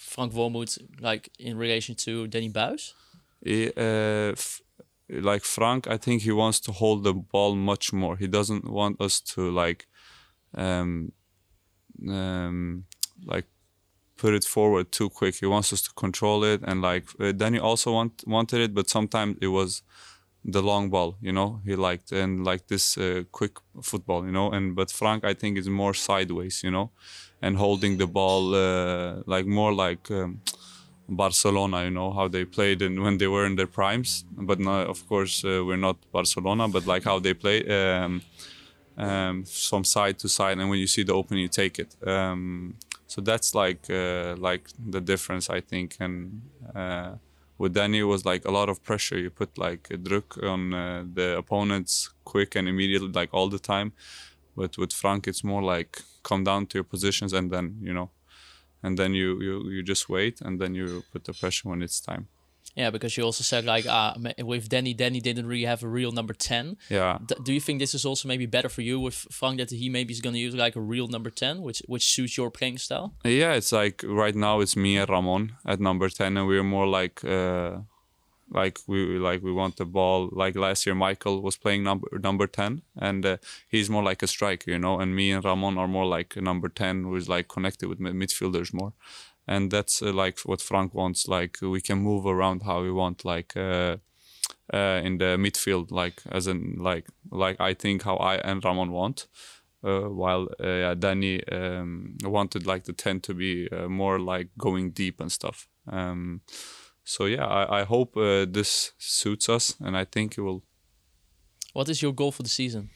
Frank 0.03 0.33
Wormoed, 0.33 0.77
like 1.01 1.29
in 1.39 1.57
relation 1.57 1.95
to 1.95 2.27
Danny 2.27 2.49
Buis? 2.49 2.93
Uh, 3.77 4.35
like 5.09 5.43
Frank, 5.43 5.87
I 5.87 5.97
think 5.97 6.21
he 6.21 6.31
wants 6.31 6.59
to 6.61 6.71
hold 6.71 7.03
the 7.03 7.13
ball 7.13 7.55
much 7.55 7.93
more. 7.93 8.17
He 8.17 8.27
doesn't 8.27 8.69
want 8.69 9.01
us 9.01 9.21
to 9.21 9.51
like, 9.51 9.87
um, 10.55 11.11
um, 12.07 12.85
like 13.25 13.45
put 14.17 14.33
it 14.33 14.43
forward 14.43 14.91
too 14.91 15.09
quick. 15.09 15.35
He 15.35 15.45
wants 15.45 15.73
us 15.73 15.81
to 15.83 15.91
control 15.93 16.43
it, 16.43 16.61
and 16.63 16.81
like 16.81 17.05
uh, 17.19 17.31
Danny 17.31 17.59
also 17.59 17.91
want 17.91 18.23
wanted 18.25 18.61
it, 18.61 18.73
but 18.73 18.89
sometimes 18.89 19.37
it 19.41 19.47
was 19.47 19.81
the 20.45 20.61
long 20.61 20.89
ball. 20.89 21.17
You 21.21 21.31
know, 21.31 21.61
he 21.65 21.75
liked 21.75 22.11
and 22.11 22.43
like 22.45 22.67
this 22.67 22.97
uh, 22.97 23.23
quick 23.31 23.57
football. 23.81 24.25
You 24.25 24.31
know, 24.31 24.51
and 24.51 24.75
but 24.75 24.91
Frank, 24.91 25.23
I 25.23 25.33
think, 25.33 25.57
is 25.57 25.67
more 25.67 25.93
sideways. 25.93 26.63
You 26.63 26.71
know, 26.71 26.91
and 27.43 27.57
holding 27.57 27.97
the 27.97 28.07
ball 28.07 28.55
uh, 28.55 29.21
like 29.25 29.45
more 29.45 29.73
like. 29.73 30.09
Um, 30.11 30.41
Barcelona, 31.09 31.83
you 31.83 31.91
know 31.91 32.11
how 32.13 32.29
they 32.29 32.45
played 32.45 32.81
and 32.81 33.03
when 33.03 33.17
they 33.17 33.27
were 33.27 33.45
in 33.45 33.55
their 33.55 33.67
primes. 33.67 34.23
But 34.31 34.59
no, 34.59 34.83
of 34.93 35.05
course, 35.07 35.43
uh, 35.43 35.61
we're 35.65 35.83
not 35.89 35.97
Barcelona. 36.11 36.67
But 36.67 36.87
like 36.87 37.03
how 37.03 37.19
they 37.19 37.33
play, 37.33 37.57
um, 37.67 38.21
um, 38.97 39.43
from 39.43 39.83
side 39.83 40.17
to 40.19 40.29
side, 40.29 40.57
and 40.59 40.69
when 40.69 40.79
you 40.79 40.87
see 40.87 41.03
the 41.03 41.13
opening, 41.13 41.41
you 41.41 41.49
take 41.49 41.79
it. 41.79 41.95
Um, 42.07 42.75
so 43.07 43.21
that's 43.21 43.53
like 43.53 43.89
uh, 43.89 44.35
like 44.37 44.69
the 44.79 45.01
difference, 45.01 45.49
I 45.49 45.61
think. 45.61 45.97
And 45.99 46.41
uh, 46.75 47.11
with 47.57 47.73
Danny, 47.73 47.99
it 47.99 48.03
was 48.03 48.25
like 48.25 48.45
a 48.45 48.51
lot 48.51 48.69
of 48.69 48.83
pressure. 48.83 49.17
You 49.19 49.29
put 49.29 49.57
like 49.57 49.87
a 49.91 49.97
druk 49.97 50.41
on 50.43 50.73
uh, 50.73 51.03
the 51.13 51.37
opponents 51.37 52.09
quick 52.23 52.55
and 52.55 52.67
immediately, 52.67 53.11
like 53.11 53.33
all 53.33 53.49
the 53.49 53.59
time. 53.59 53.93
But 54.55 54.77
with 54.77 54.93
Frank, 54.93 55.27
it's 55.27 55.43
more 55.43 55.63
like 55.63 56.01
come 56.23 56.43
down 56.43 56.65
to 56.67 56.77
your 56.77 56.83
positions 56.85 57.33
and 57.33 57.51
then 57.51 57.77
you 57.81 57.93
know 57.93 58.09
and 58.81 58.97
then 58.97 59.13
you, 59.13 59.39
you 59.41 59.69
you 59.69 59.83
just 59.83 60.09
wait 60.09 60.41
and 60.41 60.59
then 60.59 60.73
you 60.75 61.03
put 61.11 61.23
the 61.25 61.33
pressure 61.33 61.69
when 61.69 61.81
it's 61.81 61.99
time 62.01 62.27
Yeah, 62.75 62.91
because 62.91 63.17
you 63.17 63.25
also 63.25 63.43
said 63.43 63.63
like 63.65 63.85
uh, 63.85 64.13
with 64.51 64.67
Danny, 64.69 64.93
Danny 64.95 65.21
didn't 65.21 65.47
really 65.51 65.67
have 65.67 65.83
a 65.85 65.87
real 65.99 66.11
number 66.11 66.33
ten. 66.33 66.65
Yeah. 66.89 67.17
D- 67.29 67.35
do 67.45 67.51
you 67.53 67.61
think 67.65 67.79
this 67.79 67.93
is 67.93 68.05
also 68.05 68.27
maybe 68.27 68.47
better 68.47 68.69
for 68.69 68.81
you 68.83 68.95
with 69.05 69.17
Frank 69.37 69.57
that 69.59 69.69
he 69.69 69.89
maybe 69.89 70.11
is 70.15 70.21
going 70.21 70.35
to 70.39 70.43
use 70.47 70.55
like 70.65 70.75
a 70.79 70.81
real 70.93 71.07
number 71.15 71.31
ten, 71.31 71.61
which 71.61 71.79
which 71.93 72.05
suits 72.15 72.33
your 72.37 72.49
playing 72.51 72.79
style? 72.79 73.07
yeah 73.41 73.53
it's 73.59 73.71
like 73.81 73.97
right 74.21 74.35
now 74.47 74.61
it's 74.63 74.75
me 74.75 74.91
and 75.01 75.09
ramon 75.09 75.43
at 75.65 75.79
number 75.79 76.09
10 76.09 76.37
and 76.37 76.47
we're 76.47 76.63
more 76.77 76.87
like 76.99 77.15
uh 77.37 77.71
like 78.53 78.79
we 78.87 79.17
like 79.17 79.41
we 79.41 79.51
want 79.51 79.77
the 79.77 79.85
ball 79.85 80.29
like 80.31 80.55
last 80.55 80.85
year 80.85 80.95
michael 80.95 81.41
was 81.41 81.57
playing 81.57 81.83
number 81.83 82.07
number 82.23 82.47
10 82.47 82.81
and 82.97 83.25
uh, 83.25 83.37
he's 83.67 83.89
more 83.89 84.03
like 84.03 84.21
a 84.23 84.27
striker 84.27 84.71
you 84.71 84.79
know 84.79 84.99
and 84.99 85.15
me 85.15 85.31
and 85.31 85.43
ramon 85.43 85.77
are 85.77 85.87
more 85.87 86.05
like 86.05 86.35
a 86.35 86.41
number 86.41 86.69
10 86.69 87.03
who's 87.03 87.27
like 87.27 87.47
connected 87.47 87.89
with 87.89 87.99
midfielders 87.99 88.73
more 88.73 88.93
and 89.47 89.71
that's 89.71 90.01
uh, 90.01 90.13
like 90.13 90.39
what 90.41 90.61
frank 90.61 90.93
wants 90.93 91.27
like 91.27 91.57
we 91.61 91.81
can 91.81 91.97
move 91.97 92.25
around 92.25 92.63
how 92.63 92.81
we 92.81 92.91
want 92.91 93.25
like 93.25 93.57
uh 93.57 93.97
uh, 94.73 95.01
in 95.03 95.17
the 95.17 95.37
midfield, 95.37 95.91
like 95.91 96.21
as 96.31 96.47
in 96.47 96.77
like 96.79 97.07
like 97.31 97.59
I 97.59 97.73
think 97.73 98.03
how 98.03 98.15
I 98.15 98.35
and 98.35 98.63
Ramon 98.63 98.91
want, 98.91 99.27
uh, 99.83 100.01
while 100.01 100.47
uh, 100.59 100.67
yeah, 100.67 100.93
Danny 100.95 101.45
um, 101.49 102.17
wanted 102.23 102.65
like 102.65 102.85
the 102.85 102.93
ten 102.93 103.19
to 103.21 103.33
be 103.33 103.67
more 103.87 104.19
like 104.19 104.49
going 104.57 104.91
deep 104.91 105.19
and 105.19 105.31
stuff. 105.31 105.67
Um, 105.87 106.41
so 107.03 107.25
yeah, 107.25 107.45
I, 107.45 107.81
I 107.81 107.83
hope 107.83 108.17
uh, 108.17 108.45
this 108.49 108.91
suits 108.97 109.49
us, 109.49 109.75
and 109.79 109.97
I 109.97 110.05
think 110.05 110.37
it 110.37 110.41
will 110.41 110.63
What 111.73 111.89
is 111.89 112.01
your 112.01 112.13
goal 112.13 112.31
for 112.31 112.43
the 112.43 112.49
season? 112.49 112.89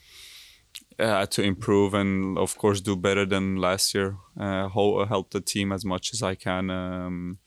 uh, 0.99 1.26
to 1.28 1.41
improve 1.41 1.93
and 1.93 2.38
of 2.38 2.55
course 2.58 2.82
do 2.82 2.95
better 2.95 3.26
than 3.26 3.55
last 3.58 3.93
year. 3.93 4.18
Uh, 4.39 4.68
ho- 4.68 5.05
help 5.05 5.30
the 5.32 5.41
team 5.41 5.72
as 5.72 5.84
much 5.86 6.14
as 6.14 6.22
I 6.24 6.36
can. 6.36 6.70
Um, 6.70 7.38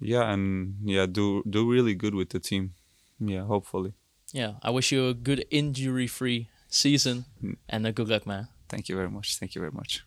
yeah, 0.00 0.32
and 0.32 0.74
yeah, 0.84 1.06
do 1.06 1.42
do 1.48 1.70
really 1.72 1.94
good 1.94 2.14
with 2.14 2.28
the 2.30 2.38
team. 2.40 2.74
Yeah, 3.18 3.44
hopefully. 3.46 3.92
Yeah, 4.32 4.54
I 4.62 4.70
wish 4.70 4.92
you 4.92 5.08
a 5.08 5.14
good 5.14 5.44
injury-free 5.50 6.48
season 6.68 7.24
and 7.68 7.86
a 7.86 7.92
good 7.92 8.08
luck, 8.08 8.26
man. 8.26 8.48
Thank 8.68 8.88
you 8.88 8.96
very 8.96 9.10
much. 9.10 9.36
Thank 9.38 9.54
you 9.54 9.60
very 9.60 9.72
much. 9.72 10.04